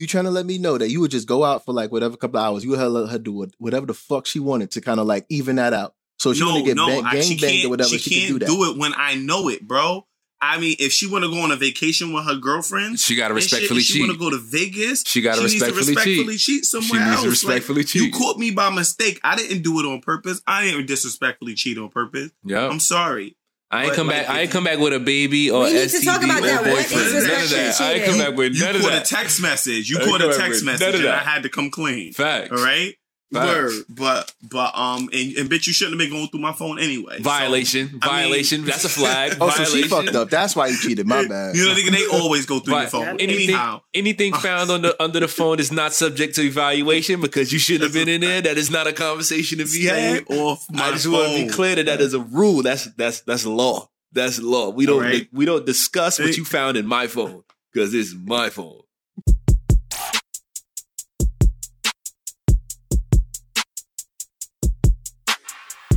You 0.00 0.06
trying 0.06 0.24
to 0.24 0.30
let 0.30 0.46
me 0.46 0.56
know 0.58 0.78
that 0.78 0.90
you 0.90 1.00
would 1.00 1.10
just 1.10 1.28
go 1.28 1.44
out 1.44 1.64
for 1.66 1.72
like 1.74 1.92
whatever 1.92 2.16
couple 2.16 2.40
hours. 2.40 2.64
You 2.64 2.70
would 2.70 2.80
let 2.80 3.10
her 3.10 3.18
do 3.18 3.46
whatever 3.58 3.84
the 3.86 3.94
fuck 3.94 4.26
she 4.26 4.40
wanted 4.40 4.70
to 4.72 4.80
kind 4.80 4.98
of 4.98 5.06
like 5.06 5.26
even 5.28 5.56
that 5.56 5.74
out. 5.74 5.94
So 6.18 6.32
she 6.32 6.40
no, 6.40 6.46
want 6.46 6.58
to 6.60 6.64
get 6.64 6.76
no, 6.76 6.86
bang, 6.86 7.02
gang 7.04 7.36
banged 7.38 7.64
or 7.66 7.68
whatever. 7.68 7.90
She, 7.90 7.98
She, 7.98 8.10
can't 8.10 8.22
can 8.30 8.32
do 8.32 8.38
that. 8.40 8.46
do 8.46 8.70
it 8.72 8.78
when 8.78 8.92
I 8.96 9.14
know 9.14 9.48
it, 9.48 9.66
bro. 9.68 10.06
I 10.42 10.58
mean, 10.58 10.76
if 10.78 10.90
she 10.90 11.06
want 11.06 11.24
to 11.24 11.30
go 11.30 11.40
on 11.42 11.50
a 11.50 11.56
vacation 11.56 12.14
with 12.14 12.24
her 12.24 12.34
girlfriends, 12.36 13.04
She 13.04 13.14
gotta 13.14 13.34
respectfully 13.34 13.80
if 13.80 13.84
she 13.86 13.98
cheat. 13.98 14.08
want 14.08 14.12
to 14.12 14.18
go 14.18 14.30
to 14.30 14.38
Vegas. 14.38 15.04
She 15.06 15.20
gotta 15.20 15.42
respectfully 15.42 15.88
respectfully 15.94 16.36
cheat. 16.38 16.40
cheat 16.40 16.64
somewhere 16.64 16.88
She 16.88 16.96
needs 16.98 17.10
else. 17.16 17.22
to 17.24 17.28
respectfully 17.30 17.80
Like, 17.82 17.86
cheat. 17.88 18.02
You 18.04 18.10
caught 18.10 18.38
me 18.38 18.50
by 18.52 18.70
mistake. 18.70 19.20
I 19.22 19.36
didn't 19.36 19.60
do 19.60 19.78
it 19.80 19.84
on 19.86 20.00
purpose. 20.00 20.40
I 20.46 20.64
didn't 20.64 20.86
disrespectfully 20.86 21.54
cheat 21.56 21.76
on 21.76 21.90
purpose. 21.90 22.30
Yeah. 22.42 22.66
I'm 22.68 22.80
sorry. 22.80 23.36
I 23.72 23.82
ain't 23.84 23.90
But, 23.90 23.96
come 23.96 24.06
like, 24.08 24.26
back. 24.26 24.34
I 24.34 24.40
ain't 24.40 24.50
come 24.50 24.64
back 24.64 24.78
with 24.78 24.92
a 24.92 24.98
baby 24.98 25.50
or 25.50 25.64
We 25.64 25.72
need 25.74 25.88
to 25.90 26.00
talk 26.04 26.24
about 26.24 26.42
that. 26.42 26.62
What 26.62 26.74
boyfriend. 26.74 27.06
is 27.06 27.12
None 27.12 27.22
of 27.22 27.28
respectfully 27.28 27.60
that. 27.60 27.80
I 27.80 27.92
ain't 27.92 28.04
come 28.04 28.18
back 28.18 28.36
with 28.36 28.54
You 28.54 28.64
none 28.64 28.74
of 28.76 28.82
that. 28.82 28.88
You 28.88 28.90
caught 28.98 29.02
a 29.02 29.14
text 29.14 29.40
message. 29.42 29.90
You 29.90 29.98
I 29.98 30.00
ain't 30.02 30.10
caught 30.10 30.20
a 30.22 30.24
text 30.36 30.40
with 30.40 30.64
none 30.64 30.72
message, 30.72 30.94
of 30.94 31.00
and 31.00 31.08
I 31.08 31.18
had 31.18 31.42
to 31.44 31.48
come 31.48 31.70
clean. 31.70 32.12
Facts. 32.12 32.50
All 32.50 32.58
right. 32.58 32.94
Facts. 33.32 33.46
Word, 33.46 33.84
but 33.88 34.34
but 34.50 34.76
um, 34.76 35.08
and, 35.12 35.36
and 35.36 35.48
bitch, 35.50 35.68
you 35.68 35.72
shouldn't 35.72 36.00
have 36.00 36.08
been 36.08 36.10
going 36.16 36.28
through 36.28 36.40
my 36.40 36.52
phone 36.52 36.80
anyway. 36.80 37.18
So, 37.18 37.22
Violation. 37.22 37.86
I 37.88 37.92
mean- 37.92 38.00
Violation. 38.00 38.64
That's 38.64 38.84
a 38.84 38.88
flag. 38.88 39.36
Oh, 39.40 39.50
so 39.50 39.64
she 39.64 39.84
fucked 39.86 40.14
up. 40.16 40.30
That's 40.30 40.56
why 40.56 40.66
you 40.66 40.76
cheated. 40.76 41.06
My 41.06 41.26
bad. 41.26 41.54
You 41.54 41.66
know, 41.66 41.74
nigga, 41.74 41.90
they 41.92 42.06
always 42.18 42.44
go 42.46 42.58
through 42.58 42.76
your 42.78 42.86
phone. 42.88 43.06
Anything, 43.20 43.30
Anyhow, 43.50 43.82
anything 43.94 44.32
found 44.48 44.70
on 44.70 44.82
the 44.82 45.00
under 45.02 45.20
the 45.20 45.28
phone 45.28 45.60
is 45.60 45.70
not 45.70 45.92
subject 45.92 46.34
to 46.36 46.42
evaluation 46.42 47.20
because 47.20 47.52
you 47.52 47.58
shouldn't 47.60 47.84
have 47.84 47.92
been 47.94 48.08
in 48.08 48.20
there. 48.20 48.40
That 48.42 48.58
is 48.58 48.70
not 48.70 48.86
a 48.88 48.92
conversation 48.92 49.58
to 49.58 49.64
be 49.64 49.70
stay 49.86 50.00
had. 50.14 50.24
off 50.30 50.66
my 50.70 50.86
I 50.86 50.90
just 50.92 51.04
phone. 51.04 51.12
want 51.14 51.36
to 51.38 51.44
be 51.46 51.50
clear 51.52 51.76
that 51.76 51.86
that 51.86 52.00
is 52.00 52.14
a 52.14 52.20
rule. 52.20 52.62
That's 52.62 52.86
that's 52.96 53.20
that's 53.20 53.46
law. 53.46 53.88
That's 54.12 54.40
law. 54.40 54.70
We 54.70 54.86
don't 54.86 54.96
Alright. 55.04 55.28
we 55.32 55.44
don't 55.44 55.64
discuss 55.64 56.18
what 56.18 56.36
you 56.36 56.44
found 56.44 56.76
in 56.76 56.84
my 56.86 57.06
phone 57.06 57.44
because 57.72 57.94
it's 57.94 58.12
my 58.12 58.50
phone. 58.50 58.80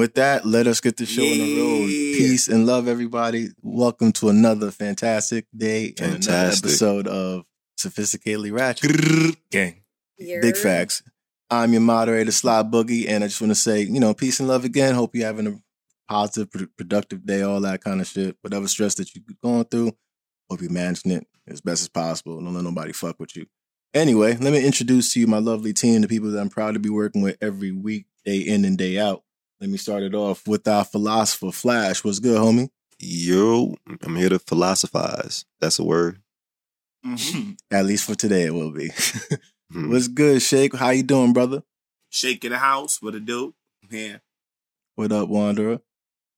With 0.00 0.14
that, 0.14 0.46
let 0.46 0.66
us 0.66 0.80
get 0.80 0.96
the 0.96 1.04
show 1.04 1.22
on 1.22 1.28
the 1.28 1.60
road. 1.60 1.86
Peace 1.86 2.48
and 2.48 2.64
love, 2.64 2.88
everybody. 2.88 3.50
Welcome 3.60 4.12
to 4.12 4.30
another 4.30 4.70
fantastic 4.70 5.44
day 5.54 5.88
and 5.88 6.00
another 6.00 6.22
Fantastic. 6.22 6.64
episode 6.64 7.06
of 7.06 7.44
Sophisticatedly 7.78 8.50
Ratchet. 8.50 9.40
Gang. 9.50 9.82
Big 10.18 10.56
facts. 10.56 11.02
I'm 11.50 11.72
your 11.72 11.82
moderator, 11.82 12.32
Sly 12.32 12.62
Boogie, 12.62 13.10
and 13.10 13.22
I 13.22 13.26
just 13.26 13.42
want 13.42 13.50
to 13.50 13.54
say, 13.54 13.82
you 13.82 14.00
know, 14.00 14.14
peace 14.14 14.40
and 14.40 14.48
love 14.48 14.64
again. 14.64 14.94
Hope 14.94 15.14
you're 15.14 15.26
having 15.26 15.46
a 15.46 15.60
positive, 16.08 16.50
pro- 16.50 16.66
productive 16.78 17.26
day, 17.26 17.42
all 17.42 17.60
that 17.60 17.84
kind 17.84 18.00
of 18.00 18.06
shit. 18.06 18.38
Whatever 18.40 18.68
stress 18.68 18.94
that 18.94 19.14
you're 19.14 19.22
going 19.42 19.64
through, 19.66 19.92
hope 20.48 20.62
you're 20.62 20.70
managing 20.70 21.12
it 21.12 21.26
as 21.46 21.60
best 21.60 21.82
as 21.82 21.88
possible. 21.90 22.40
Don't 22.40 22.54
let 22.54 22.64
nobody 22.64 22.92
fuck 22.92 23.20
with 23.20 23.36
you. 23.36 23.44
Anyway, 23.92 24.34
let 24.38 24.54
me 24.54 24.64
introduce 24.64 25.12
to 25.12 25.20
you 25.20 25.26
my 25.26 25.40
lovely 25.40 25.74
team, 25.74 26.00
the 26.00 26.08
people 26.08 26.30
that 26.30 26.40
I'm 26.40 26.48
proud 26.48 26.72
to 26.72 26.80
be 26.80 26.88
working 26.88 27.20
with 27.20 27.36
every 27.42 27.70
week, 27.70 28.06
day 28.24 28.38
in 28.38 28.64
and 28.64 28.78
day 28.78 28.98
out. 28.98 29.24
Let 29.60 29.70
me 29.70 29.76
start 29.76 30.02
it 30.02 30.14
off 30.14 30.46
with 30.48 30.66
our 30.66 30.84
philosopher, 30.84 31.52
Flash. 31.52 32.02
What's 32.02 32.18
good, 32.18 32.38
homie? 32.38 32.70
Yo, 32.98 33.74
I'm 34.02 34.16
here 34.16 34.28
to 34.30 34.38
philosophize. 34.38 35.44
That's 35.60 35.78
a 35.78 35.84
word. 35.84 36.20
Mhm. 37.04 37.58
At 37.70 37.86
least 37.86 38.04
for 38.04 38.14
today, 38.14 38.44
it 38.44 38.54
will 38.54 38.72
be. 38.72 38.90
Hmm. 39.72 39.88
What's 39.92 40.08
good, 40.08 40.42
Shake? 40.42 40.74
How 40.74 40.90
you 40.90 41.04
doing, 41.04 41.32
brother? 41.32 41.62
Shake 42.08 42.44
in 42.44 42.50
the 42.50 42.58
house. 42.58 43.00
What 43.00 43.14
a 43.14 43.20
do? 43.20 43.54
Yeah. 43.88 44.16
What 44.96 45.12
up, 45.12 45.28
Wanderer? 45.28 45.78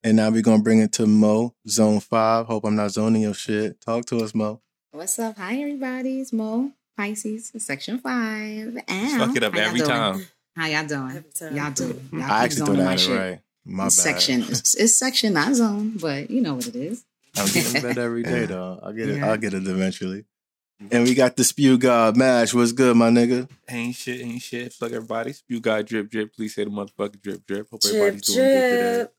And 0.05 0.19
now 0.19 0.28
we're 0.28 0.43
gonna 0.43 0.62
bring 0.62 0.81
it 0.81 0.93
to 0.93 1.06
Mo, 1.06 1.55
Zone 1.66 2.00
Five. 2.00 2.44
Hope 2.44 2.65
I'm 2.66 2.77
not 2.77 2.91
zoning 2.91 3.22
your 3.22 3.32
shit. 3.32 3.81
Talk 3.81 4.05
to 4.09 4.19
us, 4.19 4.34
Mo. 4.34 4.61
What's 4.91 5.19
up? 5.19 5.38
Hi, 5.38 5.56
everybody. 5.56 6.21
It's 6.21 6.31
Mo, 6.31 6.72
Pisces, 6.94 7.53
Section 7.56 8.00
5. 8.00 8.75
Just 8.87 9.16
fuck 9.16 9.34
it 9.34 9.43
up 9.44 9.55
How 9.55 9.61
every 9.61 9.78
doing? 9.78 9.91
time. 9.91 10.27
How 10.55 10.67
y'all 10.67 10.87
doing? 10.87 11.25
Y'all 11.53 11.71
doing? 11.73 12.09
Y'all 12.13 12.23
I 12.23 12.27
keep 12.27 12.31
actually 12.31 12.59
thought 12.59 12.67
zoning 12.67 12.81
I 12.83 12.85
my 12.85 12.91
had 12.91 13.01
it 13.01 13.19
right. 13.19 13.41
My 13.65 13.85
bad. 13.85 13.93
Section. 13.93 14.43
It's, 14.49 14.75
it's 14.75 14.95
section, 14.95 15.33
not 15.33 15.55
zone, 15.55 15.97
but 16.01 16.31
you 16.31 16.41
know 16.43 16.55
what 16.55 16.67
it 16.67 16.77
is. 16.77 17.05
I'm 17.37 17.49
getting 17.49 17.81
better 17.81 18.01
every 18.03 18.23
day, 18.23 18.47
though. 18.47 18.79
I'll 18.83 18.93
get 18.93 19.09
it. 19.09 19.17
Yeah. 19.17 19.31
I'll 19.31 19.39
get 19.39 19.55
it 19.55 19.67
eventually. 19.67 20.25
And 20.91 21.05
we 21.05 21.15
got 21.15 21.37
the 21.37 21.45
spew 21.45 21.79
god 21.79 22.17
Mash. 22.17 22.53
What's 22.53 22.73
good, 22.73 22.97
my 22.97 23.09
nigga? 23.09 23.49
Ain't 23.71 23.95
shit, 23.95 24.21
ain't 24.21 24.43
shit. 24.43 24.73
Fuck 24.73 24.93
everybody. 24.93 25.33
Spew 25.33 25.61
God 25.61 25.87
drip 25.87 26.11
drip. 26.11 26.35
Please 26.35 26.55
say 26.55 26.65
the 26.65 26.71
motherfucking 26.71 27.23
drip 27.23 27.47
drip. 27.47 27.69
Hope 27.71 27.81
Drip, 27.81 27.95
everybody's 27.95 28.23
doing 28.23 28.39
good 28.49 28.71
today. 28.71 29.12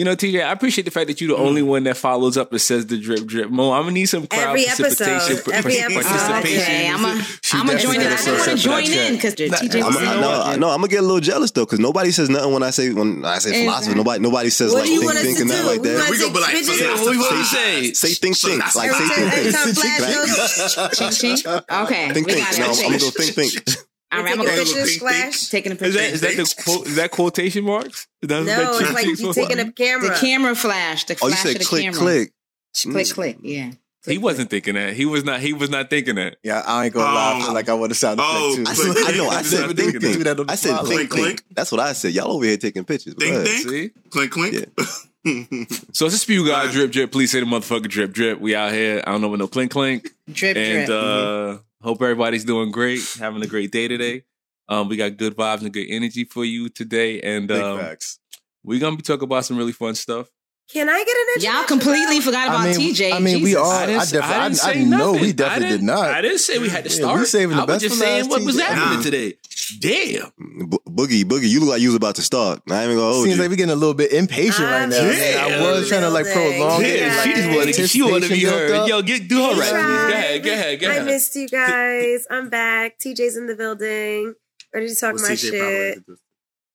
Drip. 0.00 0.22
You 0.22 0.32
know, 0.32 0.38
TJ, 0.40 0.44
I 0.44 0.52
appreciate 0.52 0.84
the 0.84 0.90
fact 0.90 1.08
that 1.08 1.20
you're 1.20 1.36
the 1.36 1.42
mm. 1.42 1.46
only 1.46 1.62
one 1.62 1.84
that 1.84 1.96
follows 1.96 2.36
up 2.36 2.50
and 2.52 2.60
says 2.60 2.86
the 2.86 2.98
drip 2.98 3.26
drip. 3.26 3.50
Mo, 3.50 3.72
I'm 3.72 3.82
gonna 3.82 3.92
need 3.92 4.06
some 4.06 4.26
crowd 4.26 4.56
Every 4.56 4.64
participation. 4.64 5.36
episode. 5.36 5.52
Every 5.52 5.78
episode. 5.78 6.02
participation. 6.02 6.62
Okay, 6.62 6.88
I'm 6.90 7.04
I'm 7.06 7.66
gonna 7.66 7.78
join 7.78 7.94
in. 7.96 8.00
I 8.00 8.10
got 8.10 8.24
didn't 8.24 8.38
want 8.38 8.50
to 8.50 8.56
join 8.56 8.84
in 8.84 9.14
because 9.14 9.34
TJ 9.34 9.80
I'm, 9.80 9.86
was 9.86 9.96
you 9.96 10.04
know 10.06 10.10
I, 10.10 10.20
no, 10.20 10.28
what? 10.30 10.58
no, 10.60 10.68
I'm 10.70 10.76
gonna 10.78 10.88
get 10.88 11.00
a 11.00 11.02
little 11.02 11.20
jealous 11.20 11.50
though, 11.50 11.64
because 11.64 11.80
nobody 11.80 12.10
says 12.10 12.30
nothing 12.30 12.52
when 12.52 12.62
I 12.62 12.70
say 12.70 12.92
when 12.92 13.24
I 13.24 13.38
say 13.38 13.50
Exactly. 13.50 13.64
philosophy. 13.66 13.96
Nobody, 13.96 14.22
nobody 14.22 14.50
says 14.50 14.72
What 14.72 14.80
like 14.80 14.88
do 14.88 15.00
think, 15.00 15.12
think, 15.20 15.40
and 15.40 15.50
that 15.50 15.64
like 15.66 15.82
that. 15.82 16.10
We 16.10 16.18
gonna 16.18 16.32
be 16.32 16.40
like, 16.40 16.54
Bitches. 16.54 17.04
What 17.04 17.36
we 17.36 17.44
say? 17.44 17.92
Say 17.92 18.14
think, 18.14 18.36
think, 18.36 18.74
like 18.74 18.90
say 18.90 19.04
Every 19.04 19.52
think, 19.52 19.52
think. 19.52 19.76
Flash 19.76 20.76
Right? 20.76 20.90
goes, 20.90 20.98
Ching, 21.20 21.36
ching. 21.36 21.52
Okay, 21.70 22.12
Think, 22.12 22.26
we 22.26 22.32
think. 22.34 22.46
got 22.46 22.58
it. 22.58 22.68
I'm 22.68 22.82
gonna 22.82 22.98
go 22.98 23.10
think, 23.10 23.34
think. 23.34 23.86
All 24.12 24.22
right, 24.22 24.32
I'm 24.32 24.38
taking 24.38 24.44
gonna 24.46 24.56
go- 24.56 24.64
pictures, 24.64 24.88
Think, 24.90 25.00
Flash. 25.00 25.48
taking 25.48 25.72
a 25.72 25.74
picture. 25.76 25.86
Is 26.00 26.20
that 26.20 26.30
is 26.34 26.36
that 26.36 26.36
the 26.56 26.62
quote? 26.64 26.86
Is 26.86 26.96
that 26.96 27.10
quotation 27.10 27.64
marks? 27.64 28.08
That, 28.22 28.28
No, 28.28 28.44
that 28.44 28.80
it's 28.82 28.92
like 28.92 29.06
you 29.06 29.16
sheet? 29.16 29.32
taking 29.34 29.58
a 29.60 29.70
camera. 29.72 30.08
The 30.08 30.14
camera 30.14 30.54
flash. 30.56 31.04
The 31.04 31.16
Oh, 31.22 31.28
you 31.28 31.32
flash 31.34 31.42
said 31.42 31.52
of 31.56 31.58
the 31.60 31.64
click, 31.64 31.82
camera. 31.84 31.98
click. 31.98 32.32
Click, 32.74 33.06
mm. 33.06 33.14
click. 33.14 33.38
Yeah. 33.42 33.70
He 34.06 34.16
wasn't 34.16 34.48
thinking 34.48 34.74
that. 34.76 34.94
He 34.94 35.04
was 35.04 35.24
not. 35.24 35.40
He 35.40 35.52
was 35.52 35.68
not 35.68 35.90
thinking 35.90 36.14
that. 36.14 36.38
Yeah, 36.42 36.62
I 36.66 36.86
ain't 36.86 36.94
gonna 36.94 37.12
lie. 37.14 37.34
I 37.36 37.40
feel 37.40 37.50
oh. 37.50 37.52
like 37.52 37.68
I 37.68 37.74
want 37.74 37.90
to 37.92 37.94
sound 37.98 38.18
Oh, 38.22 38.52
effect 38.54 38.68
I, 38.68 38.74
too. 38.74 38.92
said, 38.94 39.14
I 39.14 39.16
know. 39.16 39.28
I 39.28 39.34
Click, 39.34 39.44
said 39.46 39.64
click, 39.66 39.76
think, 39.76 39.90
click, 40.00 40.02
think. 40.14 40.24
that 40.24 40.44
I 40.48 40.54
said 40.54 40.78
fly. 40.78 40.88
think, 40.88 41.12
think. 41.12 41.44
That's 41.50 41.70
what 41.70 41.80
I 41.82 41.92
said. 41.92 42.12
Y'all 42.14 42.32
over 42.32 42.44
here 42.46 42.56
taking 42.56 42.84
pictures. 42.84 43.12
Go 43.14 43.26
Think, 43.26 43.46
think. 43.46 43.68
See. 43.68 43.90
Clink, 44.10 44.32
clink. 44.32 44.68
So 45.92 46.06
it's 46.06 46.14
a 46.14 46.18
spew 46.18 46.46
guy 46.46 46.64
Right. 46.64 46.72
drip 46.72 46.92
drip. 46.92 47.12
Please 47.12 47.30
say 47.30 47.40
the 47.40 47.46
motherfucking 47.46 47.88
drip 47.88 48.12
drip. 48.12 48.40
We 48.40 48.54
out 48.54 48.72
here. 48.72 49.02
I 49.06 49.12
don't 49.12 49.20
know 49.20 49.28
what 49.28 49.38
no 49.38 49.48
clink 49.48 49.70
clink. 49.70 50.10
Drip, 50.32 50.56
and 50.56 50.86
drip. 50.86 50.90
uh 50.90 51.58
hope 51.82 52.00
everybody's 52.02 52.44
doing 52.44 52.70
great, 52.70 53.00
having 53.18 53.42
a 53.42 53.46
great 53.46 53.70
day 53.72 53.88
today. 53.88 54.24
Um, 54.68 54.88
we 54.88 54.96
got 54.96 55.16
good 55.16 55.34
vibes 55.36 55.62
and 55.62 55.72
good 55.72 55.86
energy 55.88 56.24
for 56.24 56.44
you 56.44 56.68
today, 56.68 57.20
and 57.22 57.48
Big 57.48 57.60
um, 57.60 57.78
facts. 57.78 58.18
we're 58.62 58.78
gonna 58.80 58.96
be 58.96 59.02
talking 59.02 59.24
about 59.24 59.44
some 59.44 59.56
really 59.56 59.72
fun 59.72 59.94
stuff. 59.94 60.28
Can 60.72 60.88
I 60.88 60.98
get 61.04 61.08
an 61.08 61.26
introduction? 61.36 61.52
Y'all 61.58 61.66
completely 61.66 62.20
forgot 62.20 62.46
about 62.48 62.60
I 62.60 62.76
mean, 62.76 62.94
TJ. 62.94 63.12
I 63.12 63.18
mean, 63.18 63.42
we 63.42 63.56
all. 63.56 63.68
I, 63.70 63.86
didn't- 63.86 64.00
definitely. 64.12 64.20
I, 64.36 64.48
didn't 64.48 64.60
I, 64.60 64.72
say 64.72 64.84
know 64.84 65.12
we 65.12 65.18
nothing. 65.18 65.36
definitely 65.36 65.66
I 65.66 65.70
did 65.70 65.80
didn't- 65.80 65.90
I 65.90 66.20
didn't 66.22 66.38
say 66.38 66.58
we 66.58 66.68
had 66.68 66.84
to 66.84 66.90
Yeah, 66.90 66.96
start. 66.96 67.18
we 67.20 67.24
saving 67.26 67.56
the 67.56 67.62
I 67.62 67.66
best 67.66 67.74
was 67.74 67.82
just 67.82 67.94
for 67.96 68.00
saying 68.04 68.20
last, 68.22 68.30
what 68.30 68.44
was 68.44 68.56
TJ. 68.56 68.60
happening 68.62 68.96
Nah. 68.98 69.02
today. 69.02 69.34
Damn. 69.80 70.68
Bo- 70.68 70.82
Boogie, 70.88 71.24
Boogie, 71.24 71.48
you 71.48 71.60
look 71.60 71.70
like 71.70 71.80
you 71.80 71.88
was 71.88 71.96
about 71.96 72.14
to 72.16 72.22
start. 72.22 72.60
I 72.70 72.74
ain't 72.76 72.84
even 72.84 72.96
gonna 72.98 73.12
hold 73.12 73.24
Seems 73.24 73.36
you. 73.36 73.42
like 73.42 73.50
we're 73.50 73.56
getting 73.56 73.72
a 73.72 73.76
little 73.76 73.94
bit 73.94 74.12
impatient 74.12 74.58
right 74.68 74.82
I'm 74.82 74.90
now. 74.90 74.96
Yeah. 75.10 75.58
I 75.60 75.72
was 75.72 75.88
trying 75.88 76.02
to 76.02 76.10
like 76.10 76.26
prolong 76.26 76.82
it. 76.84 77.00
Yeah, 77.00 77.22
she 77.22 77.32
just 77.34 77.48
wanted 77.48 77.74
to, 77.74 77.86
she 77.88 78.02
wanted 78.02 78.28
to 78.28 78.34
be 78.34 78.44
heard. 78.44 78.70
up. 78.70 78.88
Yo, 78.88 79.02
get 79.02 79.28
do 79.28 79.36
her 79.42 79.54
Hey, 79.54 79.58
right, 79.60 79.70
please. 79.70 79.72
Go 79.72 80.08
ahead, 80.12 80.42
go 80.44 80.52
ahead, 80.52 80.80
go 80.80 80.88
ahead. 80.90 81.02
I 81.02 81.04
missed 81.04 81.34
you 81.36 81.48
guys. 81.48 82.26
I'm 82.30 82.48
back. 82.48 82.98
TJ's 82.98 83.36
in 83.36 83.46
the 83.46 83.54
building. 83.56 84.34
Ready 84.72 84.88
to 84.88 84.94
talk 84.94 85.12
What's 85.14 85.28
my 85.28 85.34
CJ 85.34 85.50
shit. 85.50 85.98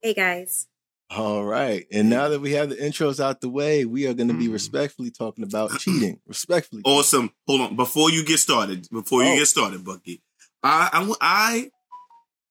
Hey 0.02 0.14
guys. 0.14 0.68
All 1.12 1.46
right. 1.46 1.86
And 1.92 2.10
now 2.10 2.30
that 2.30 2.42
we 2.42 2.54
have 2.54 2.70
the 2.70 2.76
intros 2.76 3.20
out 3.24 3.40
the 3.42 3.50
way, 3.50 3.86
we 3.86 4.08
are 4.08 4.14
going 4.14 4.28
to 4.28 4.34
be 4.34 4.48
Mm. 4.48 4.54
respectfully 4.54 5.12
talking 5.12 5.44
about 5.44 5.72
cheating. 5.80 6.20
Respectfully. 6.28 6.82
Awesome. 6.84 7.32
Hold 7.48 7.62
on. 7.62 7.76
Before 7.76 8.10
you 8.10 8.26
get 8.26 8.40
started, 8.40 8.88
before 8.92 9.24
you 9.24 9.32
Oh. 9.34 9.36
get 9.38 9.48
started, 9.48 9.84
Bucky, 9.86 10.22
i 10.64 10.90
i 11.22 11.70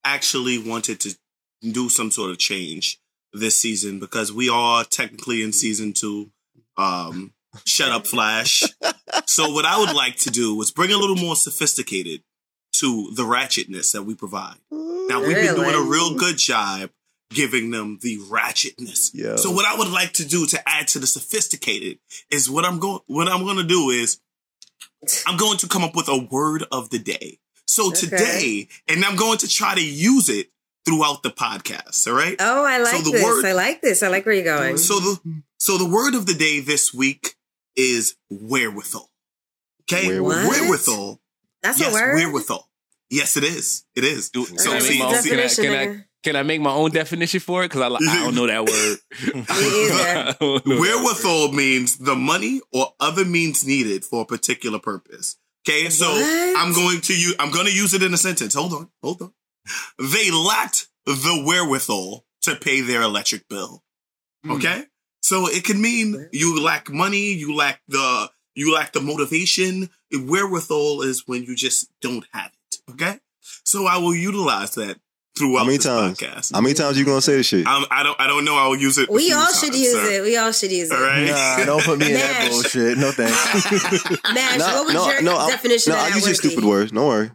actually 0.05 0.59
wanted 0.59 1.01
to 1.01 1.17
do 1.63 1.89
some 1.89 2.11
sort 2.11 2.31
of 2.31 2.39
change 2.39 3.01
this 3.33 3.57
season 3.57 3.99
because 3.99 4.33
we 4.33 4.49
are 4.49 4.85
technically 4.85 5.43
in 5.43 5.53
season 5.53 5.93
two. 5.93 6.31
Um, 6.77 7.33
shut 7.65 7.91
up, 7.91 8.07
Flash. 8.07 8.63
so 9.27 9.51
what 9.53 9.65
I 9.65 9.79
would 9.79 9.95
like 9.95 10.17
to 10.19 10.31
do 10.31 10.61
is 10.61 10.71
bring 10.71 10.93
a 10.93 10.97
little 10.99 11.17
more 11.17 11.35
sophisticated 11.37 12.23
to 12.75 13.11
the 13.15 13.23
ratchetness 13.23 13.93
that 13.93 14.03
we 14.03 14.15
provide. 14.15 14.57
Now 14.71 15.21
we've 15.21 15.37
been 15.37 15.55
doing 15.55 15.75
a 15.75 15.81
real 15.81 16.15
good 16.15 16.37
job 16.39 16.91
giving 17.35 17.71
them 17.71 17.99
the 18.03 18.19
ratchetness. 18.19 19.13
Yo. 19.15 19.37
So 19.37 19.51
what 19.51 19.67
I 19.67 19.77
would 19.79 19.89
like 19.91 20.13
to 20.15 20.25
do 20.25 20.47
to 20.47 20.69
add 20.69 20.89
to 20.89 20.99
the 20.99 21.07
sophisticated 21.07 21.99
is 22.31 22.49
what 22.51 22.65
I'm 22.65 22.79
going 22.79 23.01
what 23.07 23.29
I'm 23.29 23.43
going 23.45 23.57
to 23.59 23.65
do 23.65 23.91
is 23.91 24.21
I'm 25.27 25.37
going 25.37 25.59
to 25.59 25.69
come 25.69 25.83
up 25.85 25.95
with 25.95 26.09
a 26.09 26.17
word 26.31 26.65
of 26.73 26.91
the 26.91 26.99
day. 26.99 27.39
So 27.67 27.89
Okay. 27.89 28.01
today, 28.01 28.69
and 28.89 29.05
I'm 29.05 29.17
going 29.17 29.39
to 29.39 29.49
try 29.49 29.75
to 29.75 29.85
use 29.85 30.29
it 30.29 30.51
throughout 30.87 31.23
the 31.23 31.31
podcast. 31.31 32.07
All 32.07 32.15
right. 32.15 32.37
Oh, 32.39 32.65
I 32.65 32.79
like 32.79 33.05
the 33.05 33.11
this. 33.13 33.23
word- 33.25 33.45
I 33.45 33.53
like 33.53 33.81
this. 33.83 34.03
I 34.03 34.09
like 34.09 34.27
where 34.27 34.35
you're 34.35 34.45
going. 34.45 34.77
So 34.79 34.99
the 35.01 35.43
so 35.59 35.79
the 35.79 35.87
word 35.87 36.15
of 36.15 36.27
the 36.27 36.35
day 36.35 36.61
this 36.61 36.93
week 36.95 37.35
is 37.77 38.17
wherewithal. 38.31 39.11
Okay, 39.83 40.21
What? 40.21 40.49
wherewithal. 40.49 41.21
That's 41.63 41.81
yes, 41.81 41.91
a 41.91 41.95
word. 41.95 42.15
wherewithal. 42.15 42.69
Yes, 43.11 43.37
it 43.37 43.45
is. 43.45 43.85
It 43.95 44.05
is. 44.05 44.31
Do- 44.31 44.45
So 44.47 44.71
can, 44.73 44.81
see, 44.81 44.91
make 44.91 44.99
my 45.01 45.05
own, 45.17 45.23
see- 45.23 45.29
can, 45.31 45.39
I, 45.39 45.43
Definition, 45.43 45.65
can, 45.65 45.73
I, 45.75 45.87
nigga. 45.87 46.05
Can 46.25 46.37
I 46.37 46.43
make 46.43 46.61
my 46.61 46.73
own 46.73 46.91
definition 46.91 47.41
for 47.41 47.63
it? 47.63 47.71
Because 47.71 47.83
I, 47.83 47.95
I 47.95 48.25
don't 48.25 48.35
know 48.35 48.47
that 48.47 48.65
word. 48.65 48.99
either. 49.23 49.49
I 50.31 50.37
don't 50.41 50.65
that 50.65 50.79
Wherewithal 50.81 51.53
means 51.53 51.99
the 51.99 52.17
money 52.17 52.61
or 52.73 52.95
other 52.99 53.25
means 53.25 53.67
needed 53.67 54.05
for 54.05 54.23
a 54.23 54.25
particular 54.25 54.79
purpose. 54.79 55.37
Okay, 55.69 55.89
so 55.91 56.11
What? 56.11 56.57
I'm 56.59 56.73
going 56.73 57.01
to 57.03 57.13
use 57.13 57.35
I'm 57.39 57.51
going 57.51 57.67
to 57.67 57.75
use 57.75 57.95
it 57.95 58.03
in 58.03 58.13
a 58.13 58.19
sentence. 58.19 58.55
Hold 58.55 58.73
on, 58.73 58.91
hold 59.03 59.23
on. 59.23 59.33
They 59.99 60.31
lacked 60.31 60.89
the 61.07 61.43
wherewithal 61.47 62.25
to 62.43 62.57
pay 62.57 62.81
their 62.81 63.03
electric 63.03 63.49
bill. 63.49 63.83
Hmm. 64.45 64.53
Okay, 64.53 64.85
so 65.21 65.47
it 65.47 65.65
can 65.65 65.81
mean 65.81 66.29
you 66.33 66.63
lack 66.63 66.91
money, 66.91 67.33
you 67.33 67.55
lack 67.55 67.81
the 67.89 68.31
you 68.55 68.75
lack 68.75 68.93
the 68.93 69.01
motivation. 69.01 69.91
Wherewithal 70.13 71.03
is 71.03 71.25
when 71.27 71.45
you 71.45 71.57
just 71.57 71.89
don't 72.01 72.27
have 72.33 72.51
it. 72.73 72.93
Okay, 72.93 73.21
so 73.65 73.87
I 73.87 73.97
will 73.99 74.15
utilize 74.15 74.75
that 74.75 74.99
throughout 75.37 75.59
How 75.61 75.65
many 75.65 75.77
this 75.79 75.87
times? 75.87 76.19
podcast. 76.19 76.53
How 76.55 76.61
many 76.61 76.75
times 76.75 76.99
you 76.99 77.05
gonna 77.05 77.21
say 77.21 77.37
this 77.37 77.47
shit? 77.47 77.67
I'm, 77.67 77.85
I 77.91 78.03
don't 78.03 78.21
I 78.21 78.27
don't 78.27 78.45
know. 78.45 78.57
I 78.57 78.67
will 78.69 78.77
use 78.77 78.99
it. 78.99 79.09
We 79.11 79.27
few 79.29 79.37
all 79.37 79.45
times, 79.47 79.59
should 79.61 79.75
use 79.75 79.93
sir. 79.93 80.11
it. 80.13 80.23
We 80.23 80.37
all 80.37 80.53
should 80.53 80.71
use 80.73 80.91
it. 80.91 80.95
All 80.95 81.03
right. 81.03 81.27
Nah, 81.27 81.65
don't 81.65 81.83
put 81.83 81.99
me 81.99 82.07
in 82.07 82.13
that 82.15 82.49
bullshit. 82.51 82.99
No 82.99 83.11
thanks. 83.13 83.35
Mash, 84.35 84.59
No, 84.59 84.67
what 84.67 84.87
would 84.87 84.95
no, 84.95 85.07
your 85.11 85.23
no, 85.23 85.37
I'll- 85.37 85.49
definition 85.49 85.93
No, 85.93 85.99
of 85.99 86.05
I'll 86.05 86.15
use 86.15 86.27
your 86.27 86.35
stupid 86.35 86.65
words. 86.65 86.93
Don't 86.93 87.07
worry. 87.07 87.31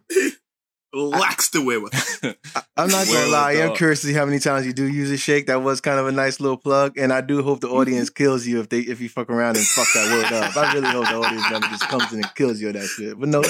Lacks 0.94 1.50
the 1.50 1.62
wherewithal. 1.62 2.34
I'm 2.78 2.90
not 2.90 3.08
gonna 3.08 3.28
lie. 3.28 3.54
I'm 3.54 3.76
curious 3.76 4.02
to 4.02 4.08
see 4.08 4.14
how 4.14 4.26
many 4.26 4.40
times 4.40 4.66
you 4.66 4.74
do 4.74 4.86
use 4.86 5.12
a 5.12 5.18
shake. 5.18 5.48
That 5.48 5.62
was 5.62 5.82
kind 5.82 6.00
of 6.00 6.08
a 6.08 6.12
nice 6.12 6.40
little 6.40 6.58
plug, 6.58 6.98
and 6.98 7.14
I 7.14 7.22
do 7.22 7.44
hope 7.44 7.60
the 7.60 7.68
mm-hmm. 7.68 7.78
audience 7.78 8.10
kills 8.10 8.48
you 8.48 8.60
if 8.60 8.70
they 8.70 8.80
if 8.80 9.02
you 9.02 9.10
fuck 9.10 9.30
around 9.30 9.58
and 9.58 9.66
fuck 9.66 9.88
that 9.94 10.12
word 10.12 10.34
up. 10.34 10.58
I 10.58 10.74
really 10.74 10.88
hope 10.88 11.06
the 11.06 11.16
audience 11.16 11.52
member 11.52 11.68
just 11.68 11.88
comes 11.88 12.12
in 12.12 12.20
and 12.20 12.36
kills 12.36 12.62
you 12.62 12.70
of 12.70 12.74
that 12.74 12.88
shit. 12.88 13.20
But 13.20 13.30
no, 13.30 13.42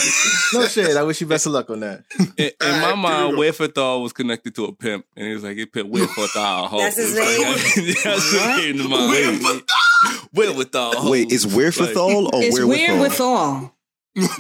no 0.54 0.68
shade. 0.68 0.98
I 0.98 1.04
wish 1.04 1.22
you 1.22 1.28
best 1.28 1.46
of 1.46 1.54
luck 1.54 1.70
on 1.70 1.82
that. 1.82 2.04
In, 2.20 2.28
in 2.38 2.52
my 2.60 2.92
Alright, 2.92 2.98
mind, 2.98 3.28
here 3.28 3.30
we 3.32 3.38
wherewithal 3.38 4.02
was 4.02 4.14
connected 4.14 4.56
to 4.56 4.66
a 4.66 4.74
pimp, 4.74 5.06
and 5.16 5.28
he 5.28 5.34
was 5.34 5.44
like, 5.44 5.58
"It 5.58 5.72
pimp 5.72 5.90
wherewithal." 5.90 6.68
ho." 6.68 6.80
That's 6.80 6.98
his 6.98 7.16
name? 7.16 7.96
That's 8.04 8.34
what 8.34 8.60
came 8.60 8.78
to 8.78 8.88
mind. 8.88 9.12
Wherewithal. 9.12 10.30
Wherewithal. 10.34 10.96
ho. 10.96 11.12
Wait, 11.12 11.32
it's 11.32 11.46
wherewithal 11.46 12.36
or 12.36 12.44
It's 12.44 12.58
wherewithal? 12.58 12.98
wherewithal. 12.98 13.76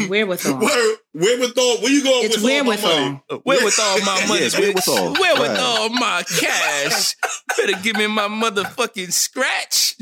Wherewithal. 0.09 0.59
Where, 0.59 0.97
wherewithal? 1.13 1.77
Where 1.81 1.91
you 1.91 2.03
going 2.03 2.25
It's 2.25 2.37
with 2.41 2.45
all 2.45 2.63
my 2.63 2.75
wherewithal. 2.75 2.99
money? 2.99 3.41
Wherewithal 3.45 3.99
my 4.01 4.25
money. 4.27 4.41
Yes, 4.41 4.55
bitch. 4.55 4.59
wherewithal. 4.59 5.13
Wherewithal 5.19 5.89
my 5.89 6.23
cash. 6.39 7.15
Better 7.57 7.79
give 7.81 7.95
me 7.97 8.07
my 8.07 8.27
motherfucking 8.27 9.11
scratch. 9.13 9.95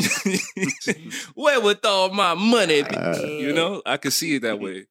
wherewithal 1.35 2.09
my 2.13 2.33
money. 2.33 2.81
Uh, 2.81 3.17
you 3.25 3.53
know, 3.53 3.81
I 3.85 3.97
can 3.97 4.11
see 4.11 4.35
it 4.35 4.41
that 4.43 4.59
way. 4.59 4.87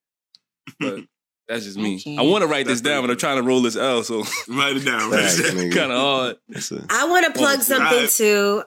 But 0.80 1.00
that's 1.48 1.64
just 1.64 1.78
me. 1.78 1.96
Okay. 1.96 2.16
I 2.18 2.22
want 2.22 2.42
to 2.42 2.48
write 2.48 2.66
this 2.66 2.80
down, 2.80 3.02
but 3.02 3.10
I'm 3.10 3.16
trying 3.16 3.36
to 3.36 3.42
roll 3.42 3.62
this 3.62 3.76
L, 3.76 4.02
so 4.02 4.24
Write 4.48 4.76
it 4.76 4.84
down. 4.84 5.10
Write 5.10 5.22
Facts, 5.22 5.38
it 5.38 5.42
down. 5.44 5.56
nigga. 5.56 5.74
kind 5.74 5.92
of 5.92 5.98
hard. 6.00 6.36
That's 6.48 6.72
a- 6.72 6.84
I 6.90 7.06
want 7.08 7.26
to 7.26 7.32
plug 7.38 7.60
something 7.62 7.84
right. 8.00 8.10
too. 8.10 8.62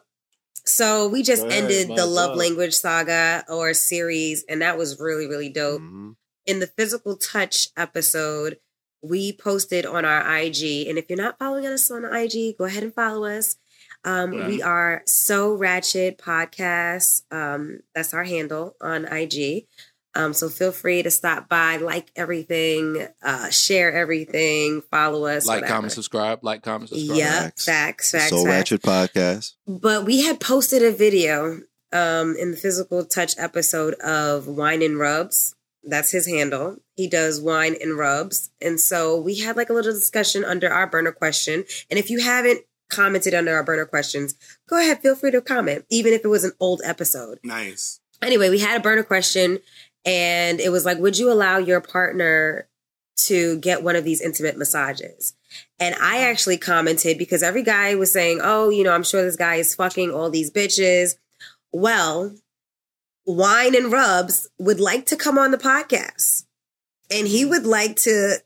So 0.66 1.08
we 1.08 1.24
just 1.24 1.44
ahead, 1.44 1.52
ended 1.52 1.88
the 1.96 2.06
Love. 2.06 2.38
Language 2.38 2.76
Saga 2.76 3.44
or 3.50 3.74
series, 3.74 4.44
and 4.48 4.62
that 4.62 4.78
was 4.78 5.00
really, 5.00 5.28
really 5.28 5.50
dope. 5.50 5.82
Mhm. 5.82 6.16
In 6.46 6.60
the 6.60 6.68
Physical 6.68 7.18
Touch 7.18 7.70
episode, 7.76 8.60
we 9.02 9.32
posted 9.34 9.86
on 9.86 10.06
our 10.06 10.22
IG, 10.22 10.88
and 10.88 10.98
if 10.98 11.10
you're 11.10 11.18
not 11.18 11.40
following 11.40 11.66
us 11.66 11.90
on 11.90 12.06
IG, 12.06 12.56
go 12.58 12.66
ahead 12.66 12.84
and 12.84 12.94
follow 12.94 13.26
us. 13.26 13.56
Um, 14.04 14.32
We 14.48 14.62
are 14.62 15.04
So 15.06 15.54
Ratchet 15.54 16.18
Podcast. 16.18 17.24
Um, 17.32 17.80
that's 17.94 18.14
our 18.14 18.24
handle 18.24 18.76
on 18.80 19.06
IG. 19.06 19.68
Um, 20.20 20.34
so 20.34 20.50
feel 20.50 20.72
free 20.72 21.02
to 21.04 21.12
stop 21.12 21.48
by, 21.48 21.78
like 21.78 22.12
everything, 22.16 23.08
uh, 23.24 23.50
share 23.50 23.92
everything, 23.92 24.82
follow 24.92 25.26
us. 25.26 25.46
Like, 25.46 25.62
whatever. 25.62 25.74
comment, 25.74 25.94
subscribe. 25.94 26.40
Like, 26.44 26.62
comment, 26.64 26.90
subscribe. 26.90 27.18
Yep, 27.18 27.30
Facts. 27.30 27.66
facts, 27.66 28.12
facts, 28.12 28.30
Soul 28.30 28.46
facts. 28.46 28.72
Ratchet 28.72 28.82
Podcast. 28.82 29.54
But 29.68 30.06
we 30.06 30.24
had 30.24 30.40
posted 30.40 30.84
a 30.84 30.92
video 30.92 31.62
um, 31.92 32.36
in 32.38 32.52
the 32.52 32.58
physical 32.58 33.06
touch 33.06 33.36
episode 33.38 33.94
of 33.96 34.48
Wine 34.48 34.82
and 34.82 35.00
Rubs. 35.00 35.56
That's 35.84 36.12
his 36.12 36.28
handle. 36.28 36.78
He 36.96 37.08
does 37.08 37.40
wine 37.40 37.76
and 37.82 37.98
rubs. 37.98 38.52
And 38.62 38.80
so 38.80 39.20
we 39.20 39.40
had 39.40 39.56
like 39.56 39.70
a 39.70 39.74
little 39.74 39.94
discussion 39.94 40.44
under 40.44 40.70
our 40.70 40.88
burner 40.88 41.14
question. 41.14 41.64
And 41.90 41.98
if 41.98 42.10
you 42.10 42.20
haven't 42.20 42.62
commented 42.90 43.34
under 43.34 43.56
our 43.56 43.64
burner 43.64 43.86
questions, 43.86 44.36
go 44.68 44.78
ahead, 44.78 45.02
feel 45.02 45.16
free 45.16 45.32
to 45.32 45.42
comment, 45.42 45.86
even 45.90 46.12
if 46.12 46.26
it 46.26 46.28
was 46.28 46.44
an 46.44 46.52
old 46.60 46.82
episode. 46.84 47.40
Nice. 47.44 48.02
Anyway, 48.22 48.50
we 48.50 48.60
had 48.60 48.78
a 48.78 48.84
burner 48.84 49.04
question 49.04 49.60
and 50.06 50.60
it 50.60 50.70
was 50.70 50.86
like, 50.86 50.98
would 51.00 51.18
you 51.18 51.32
allow 51.32 51.58
your 51.58 51.82
partner 51.82 52.68
to 53.18 53.60
get 53.60 53.84
one 53.84 53.96
of 53.96 54.04
these 54.04 54.22
intimate 54.22 54.58
massages? 54.58 55.34
And 55.80 55.96
I 55.96 56.22
actually 56.22 56.58
commented 56.58 57.18
because 57.18 57.44
every 57.44 57.64
guy 57.64 57.96
was 57.96 58.12
saying, 58.12 58.40
oh, 58.42 58.70
you 58.70 58.84
know, 58.84 58.94
I'm 58.94 59.04
sure 59.04 59.24
this 59.24 59.36
guy 59.36 59.56
is 59.56 59.76
fucking 59.76 60.12
all 60.12 60.30
these 60.30 60.52
bitches. 60.52 61.16
Well, 61.72 62.36
Wine 63.26 63.76
and 63.76 63.92
Rubs 63.92 64.50
would 64.58 64.80
like 64.80 65.06
to 65.08 65.16
come 65.16 65.38
on 65.38 65.52
the 65.52 65.58
podcast 65.58 66.46
and 67.12 67.28
he 67.28 67.46
would 67.46 67.66
like 67.66 67.96
to 67.98 68.38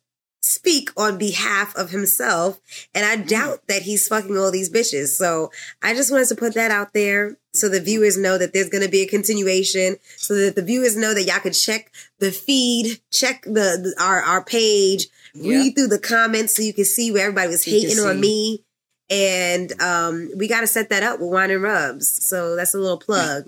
speak 0.43 0.89
on 0.97 1.17
behalf 1.17 1.73
of 1.75 1.89
himself. 1.91 2.59
And 2.93 3.05
I 3.05 3.15
doubt 3.15 3.65
that 3.67 3.83
he's 3.83 4.07
fucking 4.07 4.37
all 4.37 4.51
these 4.51 4.69
bitches. 4.69 5.07
So 5.15 5.51
I 5.81 5.93
just 5.93 6.11
wanted 6.11 6.27
to 6.27 6.35
put 6.35 6.53
that 6.55 6.69
out 6.69 6.93
there 6.93 7.37
so 7.53 7.69
the 7.69 7.79
viewers 7.79 8.17
know 8.17 8.37
that 8.37 8.51
there's 8.51 8.69
going 8.69 8.83
to 8.83 8.89
be 8.89 9.01
a 9.01 9.07
continuation 9.07 9.95
so 10.17 10.35
that 10.35 10.55
the 10.55 10.61
viewers 10.61 10.97
know 10.97 11.13
that 11.13 11.23
y'all 11.23 11.39
can 11.39 11.53
check 11.53 11.91
the 12.19 12.31
feed, 12.31 12.99
check 13.09 13.43
the, 13.43 13.51
the- 13.53 13.95
our, 13.99 14.21
our 14.21 14.43
page, 14.43 15.07
read 15.35 15.75
through 15.75 15.87
the 15.87 15.99
comments 15.99 16.55
so 16.55 16.61
you 16.61 16.73
can 16.73 16.85
see 16.85 17.11
where 17.11 17.23
everybody 17.27 17.47
was 17.47 17.65
You 17.65 17.79
hating 17.79 17.99
on 17.99 18.19
me. 18.19 18.63
And 19.09 19.81
um, 19.81 20.29
we 20.35 20.47
got 20.47 20.61
to 20.61 20.67
set 20.67 20.89
that 20.89 21.03
up 21.03 21.19
with 21.19 21.29
Wine 21.29 21.51
and 21.51 21.61
Rubs. 21.61 22.09
So 22.27 22.55
that's 22.55 22.73
a 22.73 22.79
little 22.79 22.97
plug. 22.97 23.45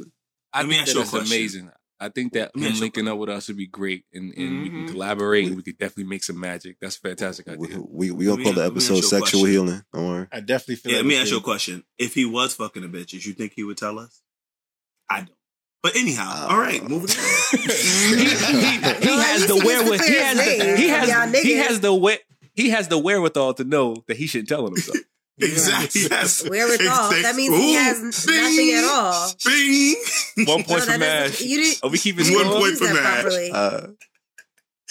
I 0.53 0.59
Let 0.59 0.67
me 0.67 0.75
think 0.75 0.81
ask 0.81 0.87
that 0.87 0.93
you 0.93 0.99
a 0.99 1.03
that's 1.03 1.09
question. 1.11 1.35
amazing. 1.37 1.71
I 1.99 2.09
think 2.09 2.33
that 2.33 2.51
Let 2.55 2.65
him 2.65 2.71
ask 2.73 2.81
linking 2.81 3.07
up 3.07 3.17
with 3.17 3.29
us 3.29 3.47
would 3.47 3.55
be 3.57 3.67
great, 3.67 4.03
and, 4.13 4.33
and 4.37 4.63
we 4.63 4.69
can 4.69 4.85
Mhm. 4.87 4.91
collaborate, 4.91 5.47
and 5.47 5.55
we 5.55 5.63
could 5.63 5.77
definitely 5.77 6.03
make 6.09 6.23
some 6.25 6.39
magic. 6.39 6.75
That's 6.81 6.97
a 6.97 6.99
fantastic 6.99 7.47
We, 7.47 7.53
idea. 7.67 7.79
we, 7.87 8.11
we 8.11 8.27
Let 8.27 8.33
gonna 8.35 8.43
call 8.43 8.53
the 8.53 8.59
let 8.63 8.73
me 8.73 8.77
ask 8.81 8.91
episode 8.91 9.01
Sexual 9.07 9.19
question. 9.41 9.49
Healing. 9.49 9.81
Don't 9.93 10.07
worry. 10.07 10.27
I 10.31 10.39
definitely 10.41 10.75
feel. 10.75 10.91
Yeah, 10.91 10.97
like 10.99 11.05
let 11.05 11.09
me 11.09 11.15
ask 11.17 11.31
you 11.31 11.37
a 11.37 11.41
question. 11.41 11.83
If 11.97 12.13
he 12.13 12.25
was 12.25 12.53
fucking 12.55 12.81
the 12.81 12.89
bitches, 12.89 13.25
you 13.25 13.33
think 13.33 13.53
he 13.55 13.63
would 13.63 13.77
tell 13.77 13.97
us? 13.99 14.21
I 15.09 15.19
don't. 15.19 15.29
But 15.83 15.95
anyhow, 15.95 16.29
Uh, 16.29 16.47
all 16.51 16.59
right, 16.59 16.81
moving 16.81 17.09
on. 17.11 17.15
he, 17.51 17.57
he, 17.59 18.25
he 19.07 19.17
has 19.21 19.45
the 19.47 19.55
he 19.55 19.65
wherewithal. 19.65 19.97
to 19.99 20.11
He 20.11 20.17
has 20.17 20.37
the, 20.37 20.75
he 20.77 20.87
has 20.89 21.41
he 21.43 21.53
has 21.57 21.79
the 21.79 21.93
where 21.93 22.17
he 22.53 22.69
has 22.71 22.87
the 22.87 22.97
wherewithal 22.97 23.53
to 23.55 23.63
know 23.63 24.03
that 24.07 24.17
he 24.17 24.25
shouldn't 24.27 24.49
tell 24.49 24.65
on 24.65 24.71
himself. 24.73 24.97
Exactly. 25.39 26.01
Yes. 26.09 26.43
Wherewithal. 26.49 27.07
Exact- 27.11 27.23
That 27.23 27.35
means 27.35 27.55
he 27.55 27.75
Ooh, 27.75 27.79
has 27.79 28.25
nothing 28.27 28.71
at 28.73 28.83
all. 28.85 29.31
Bing. 29.45 29.95
One 30.47 30.63
point 30.63 30.69
No, 30.69 30.79
for 30.79 30.85
that 30.85 30.99
Mash. 30.99 31.41
You 31.41 31.57
didn't. 31.57 31.83
Are 31.83 31.89
we 31.89 31.97
keeping 31.97 32.25
One 32.25 32.33
didn't 32.33 32.47
score? 32.47 32.59
point 32.59 32.77
for 32.77 32.85
that 32.85 32.93
Mash. 32.95 33.21
properly. 33.21 33.51
Uh, 33.51 33.87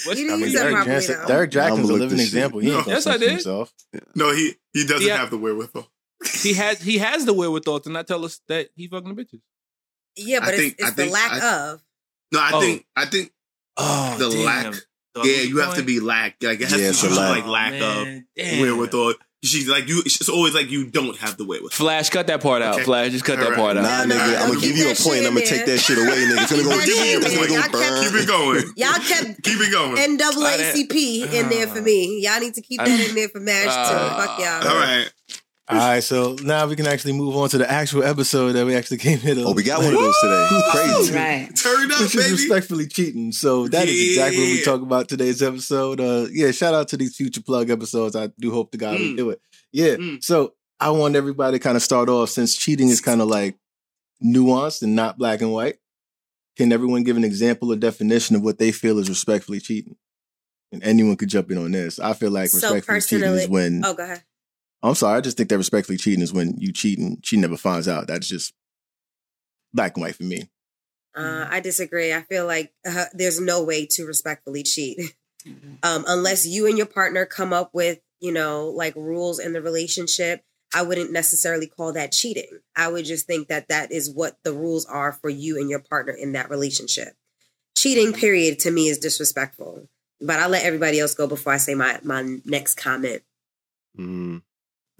What's- 0.07 0.19
You 0.21 0.27
I 0.27 0.29
didn't 0.29 0.31
mean, 0.31 0.41
use 0.41 0.53
that 0.55 0.59
Derek, 0.63 0.75
properly 0.75 0.95
Jansen. 1.07 1.29
Derek 1.29 1.51
Jackson's 1.51 1.89
a 1.89 1.93
living 1.93 2.19
example. 2.21 2.61
He 2.61 2.71
ain't 2.73 2.87
No. 2.87 2.93
Yes, 2.93 3.07
I 3.07 3.17
did. 3.17 3.31
himself. 3.31 3.73
No, 4.15 4.33
he 4.35 4.55
he 4.73 4.85
doesn't 4.87 5.07
Yeah. 5.07 5.19
have 5.19 5.31
the 5.31 5.39
wherewithal. 5.39 5.89
he 6.43 6.55
has 6.55 6.81
he 6.83 6.99
has 6.99 7.25
the 7.27 7.33
wherewithal 7.33 7.81
to 7.81 7.91
not 7.91 8.07
tell 8.09 8.25
us 8.25 8.41
that 8.49 8.69
he 8.75 8.89
fucking 8.89 9.15
the 9.15 9.25
bitches. 9.25 9.41
Yeah, 10.17 10.39
I 10.39 10.41
but 10.47 10.55
think- 10.57 10.75
it's, 10.79 10.85
I 10.85 10.87
it's 10.89 10.97
the 10.97 11.03
think- 11.05 11.13
lack 11.15 11.33
I- 11.43 11.57
of. 11.71 11.83
No, 12.33 12.41
I 12.41 12.51
Oh. 12.55 12.61
think 12.61 12.87
I 12.97 13.05
think 13.07 13.31
Oh, 13.77 14.17
The 14.19 14.29
lack. 14.29 14.75
yeah, 15.25 15.43
you 15.43 15.59
have 15.59 15.75
to 15.77 15.83
be 15.83 15.99
lack. 16.01 16.37
Like 16.43 16.61
it 16.61 16.69
has 16.69 16.81
Yeah, 16.81 16.93
to 16.93 17.09
be 17.09 17.13
a 17.13 17.21
lack. 17.21 17.45
like 17.45 17.47
lack 17.47 17.81
of 17.81 18.61
wherewithal. 18.61 19.15
She's 19.45 19.69
like 19.69 19.89
you. 19.89 20.01
It's 20.07 20.29
always 20.29 20.55
like 20.55 20.71
you 20.71 20.87
don't 20.87 21.17
have 21.19 21.37
the 21.37 21.45
wherewithal. 21.45 21.71
Flash, 21.77 22.09
cut 22.11 22.27
that 22.29 22.43
part 22.43 22.63
out. 22.63 22.75
Okay. 22.77 22.85
Flash, 22.85 23.11
just 23.13 23.25
cut 23.25 23.39
All 23.39 23.45
that 23.45 23.51
right. 23.51 23.59
part 23.59 23.77
out. 23.77 23.83
nah, 23.83 24.05
No, 24.05 24.07
no, 24.07 24.15
nigga, 24.15 24.33
no, 24.33 24.37
I'm 24.39 24.49
gonna 24.49 24.61
give 24.61 24.77
you 24.77 24.91
a 24.91 24.95
point. 24.95 25.19
and 25.19 25.27
I'm 25.27 25.35
gonna 25.35 25.47
take 25.47 25.67
that 25.67 25.79
shit 25.79 25.99
away, 25.99 26.07
nigga. 26.09 26.43
It's 26.43 26.51
gonna 26.51 26.63
go. 26.65 26.69
that 26.71 26.89
It's 26.89 27.35
gonna 27.37 27.47
go 27.47 27.55
Y'all 27.55 27.83
kept- 27.85 28.05
Keep 28.05 28.15
it 28.15 28.27
going. 28.27 28.65
Y'all 28.77 28.93
kept 29.01 29.43
Keep 29.45 29.61
it 29.61 29.71
going. 29.73 30.19
NAACP 30.19 31.33
in 31.33 31.49
there 31.49 31.67
for 31.67 31.83
me. 31.83 32.21
Y'all 32.21 32.41
need 32.41 32.55
to 32.55 32.63
keep 32.63 32.81
that 32.81 32.89
in 33.09 33.15
there 33.15 33.29
for 33.29 33.41
Mash 33.41 33.65
too. 33.65 33.71
Uh, 33.71 34.27
Fuck 34.27 34.39
y'all. 34.41 34.69
All 34.69 34.79
right. 34.79 35.11
All 35.67 35.79
right, 35.79 36.03
so 36.03 36.37
now 36.43 36.67
we 36.67 36.77
can 36.77 36.87
actually 36.87 37.15
move 37.15 37.35
on 37.37 37.49
to 37.49 37.57
the 37.59 37.71
actual 37.71 38.03
episode 38.05 38.53
that 38.53 38.67
we 38.67 38.75
actually 38.75 38.99
came 38.99 39.19
here 39.19 39.35
to. 39.35 39.45
Oh, 39.45 39.53
we 39.53 39.63
got 39.63 39.79
one 39.83 39.95
of 39.95 39.99
those 40.01 40.15
today. 40.21 40.61
Crazy. 40.73 41.15
Right. 41.15 41.57
Turn 41.57 41.91
up, 41.91 42.01
Which 42.01 42.15
is 42.15 42.23
baby. 42.23 42.33
respectfully 42.33 42.87
cheating. 42.87 43.33
So 43.33 43.67
that 43.69 43.89
is 43.89 44.11
exactly 44.11 44.41
what 44.41 44.51
we 44.51 44.63
talk 44.63 44.83
about 44.83 45.09
today's 45.09 45.43
episode. 45.43 46.01
Uh, 46.01 46.27
yeah, 46.31 46.51
shout 46.51 46.75
out 46.75 46.89
to 46.89 46.99
these 46.99 47.17
future 47.17 47.41
plug 47.41 47.71
episodes. 47.71 48.15
I 48.15 48.27
do 48.39 48.51
hope 48.53 48.73
to 48.73 48.79
God 48.79 48.99
we 48.99 49.15
Mm. 49.15 49.17
do 49.17 49.31
it. 49.31 49.41
Yeah. 49.73 49.95
Mm. 49.97 50.23
So 50.23 50.53
I 50.79 50.91
want 50.91 51.17
everybody 51.17 51.57
to 51.59 51.63
kind 51.63 51.77
of 51.79 51.83
start 51.83 52.11
off 52.11 52.29
since 52.29 52.55
cheating 52.55 52.91
is 52.91 53.01
kind 53.01 53.23
of 53.23 53.29
like 53.29 53.57
nuanced 54.23 54.83
and 54.83 54.95
not 54.95 55.17
black 55.17 55.41
and 55.41 55.51
white. 55.51 55.77
Can 56.59 56.73
everyone 56.73 57.05
give 57.05 57.17
an 57.17 57.25
example 57.25 57.73
or 57.73 57.77
definition 57.77 58.37
of 58.37 58.43
what 58.43 58.59
they 58.59 58.71
feel 58.71 58.99
is 58.99 59.09
respectfully 59.09 59.61
cheating? 59.61 59.97
And 60.73 60.85
anyone 60.85 61.17
could 61.17 61.31
jump 61.31 61.51
in 61.51 61.57
on 61.57 61.71
this. 61.73 61.99
I 61.99 62.13
feel 62.13 62.31
like 62.31 62.51
So 62.51 62.59
respectfully 62.75 63.01
cheating 63.01 63.35
is 63.35 63.49
when 63.49 63.83
oh, 63.83 63.95
go 63.95 64.03
ahead. 64.03 64.23
I'm 64.85 64.95
sorry, 64.95 65.17
I 65.17 65.21
just 65.23 65.39
think 65.39 65.49
that 65.49 65.57
respectfully 65.57 65.97
cheating 65.97 66.23
is 66.23 66.33
when 66.33 66.57
you 66.59 66.71
cheat 66.71 66.99
and 66.99 67.25
she 67.25 67.39
never 67.39 67.57
finds 67.57 67.89
out. 67.89 68.07
That's 68.07 68.29
just 68.29 68.53
black 69.73 69.97
and 69.97 70.03
white 70.03 70.15
for 70.15 70.25
me. 70.25 70.51
Uh, 71.17 71.47
I 71.49 71.61
disagree. 71.61 72.13
I 72.13 72.21
feel 72.23 72.47
like 72.47 72.73
uh, 72.87 73.07
there's 73.15 73.41
no 73.41 73.65
way 73.65 73.87
to 73.93 74.05
respectfully 74.05 74.63
cheat 74.63 74.99
um, 75.83 76.05
unless 76.07 76.47
you 76.47 76.67
and 76.67 76.77
your 76.77 76.87
partner 76.87 77.25
come 77.25 77.53
up 77.53 77.71
with, 77.73 78.01
you 78.21 78.31
know, 78.33 78.67
like 78.69 78.95
rules 78.95 79.39
in 79.39 79.55
the 79.55 79.63
relationship. 79.63 80.43
I 80.75 80.83
wouldn't 80.83 81.13
necessarily 81.13 81.67
call 81.67 81.93
that 81.93 82.13
cheating. 82.13 82.59
I 82.77 82.89
would 82.89 83.07
just 83.07 83.27
think 83.27 83.49
that 83.49 83.69
that 83.69 83.91
is 83.91 84.13
what 84.13 84.37
the 84.43 84.53
rules 84.53 84.85
are 84.87 85.13
for 85.13 85.31
you 85.31 85.59
and 85.59 85.71
your 85.71 85.79
partner 85.79 86.13
in 86.13 86.33
that 86.33 86.51
relationship. 86.51 87.15
Cheating, 87.79 88.13
period, 88.13 88.59
to 88.61 88.71
me 88.71 88.89
is 88.89 88.99
disrespectful. 88.99 89.89
But 90.21 90.41
I'll 90.41 90.49
let 90.49 90.65
everybody 90.65 91.01
else 91.01 91.15
go 91.15 91.27
before 91.27 91.53
I 91.53 91.59
say 91.59 91.75
my 91.75 92.01
my 92.03 92.39
next 92.45 92.75
comment. 92.75 93.23
Mm. 93.99 94.43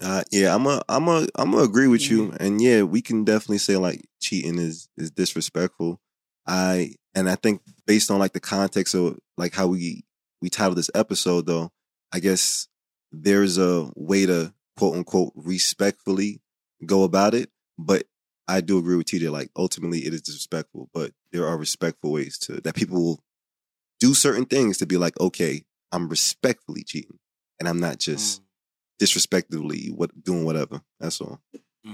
Uh, 0.05 0.21
yeah, 0.31 0.53
I'm 0.53 0.67
a, 0.67 0.83
I'm 0.87 1.07
a, 1.07 1.25
I'm 1.35 1.49
gonna 1.49 1.63
agree 1.63 1.87
with 1.87 2.11
you, 2.11 2.31
and 2.39 2.61
yeah, 2.61 2.83
we 2.83 3.01
can 3.01 3.23
definitely 3.23 3.57
say 3.57 3.75
like 3.75 4.05
cheating 4.21 4.59
is 4.59 4.87
is 4.97 5.09
disrespectful. 5.09 5.99
I 6.45 6.91
and 7.15 7.27
I 7.27 7.33
think 7.33 7.61
based 7.87 8.11
on 8.11 8.19
like 8.19 8.33
the 8.33 8.39
context 8.39 8.93
of 8.93 9.17
like 9.35 9.55
how 9.55 9.65
we 9.65 10.03
we 10.43 10.51
titled 10.51 10.77
this 10.77 10.91
episode, 10.93 11.47
though, 11.47 11.71
I 12.13 12.19
guess 12.19 12.67
there's 13.11 13.57
a 13.57 13.91
way 13.95 14.27
to 14.27 14.53
quote 14.77 14.95
unquote 14.95 15.33
respectfully 15.35 16.39
go 16.85 17.03
about 17.03 17.33
it, 17.33 17.49
but 17.79 18.03
I 18.47 18.61
do 18.61 18.77
agree 18.77 18.97
with 18.97 19.07
TJ. 19.07 19.31
Like 19.31 19.49
ultimately, 19.57 20.01
it 20.05 20.13
is 20.13 20.21
disrespectful, 20.21 20.87
but 20.93 21.13
there 21.31 21.47
are 21.47 21.57
respectful 21.57 22.11
ways 22.11 22.37
to 22.39 22.61
that 22.61 22.75
people 22.75 23.03
will 23.03 23.23
do 23.99 24.13
certain 24.13 24.45
things 24.45 24.77
to 24.77 24.85
be 24.85 24.97
like, 24.97 25.19
okay, 25.19 25.63
I'm 25.91 26.09
respectfully 26.09 26.83
cheating, 26.83 27.17
and 27.59 27.67
I'm 27.67 27.79
not 27.79 27.97
just 27.97 28.43
disrespectfully 28.99 29.87
what 29.95 30.23
doing 30.23 30.45
whatever. 30.45 30.81
That's 30.99 31.19
all. 31.21 31.39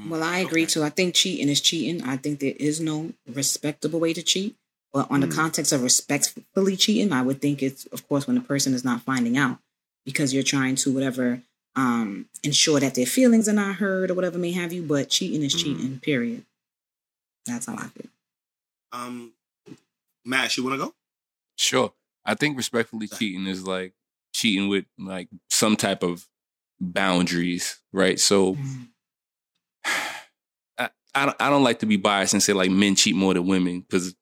Well, 0.08 0.24
I 0.24 0.38
agree 0.38 0.66
too. 0.66 0.84
I 0.84 0.90
think 0.90 1.16
cheating 1.16 1.50
is 1.50 1.60
cheating. 1.60 2.02
I 2.04 2.16
think 2.16 2.40
there 2.40 2.54
is 2.58 2.80
no 2.80 3.12
respectable 3.28 4.00
way 4.00 4.14
to 4.14 4.24
cheat. 4.24 4.56
But 4.94 5.10
on 5.10 5.22
the 5.22 5.28
Mm. 5.28 5.36
context 5.36 5.72
of 5.72 5.84
respectfully 5.84 6.76
cheating, 6.78 7.12
I 7.14 7.22
would 7.22 7.42
think 7.42 7.62
it's, 7.64 7.86
of 7.88 8.08
course, 8.08 8.28
when 8.28 8.36
the 8.36 8.42
person 8.42 8.74
is 8.74 8.84
not 8.84 9.02
finding 9.04 9.38
out 9.38 9.60
because 10.06 10.34
you're 10.34 10.44
trying 10.44 10.76
to 10.78 10.92
whatever 10.94 11.44
um, 11.76 12.28
ensure 12.44 12.82
that 12.82 12.96
their 12.96 13.06
feelings 13.06 13.48
are 13.48 13.54
not 13.54 13.76
hurt 13.78 14.12
or 14.12 14.14
whatever 14.14 14.38
may 14.38 14.52
have 14.52 14.74
you. 14.74 14.82
But 14.84 15.10
cheating 15.10 15.42
is 15.44 15.54
cheating. 15.54 16.00
Period. 16.00 16.46
That's 17.46 17.66
how 17.66 17.76
I 17.76 17.88
feel. 17.88 18.10
Um, 18.92 19.34
Mash, 20.26 20.58
you 20.58 20.64
want 20.64 20.74
to 20.80 20.86
go? 20.86 20.94
Sure. 21.58 21.94
I 22.26 22.36
think 22.36 22.58
respectfully 22.58 23.08
cheating 23.08 23.48
is 23.48 23.66
like 23.66 23.94
cheating 24.34 24.68
with 24.68 24.86
like 25.00 25.30
some 25.50 25.76
type 25.78 26.04
of 26.04 26.28
boundaries, 26.82 27.80
right? 27.94 28.20
So 28.20 28.56
mm-hmm. 28.56 28.84
I, 30.78 30.90
I 31.16 31.26
don't 31.26 31.42
I 31.42 31.50
don't 31.50 31.64
like 31.64 31.80
to 31.80 31.86
be 31.86 31.98
biased 31.98 32.34
and 32.34 32.44
say 32.44 32.54
like 32.54 32.72
men 32.72 32.96
cheat 32.96 33.16
more 33.16 33.34
than 33.34 33.46
women 33.46 33.82
because 33.82 34.16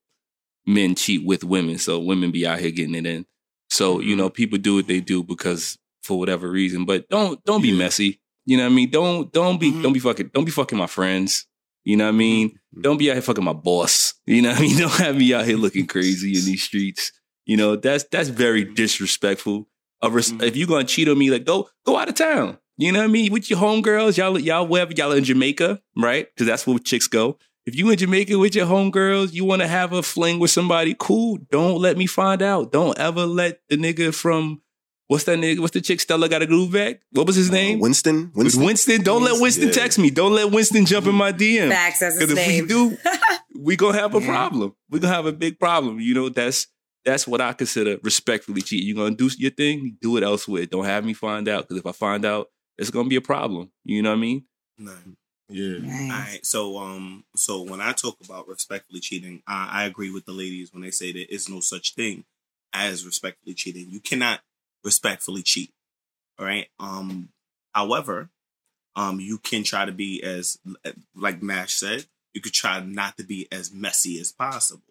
men 0.67 0.95
cheat 0.95 1.25
with 1.25 1.43
women, 1.43 1.79
so 1.79 1.99
women 1.99 2.31
be 2.31 2.45
out 2.45 2.59
here 2.59 2.71
getting 2.71 2.95
it 2.95 3.05
in. 3.05 3.25
So 3.69 3.99
you 3.99 4.09
mm-hmm. 4.11 4.17
know 4.17 4.29
people 4.29 4.57
do 4.57 4.75
what 4.75 4.87
they 4.87 4.99
do 4.99 5.23
because 5.23 5.77
for 6.03 6.19
whatever 6.19 6.49
reason, 6.49 6.85
but 6.85 7.07
don't 7.09 7.43
don't 7.45 7.61
be 7.61 7.75
messy. 7.75 8.19
You 8.45 8.57
know 8.57 8.63
what 8.63 8.71
I 8.71 8.75
mean? 8.75 8.89
Don't 8.89 9.31
don't 9.31 9.59
be 9.59 9.71
mm-hmm. 9.71 9.81
don't 9.81 9.93
be 9.93 9.99
fucking 9.99 10.31
don't 10.33 10.45
be 10.45 10.51
fucking 10.51 10.77
my 10.77 10.87
friends. 10.87 11.45
You 11.85 11.97
know 11.97 12.05
what 12.05 12.15
I 12.15 12.17
mean? 12.17 12.59
Don't 12.81 12.97
be 12.97 13.09
out 13.09 13.13
here 13.13 13.21
fucking 13.21 13.43
my 13.43 13.53
boss. 13.53 14.13
You 14.25 14.41
know 14.41 14.49
what 14.49 14.59
I 14.59 14.61
mean? 14.61 14.77
Don't 14.77 14.91
have 14.91 15.15
me 15.15 15.33
out 15.33 15.45
here 15.45 15.57
looking 15.57 15.87
crazy 15.87 16.37
in 16.37 16.45
these 16.45 16.61
streets. 16.61 17.11
You 17.45 17.57
know 17.57 17.75
that's 17.75 18.03
that's 18.11 18.29
very 18.29 18.63
disrespectful. 18.63 19.67
A 20.01 20.09
res- 20.09 20.31
mm-hmm. 20.31 20.43
If 20.43 20.55
you're 20.55 20.67
gonna 20.67 20.83
cheat 20.85 21.09
on 21.09 21.17
me, 21.17 21.29
like 21.29 21.45
go 21.45 21.69
go 21.85 21.97
out 21.97 22.09
of 22.09 22.15
town. 22.15 22.57
You 22.77 22.91
know 22.93 22.99
what 22.99 23.05
I 23.05 23.07
mean? 23.07 23.31
With 23.33 23.49
your 23.49 23.59
homegirls, 23.59 24.17
y'all 24.17 24.39
y'all 24.39 24.65
wherever 24.65 24.93
y'all 24.93 25.11
in 25.11 25.23
Jamaica, 25.25 25.81
right? 25.97 26.27
Because 26.33 26.47
that's 26.47 26.65
where 26.65 26.79
chicks 26.79 27.07
go. 27.07 27.37
If 27.65 27.75
you 27.75 27.89
in 27.89 27.97
Jamaica 27.97 28.39
with 28.39 28.55
your 28.55 28.65
homegirls, 28.65 29.33
you 29.33 29.43
want 29.45 29.61
to 29.61 29.67
have 29.67 29.91
a 29.93 30.01
fling 30.01 30.39
with 30.39 30.49
somebody, 30.49 30.95
cool. 30.97 31.37
Don't 31.51 31.79
let 31.79 31.97
me 31.97 32.07
find 32.07 32.41
out. 32.41 32.71
Don't 32.71 32.97
ever 32.97 33.25
let 33.25 33.59
the 33.69 33.75
nigga 33.77 34.13
from 34.15 34.61
what's 35.07 35.25
that 35.25 35.37
nigga? 35.37 35.59
What's 35.59 35.73
the 35.73 35.81
chick 35.81 35.99
Stella 35.99 36.29
got 36.29 36.41
a 36.41 36.47
groove 36.47 36.71
back? 36.71 37.01
What 37.11 37.27
was 37.27 37.35
his 37.35 37.49
uh, 37.49 37.53
name? 37.53 37.79
Winston. 37.79 38.31
Winston. 38.33 38.63
Winston. 38.63 39.01
Don't 39.03 39.23
let 39.23 39.41
Winston 39.41 39.67
Yeah. 39.67 39.73
text 39.73 39.99
me. 39.99 40.09
Don't 40.09 40.33
let 40.33 40.49
Winston 40.51 40.85
jump 40.85 41.05
in 41.05 41.15
my 41.15 41.31
DM. 41.33 41.69
Facts, 41.69 41.99
that's 41.99 42.15
his 42.17 42.27
Because 42.27 42.39
if 42.39 42.47
name. 42.47 42.61
we 42.63 42.67
do, 42.67 42.97
we 43.59 43.75
gonna 43.75 43.97
have 43.99 44.15
a 44.15 44.21
problem. 44.21 44.73
We 44.89 44.99
gonna 44.99 45.13
have 45.13 45.25
a 45.25 45.33
big 45.33 45.59
problem. 45.59 45.99
You 45.99 46.13
know, 46.15 46.29
that's 46.29 46.67
that's 47.05 47.27
what 47.27 47.41
I 47.41 47.53
consider 47.53 47.97
respectfully 48.03 48.61
cheating. 48.61 48.87
You're 48.87 49.03
gonna 49.03 49.15
do 49.15 49.29
your 49.37 49.51
thing, 49.51 49.97
do 50.01 50.17
it 50.17 50.23
elsewhere. 50.23 50.65
Don't 50.65 50.85
have 50.85 51.05
me 51.05 51.13
find 51.13 51.47
out. 51.47 51.67
Because 51.67 51.77
if 51.77 51.85
I 51.85 51.91
find 51.91 52.25
out, 52.25 52.49
it's 52.77 52.91
gonna 52.91 53.09
be 53.09 53.15
a 53.15 53.21
problem. 53.21 53.71
You 53.83 54.01
know 54.01 54.09
what 54.09 54.17
I 54.17 54.19
mean? 54.19 54.45
No. 54.77 54.93
Yeah. 55.49 55.77
All 55.83 56.09
right. 56.09 56.39
So 56.45 56.77
um 56.77 57.25
so 57.35 57.61
when 57.63 57.81
I 57.81 57.93
talk 57.93 58.17
about 58.23 58.47
respectfully 58.47 58.99
cheating, 58.99 59.41
I, 59.47 59.69
I 59.71 59.85
agree 59.85 60.11
with 60.11 60.25
the 60.25 60.31
ladies 60.31 60.73
when 60.73 60.83
they 60.83 60.91
say 60.91 61.11
there 61.11 61.25
is 61.29 61.49
no 61.49 61.59
such 61.59 61.95
thing 61.95 62.25
as 62.73 63.05
respectfully 63.05 63.55
cheating. 63.55 63.87
You 63.89 63.99
cannot 63.99 64.41
respectfully 64.83 65.41
cheat. 65.41 65.71
All 66.37 66.45
right. 66.45 66.67
Um 66.79 67.29
however, 67.73 68.29
um 68.95 69.19
you 69.19 69.39
can 69.39 69.63
try 69.63 69.85
to 69.85 69.91
be 69.91 70.21
as 70.21 70.59
like 71.15 71.41
Mash 71.41 71.73
said, 71.73 72.05
you 72.33 72.41
could 72.41 72.53
try 72.53 72.79
not 72.79 73.17
to 73.17 73.23
be 73.23 73.47
as 73.51 73.73
messy 73.73 74.19
as 74.19 74.31
possible. 74.31 74.83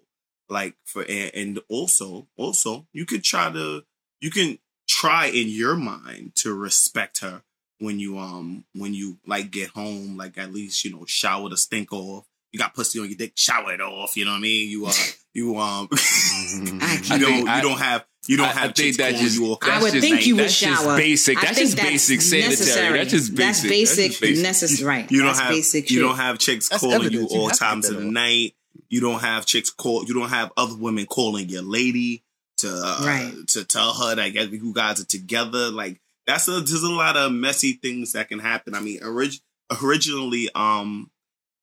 Like 0.50 0.74
for 0.84 1.02
and, 1.02 1.30
and 1.34 1.60
also 1.68 2.26
also 2.36 2.86
you 2.92 3.04
could 3.06 3.22
try 3.24 3.50
to 3.52 3.82
you 4.20 4.30
can 4.30 4.58
try 4.88 5.26
in 5.26 5.48
your 5.48 5.76
mind 5.76 6.34
to 6.36 6.54
respect 6.54 7.18
her 7.20 7.42
when 7.80 7.98
you 7.98 8.18
um 8.18 8.64
when 8.74 8.94
you 8.94 9.18
like 9.26 9.50
get 9.50 9.68
home, 9.70 10.16
like 10.16 10.38
at 10.38 10.52
least 10.52 10.84
you 10.84 10.92
know 10.92 11.04
shower 11.06 11.48
the 11.48 11.56
stink 11.56 11.92
off. 11.92 12.24
You 12.52 12.58
got 12.58 12.72
pussy 12.74 12.98
on 12.98 13.08
your 13.08 13.16
dick, 13.18 13.32
shower 13.36 13.72
it 13.74 13.80
off. 13.82 14.16
You 14.16 14.24
know 14.24 14.30
what 14.30 14.38
I 14.38 14.40
mean? 14.40 14.70
You 14.70 14.86
uh 14.86 14.92
you 15.34 15.58
um 15.58 15.88
you 15.92 16.78
I 16.80 17.18
don't 17.18 17.40
you 17.56 17.62
don't 17.62 17.78
have 17.78 18.06
you 18.26 18.36
don't 18.38 18.46
I- 18.46 18.50
I 18.50 18.52
have 18.54 18.62
think 18.74 18.76
chicks 18.76 18.96
that 18.98 19.10
calling 19.12 19.24
just- 19.26 19.38
you 19.38 19.46
off. 19.52 19.58
I 19.62 19.82
would 19.82 19.92
just- 19.92 20.06
think 20.06 20.26
you 20.26 20.36
would 20.36 20.44
that's 20.46 20.58
just 20.58 20.82
shower. 20.82 20.96
basic. 20.96 21.40
That's 21.40 21.58
think 21.58 21.70
just 21.70 21.76
basic 21.82 22.20
sanitary. 22.22 22.50
necessary. 22.50 22.98
That's 22.98 23.10
just 23.10 23.36
That's 23.36 23.62
basic. 23.62 23.70
basic. 23.70 23.96
That's 24.42 24.60
just 24.60 24.72
basic. 24.72 24.78
necess- 24.80 24.86
right. 24.86 25.10
You 25.12 25.18
don't 25.18 25.26
That's 25.28 25.40
have 25.40 25.50
basic 25.50 25.90
you 25.90 25.96
shit. 25.98 26.06
don't 26.06 26.16
have 26.16 26.38
chicks 26.38 26.68
That's 26.70 26.80
calling 26.80 26.96
evidence. 26.96 27.30
you 27.32 27.36
You 27.36 27.42
all 27.42 27.48
have 27.50 27.58
times 27.58 27.88
of 27.90 27.96
the 27.96 28.04
night. 28.04 28.54
You 28.90 29.00
don't 29.00 29.20
have 29.20 29.44
chicks 29.46 29.70
call. 29.70 30.04
You 30.04 30.14
don't 30.14 30.30
have 30.30 30.52
other 30.56 30.74
women 30.76 31.06
calling 31.06 31.48
your 31.48 31.62
lady 31.62 32.22
to 32.58 32.68
uh, 32.68 32.98
Right. 33.04 33.48
to 33.48 33.64
tell 33.64 33.92
her 33.94 34.14
that 34.16 34.32
you 34.32 34.72
guys 34.72 35.00
are 35.00 35.04
together. 35.04 35.70
Like 35.70 36.00
that's 36.26 36.48
a 36.48 36.52
there's 36.60 36.82
a 36.82 36.90
lot 36.90 37.16
of 37.16 37.32
messy 37.32 37.72
things 37.74 38.12
that 38.12 38.28
can 38.28 38.38
happen. 38.38 38.74
I 38.74 38.80
mean, 38.80 39.00
orig- 39.02 39.40
originally, 39.82 40.48
um, 40.54 41.10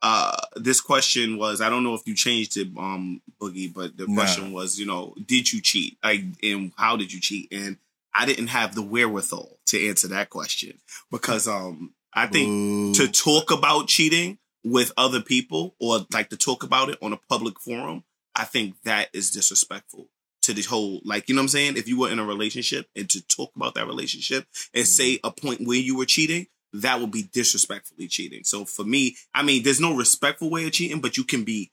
uh, 0.01 0.37
this 0.55 0.81
question 0.81 1.37
was 1.37 1.61
I 1.61 1.69
don't 1.69 1.83
know 1.83 1.95
if 1.95 2.01
you 2.05 2.13
changed 2.15 2.57
it, 2.57 2.67
um, 2.77 3.21
Boogie, 3.41 3.73
but 3.73 3.97
the 3.97 4.07
Nah. 4.07 4.13
question 4.13 4.51
was, 4.51 4.79
you 4.79 4.85
know, 4.85 5.15
did 5.25 5.51
you 5.51 5.61
cheat? 5.61 5.97
Like, 6.03 6.21
and 6.43 6.71
how 6.77 6.95
did 6.95 7.11
you 7.11 7.19
cheat? 7.19 7.47
And 7.51 7.77
I 8.13 8.25
didn't 8.25 8.47
have 8.47 8.75
the 8.75 8.81
wherewithal 8.81 9.57
to 9.67 9.87
answer 9.89 10.07
that 10.09 10.29
question 10.29 10.79
because 11.11 11.47
um 11.47 11.93
I 12.13 12.27
think 12.27 12.95
to 12.95 13.07
talk 13.09 13.51
about 13.51 13.87
cheating 13.87 14.37
with 14.65 14.91
other 14.97 15.21
people 15.21 15.75
or 15.79 16.05
like 16.11 16.29
to 16.29 16.37
talk 16.37 16.63
about 16.63 16.89
it 16.89 16.97
on 17.01 17.13
a 17.13 17.19
public 17.29 17.59
forum, 17.59 18.03
I 18.35 18.43
think 18.43 18.75
that 18.83 19.09
is 19.13 19.31
disrespectful 19.31 20.09
to 20.41 20.53
the 20.53 20.63
whole 20.63 21.01
like 21.05 21.29
you 21.29 21.35
know 21.35 21.39
what 21.39 21.43
I'm 21.43 21.49
saying? 21.49 21.77
If 21.77 21.87
you 21.87 21.99
were 21.99 22.11
in 22.11 22.19
a 22.19 22.25
relationship 22.25 22.87
and 22.95 23.09
to 23.11 23.25
talk 23.25 23.51
about 23.55 23.75
that 23.75 23.87
relationship 23.87 24.45
and 24.73 24.85
say 24.85 25.15
mm-hmm. 25.15 25.27
a 25.27 25.31
point 25.31 25.67
where 25.67 25.77
you 25.77 25.95
were 25.95 26.05
cheating, 26.05 26.47
that 26.73 26.99
would 26.99 27.11
be 27.11 27.23
disrespectfully 27.23 28.07
cheating. 28.07 28.43
So 28.43 28.65
for 28.65 28.83
me, 28.83 29.15
I 29.33 29.43
mean, 29.43 29.63
there's 29.63 29.79
no 29.79 29.95
respectful 29.95 30.49
way 30.49 30.65
of 30.65 30.73
cheating, 30.73 30.99
but 30.99 31.15
you 31.15 31.23
can 31.23 31.43
be 31.43 31.71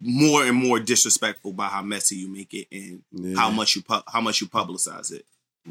more 0.00 0.44
and 0.44 0.56
more 0.56 0.78
disrespectful 0.78 1.52
by 1.52 1.66
how 1.66 1.82
messy 1.82 2.16
you 2.16 2.28
make 2.28 2.54
it 2.54 2.68
and 2.70 3.36
how 3.36 3.50
much 3.50 3.76
you 3.76 3.82
pu- 3.82 4.02
how 4.06 4.20
much 4.20 4.40
you 4.40 4.46
publicize 4.46 5.12
it. 5.12 5.24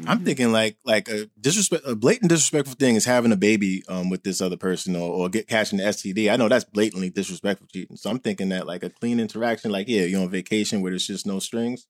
I'm 0.06 0.24
thinking 0.24 0.52
like 0.52 0.76
like 0.84 1.08
a 1.08 1.30
disrespect, 1.40 1.84
a 1.86 1.94
blatant 1.94 2.28
disrespectful 2.28 2.76
thing 2.76 2.96
is 2.96 3.04
having 3.04 3.32
a 3.32 3.36
baby 3.36 3.82
um 3.88 4.10
with 4.10 4.22
this 4.22 4.40
other 4.40 4.56
person 4.56 4.94
or, 4.96 5.10
or 5.10 5.28
get 5.28 5.48
catching 5.48 5.78
the 5.78 5.84
STD. 5.84 6.30
I 6.30 6.36
know 6.36 6.48
that's 6.48 6.64
blatantly 6.64 7.10
disrespectful 7.10 7.68
cheating. 7.72 7.96
So 7.96 8.10
I'm 8.10 8.18
thinking 8.18 8.50
that 8.50 8.66
like 8.66 8.82
a 8.82 8.90
clean 8.90 9.20
interaction, 9.20 9.70
like 9.70 9.88
yeah, 9.88 10.02
you're 10.02 10.20
on 10.20 10.30
vacation 10.30 10.82
where 10.82 10.90
there's 10.92 11.06
just 11.06 11.26
no 11.26 11.38
strings. 11.38 11.86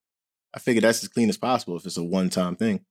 I 0.54 0.58
figure 0.58 0.80
that's 0.80 1.02
as 1.02 1.08
clean 1.08 1.28
as 1.28 1.36
possible 1.38 1.76
if 1.76 1.84
it's 1.84 1.96
a 1.96 2.04
one 2.04 2.30
time 2.30 2.56
thing. 2.56 2.84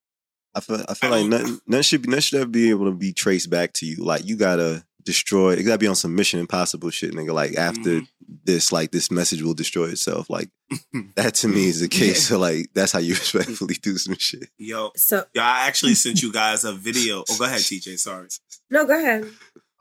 I 0.53 0.59
feel 0.59 0.83
I 0.87 0.93
feel 0.93 1.09
like 1.09 1.27
nothing, 1.27 1.59
nothing 1.67 1.83
should 1.83 2.01
be 2.01 2.09
nothing 2.09 2.21
should 2.21 2.41
ever 2.41 2.49
be 2.49 2.69
able 2.69 2.85
to 2.85 2.91
be 2.91 3.13
traced 3.13 3.49
back 3.49 3.73
to 3.73 3.85
you. 3.85 4.03
Like 4.03 4.25
you 4.25 4.35
gotta 4.35 4.85
destroy. 5.05 5.53
It 5.53 5.63
gotta 5.63 5.77
be 5.77 5.87
on 5.87 5.95
some 5.95 6.15
Mission 6.15 6.39
Impossible 6.39 6.89
shit, 6.89 7.13
nigga. 7.13 7.33
Like 7.33 7.55
after 7.55 8.01
this, 8.43 8.71
like 8.71 8.91
this 8.91 9.09
message 9.11 9.41
will 9.41 9.53
destroy 9.53 9.85
itself. 9.85 10.29
Like 10.29 10.49
that 11.15 11.35
to 11.35 11.47
me 11.47 11.67
is 11.67 11.79
the 11.81 11.87
case. 11.87 12.27
So 12.29 12.39
like 12.39 12.69
that's 12.73 12.91
how 12.91 12.99
you 12.99 13.13
respectfully 13.15 13.75
do 13.75 13.97
some 13.97 14.15
shit. 14.17 14.49
Yo, 14.57 14.91
so 14.95 15.23
yeah, 15.33 15.43
I 15.45 15.67
actually 15.67 15.93
sent 15.95 16.21
you 16.21 16.31
guys 16.33 16.65
a 16.65 16.73
video. 16.73 17.23
Oh, 17.29 17.37
go 17.37 17.45
ahead, 17.45 17.59
TJ. 17.59 17.99
Sorry. 17.99 18.27
No, 18.69 18.85
go 18.85 18.97
ahead. 18.97 19.25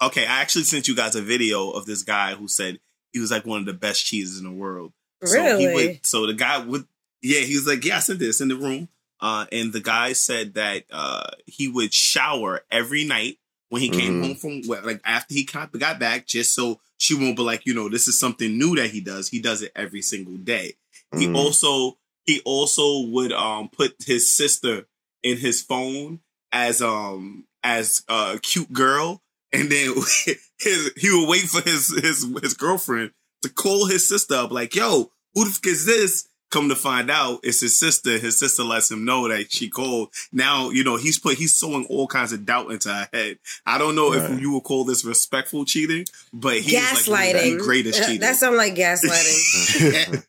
Okay, 0.02 0.26
I 0.26 0.40
actually 0.40 0.64
sent 0.64 0.86
you 0.88 0.94
guys 0.94 1.14
a 1.16 1.22
video 1.22 1.70
of 1.70 1.86
this 1.86 2.02
guy 2.02 2.34
who 2.34 2.48
said 2.48 2.78
he 3.12 3.20
was 3.20 3.30
like 3.30 3.46
one 3.46 3.60
of 3.60 3.66
the 3.66 3.72
best 3.72 4.04
cheeses 4.04 4.38
in 4.38 4.44
the 4.44 4.50
world. 4.52 4.92
So 5.24 5.40
he 5.56 5.66
Really? 5.66 5.86
would, 5.88 6.06
so 6.06 6.26
the 6.26 6.34
guy 6.34 6.58
would, 6.58 6.84
yeah, 7.22 7.40
he 7.40 7.54
was 7.54 7.66
like, 7.66 7.84
yeah, 7.84 7.96
I 7.96 8.00
sent 8.00 8.18
this 8.18 8.40
in 8.42 8.48
the 8.48 8.56
room. 8.56 8.88
Uh, 9.20 9.46
and 9.52 9.72
the 9.72 9.80
guy 9.80 10.12
said 10.12 10.54
that 10.54 10.84
uh, 10.90 11.30
he 11.46 11.68
would 11.68 11.94
shower 11.94 12.62
every 12.70 13.04
night 13.04 13.38
when 13.70 13.82
he 13.82 13.88
came 13.90 14.14
Mhm. 14.14 14.20
home 14.20 14.34
from 14.36 14.60
like 14.84 15.00
after 15.04 15.34
he 15.34 15.44
got 15.44 15.72
got 15.78 15.98
back, 15.98 16.26
just 16.26 16.54
so 16.54 16.80
she 16.98 17.14
won't 17.14 17.36
be 17.36 17.42
like, 17.42 17.66
you 17.66 17.74
know, 17.74 17.88
this 17.88 18.06
is 18.08 18.18
something 18.18 18.56
new 18.58 18.76
that 18.76 18.90
he 18.90 19.00
does. 19.00 19.28
He 19.28 19.40
does 19.40 19.62
it 19.62 19.72
every 19.74 20.02
single 20.02 20.36
day. 20.36 20.76
He 21.18 21.26
Mhm. 21.26 21.34
also 21.36 21.98
he 22.24 22.40
also 22.44 23.00
would 23.08 23.32
um 23.32 23.68
put 23.68 23.94
his 24.06 24.30
sister 24.32 24.86
in 25.22 25.38
his 25.38 25.60
phone 25.62 26.20
as 26.52 26.80
um 26.82 27.46
as 27.62 28.02
a 28.08 28.38
cute 28.42 28.72
girl, 28.72 29.22
and 29.52 29.70
then 29.70 29.94
his 30.58 30.92
he 30.96 31.10
would 31.10 31.28
wait 31.28 31.48
for 31.48 31.60
his 31.62 31.88
his 32.00 32.26
his 32.42 32.54
girlfriend 32.54 33.12
to 33.42 33.48
call 33.48 33.86
his 33.86 34.08
sister 34.08 34.34
up, 34.34 34.50
like, 34.50 34.74
"Yo, 34.74 35.10
who 35.34 35.44
the 35.44 35.50
fuck 35.50 35.66
is 35.66 35.84
this?" 35.86 36.28
Come 36.54 36.68
to 36.68 36.76
find 36.76 37.10
out, 37.10 37.40
it's 37.42 37.60
his 37.60 37.76
sister. 37.76 38.16
His 38.16 38.38
sister 38.38 38.62
lets 38.62 38.88
him 38.88 39.04
know 39.04 39.26
that 39.28 39.52
she 39.52 39.68
called. 39.68 40.10
Now, 40.32 40.70
you 40.70 40.84
know, 40.84 40.94
he's 40.94 41.18
put 41.18 41.36
he's 41.36 41.52
sowing 41.52 41.84
all 41.86 42.06
kinds 42.06 42.32
of 42.32 42.46
doubt 42.46 42.70
into 42.70 42.90
her 42.94 43.08
head. 43.12 43.38
I 43.66 43.76
don't 43.76 43.96
know 43.96 44.14
Right. 44.14 44.30
if 44.30 44.40
you 44.40 44.52
would 44.52 44.62
call 44.62 44.84
this 44.84 45.04
respectful 45.04 45.64
cheating, 45.64 46.06
but 46.32 46.60
he 46.60 46.76
is 46.76 47.08
like 47.08 47.34
gaslighting. 47.34 47.58
the 47.58 47.64
greatest 47.64 47.98
cheating. 48.04 48.20
That 48.20 48.36
sounds 48.36 48.56
like 48.56 48.76
gaslighting. 48.76 50.22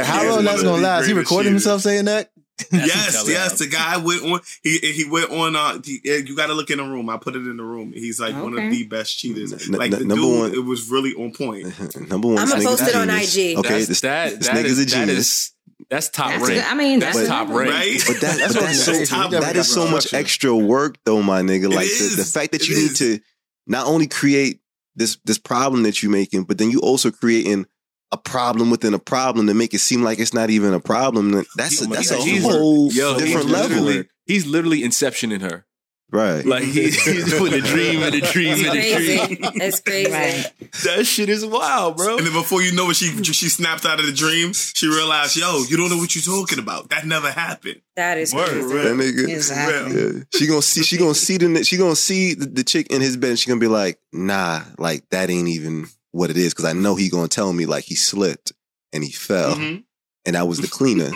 How 0.04 0.28
long 0.28 0.44
that's 0.44 0.62
gonna 0.62 0.82
last? 0.82 1.06
He 1.06 1.14
recorded 1.14 1.48
himself 1.48 1.80
saying 1.80 2.04
that? 2.04 2.30
yes, 2.72 3.24
yes. 3.28 3.58
The 3.58 3.66
guy 3.66 3.96
went 3.96 4.22
on. 4.22 4.40
He 4.62 4.78
he 4.78 5.04
went 5.08 5.30
on. 5.30 5.56
Uh, 5.56 5.80
he, 5.84 6.00
eh, 6.06 6.16
you 6.26 6.36
got 6.36 6.46
to 6.48 6.54
look 6.54 6.70
in 6.70 6.78
the 6.78 6.84
room. 6.84 7.08
I 7.10 7.16
put 7.16 7.36
it 7.36 7.46
in 7.46 7.56
the 7.56 7.62
room. 7.62 7.92
He's 7.92 8.20
like 8.20 8.34
one 8.34 8.58
of 8.58 8.70
the 8.70 8.82
best 8.84 9.18
cheaters. 9.18 9.52
N- 9.52 9.72
like 9.78 9.92
n- 9.92 9.98
the 10.00 10.04
number 10.04 10.14
dude, 10.22 10.38
one- 10.40 10.54
it 10.54 10.64
was 10.64 10.90
really 10.90 11.12
on 11.14 11.32
point. 11.32 11.66
Number 12.10 12.28
one, 12.28 12.38
I'ma 12.38 12.56
post 12.56 12.82
it 12.88 12.94
on. 12.94 13.08
IG. 13.10 13.58
Okay, 13.58 13.68
That's- 13.68 13.86
this, 13.86 14.00
that- 14.02 14.38
this 14.38 14.46
that 14.48 14.56
nigga's 14.56 14.78
is- 14.78 14.80
a 14.80 14.86
genius. 14.86 15.18
is- 15.18 15.52
that's 15.88 16.08
top 16.10 16.28
That's 16.28 16.42
rank. 16.42 16.54
good. 16.62 16.64
I 16.70 16.74
mean, 16.74 16.98
that's 17.00 17.16
that's 17.16 17.28
top 17.28 17.48
rank. 17.48 17.70
Right? 17.72 17.98
But, 18.06 18.20
that, 18.20 18.38
That's 18.38 18.52
but 18.54 18.62
that's 18.62 18.84
so 18.84 18.92
saying. 19.04 19.30
that 19.30 19.56
is 19.56 19.72
so 19.72 19.88
much 19.90 20.12
extra 20.12 20.54
work, 20.54 20.96
though, 21.04 21.22
my 21.22 21.40
nigga. 21.40 21.72
Like 21.72 21.86
the, 21.88 22.14
the 22.18 22.24
fact 22.24 22.52
that 22.52 22.60
It 22.62 22.68
you 22.68 22.76
need 22.76 22.90
is. 22.92 22.98
to 22.98 23.18
not 23.66 23.86
only 23.86 24.06
create 24.06 24.60
this 24.94 25.16
this 25.24 25.38
problem 25.38 25.82
that 25.84 26.02
you're 26.02 26.12
making, 26.12 26.44
but 26.44 26.58
then 26.58 26.70
you 26.70 26.80
also 26.80 27.10
creating 27.10 27.66
a 28.12 28.16
problem 28.18 28.70
within 28.70 28.94
a 28.94 28.98
problem 28.98 29.46
to 29.46 29.54
make 29.54 29.72
it 29.74 29.78
seem 29.80 30.02
like 30.02 30.18
it's 30.18 30.34
not 30.34 30.50
even 30.50 30.74
a 30.74 30.80
problem. 30.80 31.44
That's 31.56 31.80
a, 31.82 31.86
that's 31.86 32.10
a 32.10 32.16
He's- 32.16 32.42
whole 32.42 32.92
yo, 32.92 33.14
he's 33.14 33.22
different 33.24 33.48
level, 33.50 33.82
literally- 33.82 34.08
He's 34.26 34.46
literally 34.46 34.82
inceptioning 34.82 35.40
her. 35.42 35.64
right? 36.12 36.44
Like 36.46 36.62
he, 36.64 36.84
he's 36.90 37.34
putting 37.38 37.60
a 37.60 37.62
dream 37.64 38.02
and 38.02 38.14
a 38.14 38.20
dream 38.20 38.54
It's 38.58 38.64
and 38.64 38.78
a 38.78 39.26
dream. 39.36 39.50
It's 39.60 39.80
crazy. 39.80 40.10
Right. 40.12 40.52
That 40.84 41.04
shit 41.06 41.28
is 41.28 41.44
wild, 41.46 41.96
bro. 41.96 42.16
And 42.18 42.26
then 42.26 42.32
before 42.32 42.62
you 42.62 42.72
know 42.72 42.90
it, 42.90 42.94
she 42.96 43.06
she 43.24 43.48
snapped 43.48 43.84
out 43.86 43.98
of 44.00 44.06
the 44.06 44.12
dream. 44.12 44.52
She 44.52 44.86
realized, 44.88 45.36
yo, 45.36 45.62
you 45.68 45.76
don't 45.76 45.88
know 45.90 45.96
what 45.98 46.14
you're 46.16 46.22
talking 46.22 46.58
about. 46.58 46.90
That 46.90 47.06
never 47.06 47.30
happened. 47.30 47.80
That 47.96 48.18
is 48.18 48.32
Word, 48.34 48.48
crazy. 48.48 48.62
real. 48.74 48.82
That 48.96 48.96
nigga. 49.04 49.28
Exactly. 49.28 50.00
Yeah. 50.18 50.22
She 50.34 50.46
gonna 50.46 50.62
see. 50.62 50.82
She 50.82 50.96
gonna 50.96 51.14
see 51.14 51.36
the. 51.38 51.64
She 51.64 51.76
gonna 51.76 51.96
see 51.96 52.34
the, 52.34 52.46
the 52.46 52.64
chick 52.64 52.88
in 52.90 53.00
his 53.00 53.16
bed. 53.16 53.30
And 53.30 53.38
she 53.38 53.48
gonna 53.48 53.60
be 53.60 53.66
like, 53.68 53.98
"Nah, 54.12 54.62
like 54.78 55.08
that 55.10 55.28
ain't 55.30 55.48
even 55.48 55.86
what 56.12 56.30
it 56.30 56.36
is." 56.36 56.52
Because 56.52 56.64
I 56.66 56.72
know 56.72 56.94
he 56.94 57.08
gonna 57.08 57.28
tell 57.28 57.52
me 57.52 57.66
like 57.66 57.84
he 57.84 57.94
slipped 57.94 58.52
and 58.92 59.02
he 59.04 59.12
fell, 59.12 59.54
Mhm. 59.56 59.84
and 60.26 60.36
I 60.36 60.42
was 60.44 60.58
the 60.58 60.68
cleaner, 60.68 61.10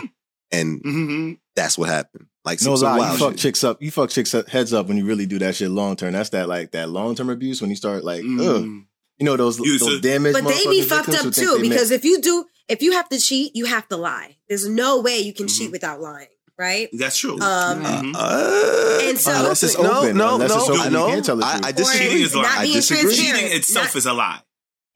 and 0.52 0.82
Mhm. 0.84 1.38
that's 1.56 1.76
what 1.78 1.88
happened. 1.88 2.26
Like 2.44 2.60
No 2.60 2.76
some, 2.76 2.76
some 2.78 2.88
lie, 2.92 2.98
wild 2.98 3.12
you 3.18 3.24
fuck 3.26 3.32
shit. 3.34 3.40
chicks 3.40 3.64
up. 3.64 3.82
You 3.82 3.90
fuck 3.90 4.10
chicks 4.10 4.34
up, 4.34 4.48
heads 4.48 4.72
up 4.74 4.86
when 4.86 4.96
you 4.98 5.04
really 5.06 5.24
do 5.26 5.38
that 5.38 5.56
shit 5.56 5.70
long 5.70 5.96
term. 5.96 6.12
That's 6.12 6.28
that 6.30 6.48
like 6.48 6.72
that 6.72 6.90
long 6.90 7.14
term 7.14 7.30
abuse 7.30 7.60
when 7.60 7.70
you 7.70 7.76
start 7.76 8.04
like, 8.04 8.20
ugh. 8.20 8.26
Mm. 8.64 8.84
you 9.18 9.24
know 9.24 9.36
those 9.36 9.58
You 9.58 9.78
those 9.78 10.00
damage. 10.00 10.34
damaged. 10.34 10.44
But 10.44 10.54
they 10.54 10.64
be 10.70 10.82
fucked 10.82 11.08
up 11.10 11.32
too 11.32 11.52
they 11.56 11.62
make- 11.62 11.70
because 11.70 11.90
if 11.90 12.04
you 12.04 12.20
do, 12.20 12.44
if 12.68 12.82
you 12.82 12.92
have 12.92 13.08
to 13.10 13.18
cheat, 13.18 13.54
you 13.56 13.64
have 13.66 13.88
to 13.88 13.96
lie. 13.96 14.36
There's 14.48 14.68
no 14.68 15.00
way 15.00 15.20
you 15.20 15.32
can 15.32 15.46
Mm-hmm. 15.46 15.56
cheat 15.58 15.70
without 15.70 16.00
lying, 16.00 16.28
right? 16.58 16.88
That's 16.92 17.16
true. 17.16 17.34
Um, 17.40 17.82
Mhm. 17.84 18.12
Uh, 18.14 18.98
And 19.08 19.18
so- 19.18 19.30
Unless 19.32 19.62
it's 19.62 19.78
no, 19.78 20.00
open, 20.00 20.16
no, 20.16 20.34
unless 20.34 20.50
no. 20.50 20.56
it's 20.56 20.68
open, 20.68 20.80
I 20.80 20.84
you 20.84 20.90
know. 20.90 21.06
can't 21.06 21.24
tell 21.24 21.36
the 21.36 21.46
I, 21.46 21.52
truth. 21.52 21.64
I 21.64 21.68
Or 21.68 21.72
disagree. 21.72 22.06
Cheating 22.08 22.22
is 22.22 22.34
not 22.34 22.42
lying. 22.42 22.58
I 22.58 22.62
being 22.62 22.74
disagree. 22.74 23.02
transparent. 23.02 23.36
Cheating 23.40 23.56
itself 23.56 23.86
Not- 23.86 23.96
is 23.96 24.06
a 24.06 24.12
lie. 24.12 24.40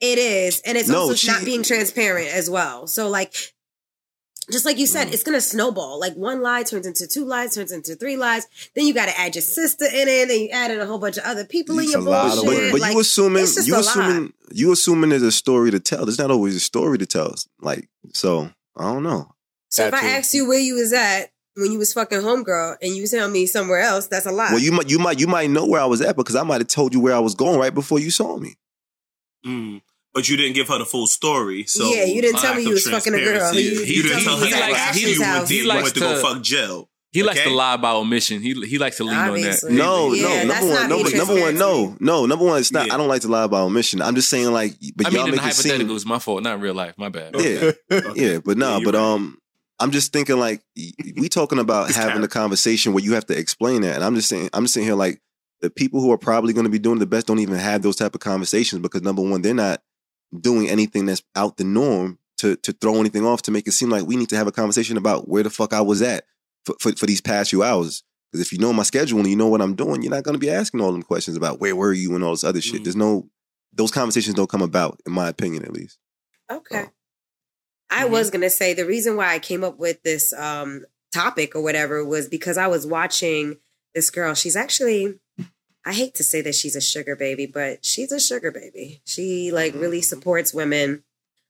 It 0.01 0.19
is, 0.19 0.61
and 0.61 0.79
it's 0.79 0.89
No, 0.89 1.01
also 1.01 1.15
she- 1.15 1.27
not 1.27 1.45
being 1.45 1.63
transparent 1.63 2.29
as 2.29 2.49
well. 2.49 2.87
So, 2.87 3.09
like, 3.09 3.35
just 4.51 4.65
like 4.65 4.79
you 4.79 4.87
said, 4.87 5.13
it's 5.13 5.23
gonna 5.23 5.41
snowball. 5.41 6.01
Like 6.01 6.15
one 6.15 6.41
lie 6.41 6.63
turns 6.63 6.87
into 6.87 7.07
two 7.07 7.25
lies, 7.25 7.55
turns 7.55 7.73
into 7.73 7.97
three 7.97 8.17
lies. 8.17 8.47
Then 8.75 8.87
you 8.87 8.95
got 8.95 9.07
to 9.07 9.19
add 9.19 9.35
your 9.35 9.43
sister 9.43 9.85
in 9.85 10.09
it. 10.09 10.29
Then 10.29 10.41
you 10.41 10.49
add 10.51 10.71
in 10.71 10.81
a 10.81 10.87
whole 10.87 10.99
bunch 10.99 11.19
of 11.19 11.25
other 11.25 11.45
people 11.45 11.79
in 11.79 11.91
your 11.91 12.01
a 12.01 12.05
bullshit. 12.05 12.47
But, 12.47 12.73
but 12.73 12.81
like, 12.81 12.95
you 12.95 13.01
assuming 13.01 13.43
it's 13.43 13.57
just 13.57 13.69
you 13.69 13.75
a 13.75 13.81
assuming 13.81 14.33
you 14.51 14.73
assuming 14.73 15.11
there's 15.11 15.23
a 15.23 15.33
story 15.33 15.71
to 15.71 15.81
tell. 15.81 16.07
There's 16.07 16.19
not 16.19 16.31
always 16.31 16.57
a 16.57 16.61
story 16.61 16.97
to 16.97 17.07
tell. 17.07 17.35
Like 17.61 17.89
so, 18.15 18.51
I 18.77 18.85
don't 18.85 19.03
know. 19.03 19.35
so 19.69 19.85
if 19.85 19.91
that 19.91 20.03
I 20.03 20.07
asked 20.11 20.33
you 20.33 20.49
where 20.49 20.59
you 20.59 20.77
was 20.77 20.95
at 20.95 21.31
when 21.57 21.73
you 21.73 21.79
was 21.79 21.93
fucking 21.93 22.21
homegirl, 22.21 22.77
and 22.81 22.95
you 22.97 23.07
tell 23.07 23.29
me 23.29 23.45
somewhere 23.47 23.81
else, 23.81 24.07
that's 24.07 24.27
a 24.27 24.31
lie. 24.31 24.51
Well, 24.53 24.61
you 24.61 24.73
might 24.73 24.89
you 24.89 24.99
might 24.99 25.21
you 25.21 25.27
might 25.27 25.51
know 25.51 25.67
where 25.67 25.83
I 25.83 25.87
was 25.87 26.01
at 26.01 26.17
because 26.17 26.37
I 26.37 26.43
might 26.45 26.61
have 26.63 26.69
told 26.69 26.95
you 26.95 27.01
where 27.01 27.15
I 27.15 27.19
was 27.19 27.35
going 27.35 27.59
right 27.59 27.75
before 27.75 27.99
you 27.99 28.11
saw 28.11 28.39
me. 28.39 28.55
Mm. 29.45 29.83
But 30.19 30.29
you 30.29 30.37
didn't 30.37 30.55
give 30.55 30.67
her 30.67 30.79
the 30.79 30.85
full 30.85 31.07
story. 31.07 31.65
So 31.67 31.85
Yeah, 31.95 32.05
you 32.05 32.21
didn't 32.21 32.41
tell 32.41 32.55
me 32.57 32.63
you 32.65 32.71
was 32.71 32.89
fucking 32.89 33.15
a 33.15 33.19
girl. 33.19 33.55
You- 33.55 33.61
You, 33.61 33.81
you 33.85 34.03
didn't 34.03 34.25
tell 34.25 34.35
me 34.37 34.41
her 34.41 34.47
you 34.47 34.51
that 34.53 34.71
Ashley's 34.73 35.21
after 35.21 35.25
you 35.25 35.37
went, 35.39 35.49
He 35.49 35.63
likes 35.63 35.83
went 35.85 35.95
to 35.95 36.01
go 36.01 36.21
fuck 36.23 36.43
jail. 36.43 36.91
He 37.13 37.23
likes 37.23 37.39
Okay? 37.41 37.49
to 37.49 37.55
lie 37.55 37.77
by 37.77 37.93
omission. 37.93 38.43
He 38.43 38.53
he 38.67 38.79
likes 38.79 38.97
to 38.99 39.05
lean 39.05 39.15
Obviously. 39.17 39.71
on 39.71 39.77
that. 39.77 39.83
No, 39.83 40.13
Yeah, 40.13 40.43
no, 40.43 40.53
number 40.55 40.67
one, 40.75 40.89
being 40.89 41.03
number, 41.03 41.17
number 41.17 41.41
one, 41.41 41.55
no, 41.57 41.97
no, 42.01 42.27
number 42.27 42.45
one. 42.45 42.59
It's 42.59 42.73
not. 42.73 42.87
Yeah. 42.89 42.95
I 42.95 42.97
don't 42.99 43.09
like 43.09 43.23
to 43.23 43.29
lie 43.29 43.45
about 43.45 43.65
omission. 43.67 44.03
I'm 44.03 44.15
just 44.17 44.29
saying, 44.29 44.51
like, 44.53 44.75
but 44.97 45.07
I 45.07 45.11
y'all 45.11 45.25
in 45.27 45.31
the 45.31 45.37
make 45.39 45.47
it 45.47 45.55
seem, 45.55 45.71
hypothetical, 45.71 45.97
it's 45.97 46.05
my 46.05 46.19
fault, 46.19 46.43
not 46.43 46.61
real 46.61 46.75
life. 46.75 46.95
My 46.99 47.09
bad. 47.09 47.35
yeah, 47.39 47.71
Okay. 47.91 48.11
yeah, 48.35 48.39
but 48.45 48.59
no, 48.59 48.77
Yeah, 48.79 48.85
but 48.85 48.95
right. 48.95 49.01
um, 49.03 49.39
I'm 49.81 49.91
just 49.93 50.13
thinking 50.13 50.39
like 50.39 50.61
we 51.17 51.29
talking 51.31 51.59
about 51.61 51.91
having 51.95 52.23
a 52.25 52.29
conversation 52.29 52.93
where 52.93 53.03
you 53.05 53.15
have 53.15 53.25
to 53.27 53.39
explain 53.39 53.83
that, 53.83 53.95
and 53.95 54.05
I'm 54.05 54.15
just 54.17 54.29
saying, 54.29 54.51
I'm 54.53 54.65
just 54.65 54.75
sitting 54.75 54.87
here 54.89 54.97
like 54.97 55.23
the 55.63 55.71
people 55.71 56.01
who 56.03 56.13
are 56.13 56.19
probably 56.19 56.53
going 56.53 56.65
to 56.67 56.71
be 56.71 56.79
doing 56.79 56.99
the 56.99 57.07
best 57.07 57.27
don't 57.27 57.39
even 57.41 57.57
have 57.57 57.81
those 57.83 57.97
type 57.97 58.15
of 58.15 58.21
conversations 58.21 58.83
because 58.83 59.01
number 59.03 59.23
one, 59.23 59.41
they're 59.43 59.55
not 59.55 59.81
doing 60.39 60.69
anything 60.69 61.07
that's 61.07 61.23
out 61.37 61.57
the 61.57 61.65
norm 61.65 62.19
to 62.39 62.57
to 62.57 62.73
throw 62.73 63.01
anything 63.01 63.25
off 63.27 63.43
to 63.43 63.51
make 63.51 63.67
it 63.67 63.73
seem 63.73 63.91
like 63.91 64.07
we 64.07 64.17
need 64.17 64.29
to 64.29 64.37
have 64.37 64.47
a 64.47 64.53
conversation 64.53 64.97
about 64.97 65.29
where 65.29 65.43
the 65.43 65.51
fuck 65.51 65.73
I 65.73 65.81
was 65.81 66.03
at 66.03 66.25
for 66.65 66.75
for, 66.81 66.93
for 66.93 67.07
these 67.07 67.21
past 67.21 67.51
few 67.51 67.63
hours. 67.63 68.03
Because 68.31 68.47
if 68.47 68.53
you 68.53 68.59
know 68.59 68.73
my 68.75 68.83
schedule 68.83 69.19
and 69.21 69.27
you 69.29 69.37
know 69.37 69.49
what 69.49 69.63
I'm 69.63 69.75
doing, 69.75 70.03
you're 70.03 70.13
not 70.13 70.23
going 70.23 70.35
to 70.35 70.39
be 70.39 70.51
asking 70.51 70.83
all 70.83 70.93
them 70.93 71.03
questions 71.03 71.35
about 71.37 71.61
where 71.61 71.75
were 71.75 71.95
you 71.95 72.15
and 72.15 72.23
all 72.23 72.33
this 72.33 72.45
other 72.45 72.61
shit. 72.61 72.81
Mhm. 72.83 72.85
There's 72.85 72.97
no 72.97 73.31
those 73.73 73.91
conversations 73.91 74.35
don't 74.35 74.51
come 74.51 74.61
about, 74.63 75.01
in 75.07 75.13
my 75.13 75.29
opinion, 75.29 75.65
at 75.65 75.73
least. 75.73 75.99
Okay. 76.51 76.85
Oh. 76.87 76.91
I 77.91 78.05
Mhm. 78.05 78.11
was 78.11 78.31
gonna 78.31 78.51
say 78.51 78.75
the 78.75 78.85
reason 78.87 79.17
why 79.17 79.33
I 79.35 79.39
came 79.39 79.65
up 79.65 79.79
with 79.79 80.03
this 80.03 80.33
um 80.35 80.85
topic 81.13 81.55
or 81.57 81.63
whatever 81.63 82.05
was 82.05 82.29
because 82.29 82.59
I 82.59 82.67
was 82.67 82.87
watching 82.87 83.57
this 83.95 84.11
girl. 84.11 84.35
She's 84.35 84.57
actually 84.57 85.19
I 85.85 85.95
hate 85.95 86.15
to 86.17 86.23
say 86.23 86.41
that 86.43 86.55
she's 86.55 86.77
a 86.77 86.81
sugar 86.81 87.17
baby, 87.17 87.47
but 87.47 87.85
she's 87.85 88.13
a 88.13 88.21
sugar 88.21 88.51
baby. 88.51 89.01
She 89.05 89.51
like 89.53 89.73
mm-hmm. 89.73 89.81
really 89.81 90.03
supports 90.03 90.53
women 90.53 91.03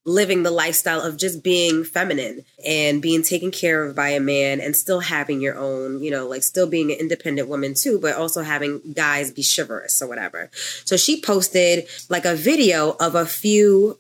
living 0.08 0.42
the 0.42 0.50
lifestyle 0.50 1.02
of 1.02 1.16
just 1.16 1.44
being 1.44 1.84
feminine 1.84 2.44
and 2.64 3.02
being 3.02 3.22
taken 3.22 3.50
care 3.50 3.84
of 3.84 3.94
by 3.94 4.08
a 4.10 4.20
man 4.20 4.60
and 4.60 4.74
still 4.74 5.00
having 5.00 5.40
your 5.40 5.56
own, 5.56 6.02
you 6.02 6.10
know, 6.10 6.26
like 6.26 6.42
still 6.42 6.66
being 6.66 6.90
an 6.90 6.98
independent 6.98 7.48
woman 7.48 7.74
too, 7.74 7.98
but 8.00 8.16
also 8.16 8.42
having 8.42 8.80
guys 8.94 9.30
be 9.30 9.44
chivalrous 9.44 10.00
or 10.00 10.08
whatever. 10.08 10.50
So 10.84 10.96
she 10.96 11.20
posted 11.20 11.86
like 12.08 12.24
a 12.24 12.34
video 12.34 12.96
of 12.98 13.14
a 13.14 13.26
few 13.26 13.98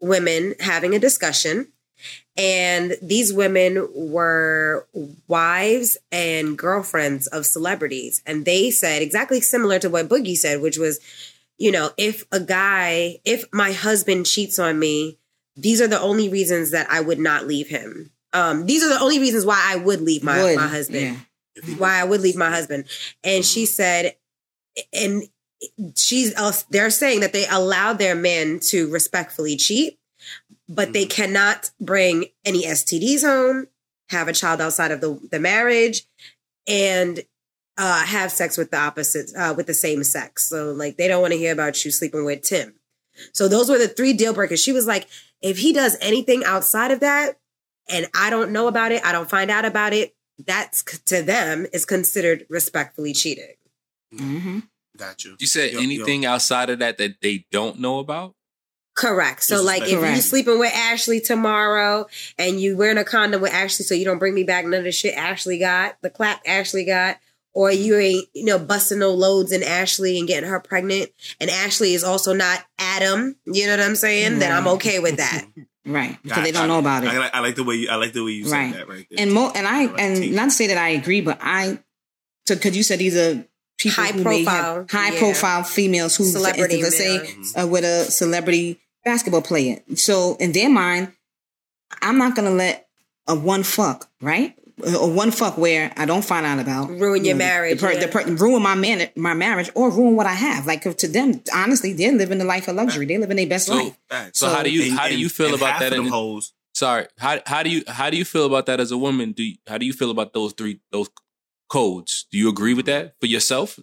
women 0.00 0.54
having 0.60 0.94
a 0.94 0.98
discussion. 0.98 1.68
And 2.36 2.96
these 3.00 3.32
women 3.32 3.88
were 3.94 4.86
wives 5.28 5.96
and 6.10 6.58
girlfriends 6.58 7.26
of 7.28 7.46
celebrities. 7.46 8.22
And 8.26 8.44
they 8.44 8.70
said 8.70 9.02
exactly 9.02 9.40
similar 9.40 9.78
to 9.78 9.90
what 9.90 10.08
Boogie 10.08 10.36
said, 10.36 10.60
which 10.60 10.78
was, 10.78 11.00
you 11.58 11.70
know, 11.70 11.90
if 11.96 12.24
a 12.32 12.40
guy, 12.40 13.20
if 13.24 13.44
my 13.52 13.72
husband 13.72 14.26
cheats 14.26 14.58
on 14.58 14.78
me, 14.78 15.18
these 15.56 15.80
are 15.80 15.86
the 15.86 16.00
only 16.00 16.28
reasons 16.28 16.72
that 16.72 16.90
I 16.90 17.00
would 17.00 17.20
not 17.20 17.46
leave 17.46 17.68
him. 17.68 18.10
Um, 18.32 18.66
these 18.66 18.82
are 18.82 18.88
the 18.88 19.00
only 19.00 19.20
reasons 19.20 19.46
why 19.46 19.60
I 19.64 19.76
would 19.76 20.00
leave 20.00 20.24
my, 20.24 20.42
Would, 20.42 20.56
my 20.56 20.66
husband 20.66 21.24
yeah. 21.56 21.74
why 21.76 22.00
I 22.00 22.04
would 22.04 22.20
leave 22.20 22.36
my 22.36 22.50
husband. 22.50 22.86
And 23.22 23.44
she 23.44 23.64
said, 23.64 24.16
and 24.92 25.22
she's 25.96 26.34
uh, 26.34 26.52
they're 26.70 26.90
saying 26.90 27.20
that 27.20 27.32
they 27.32 27.46
allow 27.48 27.92
their 27.92 28.14
men 28.14 28.60
to 28.70 28.90
respectfully 28.90 29.56
cheat, 29.56 29.98
but 30.68 30.92
they 30.92 31.06
cannot 31.06 31.70
bring 31.80 32.26
any 32.44 32.64
STDs 32.64 33.22
home, 33.22 33.68
have 34.10 34.28
a 34.28 34.32
child 34.32 34.60
outside 34.60 34.90
of 34.90 35.00
the, 35.00 35.18
the 35.30 35.40
marriage, 35.40 36.06
and 36.66 37.20
uh, 37.76 38.04
have 38.04 38.30
sex 38.30 38.56
with 38.56 38.70
the 38.70 38.78
opposite 38.78 39.30
uh, 39.36 39.54
with 39.56 39.66
the 39.66 39.74
same 39.74 40.04
sex. 40.04 40.48
So 40.48 40.72
like 40.72 40.96
they 40.96 41.08
don't 41.08 41.20
want 41.20 41.32
to 41.32 41.38
hear 41.38 41.52
about 41.52 41.84
you 41.84 41.90
sleeping 41.90 42.24
with 42.24 42.42
Tim. 42.42 42.74
So 43.32 43.48
those 43.48 43.68
were 43.68 43.78
the 43.78 43.88
three 43.88 44.12
deal 44.12 44.32
breakers. 44.32 44.62
She 44.62 44.72
was 44.72 44.86
like, 44.86 45.08
if 45.40 45.58
he 45.58 45.72
does 45.72 45.96
anything 46.00 46.44
outside 46.44 46.90
of 46.90 47.00
that, 47.00 47.38
and 47.88 48.06
I 48.14 48.30
don't 48.30 48.52
know 48.52 48.66
about 48.66 48.92
it, 48.92 49.04
I 49.04 49.12
don't 49.12 49.28
find 49.28 49.50
out 49.50 49.64
about 49.64 49.92
it, 49.92 50.14
that's 50.38 50.82
to 50.82 51.22
them 51.22 51.66
is 51.72 51.84
considered 51.84 52.46
respectfully 52.48 53.12
cheating. 53.12 53.54
Mm-hmm. 54.12 54.60
Got 54.96 55.24
you. 55.24 55.36
You 55.38 55.46
said 55.46 55.72
Yo- 55.72 55.80
yo. 55.80 55.84
anything 55.84 56.24
outside 56.24 56.70
of 56.70 56.78
that 56.78 56.98
that 56.98 57.20
they 57.20 57.46
don't 57.50 57.78
know 57.78 57.98
about? 57.98 58.34
Correct. 58.94 59.42
So, 59.42 59.62
like, 59.62 59.82
if 59.82 59.98
Correct. 59.98 60.16
you 60.16 60.22
sleeping 60.22 60.58
with 60.58 60.72
Ashley 60.72 61.20
tomorrow 61.20 62.06
and 62.38 62.60
you 62.60 62.76
wearing 62.76 62.98
a 62.98 63.04
condom 63.04 63.40
with 63.40 63.52
Ashley, 63.52 63.84
so 63.84 63.94
you 63.94 64.04
don't 64.04 64.18
bring 64.18 64.34
me 64.34 64.44
back 64.44 64.64
none 64.64 64.74
of 64.74 64.84
the 64.84 64.92
shit 64.92 65.16
Ashley 65.16 65.58
got, 65.58 66.00
the 66.00 66.10
clap 66.10 66.40
Ashley 66.46 66.84
got, 66.84 67.18
or 67.52 67.72
you 67.72 67.96
ain't, 67.96 68.28
you 68.34 68.44
know, 68.44 68.58
busting 68.58 69.00
no 69.00 69.10
loads 69.10 69.50
in 69.50 69.62
Ashley 69.64 70.18
and 70.18 70.28
getting 70.28 70.48
her 70.48 70.60
pregnant, 70.60 71.10
and 71.40 71.50
Ashley 71.50 71.94
is 71.94 72.04
also 72.04 72.32
not 72.32 72.64
Adam. 72.78 73.36
You 73.46 73.66
know 73.66 73.72
what 73.72 73.80
I'm 73.80 73.96
saying? 73.96 74.38
Then 74.38 74.52
I'm 74.52 74.68
okay 74.68 74.98
with 75.00 75.16
that. 75.16 75.46
Right. 75.86 76.16
Because 76.22 76.44
they 76.44 76.50
don't 76.50 76.68
know 76.68 76.78
about 76.78 77.04
it. 77.04 77.10
I, 77.10 77.18
like- 77.18 77.34
I 77.34 77.40
like 77.40 77.56
the 77.56 77.62
way 77.62 77.74
you. 77.74 77.90
I 77.90 77.96
like 77.96 78.14
the 78.14 78.24
way 78.24 78.30
you 78.30 78.48
right. 78.48 78.72
said 78.72 78.80
that 78.80 78.88
right 78.88 79.06
there. 79.10 79.20
And 79.20 79.34
mo 79.34 79.52
and 79.54 79.66
I 79.66 79.84
and 79.98 80.34
not 80.34 80.44
to 80.46 80.50
say 80.50 80.68
that 80.68 80.78
I 80.78 80.88
agree, 80.88 81.20
but 81.20 81.36
I 81.42 81.78
so 82.46 82.54
because 82.54 82.74
you 82.74 82.82
said 82.82 83.00
these 83.00 83.14
are 83.14 83.46
people 83.76 84.02
high 84.02 84.12
profile, 84.12 84.76
have 84.76 84.90
high 84.90 85.12
yeah. 85.12 85.18
profile 85.18 85.62
females 85.62 86.16
who, 86.16 86.24
for 86.24 86.38
Celebrity 86.38 86.80
instance, 86.80 87.00
let's 87.00 87.52
say 87.52 87.60
uh, 87.60 87.66
with 87.66 87.84
a 87.84 88.10
celebrity 88.10 88.80
basketball 89.04 89.42
player. 89.42 89.80
So 89.94 90.36
in 90.40 90.52
their 90.52 90.70
mind, 90.70 91.12
I'm 92.02 92.18
not 92.18 92.34
gonna 92.36 92.50
let 92.50 92.88
a 93.26 93.34
one 93.34 93.62
fuck 93.62 94.10
right. 94.20 94.54
Or 95.00 95.08
one 95.08 95.30
fuck 95.30 95.56
where 95.56 95.92
I 95.96 96.04
don't 96.04 96.24
find 96.24 96.44
out 96.44 96.58
about 96.58 96.90
Ruin 96.90 97.24
your 97.24 97.34
the- 97.34 97.38
marriage, 97.38 97.80
the, 97.80 97.86
per- 97.86 97.92
yeah. 97.92 98.00
the 98.00 98.08
per- 98.08 98.24
ruin 98.34 98.60
my 98.60 98.74
man, 98.74 99.08
my 99.14 99.32
marriage, 99.32 99.70
or 99.76 99.88
ruin 99.88 100.16
what 100.16 100.26
I 100.26 100.32
have. 100.32 100.66
Like 100.66 100.82
to 100.96 101.06
them, 101.06 101.40
honestly, 101.54 101.92
they're 101.92 102.10
living 102.12 102.38
the 102.38 102.44
life 102.44 102.66
of 102.66 102.74
luxury. 102.74 103.06
They're 103.06 103.20
living 103.20 103.36
their 103.36 103.46
best 103.46 103.66
So, 103.66 103.74
life. 103.76 103.96
so, 104.32 104.48
how 104.48 104.64
do 104.64 104.70
you 104.72 104.90
And- 104.90 104.98
how 104.98 105.06
do 105.08 105.16
you 105.16 105.28
feel 105.28 105.46
and 105.46 105.54
about 105.54 105.70
half 105.74 105.80
that? 105.80 105.92
of 105.92 105.96
them 105.98 106.06
in- 106.06 106.12
hoes- 106.12 106.52
Sorry, 106.74 107.06
how 107.18 107.38
how 107.46 107.62
do 107.62 107.70
you 107.70 107.84
how 107.86 108.10
do 108.10 108.16
you 108.16 108.24
feel 108.24 108.46
about 108.46 108.66
that 108.66 108.80
as 108.80 108.90
a 108.90 108.98
woman? 108.98 109.30
Do 109.30 109.44
you, 109.44 109.54
how 109.68 109.78
do 109.78 109.86
you 109.86 109.92
feel 109.92 110.10
about 110.10 110.32
those 110.32 110.52
three 110.54 110.80
those 110.90 111.08
codes? 111.68 112.26
Do 112.32 112.36
you 112.38 112.48
agree 112.48 112.74
with 112.74 112.86
that 112.86 113.14
for 113.20 113.26
yourself? 113.26 113.78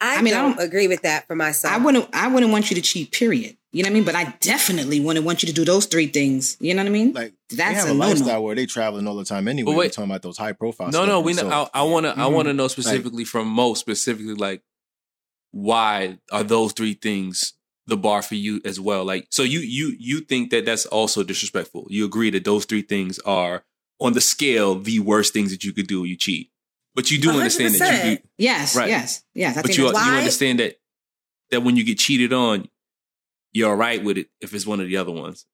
N- 0.00 0.08
I, 0.08 0.16
I 0.16 0.22
mean, 0.22 0.34
I 0.34 0.42
don't, 0.42 0.56
don't- 0.56 0.66
agree 0.66 0.88
with 0.88 1.02
that 1.02 1.26
for 1.26 1.36
myself. 1.36 1.74
I 1.74 1.78
wouldn't 1.78 2.08
I 2.12 2.28
wouldn't 2.28 2.52
want 2.52 2.70
you 2.70 2.76
to 2.76 2.82
cheat, 2.82 3.12
period. 3.12 3.56
You 3.72 3.84
know 3.84 3.88
what 3.88 3.92
I 3.92 3.94
mean? 3.94 4.04
But 4.04 4.16
I 4.16 4.34
definitely 4.40 4.98
wouldn't 4.98 5.24
want 5.24 5.42
you 5.42 5.46
to 5.46 5.52
do 5.52 5.64
those 5.64 5.86
three 5.86 6.08
things. 6.08 6.56
You 6.58 6.74
know 6.74 6.82
what 6.82 6.88
I 6.88 6.92
mean? 6.92 7.12
Like 7.12 7.34
they 7.50 7.56
that's 7.56 7.80
have 7.80 7.90
a 7.90 7.92
a 7.92 7.94
lifestyle 7.94 8.42
where 8.42 8.56
they 8.56 8.66
traveling 8.66 9.06
all 9.06 9.14
the 9.14 9.24
time 9.24 9.46
anyway. 9.46 9.72
But 9.72 9.76
We're 9.76 9.88
talking 9.88 10.10
about 10.10 10.22
those 10.22 10.38
high 10.38 10.52
profile. 10.52 10.90
No, 10.90 11.06
no, 11.06 11.20
we. 11.20 11.34
celebrities. 11.34 11.70
Know, 11.74 11.80
I, 11.80 11.80
I 11.80 11.82
want 11.84 12.06
to. 12.06 12.10
I 12.10 12.14
mm-hmm. 12.14 12.34
want 12.34 12.48
to 12.48 12.54
know 12.54 12.68
specifically 12.68 13.24
from 13.24 13.46
Mo, 13.46 13.74
specifically 13.74 14.34
like 14.34 14.62
why 15.52 16.18
are 16.32 16.42
those 16.42 16.72
three 16.72 16.94
things 16.94 17.54
the 17.86 17.96
bar 17.96 18.22
for 18.22 18.36
you 18.36 18.60
as 18.64 18.80
well? 18.80 19.04
Like, 19.04 19.26
so 19.30 19.42
you 19.42 19.60
you 19.60 19.96
you 19.98 20.20
think 20.20 20.50
that 20.50 20.64
that's 20.64 20.86
also 20.86 21.22
disrespectful? 21.22 21.86
You 21.90 22.04
agree 22.04 22.30
that 22.30 22.44
those 22.44 22.64
three 22.64 22.82
things 22.82 23.18
are 23.20 23.64
on 24.00 24.12
the 24.14 24.20
scale 24.20 24.78
the 24.78 25.00
worst 25.00 25.32
things 25.32 25.50
that 25.50 25.64
you 25.64 25.72
could 25.72 25.86
do? 25.86 26.00
when 26.00 26.10
You 26.10 26.16
cheat, 26.16 26.50
but 26.94 27.10
you 27.10 27.18
do 27.20 27.30
understand 27.30 27.74
that 27.76 28.04
you. 28.04 28.10
100%. 28.16 28.22
Yes, 28.38 28.76
Right. 28.76 28.88
yes, 28.88 29.22
yes. 29.34 29.56
I 29.56 29.62
but 29.62 29.66
think 29.68 29.78
you 29.78 29.84
that's- 29.86 30.04
you 30.06 30.12
Why- 30.12 30.18
understand 30.18 30.60
that 30.60 30.76
that 31.50 31.62
when 31.62 31.76
you 31.76 31.84
get 31.84 31.98
cheated 31.98 32.32
on, 32.32 32.68
you're 33.52 33.68
all 33.70 33.76
right 33.76 34.02
with 34.04 34.16
it 34.18 34.28
if 34.40 34.54
it's 34.54 34.66
one 34.66 34.80
of 34.80 34.86
the 34.86 34.96
other 34.96 35.10
ones. 35.10 35.44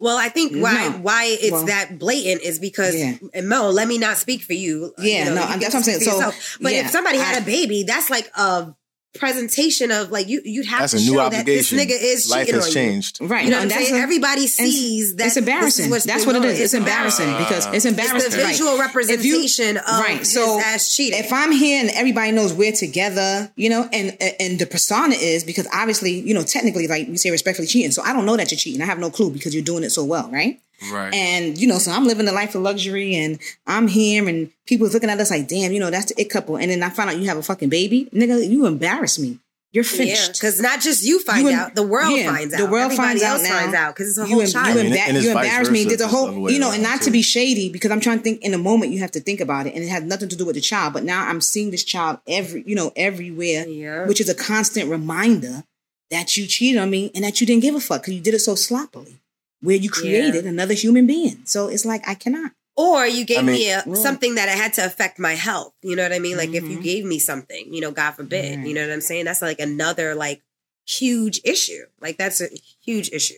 Well, 0.00 0.16
I 0.16 0.28
think 0.28 0.52
why 0.54 0.88
No. 0.88 0.98
why 0.98 1.24
it's 1.40 1.50
Well, 1.52 1.66
that 1.66 1.98
blatant 1.98 2.42
is 2.42 2.58
because 2.58 2.94
Yeah. 2.94 3.16
and 3.34 3.48
Mo, 3.48 3.68
let 3.70 3.88
me 3.88 3.98
not 3.98 4.16
speak 4.16 4.42
for 4.42 4.52
you. 4.54 4.94
Yeah, 4.98 5.04
You 5.04 5.24
know, 5.30 5.34
no, 5.34 5.40
you 5.42 5.46
can 5.48 5.60
that's 5.60 5.74
what 5.74 5.80
I'm 5.80 5.84
saying. 5.84 6.00
So, 6.00 6.12
yourself. 6.14 6.56
but 6.60 6.72
yeah, 6.72 6.84
if 6.84 6.90
somebody 6.90 7.18
had 7.18 7.34
I- 7.36 7.38
a 7.40 7.44
baby, 7.44 7.82
that's 7.82 8.08
like 8.08 8.30
a 8.36 8.74
presentation 9.18 9.90
of 9.90 10.10
like 10.10 10.28
you 10.28 10.40
you'd 10.44 10.66
have 10.66 10.80
That's 10.80 10.92
to 10.92 10.98
a 10.98 11.00
new 11.00 11.14
show 11.16 11.28
that 11.30 11.44
this 11.46 11.72
nigga 11.72 11.90
is 11.90 12.30
Life 12.30 12.46
cheating 12.46 12.54
has 12.60 12.64
on 12.64 12.68
you. 12.68 12.74
changed. 12.74 13.18
right. 13.20 13.44
You 13.44 13.50
know 13.50 13.58
no, 13.58 13.64
what 13.66 13.74
I'm 13.76 13.82
saying? 13.84 13.94
a- 13.96 13.98
Everybody 13.98 14.46
sees 14.46 15.16
that 15.16 15.26
it's 15.26 15.36
embarrassing. 15.36 15.90
This 15.90 15.98
is 16.00 16.04
That's 16.04 16.24
what 16.26 16.36
it 16.36 16.44
is. 16.44 16.60
It's 16.60 16.74
on. 16.74 16.80
embarrassing 16.80 17.30
because 17.32 17.66
it's 17.66 17.74
It's 17.76 17.84
embarrassing. 17.86 18.30
the 18.30 18.38
Right. 18.38 18.46
visual 18.48 18.78
representation 18.78 19.76
of 19.78 20.00
right. 20.00 20.26
So 20.26 20.60
ass 20.60 20.94
cheating. 20.94 21.18
if 21.18 21.32
I'm 21.32 21.52
here 21.52 21.80
and 21.80 21.90
everybody 21.90 22.32
knows 22.32 22.52
we're 22.52 22.72
together, 22.72 23.50
you 23.56 23.68
know, 23.70 23.88
and 23.92 24.16
and 24.40 24.58
the 24.58 24.66
persona 24.66 25.14
is 25.14 25.44
because 25.44 25.66
obviously, 25.72 26.12
you 26.20 26.34
know, 26.34 26.42
technically, 26.42 26.86
like 26.86 27.08
we 27.08 27.16
say, 27.16 27.30
respectfully 27.30 27.66
cheating. 27.68 27.90
So 27.92 28.02
I 28.02 28.12
don't 28.12 28.26
know 28.26 28.36
that 28.36 28.50
you're 28.50 28.58
cheating. 28.58 28.82
I 28.82 28.86
have 28.86 28.98
no 28.98 29.10
clue 29.10 29.30
because 29.30 29.54
you're 29.54 29.64
doing 29.64 29.84
it 29.84 29.90
so 29.90 30.04
well, 30.04 30.30
right? 30.30 30.60
Right. 30.92 31.12
And 31.12 31.58
you 31.58 31.66
know, 31.66 31.78
so 31.78 31.90
I'm 31.90 32.06
living 32.06 32.26
the 32.26 32.32
life 32.32 32.54
of 32.54 32.62
luxury, 32.62 33.14
and 33.16 33.38
I'm 33.66 33.88
here, 33.88 34.28
and 34.28 34.50
people's 34.66 34.94
looking 34.94 35.10
at 35.10 35.18
us 35.18 35.30
like, 35.30 35.48
"Damn, 35.48 35.72
you 35.72 35.80
know, 35.80 35.90
that's 35.90 36.12
the 36.12 36.20
it 36.20 36.30
couple." 36.30 36.56
And 36.56 36.70
then 36.70 36.82
I 36.82 36.90
find 36.90 37.10
out 37.10 37.16
you 37.18 37.26
have 37.28 37.36
a 37.36 37.42
fucking 37.42 37.68
baby, 37.68 38.08
nigga. 38.14 38.48
You 38.48 38.66
embarrass 38.66 39.18
me. 39.18 39.38
You're 39.70 39.84
finished. 39.84 40.32
because 40.34 40.62
not 40.62 40.80
just 40.80 41.04
you 41.04 41.20
find 41.20 41.42
You 41.42 41.48
em- 41.52 41.58
out, 41.58 41.74
the 41.74 41.82
world 41.86 42.16
yeah, 42.18 42.32
finds 42.34 42.54
out. 42.54 42.58
The 42.58 42.66
world 42.66 42.92
Everybody 42.92 43.18
finds 43.20 43.22
out 43.22 43.42
now. 43.42 43.58
finds 43.58 43.74
out 43.74 43.94
because 43.94 44.08
it's 44.08 44.18
a 44.18 44.22
you 44.22 44.28
whole 44.34 44.40
em- 44.40 44.48
child. 44.48 44.76
You, 44.76 44.82
emba- 44.84 44.96
and 45.08 45.16
it's 45.18 45.26
you 45.26 45.30
embarrass 45.32 45.70
me. 45.70 45.84
versa, 45.84 45.88
There's 45.88 46.00
a 46.00 46.04
it's 46.04 46.12
the 46.12 46.16
whole, 46.16 46.50
you 46.50 46.58
know, 46.58 46.72
and 46.72 46.82
around, 46.82 46.92
not 46.94 47.02
to 47.02 47.10
be 47.10 47.20
shady 47.20 47.68
because 47.68 47.90
I'm 47.90 48.00
trying 48.00 48.16
to 48.18 48.24
think 48.24 48.40
in 48.42 48.52
the 48.52 48.58
moment 48.58 48.92
you 48.92 49.00
have 49.00 49.10
to 49.10 49.20
think 49.20 49.40
about 49.40 49.66
it, 49.66 49.74
and 49.74 49.84
it 49.84 49.88
has 49.88 50.04
nothing 50.04 50.30
to 50.30 50.36
do 50.36 50.46
with 50.46 50.54
the 50.54 50.62
child. 50.62 50.94
But 50.94 51.04
now 51.04 51.26
I'm 51.28 51.42
seeing 51.42 51.70
this 51.70 51.84
child 51.84 52.18
every, 52.26 52.62
you 52.66 52.74
know, 52.74 52.92
everywhere, 52.96 53.66
Yeah. 53.68 54.06
which 54.06 54.22
is 54.22 54.30
a 54.30 54.34
constant 54.34 54.88
reminder 54.88 55.64
that 56.10 56.34
you 56.38 56.46
cheated 56.46 56.80
on 56.80 56.88
me 56.88 57.10
and 57.14 57.22
that 57.24 57.38
you 57.42 57.46
didn't 57.46 57.60
give 57.62 57.74
a 57.74 57.80
fuck 57.80 58.00
because 58.02 58.14
you 58.14 58.20
did 58.22 58.32
it 58.32 58.38
so 58.38 58.54
sloppily, 58.54 59.16
where 59.60 59.76
you 59.76 59.90
created 59.90 60.46
another 60.46 60.74
human 60.74 61.06
being. 61.06 61.42
So 61.44 61.68
it's 61.68 61.84
like 61.84 62.08
I 62.08 62.14
cannot. 62.14 62.52
Or 62.76 63.04
you 63.06 63.24
gave 63.24 63.38
I 63.38 63.42
mean- 63.42 63.54
me 63.56 63.70
a, 63.72 63.82
Well- 63.86 63.96
something 64.00 64.36
that 64.36 64.48
it 64.48 64.54
had 64.56 64.72
to 64.74 64.84
affect 64.86 65.18
my 65.18 65.34
health. 65.34 65.72
You 65.82 65.96
know 65.96 66.04
what 66.04 66.12
I 66.12 66.20
mean? 66.20 66.36
Like 66.36 66.50
if 66.50 66.62
you 66.64 66.78
Mhm. 66.78 66.82
gave 66.82 67.04
me 67.04 67.18
something, 67.18 67.74
you 67.74 67.80
know, 67.80 67.90
God 67.90 68.12
forbid, 68.12 68.58
Right. 68.58 68.66
you 68.68 68.72
know 68.74 68.82
what 68.86 68.92
I'm 68.92 69.00
saying? 69.00 69.24
That's 69.24 69.42
like 69.42 69.58
another 69.58 70.14
like 70.14 70.42
huge 70.86 71.40
issue. 71.44 71.84
Like 72.00 72.16
that's 72.18 72.40
a 72.40 72.48
huge 72.84 73.10
issue. 73.12 73.34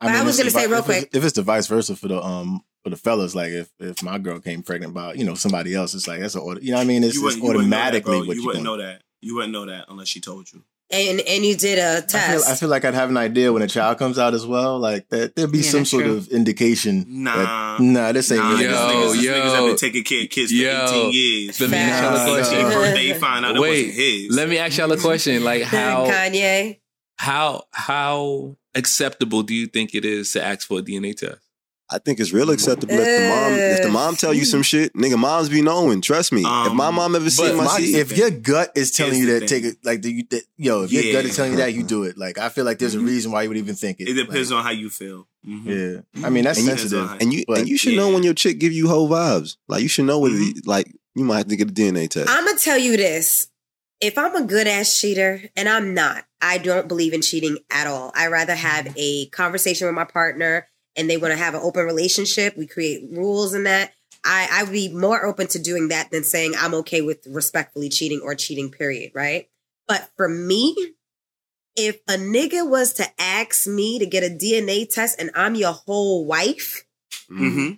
But 0.00 0.10
I 0.10 0.22
was 0.22 0.36
gonna 0.36 0.50
say 0.50 0.66
real 0.66 0.80
if 0.80 0.88
it's- 0.88 1.00
quick- 1.04 1.10
if 1.14 1.24
it's 1.24 1.32
the 1.32 1.42
vice 1.42 1.66
versa 1.66 1.96
for 1.96 2.08
the 2.08 2.22
um 2.22 2.62
for 2.82 2.90
the 2.90 2.96
fellas, 2.96 3.34
like 3.34 3.50
if 3.52 3.70
if 3.80 4.02
my 4.02 4.18
girl 4.18 4.38
came 4.38 4.62
pregnant 4.62 4.92
by 4.92 5.14
you 5.14 5.24
know 5.24 5.34
somebody 5.34 5.74
else, 5.74 5.94
it's 5.94 6.06
like 6.06 6.20
that's 6.20 6.34
a 6.34 6.40
auto- 6.42 6.60
you 6.60 6.72
know 6.72 6.76
what 6.76 6.82
I 6.82 6.86
mean? 6.86 7.02
It's, 7.04 7.14
you 7.14 7.20
it's 7.26 7.36
wouldn't, 7.36 7.42
you 7.42 7.48
wouldn't 7.48 7.68
know 7.68 7.76
that, 7.76 7.80
automatically 7.86 8.18
what 8.28 8.36
you 8.36 8.42
you 8.42 8.46
wouldn't 8.48 8.64
doing. 8.66 8.78
know 8.78 8.84
that. 8.84 9.02
You 9.22 9.34
wouldn't 9.36 9.52
know 9.54 9.64
that 9.64 9.86
unless 9.88 10.08
she 10.08 10.20
told 10.20 10.52
you. 10.52 10.62
And 10.90 11.20
and 11.22 11.44
you 11.44 11.56
did 11.56 11.78
a 11.78 12.02
test. 12.06 12.44
feel, 12.44 12.52
I 12.52 12.56
feel 12.56 12.68
like 12.68 12.84
I'd 12.84 12.94
have 12.94 13.08
an 13.08 13.16
idea 13.16 13.52
when 13.52 13.62
a 13.62 13.66
child 13.66 13.98
comes 13.98 14.18
out 14.18 14.34
as 14.34 14.46
well. 14.46 14.78
Like 14.78 15.08
that, 15.08 15.34
there'd 15.34 15.50
be 15.50 15.58
Yeah, 15.58 15.70
some 15.70 15.84
sort 15.86 16.04
true. 16.04 16.16
of 16.18 16.28
indication. 16.28 17.06
Nah. 17.24 17.78
that, 17.78 17.80
nah, 17.82 18.12
this 18.12 18.30
ain't 18.30 18.42
Nah, 18.42 18.50
really. 18.50 18.64
Yo, 18.64 18.70
these 18.70 18.78
niggas, 18.78 19.12
these 19.14 19.24
yo. 19.24 19.32
niggas 19.32 19.54
have 19.54 19.64
been 19.66 19.76
taking 19.76 20.04
care 20.04 20.22
of 20.24 20.30
kids 20.30 20.52
for 20.52 20.56
Yo. 20.58 20.84
18 20.84 21.12
years. 21.12 21.60
Let 21.60 21.70
me 21.70 21.76
ask 21.78 22.02
y'all 22.02 22.14
a 22.16 22.36
question. 22.36 22.58
Their 22.68 22.78
birthday, 22.78 23.12
find 23.18 23.44
out 23.46 23.56
it 23.56 23.60
Wait, 23.60 23.70
wasn't 23.86 23.94
his. 23.94 24.36
let 24.36 24.48
me 24.48 24.58
ask 24.58 24.78
y'all 24.78 24.92
a 24.92 24.98
question. 24.98 25.42
Like 25.42 25.62
how 25.78 26.06
Kanye. 26.06 26.80
how 27.16 27.64
how 27.72 28.56
acceptable 28.74 29.42
do 29.42 29.54
you 29.54 29.66
think 29.66 29.94
it 29.94 30.04
is 30.04 30.32
to 30.32 30.44
ask 30.44 30.68
for 30.68 30.78
a 30.80 30.82
DNA 30.82 31.16
test? 31.16 31.38
I 31.94 31.98
think 31.98 32.18
it's 32.20 32.32
real 32.32 32.50
acceptable 32.50 32.92
if 32.94 32.98
the 33.04 33.28
mom 33.28 33.52
if 33.54 33.82
the 33.82 33.88
mom 33.88 34.16
tell 34.16 34.34
you 34.34 34.44
some 34.44 34.62
shit, 34.62 34.92
nigga. 34.94 35.16
Moms 35.18 35.48
be 35.48 35.62
knowing. 35.62 36.00
Trust 36.00 36.32
me. 36.32 36.40
if 36.40 36.72
my 36.72 36.88
Um, 36.88 36.94
mom 36.96 37.14
ever 37.14 37.24
But 37.26 37.32
seen 37.32 37.56
my 37.56 37.64
my- 37.64 37.78
seed, 37.78 37.94
if 37.94 38.16
your 38.16 38.30
gut 38.30 38.72
is 38.74 38.90
telling 38.90 39.18
you 39.18 39.26
that, 39.26 39.40
thing. 39.40 39.48
take 39.48 39.64
it 39.64 39.76
like 39.84 40.02
the, 40.02 40.10
you, 40.12 40.24
that, 40.30 40.42
yo. 40.56 40.82
If 40.82 40.92
your 40.92 41.12
gut 41.12 41.24
is 41.24 41.36
telling 41.36 41.52
you 41.52 41.58
that, 41.58 41.72
you 41.72 41.82
do 41.82 42.02
it. 42.04 42.18
Like 42.18 42.38
I 42.38 42.48
feel 42.48 42.64
like 42.64 42.78
there's 42.78 42.94
a 42.96 43.00
reason 43.00 43.30
why 43.32 43.42
you 43.42 43.48
would 43.50 43.58
even 43.58 43.74
think 43.76 44.00
it. 44.00 44.08
It 44.08 44.14
depends 44.14 44.50
Like, 44.50 44.58
on 44.58 44.64
how 44.64 44.70
you 44.72 44.90
feel. 44.90 45.26
Mhm. 45.48 46.04
Yeah, 46.16 46.26
I 46.26 46.30
mean 46.30 46.44
that's 46.44 46.58
And 46.58 46.66
you- 46.68 46.76
sensitive. 46.76 47.10
and 47.12 47.22
and 47.22 47.32
you 47.32 47.44
But- 47.46 47.58
and 47.58 47.68
you 47.68 47.76
should 47.78 47.94
know 47.94 48.10
when 48.10 48.22
your 48.22 48.34
chick 48.34 48.58
give 48.58 48.72
you 48.72 48.88
whole 48.88 49.08
vibes. 49.08 49.56
Like 49.68 49.82
you 49.82 49.88
should 49.88 50.06
know 50.06 50.18
whether 50.18 50.34
Mhm. 50.34 50.56
you- 50.56 50.62
like 50.66 50.90
you 51.14 51.24
might 51.24 51.36
have 51.38 51.48
to 51.48 51.56
get 51.56 51.68
a 51.68 51.72
DNA 51.72 52.08
test. 52.08 52.28
I'm 52.28 52.44
gonna 52.44 52.58
tell 52.58 52.78
you 52.78 52.96
this. 52.96 53.48
If 54.00 54.18
I'm 54.18 54.34
a 54.34 54.42
good 54.42 54.66
ass 54.66 55.00
cheater, 55.00 55.42
and 55.56 55.68
I'm 55.68 55.94
not, 55.94 56.24
I 56.42 56.58
don't 56.58 56.88
believe 56.88 57.12
in 57.14 57.22
cheating 57.22 57.58
at 57.70 57.86
all. 57.86 58.10
I 58.14 58.26
rather 58.26 58.54
have 58.54 58.92
a 58.96 59.26
conversation 59.26 59.86
with 59.86 59.94
my 59.94 60.04
partner 60.04 60.66
and 60.96 61.08
they 61.08 61.16
want 61.16 61.32
to 61.32 61.38
have 61.38 61.54
an 61.54 61.60
open 61.62 61.84
relationship. 61.84 62.56
We 62.56 62.66
create 62.66 63.08
rules 63.10 63.54
in 63.54 63.64
that. 63.64 63.92
I, 64.24 64.48
I 64.50 64.62
would 64.64 64.72
be 64.72 64.92
more 64.92 65.24
open 65.26 65.48
to 65.48 65.58
doing 65.58 65.88
that 65.88 66.10
than 66.10 66.24
saying 66.24 66.54
I'm 66.58 66.74
okay 66.74 67.02
with 67.02 67.26
respectfully 67.26 67.88
cheating 67.90 68.20
or 68.22 68.34
cheating, 68.34 68.70
period, 68.70 69.12
right? 69.14 69.48
But 69.86 70.08
for 70.16 70.28
me, 70.28 70.74
if 71.76 71.96
a 72.08 72.12
nigga 72.14 72.68
was 72.68 72.94
to 72.94 73.06
ask 73.18 73.66
me 73.66 73.98
to 73.98 74.06
get 74.06 74.22
a 74.22 74.34
DNA 74.34 74.88
test 74.88 75.20
and 75.20 75.30
I'm 75.34 75.54
your 75.54 75.72
whole 75.72 76.24
wife, 76.24 76.84
Mm-hmm. 77.30 77.74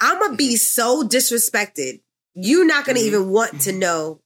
I'm 0.00 0.18
gonna 0.20 0.36
be 0.36 0.56
so 0.56 1.02
disrespected. 1.06 2.00
You're 2.34 2.66
not 2.66 2.84
gonna 2.84 2.98
Mm-hmm. 2.98 3.06
even 3.06 3.30
want 3.30 3.60
to 3.62 3.72
know 3.72 4.20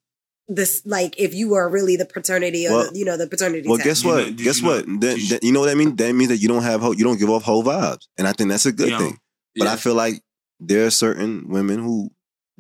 this, 0.49 0.83
like 0.85 1.15
if 1.19 1.35
you 1.35 1.55
are 1.55 1.69
really 1.69 1.97
the 1.97 2.05
paternity 2.07 2.67
or 2.67 2.73
Well- 2.73 2.91
the, 2.93 2.99
you 2.99 3.05
know 3.05 3.17
the 3.17 3.27
paternity. 3.27 3.69
Well, 3.69 3.79
test. 3.79 3.87
guess 3.87 4.03
You 4.03 4.09
what? 4.11 4.27
know- 4.29 4.33
guess 4.35 4.57
you 4.61 4.63
know- 4.67 4.69
what? 4.75 5.01
Then, 5.01 5.17
you- 5.19 5.29
then- 5.29 5.39
you 5.43 5.53
know 5.53 5.61
what 5.61 5.69
I 5.71 5.75
mean? 5.75 5.97
That 5.97 6.13
means 6.15 6.29
that 6.31 6.39
you 6.39 6.49
don't 6.49 6.63
have 6.63 6.81
whole, 6.81 6.95
you 6.95 7.05
don't 7.05 7.19
give 7.19 7.31
off 7.31 7.43
whole 7.45 7.63
vibes, 7.63 8.07
and 8.19 8.27
I 8.29 8.33
think 8.33 8.51
that's 8.51 8.67
a 8.67 8.73
good 8.73 8.91
Yeah. 8.91 8.99
thing. 8.99 9.19
But 9.57 9.65
Yeah. 9.67 9.73
I 9.73 9.77
feel 9.77 9.95
like 9.95 10.23
there 10.61 10.87
are 10.87 10.91
certain 10.91 11.49
women 11.49 11.79
who 11.83 12.11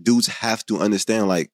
dudes 0.02 0.26
have 0.26 0.64
to 0.66 0.78
understand. 0.78 1.28
Like, 1.28 1.50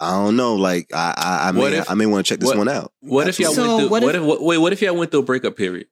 I 0.00 0.10
don't 0.12 0.36
know. 0.36 0.54
Like, 0.56 0.88
I 0.92 1.14
I, 1.16 1.48
I 1.48 1.52
may 1.52 1.76
if- 1.78 1.90
I 1.90 1.94
may 1.94 2.06
want 2.06 2.26
to 2.26 2.30
check 2.32 2.40
this 2.40 2.48
what- 2.48 2.58
one 2.58 2.68
out. 2.68 2.92
What 3.00 3.28
if 3.28 3.38
y'all 3.38 3.52
So 3.54 3.62
went 3.62 3.80
through? 3.80 3.88
what 3.90 4.02
What 4.02 4.14
if- 4.14 4.20
if, 4.20 4.26
what, 4.26 4.42
wait? 4.42 4.58
What 4.58 4.72
if 4.72 4.82
y'all 4.82 4.96
went 4.96 5.10
through 5.10 5.20
a 5.20 5.24
breakup 5.24 5.56
period? 5.56 5.86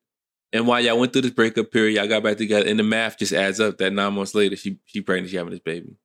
And 0.55 0.67
while 0.67 0.81
y'all 0.83 0.99
went 0.99 1.13
through 1.15 1.23
this 1.23 1.31
breakup 1.31 1.71
period, 1.71 1.95
y'all 1.97 2.07
got 2.09 2.23
back 2.23 2.37
together, 2.37 2.67
and 2.69 2.79
the 2.79 2.83
math 2.83 3.19
just 3.19 3.33
adds 3.33 3.59
up 3.59 3.79
that 3.79 3.91
nine 3.93 4.13
months 4.13 4.35
later, 4.35 4.55
she 4.57 4.79
she 4.85 5.01
pregnant, 5.01 5.31
she 5.31 5.37
having 5.37 5.51
this 5.53 5.61
baby. 5.61 5.97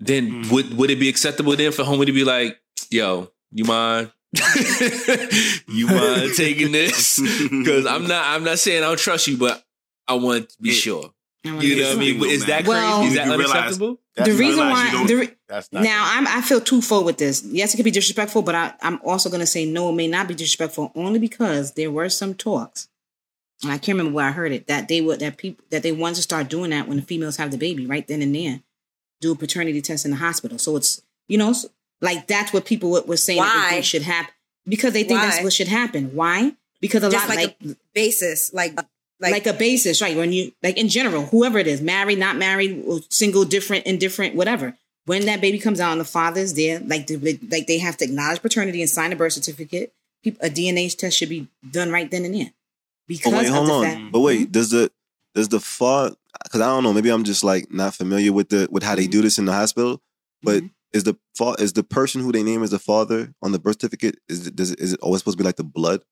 Then 0.00 0.44
Mm. 0.44 0.50
would 0.52 0.76
would 0.76 0.90
it 0.90 0.98
be 1.00 1.08
acceptable 1.08 1.54
then 1.56 1.72
for 1.72 1.82
homie 1.84 2.06
to 2.06 2.12
be 2.12 2.24
like, 2.24 2.58
"Yo, 2.90 3.30
you 3.52 3.64
mind? 3.64 4.10
you 5.68 5.86
mind 5.86 6.32
taking 6.36 6.72
this? 6.72 7.18
Because 7.50 7.86
I'm 7.86 8.06
not 8.06 8.24
I'm 8.26 8.44
not 8.44 8.58
saying 8.58 8.82
I 8.82 8.86
don't 8.86 8.98
trust 8.98 9.26
you, 9.26 9.36
but 9.36 9.64
I 10.08 10.14
want 10.14 10.48
to 10.50 10.56
be 10.62 10.70
It- 10.70 10.74
sure. 10.74 11.10
You 11.44 11.60
get 11.60 11.78
know 11.78 11.88
what 11.90 11.96
I 11.96 12.00
mean? 12.00 12.20
Well, 12.20 12.30
Is 12.30 12.46
that 12.46 12.66
Well- 12.66 13.00
crazy? 13.00 13.08
Is 13.10 13.14
that 13.16 13.28
unacceptable? 13.30 14.00
The 14.16 14.32
reason 14.32 14.66
why 14.70 15.04
the 15.06 15.14
re- 15.16 15.30
That's 15.48 15.70
not 15.72 15.82
now 15.82 16.02
I'm 16.06 16.26
I 16.26 16.40
feel 16.40 16.60
twofold 16.60 17.04
with 17.04 17.18
this. 17.18 17.42
Yes, 17.44 17.74
it 17.74 17.76
could 17.76 17.84
be 17.84 17.90
disrespectful, 17.90 18.42
but 18.42 18.54
I, 18.54 18.72
I'm 18.80 18.98
also 19.04 19.28
going 19.28 19.40
to 19.40 19.46
say 19.46 19.66
no, 19.66 19.90
it 19.90 19.92
may 19.92 20.06
not 20.08 20.26
be 20.28 20.34
disrespectful 20.34 20.90
only 20.94 21.18
because 21.18 21.72
there 21.74 21.90
were 21.90 22.08
some 22.08 22.32
talks, 22.34 22.88
and 23.62 23.70
I 23.72 23.76
can't 23.78 23.98
remember 23.98 24.14
where 24.16 24.26
I 24.26 24.30
heard 24.30 24.52
it 24.52 24.68
that 24.68 24.88
they 24.88 25.00
would 25.02 25.20
that 25.20 25.36
people 25.36 25.64
that 25.70 25.82
they 25.82 25.92
wanted 25.92 26.14
to 26.16 26.22
start 26.22 26.48
doing 26.48 26.70
that 26.70 26.86
when 26.88 26.96
the 26.96 27.02
females 27.02 27.36
have 27.36 27.50
the 27.50 27.58
baby 27.58 27.86
right 27.86 28.06
then 28.08 28.22
and 28.22 28.34
there, 28.34 28.60
do 29.24 29.32
a 29.32 29.36
paternity 29.36 29.80
test 29.80 30.04
in 30.04 30.10
the 30.10 30.16
hospital. 30.18 30.58
So 30.58 30.76
it's 30.76 31.02
you 31.28 31.38
know 31.38 31.54
like 32.00 32.26
that's 32.26 32.52
what 32.52 32.64
people 32.64 32.90
were, 32.90 33.02
were 33.02 33.16
saying 33.16 33.40
that 33.40 33.54
Why? 33.54 33.64
they 33.68 33.74
think 33.76 33.84
should 33.84 34.02
happen 34.02 34.32
because 34.66 34.92
they 34.92 35.04
think 35.04 35.20
that's 35.20 35.42
what 35.42 35.52
should 35.52 35.68
happen. 35.68 36.14
Why? 36.14 36.52
Because 36.80 37.02
a 37.02 37.10
Just 37.10 37.28
lot 37.28 37.36
like, 37.36 37.56
like 37.62 37.72
a 37.72 37.76
basis, 37.94 38.52
like 38.52 38.78
like, 39.20 39.32
like, 39.32 39.46
a 39.46 39.52
basis, 39.54 40.02
right? 40.02 40.16
When 40.16 40.32
you 40.32 40.52
like 40.62 40.76
in 40.76 40.88
general, 40.88 41.26
whoever 41.26 41.58
it 41.58 41.66
is, 41.66 41.80
married, 41.80 42.18
not 42.18 42.36
married, 42.36 42.84
single, 43.10 43.44
different, 43.44 43.86
indifferent, 43.86 44.34
whatever. 44.34 44.76
When 45.06 45.26
that 45.26 45.40
baby 45.40 45.58
comes 45.58 45.80
out 45.80 45.92
and 45.92 46.00
the 46.00 46.04
father's 46.04 46.54
there, 46.54 46.80
like 46.80 47.06
the, 47.06 47.16
like 47.50 47.66
they 47.66 47.78
have 47.78 47.96
to 47.98 48.04
acknowledge 48.04 48.42
paternity 48.42 48.80
and 48.80 48.90
sign 48.90 49.12
a 49.12 49.16
birth 49.16 49.34
certificate. 49.34 49.92
Peop- 50.22 50.38
A 50.40 50.48
DNA 50.50 50.94
test 50.96 51.16
should 51.18 51.28
be 51.28 51.46
done 51.70 51.90
right 51.90 52.10
then 52.10 52.24
and 52.24 52.34
there. 52.34 52.50
Oh, 52.50 52.54
because 53.06 53.32
But 53.32 53.38
wait, 53.42 53.48
of 53.48 53.54
hold 53.54 53.68
the 53.68 53.72
on. 53.72 53.84
fact, 53.84 54.12
But 54.12 54.20
wait, 54.20 54.40
mm-hmm. 54.40 54.52
does 54.52 54.70
the 54.70 54.90
does 55.34 55.48
the 55.48 55.60
father? 55.60 56.16
Because 56.42 56.60
I 56.60 56.66
don't 56.66 56.82
know. 56.82 56.92
Maybe 56.92 57.10
I'm 57.10 57.24
just 57.24 57.44
like 57.44 57.70
not 57.72 57.94
familiar 57.94 58.32
with 58.32 58.48
the 58.48 58.68
with 58.70 58.82
how 58.82 58.94
they 58.94 59.06
do 59.06 59.22
this 59.22 59.38
in 59.38 59.44
the 59.44 59.52
hospital. 59.52 60.00
But 60.42 60.62
Mhm. 60.62 60.70
is 60.92 61.04
the 61.04 61.16
fa- 61.36 61.56
is 61.58 61.72
the 61.72 61.84
person 61.84 62.20
who 62.20 62.32
they 62.32 62.42
name 62.42 62.62
as 62.62 62.70
the 62.70 62.78
father 62.78 63.32
on 63.42 63.52
the 63.52 63.58
birth 63.58 63.76
certificate? 63.80 64.16
Is 64.28 64.46
it, 64.48 64.56
does 64.56 64.70
it, 64.72 64.80
is 64.80 64.92
it 64.92 65.00
always 65.00 65.20
supposed 65.20 65.38
to 65.38 65.42
be 65.42 65.46
like 65.46 65.56
the 65.56 65.64
blood, 65.64 66.02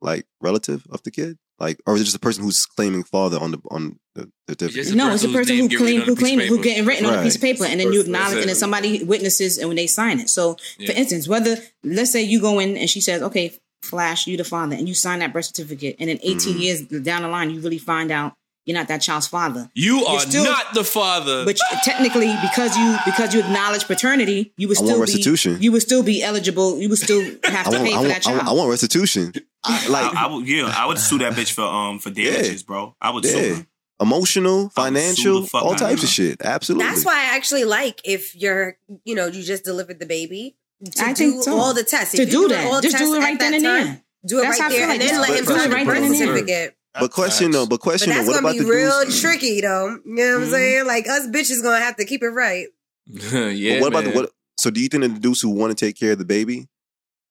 like 0.00 0.26
relative 0.40 0.84
of 0.90 1.02
the 1.02 1.10
kid, 1.10 1.36
like, 1.60 1.78
or 1.86 1.94
is 1.94 2.00
it 2.00 2.04
just 2.04 2.14
the 2.14 2.20
person 2.20 2.42
who's 2.42 2.64
claiming 2.66 3.04
father 3.04 3.38
on 3.38 3.50
the 3.52 3.58
on 3.70 3.98
the 4.14 4.30
certificate? 4.48 4.74
just- 4.76 4.90
the 4.90 4.96
no, 4.96 5.12
it's 5.12 5.22
the 5.22 5.28
person 5.28 5.56
whose 5.58 5.68
person 5.68 5.68
name 5.68 5.70
who 5.70 5.76
claim 5.76 6.00
who 6.00 6.12
a 6.12 6.16
piece 6.16 6.18
claim 6.18 6.40
who 6.48 6.62
getting 6.62 6.84
written 6.86 7.06
on 7.06 7.18
a 7.18 7.22
piece 7.22 7.34
of 7.36 7.40
paper, 7.42 7.64
and 7.64 7.78
then 7.80 7.92
you 7.92 8.00
acknowledge, 8.00 8.36
it. 8.38 8.40
and 8.40 8.48
then 8.48 8.56
somebody 8.56 9.04
witnesses, 9.04 9.58
and 9.58 9.68
when 9.68 9.76
they 9.76 9.86
sign 9.86 10.20
it. 10.20 10.30
So, 10.30 10.56
for 10.86 10.92
instance, 10.92 11.28
whether 11.28 11.56
let's 11.84 12.10
say 12.10 12.22
you 12.22 12.40
go 12.40 12.58
in 12.58 12.76
and 12.76 12.88
she 12.88 13.00
says, 13.00 13.20
"Okay, 13.22 13.52
Flash, 13.82 14.26
you 14.26 14.36
the 14.36 14.44
father," 14.44 14.74
and 14.76 14.88
you 14.88 14.94
sign 14.94 15.18
that 15.20 15.32
birth 15.32 15.44
certificate, 15.46 15.96
and 15.98 16.08
then 16.08 16.18
18 16.22 16.56
Mhm. 16.56 16.60
years 16.60 16.80
down 17.02 17.22
the 17.22 17.28
line, 17.28 17.50
you 17.50 17.60
really 17.60 17.78
find 17.78 18.10
out 18.10 18.34
you're 18.64 18.76
not 18.76 18.88
that 18.88 18.98
child's 19.02 19.26
father. 19.26 19.70
You 19.74 19.98
You're 19.98 20.08
are 20.08 20.20
still- 20.20 20.44
not 20.44 20.72
the 20.74 20.84
father. 20.84 21.44
But 21.44 21.58
technically, 21.84 22.32
because 22.42 22.76
you 22.76 22.96
because 23.04 23.34
you 23.34 23.40
acknowledge 23.40 23.84
paternity, 23.86 24.52
you 24.56 24.68
would 24.68 24.78
I 24.78 24.80
want 24.80 24.90
still 24.90 25.00
restitution. 25.00 25.58
be 25.58 25.64
you 25.64 25.72
would 25.72 25.82
still 25.82 26.02
be 26.02 26.22
eligible. 26.22 26.78
You 26.78 26.88
would 26.88 26.98
still 26.98 27.20
have 27.44 27.64
to 27.66 27.70
want, 27.72 27.84
pay 27.84 27.90
for 27.90 27.96
want, 27.98 28.08
that 28.08 28.26
I 28.26 28.30
want, 28.30 28.42
child. 28.42 28.48
I 28.48 28.52
want 28.52 28.70
restitution. 28.70 29.32
I, 29.64 29.88
like 29.88 30.14
I, 30.16 30.24
I 30.24 30.26
would, 30.32 30.48
yeah, 30.48 30.72
I 30.76 30.86
would 30.86 30.98
sue 30.98 31.18
that 31.18 31.32
bitch 31.34 31.52
for 31.52 31.62
um 31.62 31.98
for 31.98 32.10
damages, 32.10 32.62
bro. 32.62 32.94
I 33.00 33.10
would 33.10 33.24
sue 33.24 33.38
yeah, 33.40 33.54
her. 33.56 33.66
emotional, 34.00 34.70
I 34.76 34.90
would 34.90 34.98
sue 34.98 35.46
financial, 35.46 35.48
all 35.60 35.74
types 35.74 36.02
of 36.02 36.08
of 36.08 36.10
shit. 36.10 36.40
Absolutely. 36.42 36.86
that's 36.86 37.04
why 37.04 37.14
I 37.14 37.36
actually 37.36 37.64
like 37.64 38.00
if 38.04 38.34
you're, 38.36 38.76
you 39.04 39.14
know, 39.14 39.26
you 39.26 39.42
just 39.42 39.64
delivered 39.64 39.98
the 39.98 40.06
baby 40.06 40.56
to 40.84 41.04
I 41.04 41.12
do 41.12 41.30
think 41.32 41.44
so. 41.44 41.56
all 41.58 41.74
the 41.74 41.84
tests. 41.84 42.14
To 42.16 42.22
If 42.22 42.30
do 42.30 42.40
you 42.42 42.48
that. 42.48 42.66
all 42.66 42.80
Just 42.80 42.98
do 42.98 43.14
it 43.14 43.18
right 43.20 43.38
that 43.38 43.50
then 43.50 43.54
and 43.54 43.64
there. 43.64 44.02
Do 44.26 44.38
it 44.38 44.42
That's 44.42 44.60
right 44.60 44.70
there, 44.70 44.86
like 44.86 44.92
and 44.94 45.00
then 45.02 45.08
just 45.08 45.20
let 45.20 45.26
do 45.28 45.34
him 45.34 45.42
it 45.42 45.46
sign 45.46 45.70
the 45.70 45.74
right 45.76 45.86
birth 45.86 45.94
then 45.96 46.04
and 46.04 46.14
there. 46.14 46.26
certificate. 46.26 46.76
But 47.00 47.10
question 47.10 47.50
though, 47.50 47.66
but 47.66 47.80
question 47.80 48.08
But 48.10 48.14
though, 48.14 48.18
that's 48.18 48.28
what 48.28 48.34
gonna 48.42 48.46
about 48.48 48.58
be 48.58 48.64
the 48.64 48.70
real 48.70 49.04
dudes? 49.04 49.20
tricky, 49.20 49.60
though. 49.60 49.98
You 50.04 50.14
know 50.14 50.34
what 50.38 50.44
I'm 50.44 50.50
saying? 50.50 50.86
Like 50.86 51.08
us 51.08 51.26
bitches 51.28 51.62
gonna 51.62 51.80
have 51.80 51.96
to 51.96 52.04
keep 52.04 52.22
it 52.22 52.28
right. 52.30 52.66
yeah, 53.06 53.74
but 53.74 53.80
what 53.80 53.88
about 53.88 54.04
the 54.04 54.10
what? 54.10 54.30
So 54.58 54.70
do 54.70 54.80
you 54.80 54.88
think 54.88 55.02
the 55.02 55.08
dudes 55.20 55.40
who 55.40 55.50
want 55.50 55.76
to 55.76 55.84
take 55.86 55.96
care 55.98 56.12
of 56.12 56.18
the 56.18 56.24
baby, 56.24 56.68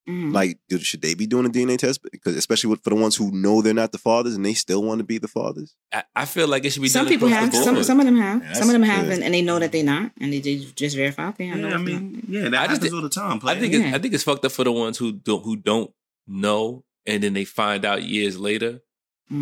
Mhm. 0.10 0.34
like, 0.34 0.58
dude, 0.68 0.82
should 0.82 1.02
they 1.04 1.14
be 1.14 1.28
doing 1.28 1.46
a 1.46 1.50
DNA 1.50 1.78
test? 1.78 2.02
Because 2.12 2.36
especially 2.36 2.76
for 2.84 2.90
the 2.90 2.96
ones 2.96 3.16
who 3.16 3.32
know 3.32 3.62
they're 3.62 3.74
not 3.74 3.92
the 3.92 4.00
fathers 4.00 4.34
and 4.36 4.44
they 4.44 4.56
still 4.56 4.82
want 4.84 4.98
to 4.98 5.04
be 5.04 5.20
the 5.20 5.28
fathers. 5.28 5.76
I, 5.94 6.04
I 6.16 6.26
feel 6.26 6.48
like 6.48 6.66
it 6.66 6.72
should 6.72 6.82
be 6.82 6.90
some 6.90 7.06
done 7.06 7.14
people 7.14 7.28
have 7.30 7.52
the 7.52 7.58
some 7.64 7.76
board. 7.76 7.86
some 7.86 8.00
of 8.00 8.06
them 8.08 8.18
have 8.18 8.44
Yeah, 8.44 8.54
some 8.54 8.68
of 8.68 8.74
them 8.74 8.82
have 8.82 9.02
that's- 9.06 9.18
and, 9.18 9.24
and 9.24 9.34
they 9.34 9.44
know 9.44 9.60
that 9.60 9.72
they're 9.72 9.84
not 9.84 10.12
and 10.20 10.34
they, 10.34 10.40
they 10.40 10.58
just 10.76 10.96
verify 10.96 11.28
okay 11.30 11.52
I 11.52 11.54
know 11.54 11.68
Yeah, 11.68 11.74
I 11.76 11.78
it's 11.78 11.84
mean, 11.86 12.14
not. 12.14 12.24
yeah, 12.30 12.50
that 12.50 12.54
I 12.62 12.68
just 12.68 12.82
happens 12.82 12.90
did- 12.90 12.94
all 12.96 13.02
the 13.04 13.10
time. 13.10 13.40
I 13.44 13.60
think 13.60 13.74
Yeah. 13.74 13.80
it's, 13.82 13.96
I 13.96 14.00
think 14.00 14.14
it's 14.16 14.24
fucked 14.24 14.44
up 14.44 14.52
for 14.52 14.64
the 14.64 14.72
ones 14.72 14.98
who 14.98 15.12
don't 15.12 15.44
who 15.46 15.56
don't 15.56 15.92
know 16.28 16.84
and 17.06 17.22
then 17.24 17.34
they 17.34 17.46
find 17.46 17.86
out 17.86 18.02
years 18.04 18.38
later. 18.40 18.82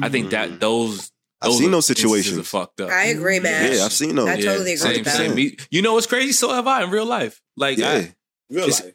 I 0.02 0.10
think 0.10 0.32
that 0.32 0.60
those 0.60 1.12
I've 1.41 1.49
those 1.52 1.58
seen 1.60 1.67
are 1.69 1.71
those 1.71 1.88
situations. 1.88 2.38
Are 2.38 2.43
fucked 2.43 2.82
up. 2.82 2.89
I 2.91 3.06
agree, 3.06 3.39
man. 3.39 3.73
Yeah, 3.73 3.86
I've 3.86 3.93
seen 3.93 4.15
those. 4.15 4.28
I 4.28 4.36
totally 4.36 4.73
agree 4.73 4.75
same, 4.78 4.93
with 4.97 5.06
that. 5.06 5.15
same. 5.17 5.36
Me- 5.36 5.58
You 5.71 5.82
know 5.82 5.93
what's 5.93 6.06
crazy? 6.08 6.32
So 6.34 6.49
have 6.54 6.67
I 6.67 6.84
in 6.84 6.89
real 6.89 7.06
life. 7.06 7.41
Like, 7.58 7.78
Yeah, 7.78 7.89
I- 7.89 8.15
Real 8.49 8.67
life. 8.67 8.93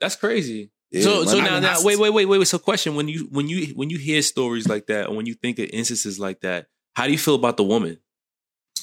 that's 0.00 0.16
crazy. 0.16 0.70
yeah. 0.90 1.02
so, 1.02 1.24
so 1.24 1.40
now, 1.40 1.58
now, 1.60 1.76
wait, 1.82 1.98
wait, 1.98 2.10
wait, 2.10 2.26
wait, 2.26 2.38
wait. 2.38 2.46
So, 2.48 2.58
question: 2.58 2.94
When 2.94 3.08
you, 3.08 3.28
when 3.30 3.48
you, 3.48 3.68
when 3.74 3.90
you 3.90 3.98
hear 3.98 4.20
stories 4.22 4.68
like 4.68 4.86
that, 4.86 5.08
or 5.08 5.16
when 5.16 5.26
you 5.26 5.34
think 5.34 5.58
of 5.58 5.68
instances 5.72 6.18
like 6.20 6.40
that, 6.40 6.66
how 6.94 7.06
do 7.06 7.12
you 7.12 7.18
feel 7.18 7.34
about 7.36 7.56
the 7.56 7.64
woman? 7.64 7.98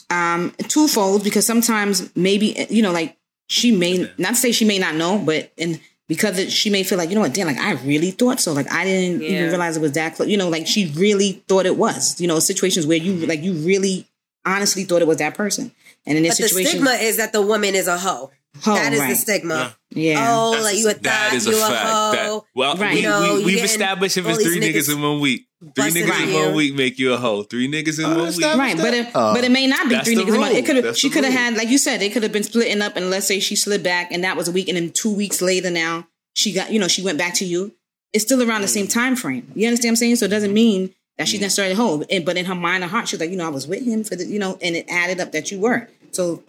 um 0.09 0.51
twofold 0.67 1.23
because 1.23 1.45
sometimes 1.45 2.13
maybe 2.15 2.67
you 2.69 2.81
know 2.83 2.91
like 2.91 3.17
she 3.47 3.71
may 3.71 4.07
not 4.17 4.35
say 4.35 4.51
she 4.51 4.65
may 4.65 4.77
not 4.77 4.95
know 4.95 5.17
but 5.17 5.51
and 5.57 5.79
because 6.07 6.37
it, 6.37 6.51
she 6.51 6.69
may 6.69 6.83
feel 6.83 6.97
like 6.97 7.09
you 7.09 7.15
know 7.15 7.21
what 7.21 7.33
damn 7.33 7.47
like 7.47 7.57
i 7.57 7.73
really 7.83 8.11
thought 8.11 8.39
so 8.39 8.53
like 8.53 8.71
i 8.71 8.83
didn't 8.83 9.21
Yeah. 9.21 9.29
even 9.29 9.49
realize 9.49 9.77
it 9.77 9.81
was 9.81 9.93
that 9.93 10.15
close 10.15 10.27
you 10.29 10.37
know 10.37 10.49
like 10.49 10.67
she 10.67 10.91
really 10.95 11.43
thought 11.47 11.65
it 11.65 11.77
was 11.77 12.19
you 12.19 12.27
know 12.27 12.39
situations 12.39 12.85
where 12.85 12.97
you 12.97 13.13
mm-hmm. 13.13 13.29
like 13.29 13.41
you 13.41 13.53
really 13.53 14.07
honestly 14.45 14.83
thought 14.83 15.01
it 15.01 15.07
was 15.07 15.17
that 15.17 15.35
person 15.35 15.71
and 16.05 16.17
in 16.17 16.23
this 16.23 16.39
But 16.39 16.51
the 16.51 16.65
stigma 16.65 16.91
is 16.91 17.17
that 17.17 17.31
the 17.31 17.41
woman 17.41 17.75
is 17.75 17.87
a 17.87 17.97
hoe. 17.97 18.31
That 18.65 18.93
is 18.93 18.99
right. 18.99 19.09
the 19.09 19.15
stigma. 19.15 19.75
yeah 19.89 20.27
Oh, 20.29 20.51
That's 20.51 20.63
like 20.63 20.75
a- 20.75 20.77
you 20.77 20.89
a 20.89 20.93
That 20.93 21.29
thot, 21.29 21.33
is 21.33 21.47
a 21.47 21.51
you 21.51 21.57
a 21.57 21.59
fact. 21.59 21.89
hoe. 21.89 22.11
That, 22.11 22.41
well, 22.55 22.75
Right. 22.77 22.93
we, 22.93 23.01
You 23.01 23.07
know, 23.07 23.33
we, 23.35 23.39
you 23.39 23.45
we've 23.45 23.63
established 23.63 24.17
if 24.17 24.25
all 24.25 24.31
it's 24.33 24.43
three 24.43 24.59
niggas, 24.59 24.73
niggas 24.89 24.93
in 24.95 25.01
one 25.01 25.19
week, 25.19 25.47
three 25.61 25.69
busting 25.75 26.05
niggas 26.05 26.27
in 26.27 26.33
one 26.33 26.55
week 26.55 26.75
make 26.75 26.99
you 26.99 27.13
a 27.13 27.17
hoe. 27.17 27.43
Three 27.43 27.67
niggas 27.67 27.99
in 27.99 28.05
Oh, 28.05 28.09
one 28.09 28.23
that's 28.25 28.37
week. 28.37 28.45
Right, 28.45 28.77
but 28.77 28.93
it, 28.93 29.07
Oh. 29.15 29.33
but 29.33 29.43
it 29.43 29.51
may 29.51 29.65
not 29.67 29.89
be 29.89 29.95
That's 29.95 30.07
three 30.07 30.15
niggas. 30.17 30.33
in 30.35 30.39
one- 30.39 30.51
It 30.51 30.65
could 30.65 30.83
have 30.83 30.97
she 30.97 31.09
could 31.09 31.23
have 31.23 31.33
had 31.33 31.57
like 31.57 31.69
you 31.69 31.77
said 31.77 31.99
they 31.99 32.09
could 32.09 32.23
have 32.23 32.31
been 32.31 32.43
splitting 32.43 32.81
up 32.81 32.95
and 32.95 33.09
let's 33.09 33.25
say 33.27 33.39
she 33.39 33.55
slid 33.55 33.81
back 33.83 34.11
and 34.11 34.23
that 34.23 34.37
was 34.37 34.47
a 34.47 34.51
week 34.51 34.67
and 34.69 34.77
then 34.77 34.91
two 34.91 35.13
weeks 35.13 35.41
later 35.41 35.69
now 35.71 36.07
she 36.35 36.51
got 36.53 36.71
you 36.71 36.79
know 36.79 36.87
she 36.87 37.01
went 37.01 37.17
back 37.17 37.33
to 37.35 37.45
you. 37.45 37.73
It's 38.13 38.23
still 38.23 38.47
around 38.47 38.61
the 38.61 38.67
same 38.67 38.85
mm. 38.85 38.93
time 38.93 39.15
frame. 39.15 39.51
You 39.55 39.67
understand 39.67 39.89
what 39.89 39.91
I'm 39.93 39.95
saying? 39.97 40.15
So 40.17 40.25
it 40.25 40.29
doesn't 40.29 40.53
mean 40.53 40.93
that 41.17 41.27
she's 41.27 41.39
mm. 41.39 41.43
necessarily 41.43 41.73
whole, 41.75 42.03
And- 42.11 42.23
but 42.25 42.37
in 42.37 42.45
her 42.45 42.55
mind 42.55 42.83
and 42.83 42.91
heart 42.91 43.07
she's 43.07 43.19
like 43.19 43.31
you 43.31 43.37
know 43.37 43.45
I 43.47 43.49
was 43.49 43.65
with 43.67 43.83
him 43.83 44.03
for 44.03 44.15
the 44.15 44.25
you 44.25 44.37
know 44.39 44.57
and 44.61 44.75
it 44.75 44.85
added 44.89 45.19
up 45.19 45.31
that 45.31 45.51
you 45.51 45.59
were. 45.59 45.89
So 46.11 46.43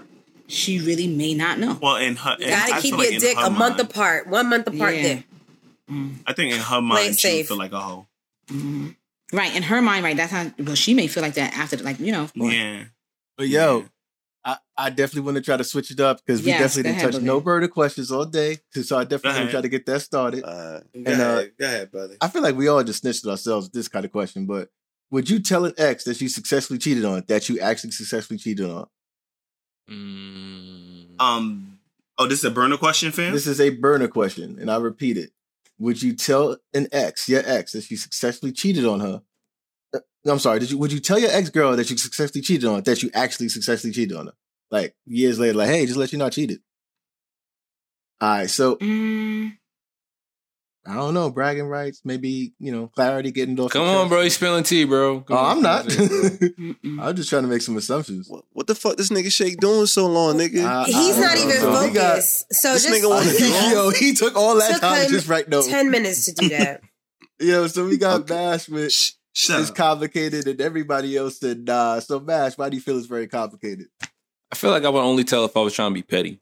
she 0.47 0.81
really 0.81 1.07
may 1.07 1.35
not 1.35 1.59
know. 1.59 1.79
Well, 1.81 1.97
in 1.97 2.17
her, 2.17 2.37
You 2.39 2.49
gotta 2.49 2.75
I 2.75 2.81
keep 2.81 2.93
your 2.93 3.11
like 3.11 3.19
dick 3.21 3.37
her 3.39 3.47
a 3.47 3.51
month 3.51 3.79
apart, 3.81 4.27
one 4.29 4.49
month 4.51 4.67
apart. 4.67 4.95
Yeah. 4.97 5.03
Dick. 5.03 5.27
I 6.27 6.33
think 6.33 6.53
in 6.55 6.61
her 6.61 6.81
mind, 6.81 7.19
she 7.19 7.39
would 7.39 7.47
feel 7.49 7.59
like 7.59 7.73
a 7.73 7.81
hoe. 7.81 8.07
Right 9.33 9.55
in 9.57 9.63
her 9.65 9.83
mind, 9.83 10.05
right? 10.05 10.17
That's 10.17 10.33
how. 10.33 10.51
Well, 10.59 10.75
she 10.77 10.95
may 10.95 11.07
feel 11.09 11.23
like 11.23 11.35
that 11.35 11.57
after, 11.57 11.77
like 11.79 11.99
you 11.99 12.13
know. 12.13 12.25
of 12.25 12.35
course. 12.35 12.53
Yeah. 12.55 12.85
But 13.37 13.49
yo, 13.49 13.87
I, 14.45 14.59
I 14.77 14.91
definitely 14.91 15.23
want 15.23 15.37
to 15.37 15.41
try 15.43 15.57
to 15.57 15.65
switch 15.65 15.91
it 15.91 15.99
up 15.99 16.21
because 16.25 16.41
we 16.43 16.49
Yes, 16.49 16.61
definitely 16.61 16.83
didn't 16.85 16.97
ahead, 16.99 17.13
touch 17.13 17.21
Boogie. 17.23 17.25
no 17.27 17.41
burner 17.41 17.69
questions 17.69 18.13
all 18.13 18.27
day. 18.27 18.59
So 18.73 18.97
I 18.97 19.05
definitely 19.05 19.41
want 19.41 19.49
to 19.49 19.53
try 19.53 19.61
to 19.63 19.69
get 19.69 19.87
that 19.87 20.01
started. 20.01 20.45
Uh, 20.45 20.81
And, 20.95 21.09
uh, 21.09 21.45
go 21.59 21.67
ahead, 21.67 21.91
brother. 21.91 22.17
I 22.21 22.29
feel 22.29 22.43
like 22.43 22.55
we 22.55 22.69
all 22.69 22.85
just 22.85 23.01
snitched 23.01 23.27
ourselves 23.27 23.67
with 23.67 23.73
this 23.73 23.89
kind 23.89 24.05
of 24.05 24.13
question, 24.13 24.47
but 24.47 24.69
would 25.11 25.29
you 25.29 25.41
tell 25.41 25.65
an 25.65 25.73
ex 25.79 26.05
that 26.05 26.21
you 26.21 26.29
successfully 26.29 26.79
cheated 26.79 27.05
on, 27.05 27.25
that 27.29 27.49
you 27.49 27.59
actually 27.61 27.91
successfully 27.91 28.39
cheated 28.39 28.67
on? 28.71 28.87
Mm. 29.91 31.21
Um. 31.21 31.79
Oh, 32.17 32.27
this 32.27 32.39
is 32.39 32.45
a 32.45 32.51
burner 32.51 32.77
question, 32.77 33.11
fam. 33.13 33.33
This 33.33 33.47
is 33.47 33.61
a 33.61 33.71
burner 33.71 34.09
question, 34.09 34.59
and 34.61 34.71
I 34.71 34.77
repeat 34.77 35.17
it. 35.17 35.31
Would 35.79 36.03
you 36.03 36.15
tell 36.15 36.57
an 36.73 36.87
ex, 36.93 37.29
your 37.29 37.43
ex, 37.45 37.73
that 37.73 37.91
you 37.91 37.97
successfully 37.97 38.53
cheated 38.53 38.87
on 38.87 39.01
her? 39.01 39.23
Uh, 39.93 39.99
I'm 40.27 40.39
sorry, 40.39 40.61
did 40.61 40.71
you 40.71 40.79
would 40.79 40.93
you 40.93 41.01
tell 41.01 41.19
your 41.19 41.31
ex 41.31 41.51
girl 41.51 41.75
that 41.77 41.91
you 41.91 41.99
successfully 41.99 42.43
cheated 42.43 42.69
on 42.69 42.77
her, 42.77 42.81
that 42.83 43.03
you 43.03 43.11
actually 43.15 43.49
successfully 43.49 43.93
cheated 43.93 44.17
on 44.17 44.27
her? 44.27 44.35
Like 44.71 44.95
years 45.05 45.39
later, 45.39 45.59
like, 45.59 45.69
hey, 45.69 45.87
just 45.87 45.99
let 45.99 46.13
you 46.13 46.19
know 46.19 46.27
I 46.27 46.31
cheated. 46.31 46.61
All 48.21 48.29
right, 48.29 48.51
so 48.51 48.77
Mm, 48.77 49.59
I 50.87 50.95
don't 50.95 51.15
know, 51.15 51.31
bragging 51.31 51.67
rights, 51.67 52.03
maybe, 52.05 52.53
you 52.59 52.71
know, 52.71 52.89
clarity 52.89 53.31
getting 53.33 53.59
off. 53.59 53.71
Come 53.73 53.87
on, 53.87 54.09
bro. 54.09 54.21
You 54.21 54.29
spilling 54.31 54.65
tea, 54.65 54.85
bro. 54.85 55.21
Come 55.23 55.37
Oh, 55.37 55.41
on, 55.41 55.57
I'm 55.57 55.63
not. 55.63 55.87
I'm 57.09 57.17
just 57.17 57.31
trying 57.31 57.43
to 57.43 57.49
make 57.49 57.63
some 57.63 57.77
assumptions. 57.77 58.29
what, 58.29 58.45
what 58.53 58.67
the 58.67 58.75
fuck 58.75 58.97
this 58.97 59.09
nigga 59.09 59.33
Shake 59.33 59.59
doing 59.59 59.87
so 59.87 60.07
long, 60.07 60.37
nigga? 60.37 60.63
Uh, 60.65 60.85
He's 60.85 61.17
I 61.17 61.21
not 61.21 61.35
don't 61.37 61.49
even 61.49 61.63
know. 61.63 61.75
So 61.75 61.87
we 61.89 61.91
got- 61.95 62.11
focused. 62.17 62.55
so 62.55 62.73
this 62.75 62.85
just 62.87 62.95
nigga 63.03 63.09
wanna 63.09 63.25
listen. 63.25 63.71
Yo, 63.73 63.91
he 63.91 64.13
took 64.15 64.37
all 64.37 64.57
that 64.59 64.73
Took 64.73 64.81
time 64.83 65.05
him 65.07 65.11
just 65.11 65.29
right 65.29 65.49
now. 65.49 65.63
ten 65.63 65.91
minutes 65.91 66.27
to 66.27 66.33
do 66.33 66.49
that. 66.51 66.83
Yo, 67.41 67.67
so 67.67 67.87
we 67.87 67.97
got 67.97 68.21
Okay. 68.21 68.35
Bash 68.35 68.69
with 68.69 68.93
Shh, 68.93 69.13
Shut 69.33 69.61
it's 69.63 69.71
up. 69.71 69.77
complicated, 69.77 70.47
and 70.47 70.61
everybody 70.61 71.17
else 71.17 71.41
said 71.41 71.65
nah. 71.67 71.99
So 72.01 72.21
Bash, 72.21 72.57
why 72.59 72.69
do 72.69 72.77
you 72.77 72.83
feel 72.83 72.99
it's 72.99 73.07
very 73.07 73.27
complicated? 73.27 73.87
I 74.53 74.55
feel 74.57 74.71
like 74.71 74.85
I 74.85 74.89
would 74.91 75.01
only 75.01 75.25
tell 75.25 75.45
if 75.47 75.57
I 75.57 75.61
was 75.61 75.73
trying 75.75 75.91
to 75.91 75.95
be 75.95 76.03
petty. 76.03 76.41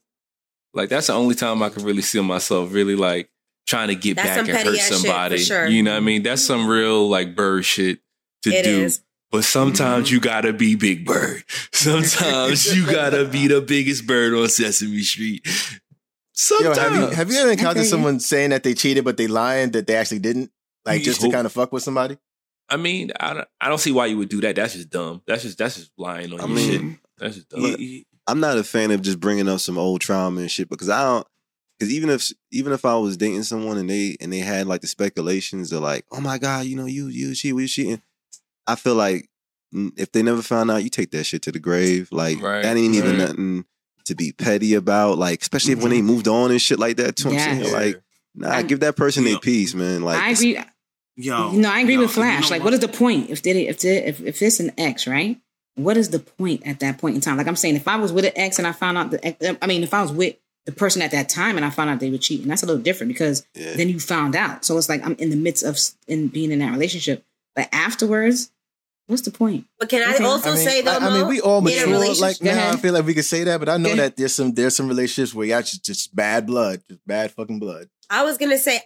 Like 0.75 0.89
that's 0.89 1.07
the 1.07 1.13
only 1.15 1.35
time 1.35 1.63
I 1.63 1.69
could 1.69 1.83
really 1.83 2.03
see 2.03 2.21
myself 2.21 2.73
really 2.73 2.97
like 2.97 3.31
trying 3.67 3.89
to 3.89 3.95
get 3.95 4.17
That's 4.17 4.29
back 4.29 4.37
some 4.39 4.49
and 4.49 4.59
hurt 4.59 4.67
ass 4.67 4.75
shit, 4.75 4.89
for 4.89 4.95
somebody. 4.95 5.39
sure. 5.39 5.67
You 5.67 5.83
know 5.83 5.93
what 5.93 5.99
I 5.99 6.01
mean? 6.01 6.23
That's 6.23 6.43
some 6.43 6.63
mm-hmm. 6.63 6.71
real 6.71 7.09
like 7.09 7.35
bird 7.35 7.65
shit 7.65 8.01
to 8.43 8.51
It 8.51 8.65
do. 8.65 8.83
is. 8.83 9.03
But 9.31 9.45
sometimes 9.45 10.07
mm-hmm. 10.07 10.15
you 10.15 10.21
gotta 10.21 10.53
be 10.53 10.75
Big 10.75 11.07
Bird. 11.07 11.43
Sometimes 11.73 12.77
you 12.77 12.85
gotta 12.85 13.25
be 13.25 13.47
the 13.47 13.63
biggest 13.63 14.07
bird 14.07 14.35
on 14.35 14.47
Sesame 14.49 15.01
Street. 15.01 15.41
Yo, 15.47 15.79
Sometimes. 16.35 16.77
have 16.77 16.93
you 16.93 17.07
have 17.17 17.31
you 17.31 17.39
ever 17.39 17.51
encountered 17.51 17.87
someone 17.87 18.21
saying 18.21 18.51
that 18.51 18.63
they 18.63 18.75
cheated 18.75 19.05
but 19.05 19.17
they 19.17 19.27
lying 19.27 19.71
that 19.71 19.87
they 19.87 19.97
actually 19.97 20.19
didn't? 20.19 20.51
Like 20.85 21.03
just 21.03 21.23
to 21.23 21.31
kind 21.31 21.47
of 21.47 21.53
fuck 21.53 21.73
with 21.73 21.83
somebody? 21.83 22.19
I 22.69 22.77
mean, 22.77 23.11
I 23.19 23.35
don't, 23.35 23.49
I 23.61 23.69
don't 23.69 23.79
see 23.79 23.93
why 23.93 24.07
you 24.07 24.19
would 24.19 24.29
do 24.29 24.41
that. 24.43 24.57
That's 24.57 24.75
just 24.75 24.91
dumb. 24.91 25.23
That's 25.27 25.43
just 25.43 25.59
that's 25.59 25.77
just 25.77 25.93
lying 25.97 26.33
on 26.33 26.41
I 26.41 26.45
your 26.45 26.55
mean, 26.55 26.71
shit. 26.71 26.99
That's 27.19 27.35
just 27.37 27.49
dumb. 27.49 27.61
Look, 27.61 27.81
I'm 28.27 28.41
not 28.41 28.59
a 28.59 28.65
fan 28.65 28.91
of 28.91 29.03
just 29.03 29.21
bringing 29.21 29.49
up 29.49 29.61
some 29.61 29.79
old 29.79 30.01
trauma 30.01 30.41
and 30.41 30.51
shit 30.51 30.69
because 30.69 30.89
I 30.89 31.05
don't. 31.05 31.27
Because 31.83 31.95
even 31.95 32.11
if 32.11 32.31
even 32.53 32.73
if 32.73 32.85
I 32.85 32.95
was 32.95 33.17
dating 33.17 33.43
someone 33.43 33.77
and 33.77 33.91
they 33.91 34.17
and 34.21 34.33
they 34.33 34.39
had 34.39 34.69
like 34.69 34.83
the 34.83 34.87
speculations 34.87 35.73
of 35.73 35.83
like, 35.83 36.05
oh 36.13 36.21
my 36.21 36.39
god, 36.39 36.67
you 36.67 36.77
know, 36.77 36.87
you 36.87 37.09
you 37.09 37.35
cheat, 37.35 37.57
we 37.57 37.67
cheating. 37.67 38.01
I 38.69 38.77
feel 38.77 38.95
like 38.95 39.29
if 39.97 40.13
they 40.13 40.23
never 40.23 40.43
found 40.43 40.71
out, 40.71 40.85
you 40.85 40.91
take 40.91 41.11
that 41.11 41.25
shit 41.25 41.43
to 41.43 41.51
the 41.51 41.59
grave. 41.59 42.09
Like 42.13 42.41
Right, 42.41 42.63
that 42.63 42.77
ain't 42.77 42.95
even 42.95 43.19
nothing 43.19 43.65
to 44.05 44.15
be 44.15 44.31
petty 44.31 44.75
about. 44.75 45.19
Like 45.19 45.43
especially 45.43 45.73
if 45.73 45.83
when 45.83 45.91
they 45.91 45.99
mm-hmm. 45.99 46.07
moved 46.07 46.29
on 46.29 46.53
and 46.53 46.63
shit 46.63 46.79
like 46.79 46.99
that. 46.99 47.17
Too. 47.17 47.31
I'm 47.31 47.39
saying 47.41 47.73
like, 47.73 48.01
nah, 48.37 48.51
I- 48.51 48.63
give 48.63 48.79
that 48.79 48.95
person 48.95 49.25
their 49.25 49.41
peace, 49.41 49.75
man. 49.75 50.03
Like 50.03 50.23
I 50.23 50.31
agree. 50.31 50.59
Uh, 50.59 50.65
yo, 51.17 51.51
no, 51.51 51.69
I 51.69 51.81
agree 51.81 51.95
yo, 51.95 52.03
with 52.03 52.11
you 52.11 52.15
Flash. 52.15 52.45
know 52.45 52.51
like, 52.51 52.63
what 52.63 52.75
is 52.75 52.79
the 52.79 52.87
point 52.87 53.29
if 53.29 53.43
they, 53.43 53.67
if 53.67 53.81
they, 53.81 54.05
if 54.05 54.21
if 54.21 54.41
it's 54.41 54.61
an 54.61 54.71
ex, 54.79 55.09
right? 55.09 55.41
What 55.75 55.97
is 55.97 56.11
the 56.11 56.21
point 56.21 56.65
at 56.65 56.79
that 56.79 56.99
point 56.99 57.17
in 57.17 57.21
time? 57.21 57.39
Like 57.39 57.49
I'm 57.49 57.57
saying, 57.57 57.75
if 57.75 57.89
I 57.89 57.97
was 57.97 58.13
with 58.13 58.25
an 58.25 58.33
ex 58.37 58.59
and 58.59 58.69
I 58.69 58.73
found 58.73 58.99
out 58.99 59.11
the, 59.11 59.27
ex- 59.27 59.59
I 59.61 59.67
mean, 59.67 59.83
if 59.83 59.93
I 59.93 60.03
was 60.03 60.13
with 60.13 60.37
the 60.67 60.73
person 60.73 61.03
at 61.03 61.11
that 61.11 61.29
time 61.29 61.57
and 61.57 61.65
I 61.67 61.71
found 61.71 61.91
out 61.91 62.01
they 62.01 62.11
were 62.11 62.19
cheating, 62.19 62.49
that's 62.49 62.63
a 62.63 62.67
little 62.67 62.83
different 62.83 63.13
because 63.13 63.45
Yeah. 63.55 63.75
then 63.77 63.89
you 63.89 63.99
found 63.99 64.37
out. 64.37 64.65
So 64.65 64.79
it's 64.79 64.89
like 64.89 65.05
I'm 65.05 65.15
in 65.17 65.31
the 65.31 65.37
midst 65.37 65.65
of 65.65 65.79
in 66.07 66.29
being 66.29 66.53
in 66.53 66.61
that 66.61 66.71
relationship, 66.71 67.25
but 67.57 67.69
afterwards, 67.73 68.51
what's 69.09 69.23
the 69.23 69.31
point? 69.33 69.67
But 69.79 69.89
can 69.89 70.09
I 70.09 70.15
Okay. 70.15 70.25
also 70.25 70.51
I 70.53 70.55
mean, 70.55 70.65
say 70.65 70.83
though, 70.83 70.93
I, 70.93 71.09
I 71.09 71.11
mean, 71.11 71.27
we 71.27 71.41
all 71.41 71.61
mature. 71.61 72.15
Like 72.15 72.39
Go 72.39 72.45
now, 72.47 72.71
I 72.73 72.77
feel 72.77 72.95
like 72.95 73.05
we 73.05 73.15
could 73.15 73.25
say 73.25 73.45
that, 73.45 73.59
but 73.59 73.69
I 73.69 73.77
know 73.77 73.95
that 73.97 74.17
there's 74.17 74.35
some 74.35 74.55
there's 74.55 74.77
some 74.77 74.89
relationships 74.89 75.35
where 75.35 75.47
you 75.47 75.53
actually 75.53 75.81
just 75.83 76.15
bad 76.15 76.47
blood, 76.47 76.83
just 76.89 77.05
bad 77.07 77.33
fucking 77.33 77.59
blood. 77.59 77.89
I 78.09 78.23
was 78.25 78.39
gonna 78.39 78.59
say, 78.59 78.81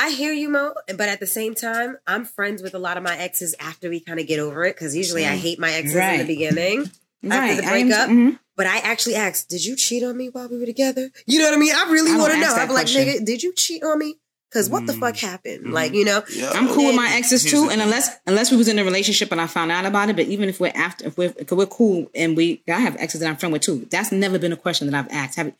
I 0.00 0.10
hear 0.10 0.32
you, 0.32 0.48
Mo, 0.48 0.74
but 0.88 1.08
at 1.08 1.20
the 1.20 1.26
same 1.26 1.54
time, 1.54 1.98
I'm 2.06 2.24
friends 2.24 2.62
with 2.62 2.74
a 2.74 2.78
lot 2.78 2.96
of 2.96 3.02
my 3.04 3.16
exes 3.16 3.54
after 3.60 3.88
we 3.88 4.00
kind 4.00 4.18
of 4.18 4.26
get 4.26 4.40
over 4.40 4.64
it 4.64 4.74
because 4.74 4.96
usually 4.96 5.26
I 5.26 5.36
hate 5.36 5.58
my 5.60 5.70
exes 5.70 5.94
in 5.94 6.18
the 6.18 6.24
beginning 6.24 6.90
Right. 7.22 7.50
after 7.50 7.62
the 7.62 7.68
I 7.68 7.76
am- 7.78 7.88
breakup. 7.88 8.08
mhm. 8.10 8.38
But 8.56 8.66
I 8.66 8.78
actually 8.78 9.14
asked, 9.14 9.48
"Did 9.48 9.64
you 9.64 9.74
cheat 9.76 10.02
on 10.02 10.16
me 10.16 10.28
while 10.28 10.48
we 10.48 10.58
were 10.58 10.66
together?" 10.66 11.10
You 11.26 11.38
know 11.38 11.46
what 11.46 11.54
I 11.54 11.56
mean? 11.58 11.74
I 11.74 11.90
really 11.90 12.14
want 12.14 12.32
to 12.32 12.38
know. 12.40 12.52
I'm 12.52 12.58
like, 12.68 12.68
question. 12.70 13.06
"Nigga, 13.08 13.24
did 13.24 13.42
you 13.42 13.54
cheat 13.54 13.82
on 13.82 13.98
me?" 13.98 14.16
Because 14.50 14.68
what 14.68 14.84
the 14.86 14.92
Mm. 14.94 15.00
fuck 15.00 15.16
happened? 15.16 15.66
Mhm. 15.66 15.72
Like, 15.72 15.94
you 15.94 16.04
know, 16.04 16.22
Yeah. 16.34 16.50
I'm 16.50 16.68
cool 16.68 16.86
with 16.86 16.96
my 16.96 17.08
exes 17.14 17.44
too, 17.44 17.70
and 17.70 17.80
unless 17.80 18.10
unless 18.26 18.50
we 18.50 18.56
was 18.56 18.66
in 18.68 18.78
a 18.78 18.84
relationship 18.84 19.30
and 19.32 19.40
I 19.40 19.46
found 19.46 19.70
out 19.70 19.86
about 19.86 20.10
it, 20.10 20.16
but 20.16 20.26
even 20.26 20.48
if 20.48 20.58
we're 20.60 20.72
after, 20.74 21.06
if 21.06 21.16
we're 21.16 21.32
if 21.38 21.50
we're 21.52 21.66
cool 21.66 22.10
and 22.14 22.36
we, 22.36 22.62
I 22.68 22.80
have 22.80 22.96
exes 22.98 23.20
that 23.20 23.28
I'm 23.28 23.36
friend 23.36 23.52
with 23.52 23.62
too. 23.62 23.86
That's 23.90 24.10
never 24.12 24.38
been 24.38 24.52
a 24.52 24.56
question 24.56 24.90
that 24.90 24.96
I've 24.98 25.10
asked. 25.12 25.36
Have 25.36 25.52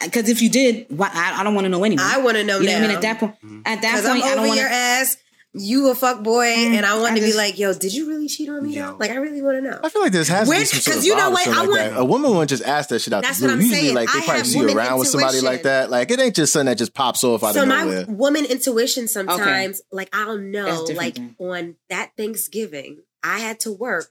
because 0.00 0.28
if 0.30 0.40
you 0.40 0.48
did, 0.48 0.86
why, 0.88 1.10
I, 1.12 1.40
I 1.40 1.44
don't 1.44 1.54
want 1.54 1.66
to 1.66 1.68
know 1.68 1.84
anyway. 1.84 2.02
I 2.04 2.18
want 2.18 2.36
to 2.38 2.44
know 2.44 2.58
you 2.60 2.66
know 2.66 2.72
now. 2.72 2.78
what 2.80 2.84
I 2.84 2.88
mean? 2.88 2.96
At 2.96 3.02
that 3.02 3.18
point, 3.20 3.34
at 3.66 3.82
that 3.82 3.94
point, 4.04 4.24
I'm 4.24 4.32
I 4.32 4.34
don't 4.34 4.46
want 4.48 4.58
your 4.58 4.68
to. 4.68 4.74
ass. 4.74 5.16
You 5.52 5.90
a 5.90 5.96
fuck 5.96 6.22
boy, 6.22 6.46
Mm, 6.46 6.74
and 6.76 6.86
I 6.86 6.96
want 6.98 7.14
I 7.14 7.18
to 7.18 7.20
be 7.26 7.32
like, 7.32 7.58
"Yo, 7.58 7.74
did 7.74 7.92
you 7.92 8.06
really 8.08 8.28
cheat 8.28 8.48
on 8.48 8.62
me?" 8.62 8.72
Yo. 8.76 8.86
though? 8.92 8.96
Like, 9.00 9.10
I 9.10 9.16
really 9.16 9.42
want 9.42 9.56
to 9.56 9.60
know. 9.60 9.80
I 9.82 9.88
feel 9.88 10.00
like 10.00 10.12
this 10.12 10.28
has 10.28 10.46
to 10.46 10.48
Where- 10.48 10.60
be 10.60 10.64
some 10.64 10.78
sort 10.80 10.94
'cause 10.94 11.02
of 11.02 11.06
you 11.08 11.16
know 11.16 11.30
what? 11.30 11.48
I 11.48 11.50
like 11.50 11.68
want- 11.68 11.74
that. 11.80 11.96
A 11.98 12.04
woman 12.04 12.30
wouldn't 12.30 12.50
just 12.50 12.62
ask 12.62 12.88
that 12.90 13.00
shit 13.00 13.12
out 13.12 13.24
That's 13.24 13.38
the 13.40 13.46
what. 13.46 13.54
I'm 13.54 13.60
Usually, 13.60 13.80
saying. 13.80 13.94
like 13.96 14.12
they 14.12 14.18
I 14.20 14.22
probably 14.22 14.44
see 14.44 14.52
you 14.52 14.58
woman 14.60 14.76
around 14.76 14.98
with 15.00 15.08
somebody 15.08 15.40
like 15.40 15.64
that. 15.64 15.90
Like 15.90 16.08
it 16.12 16.20
ain't 16.20 16.36
just 16.36 16.52
something 16.52 16.66
that 16.66 16.78
just 16.78 16.94
pops 16.94 17.24
off 17.24 17.42
out 17.42 17.54
so 17.54 17.62
of 17.62 17.68
my 17.68 18.04
woman 18.08 18.44
intuition 18.44 19.08
sometimes, 19.08 19.82
like 19.90 20.08
I'll 20.12 20.36
That's 20.38 20.88
know, 20.88 20.94
like 20.96 21.16
then. 21.16 21.34
on 21.40 21.74
that 21.88 22.10
Thanksgiving, 22.16 22.98
I 23.24 23.40
had 23.40 23.58
to 23.60 23.72
work. 23.72 24.08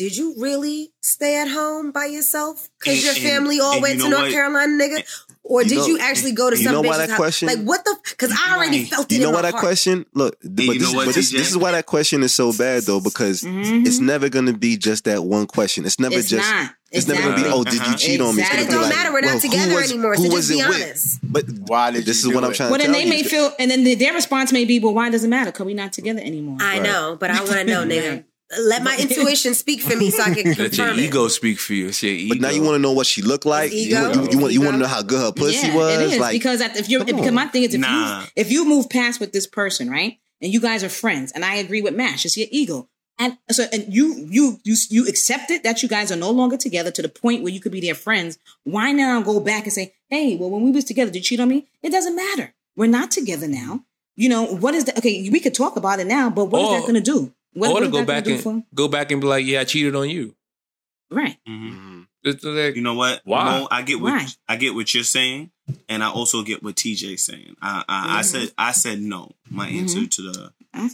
Did 0.00 0.16
you 0.16 0.34
really 0.38 0.92
stay 1.02 1.36
at 1.42 1.48
home 1.48 1.90
by 1.92 2.06
yourself 2.06 2.70
because 2.78 2.94
And- 2.94 3.02
your 3.04 3.12
and- 3.16 3.22
family 3.22 3.60
all 3.60 3.74
and 3.74 3.82
went 3.82 3.96
you 3.98 4.04
to 4.04 4.08
North 4.08 4.22
what? 4.22 4.32
Carolina, 4.32 4.72
nigga? 4.82 5.04
Or 5.42 5.62
You 5.62 5.68
did 5.68 5.78
know- 5.78 5.86
you 5.88 5.98
actually 5.98 6.32
go 6.32 6.48
to 6.48 6.56
you 6.56 6.64
some 6.64 6.72
know 6.72 6.80
why 6.80 6.96
that 6.96 7.10
house? 7.10 7.18
question- 7.18 7.48
Like 7.48 7.62
what 7.64 7.84
the? 7.84 7.94
Because 8.08 8.30
I 8.32 8.54
already 8.56 8.78
Right. 8.80 8.88
felt 8.88 9.12
it. 9.12 9.16
You 9.16 9.20
know 9.22 9.28
in 9.28 9.34
why 9.34 9.42
my 9.42 9.48
that 9.48 9.52
heart. 9.54 9.64
question? 9.64 10.06
Look, 10.14 10.36
but, 10.42 10.64
you 10.64 10.78
this, 10.78 10.82
know 10.90 10.96
what, 10.96 11.06
but 11.06 11.14
this, 11.14 11.30
this 11.32 11.50
is 11.50 11.56
why 11.58 11.72
that 11.72 11.84
question 11.86 12.22
is 12.22 12.32
so 12.32 12.52
bad 12.54 12.84
though, 12.84 13.00
because 13.00 13.42
Mhm. 13.42 13.86
it's 13.86 13.98
never 13.98 14.28
gonna 14.30 14.52
be 14.54 14.76
just 14.78 15.04
that 15.04 15.24
one 15.24 15.46
question. 15.46 15.84
It's 15.84 15.98
never 16.00 16.14
It's 16.16 16.28
just. 16.30 16.48
not. 16.48 16.70
It's 16.92 17.06
never 17.06 17.20
gonna 17.22 17.36
be, 17.36 17.44
oh, 17.48 17.62
did 17.64 17.74
you 17.86 17.94
cheat 17.96 18.20
on 18.20 18.34
me? 18.36 18.42
It's 18.42 18.50
gonna 18.50 18.62
It 18.62 18.66
be 18.66 18.72
don't 18.72 18.82
like, 18.82 18.94
matter. 18.96 19.12
We're 19.12 19.20
not 19.20 19.26
well, 19.26 19.38
who 19.40 19.48
together 19.48 19.74
was- 19.74 19.90
anymore, 19.92 20.14
Who 20.14 20.26
so 20.28 20.34
was 20.34 20.48
just 20.48 20.58
be 20.58 20.64
it 20.64 20.68
with? 20.68 21.18
But 21.22 21.44
Why 21.66 21.90
did 21.92 22.04
this 22.06 22.22
you 22.24 22.30
is 22.30 22.34
what 22.34 22.40
do 22.40 22.46
I'm 22.46 22.52
it? 22.52 22.56
trying 22.56 22.70
Well, 22.70 22.78
to 22.80 22.84
Well, 22.86 22.92
then 22.94 23.02
tell 23.02 23.10
they 23.10 23.22
may 23.22 23.28
feel, 23.28 23.52
and 23.58 23.70
then 23.70 23.98
their 23.98 24.12
response 24.14 24.50
may 24.52 24.64
be, 24.64 24.78
"Well, 24.80 24.94
why 24.94 25.08
does 25.10 25.22
it 25.24 25.28
matter? 25.28 25.52
Because 25.52 25.66
we're 25.66 25.76
not 25.76 25.92
together 25.92 26.20
anymore." 26.20 26.58
I 26.60 26.74
Right. 26.78 26.82
know, 26.82 27.16
but 27.18 27.30
I 27.30 27.40
want 27.42 27.52
to 27.52 27.64
know, 27.64 27.84
nigga. 27.84 28.24
Let 28.58 28.82
my 28.82 28.96
intuition 28.98 29.54
speak 29.54 29.80
for 29.80 29.96
me 29.96 30.10
so 30.10 30.22
I 30.24 30.34
can 30.34 30.52
Let 30.54 30.76
your 30.76 30.88
it. 30.90 30.98
ego 30.98 31.28
speak 31.28 31.60
for 31.60 31.72
you. 31.72 31.88
It's 31.88 32.02
your 32.02 32.12
ego. 32.12 32.34
But 32.34 32.40
now 32.40 32.50
you 32.50 32.62
want 32.62 32.74
to 32.74 32.78
know 32.80 32.90
what 32.92 33.06
she 33.06 33.22
looked 33.22 33.46
like. 33.46 33.70
You, 33.72 33.78
ego. 33.78 34.02
want- 34.10 34.14
you, 34.16 34.30
you 34.32 34.38
want 34.42 34.52
you 34.54 34.60
want 34.60 34.72
to 34.74 34.78
know 34.78 34.86
how 34.88 35.02
good 35.02 35.20
her 35.20 35.30
pussy 35.32 35.68
yeah, 35.68 35.76
was. 35.76 36.00
It 36.00 36.10
is 36.14 36.18
like 36.18 36.32
because 36.32 36.60
at- 36.60 36.76
if 36.76 36.88
you're 36.88 37.00
come 37.04 37.06
because 37.14 37.28
on. 37.28 37.34
my 37.34 37.46
thing 37.46 37.62
is 37.62 37.74
if 37.74 37.80
Nah. 37.80 38.22
you 38.22 38.26
if 38.36 38.50
you 38.50 38.64
move 38.64 38.90
past 38.90 39.20
with 39.20 39.32
this 39.32 39.46
person, 39.46 39.88
right, 39.88 40.18
and 40.40 40.52
you 40.52 40.60
guys 40.60 40.82
are 40.82 40.88
friends, 40.88 41.30
and 41.32 41.44
I 41.44 41.54
agree 41.56 41.80
with 41.80 41.94
Mash, 41.94 42.24
it's 42.24 42.36
your 42.36 42.48
ego, 42.50 42.88
and 43.20 43.38
so 43.52 43.66
and 43.72 43.86
you 43.94 44.26
you 44.28 44.58
you 44.64 44.74
you 44.88 45.06
accepted 45.06 45.62
that 45.62 45.82
you 45.84 45.88
guys 45.88 46.10
are 46.10 46.16
no 46.16 46.30
longer 46.32 46.56
together 46.56 46.90
to 46.90 47.02
the 47.02 47.08
point 47.08 47.44
where 47.44 47.52
you 47.52 47.60
could 47.60 47.72
be 47.72 47.80
their 47.80 47.94
friends. 47.94 48.36
Why 48.64 48.90
now 48.90 49.22
go 49.22 49.38
back 49.38 49.62
and 49.64 49.72
say, 49.72 49.94
hey, 50.08 50.34
well, 50.36 50.50
when 50.50 50.64
we 50.64 50.72
was 50.72 50.84
together, 50.84 51.12
did 51.12 51.18
you 51.18 51.22
cheat 51.22 51.40
on 51.40 51.48
me? 51.48 51.68
It 51.84 51.90
doesn't 51.90 52.16
matter. 52.16 52.52
We're 52.74 52.86
not 52.88 53.12
together 53.12 53.46
now. 53.46 53.84
You 54.16 54.28
know 54.28 54.44
what 54.44 54.74
is 54.74 54.86
that? 54.86 54.98
Okay, 54.98 55.30
we 55.30 55.38
could 55.38 55.54
talk 55.54 55.76
about 55.76 56.00
it 56.00 56.08
now, 56.08 56.30
but 56.30 56.46
what 56.46 56.62
is 56.62 56.66
Or- 56.68 56.72
that 56.72 56.82
oh. 56.82 56.86
going 56.88 56.94
to 57.04 57.12
do? 57.12 57.32
What, 57.52 57.70
or 57.70 57.80
to 57.80 57.86
go 57.88 57.98
that 57.98 58.06
gonna 58.06 58.06
back 58.06 58.26
and 58.26 58.40
for- 58.42 58.64
go 58.74 58.88
back 58.88 59.10
and 59.10 59.20
be 59.20 59.26
like, 59.26 59.44
yeah, 59.46 59.60
I 59.60 59.64
cheated 59.64 59.94
on 59.96 60.08
you. 60.08 60.34
right? 61.10 61.36
Mhm. 61.48 61.70
Mhm. 61.72 62.06
It's 62.22 62.44
like, 62.44 62.76
You 62.76 62.82
know 62.82 62.94
what? 62.94 63.20
Why? 63.24 63.44
Mo, 63.60 63.68
I 63.70 63.82
get 63.82 64.00
what 64.00 64.12
Why? 64.12 64.26
I 64.48 64.56
get 64.56 64.74
what 64.74 64.92
you're 64.94 65.02
saying, 65.04 65.50
and 65.88 66.04
I 66.04 66.10
also 66.10 66.42
get 66.42 66.62
what 66.62 66.76
TJ's 66.76 67.24
saying. 67.24 67.56
I 67.60 67.82
I, 67.88 68.18
I 68.18 68.20
Mhm. 68.20 68.24
said 68.24 68.52
I 68.58 68.72
said 68.72 69.00
no. 69.00 69.32
My 69.48 69.68
answer 69.68 70.06
to 70.06 70.22
the 70.22 70.52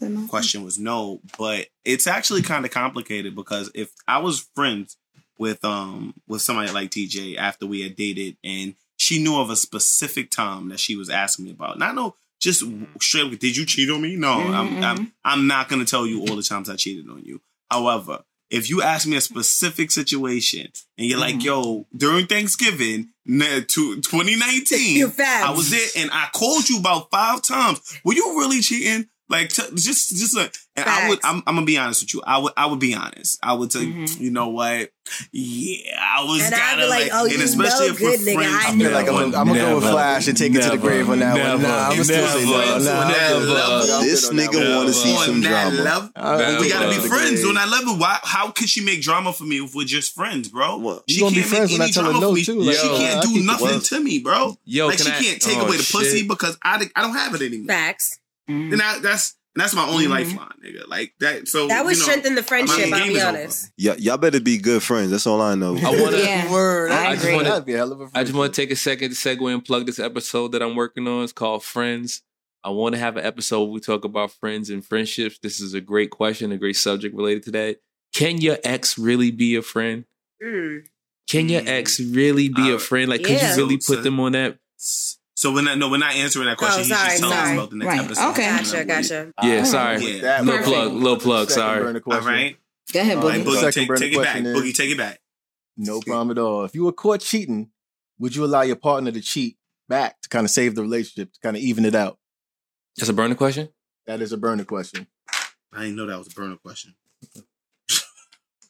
no. 0.09 0.27
question 0.29 0.63
was 0.65 0.79
no, 0.79 1.21
but 1.37 1.67
it's 1.85 2.07
actually 2.07 2.43
kind 2.43 2.65
of 2.65 2.71
complicated 2.71 3.35
because 3.35 3.71
if 3.75 3.91
I 4.09 4.19
was 4.19 4.49
friends 4.55 4.97
with 5.39 5.63
um 5.65 6.15
with 6.27 6.41
somebody 6.41 6.71
like 6.73 6.91
TJ 6.91 7.37
after 7.37 7.67
we 7.67 7.83
had 7.83 7.97
dated 7.97 8.39
and 8.43 8.75
she 8.97 9.23
knew 9.23 9.39
of 9.39 9.51
a 9.51 9.57
specific 9.57 10.31
time 10.31 10.71
that 10.71 10.81
she 10.81 10.97
was 10.97 11.11
asking 11.11 11.45
me 11.45 11.51
about, 11.51 11.79
not 11.79 11.95
no 11.95 12.15
just 12.41 12.63
straight 13.01 13.33
up, 13.33 13.39
did 13.39 13.57
you 13.57 13.65
cheat 13.67 13.91
on 13.91 14.01
me? 14.03 14.17
No, 14.17 14.33
I'm, 14.33 14.69
Mhm, 14.77 14.83
I'm 14.83 15.13
I'm 15.25 15.47
not 15.47 15.69
gonna 15.69 15.85
tell 15.85 16.07
you 16.07 16.21
all 16.21 16.37
the 16.37 16.43
times 16.43 16.69
I 16.69 16.77
cheated 16.77 17.09
on 17.09 17.23
you. 17.25 17.41
However, 17.71 18.23
if 18.51 18.71
you 18.71 18.81
ask 18.83 19.07
me 19.09 19.17
a 19.17 19.21
specific 19.21 19.91
situation 19.91 20.69
and 20.97 21.07
you're 21.09 21.19
like, 21.19 21.37
Mhm. 21.37 21.45
yo, 21.45 21.87
during 21.97 22.27
Thanksgiving 22.27 23.09
to 23.27 24.01
2019, 24.01 24.97
You're. 24.97 25.13
I 25.21 25.51
was 25.51 25.71
there 25.71 25.89
and 25.97 26.11
I 26.13 26.29
called 26.33 26.69
you 26.69 26.79
about 26.79 27.11
five 27.11 27.43
times. 27.43 27.81
Were 28.05 28.15
you 28.15 28.39
really 28.39 28.61
cheating? 28.61 29.09
Like 29.29 29.49
t- 29.49 29.63
just 29.75 30.11
just 30.11 30.37
like 30.37 30.55
and 30.77 30.89
I 30.89 31.09
would 31.09 31.19
I'm, 31.25 31.43
I'm 31.49 31.55
gonna 31.57 31.67
be 31.67 31.77
honest 31.79 32.03
with 32.03 32.15
you. 32.15 32.23
I 32.25 32.39
would 32.39 32.53
I 32.57 32.67
would 32.67 32.79
be 32.79 32.95
honest. 32.95 33.39
I 33.43 33.55
would 33.55 33.71
tell 33.73 33.83
you, 33.83 33.93
Mhm. 34.05 34.21
you 34.21 34.31
know 34.31 34.49
what? 34.51 34.91
Yeah, 35.33 35.99
I 36.01 36.25
was 36.25 36.43
And 36.43 36.55
I'd 36.55 36.77
be 36.77 36.87
like, 36.89 37.03
like, 37.05 37.11
oh, 37.15 37.25
and 37.25 37.33
you 37.35 37.43
especially 37.45 37.87
know 37.89 37.93
if 37.95 38.01
we're 38.01 38.11
good, 38.17 38.21
nigga, 38.21 38.35
friends. 38.35 38.55
I 38.55 38.69
I 38.73 38.79
feel 38.79 38.91
like 38.93 39.09
I'm, 39.09 39.15
gonna- 39.15 39.37
I'm 39.39 39.47
gonna 39.49 39.59
go 39.61 39.75
with 39.77 39.85
Flash 39.85 40.29
and 40.29 40.37
take 40.37 40.55
it 40.55 40.63
to 40.63 40.71
the 40.71 40.79
grave 40.79 41.09
on 41.11 41.19
that 41.21 41.33
one. 41.33 41.43
never, 41.43 41.63
Nah, 41.63 41.85
I'm 41.87 41.91
gonna 41.93 42.05
still 42.05 42.27
say 42.29 42.45
no. 42.45 42.59
never, 42.59 42.85
Nah, 42.85 43.01
I'm 43.01 43.09
never. 43.13 43.41
good. 43.47 43.57
I'm 43.61 43.87
good 43.87 44.05
This 44.05 44.31
nigga 44.31 44.55
one. 44.69 44.77
wanna 44.77 44.93
see 44.93 45.17
on 45.17 45.25
some 45.27 45.41
drama. 45.41 45.71
level. 45.83 46.11
Uh, 46.15 46.59
we 46.61 46.69
gotta 46.69 46.89
be 46.89 46.97
Never. 46.97 47.09
friends 47.09 47.45
on 47.45 47.55
that 47.55 47.69
level. 47.69 47.97
Why? 47.97 48.19
How 48.23 48.51
could 48.51 48.69
she 48.69 48.85
make 48.85 49.01
drama 49.03 49.33
for 49.33 49.45
me 49.45 49.57
if 49.65 49.75
we're 49.75 49.85
just 49.87 50.15
friends, 50.15 50.49
bro? 50.49 50.77
What? 50.79 51.03
She 51.09 51.21
can't 51.21 51.35
make 51.35 51.53
any 51.81 51.91
tell 51.93 52.05
her 52.05 52.11
drama 52.13 52.21
no, 52.21 52.29
for 52.31 52.35
me. 52.35 52.45
too, 52.45 52.61
like, 52.61 52.77
she 52.77 52.89
can't 52.89 53.23
do 53.23 53.29
keep 53.35 53.45
nothing 53.45 53.81
to 53.81 54.01
me, 54.01 54.19
bro. 54.21 54.57
Yo, 54.65 54.87
like 54.89 54.99
she 54.99 55.05
can't 55.05 55.41
take 55.43 55.59
oh, 55.59 55.67
away 55.67 55.77
the 55.79 55.89
pussy 55.91 56.27
because 56.27 56.57
I, 56.63 56.89
I 56.95 57.01
don't 57.03 57.15
have 57.15 57.35
it 57.35 57.43
anymore. 57.43 57.69
Facts. 57.69 58.19
Mhm. 58.49 58.73
And 58.75 58.83
I, 58.83 58.99
that's 59.01 59.35
and 59.55 59.63
that's 59.63 59.75
my 59.75 59.87
only 59.89 60.05
Mhm. 60.07 60.11
lifeline, 60.11 60.53
nigga. 60.65 60.87
Like 60.87 61.15
that. 61.21 61.49
So 61.49 61.67
That 61.69 61.85
would 61.85 61.95
you 61.95 61.99
know, 62.01 62.05
strengthen 62.05 62.35
the 62.35 62.43
friendship. 62.43 62.93
I'll 62.93 63.07
be 63.07 63.15
is 63.15 63.23
over. 63.23 63.29
honest. 63.39 63.73
Y- 63.79 63.97
y'all 63.99 64.19
better 64.19 64.39
be 64.41 64.59
good 64.59 64.83
friends. 64.83 65.11
That's 65.11 65.27
all 65.27 65.41
I 65.41 65.55
know. 65.55 65.77
I 65.79 66.01
wanna- 66.01 66.19
Yeah. 66.19 66.51
Word. 66.53 66.91
I 66.91 67.15
That'd 67.15 67.19
agree. 67.21 67.39
be- 67.39 67.45
That'd 67.45 67.65
be 67.65 67.73
a 67.75 67.77
hell 67.79 67.93
of 67.93 68.01
a 68.03 68.09
I 68.15 68.23
just 68.23 68.35
want 68.37 68.53
to 68.55 68.61
take 68.61 68.71
a 68.71 68.77
second 68.77 69.11
to 69.11 69.17
segue 69.17 69.53
and 69.53 69.65
plug 69.65 69.87
this 69.87 69.99
episode 69.99 70.53
that 70.53 70.63
I'm 70.63 70.75
working 70.77 71.09
on. 71.09 71.25
It's 71.25 71.33
called 71.33 71.65
Friends. 71.65 72.23
I 72.63 72.71
want 72.71 72.95
to 72.97 72.99
have 72.99 73.17
an 73.17 73.25
episode 73.25 73.63
where 73.65 73.73
we 73.73 73.81
talk 73.81 74.05
about 74.05 74.31
friends 74.33 74.71
and 74.71 74.85
friendships. 74.85 75.39
This 75.43 75.61
is 75.61 75.73
a 75.73 75.81
great 75.81 76.11
question, 76.11 76.51
a 76.53 76.59
great 76.59 76.77
subject 76.77 77.15
related 77.17 77.45
to 77.45 77.51
that. 77.53 77.79
Can 78.13 78.41
your 78.41 78.59
ex 78.65 78.99
really 78.99 79.31
be 79.31 79.55
a 79.57 79.63
friend? 79.63 80.05
Mm. 80.43 80.83
Can 81.29 81.49
your 81.49 81.63
Mm. 81.63 81.69
ex 81.69 81.99
really 82.01 82.49
be 82.49 82.71
a 82.71 82.77
Uh, 82.77 82.79
friend? 82.79 83.09
Like, 83.09 83.23
could 83.23 83.37
yeah. 83.37 83.53
you 83.53 83.57
really 83.57 83.79
put 83.79 84.03
them 84.03 84.19
on 84.21 84.33
that? 84.33 84.59
So 85.37 85.53
we're 85.53 85.63
not 85.63 85.77
no, 85.79 85.91
we're 85.91 85.99
not 85.99 86.15
answering 86.15 86.47
that 86.47 86.57
question. 86.57 86.81
Oh, 86.81 86.85
He's 86.85 86.89
sorry, 86.97 87.09
just 87.11 87.21
telling 87.23 87.37
us 87.39 87.53
about 87.53 87.71
the 87.71 87.77
next 87.77 87.89
Right. 87.89 88.05
episode. 88.05 88.31
Okay. 88.31 88.47
Gotcha, 88.57 88.85
gotcha. 88.87 89.33
Yeah, 89.43 89.59
All 89.59 89.65
sorry. 89.67 89.97
right. 89.97 90.23
That 90.23 90.45
Little 90.45 90.61
one. 90.61 90.65
plug, 90.65 90.93
little 90.95 91.19
plug. 91.19 91.51
Sorry. 91.51 91.83
burner 91.83 91.99
All 91.99 92.03
question. 92.03 92.27
right. 92.27 92.57
Go 92.93 93.01
ahead, 93.01 93.19
All 93.19 93.23
All 93.25 93.29
Boogie. 93.31 93.37
right, 93.37 93.47
Boogie, 93.47 93.55
second 93.61 93.73
take, 93.73 93.89
burner 93.89 94.01
take 94.01 94.13
it 94.13 94.17
back. 94.23 94.33
question 94.33 94.47
is- 94.47 94.59
Boogie, 94.63 94.75
take 94.75 94.91
it 94.91 94.99
back. 94.99 95.21
No 95.77 96.01
problem 96.01 96.31
at 96.31 96.39
all. 96.39 96.65
If 96.65 96.75
you 96.75 96.85
were 96.85 96.93
caught 96.93 97.21
cheating, 97.21 97.71
would 98.19 98.35
you 98.35 98.45
allow 98.47 98.63
your 98.63 98.77
partner 98.77 99.13
to 99.13 99.21
cheat 99.21 99.59
back 99.89 100.19
to 100.23 100.29
kind 100.31 100.47
of 100.47 100.51
save 100.51 100.75
the 100.75 100.81
relationship, 100.83 101.33
to 101.35 101.41
kind 101.41 101.55
of 101.57 101.63
even 101.63 101.85
it 101.85 101.95
out? 101.95 102.19
That's 102.97 103.11
a 103.11 103.13
burner 103.13 103.35
question. 103.35 103.69
That 104.07 104.23
is 104.23 104.33
a 104.33 104.39
burner 104.39 104.65
question. 104.65 105.07
I 105.73 105.83
didn't 105.83 105.97
know 105.97 106.07
that 106.07 106.17
was 106.17 106.29
a 106.29 106.31
burner 106.31 106.57
question. 106.57 106.95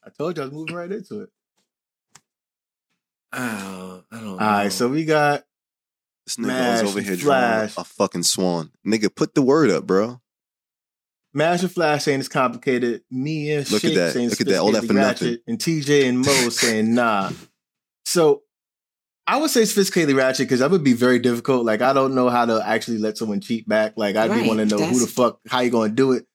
I 0.04 0.10
told 0.18 0.36
you 0.36 0.42
I 0.42 0.46
was 0.46 0.52
moving 0.54 0.74
right 0.74 0.90
into 0.90 1.20
it. 1.22 1.30
Oh, 3.32 4.02
I 4.10 4.16
don't 4.16 4.24
know. 4.24 4.32
All 4.32 4.36
right, 4.38 4.72
so 4.72 4.88
we 4.88 5.04
got 5.04 5.44
This 6.26 6.36
nigga 6.36 6.44
Smash, 6.44 6.82
was 6.82 6.90
over 6.90 7.00
here 7.00 7.16
drawing 7.16 7.70
a 7.76 7.84
fucking 7.84 8.22
swan. 8.24 8.72
Nigga, 8.86 9.14
put 9.14 9.34
the 9.34 9.42
word 9.42 9.70
up, 9.70 9.86
bro. 9.86 10.20
Master 11.32 11.68
Flash 11.68 12.04
saying 12.04 12.20
it's 12.20 12.28
complicated. 12.28 13.02
Me 13.10 13.52
and 13.52 13.70
Look 13.70 13.84
at 13.84 13.88
Shake 13.88 13.96
that. 13.96 14.12
saying 14.14 14.30
Look 14.30 14.40
at 14.40 14.46
that. 14.48 14.58
All 14.58 14.72
that 14.72 14.84
for 14.86 14.94
sophisticatedly 14.94 14.96
ratchet, 14.96 15.42
And 15.46 15.58
TJ 15.58 16.08
and 16.08 16.18
Mo 16.20 16.24
saying 16.50 16.94
nah. 16.94 17.30
So 18.04 18.42
I 19.26 19.36
would 19.36 19.50
say 19.50 19.62
sophisticatedly 19.62 20.16
ratchet 20.16 20.46
because 20.46 20.60
that 20.60 20.70
would 20.70 20.82
be 20.84 20.94
very 20.94 21.18
difficult. 21.18 21.64
Like 21.66 21.82
I 21.82 21.92
don't 21.92 22.14
know 22.14 22.28
how 22.30 22.46
to 22.46 22.62
actually 22.66 22.98
let 22.98 23.18
someone 23.18 23.40
cheat 23.40 23.68
back. 23.68 23.94
Like 23.96 24.16
I 24.16 24.28
Right, 24.28 24.42
do 24.42 24.48
want 24.48 24.60
to 24.60 24.66
know 24.66 24.78
who 24.84 24.98
the 24.98 25.06
fuck, 25.06 25.40
how 25.48 25.60
you 25.60 25.70
going 25.70 25.90
to 25.90 25.94
do 25.96 26.12
it, 26.12 26.26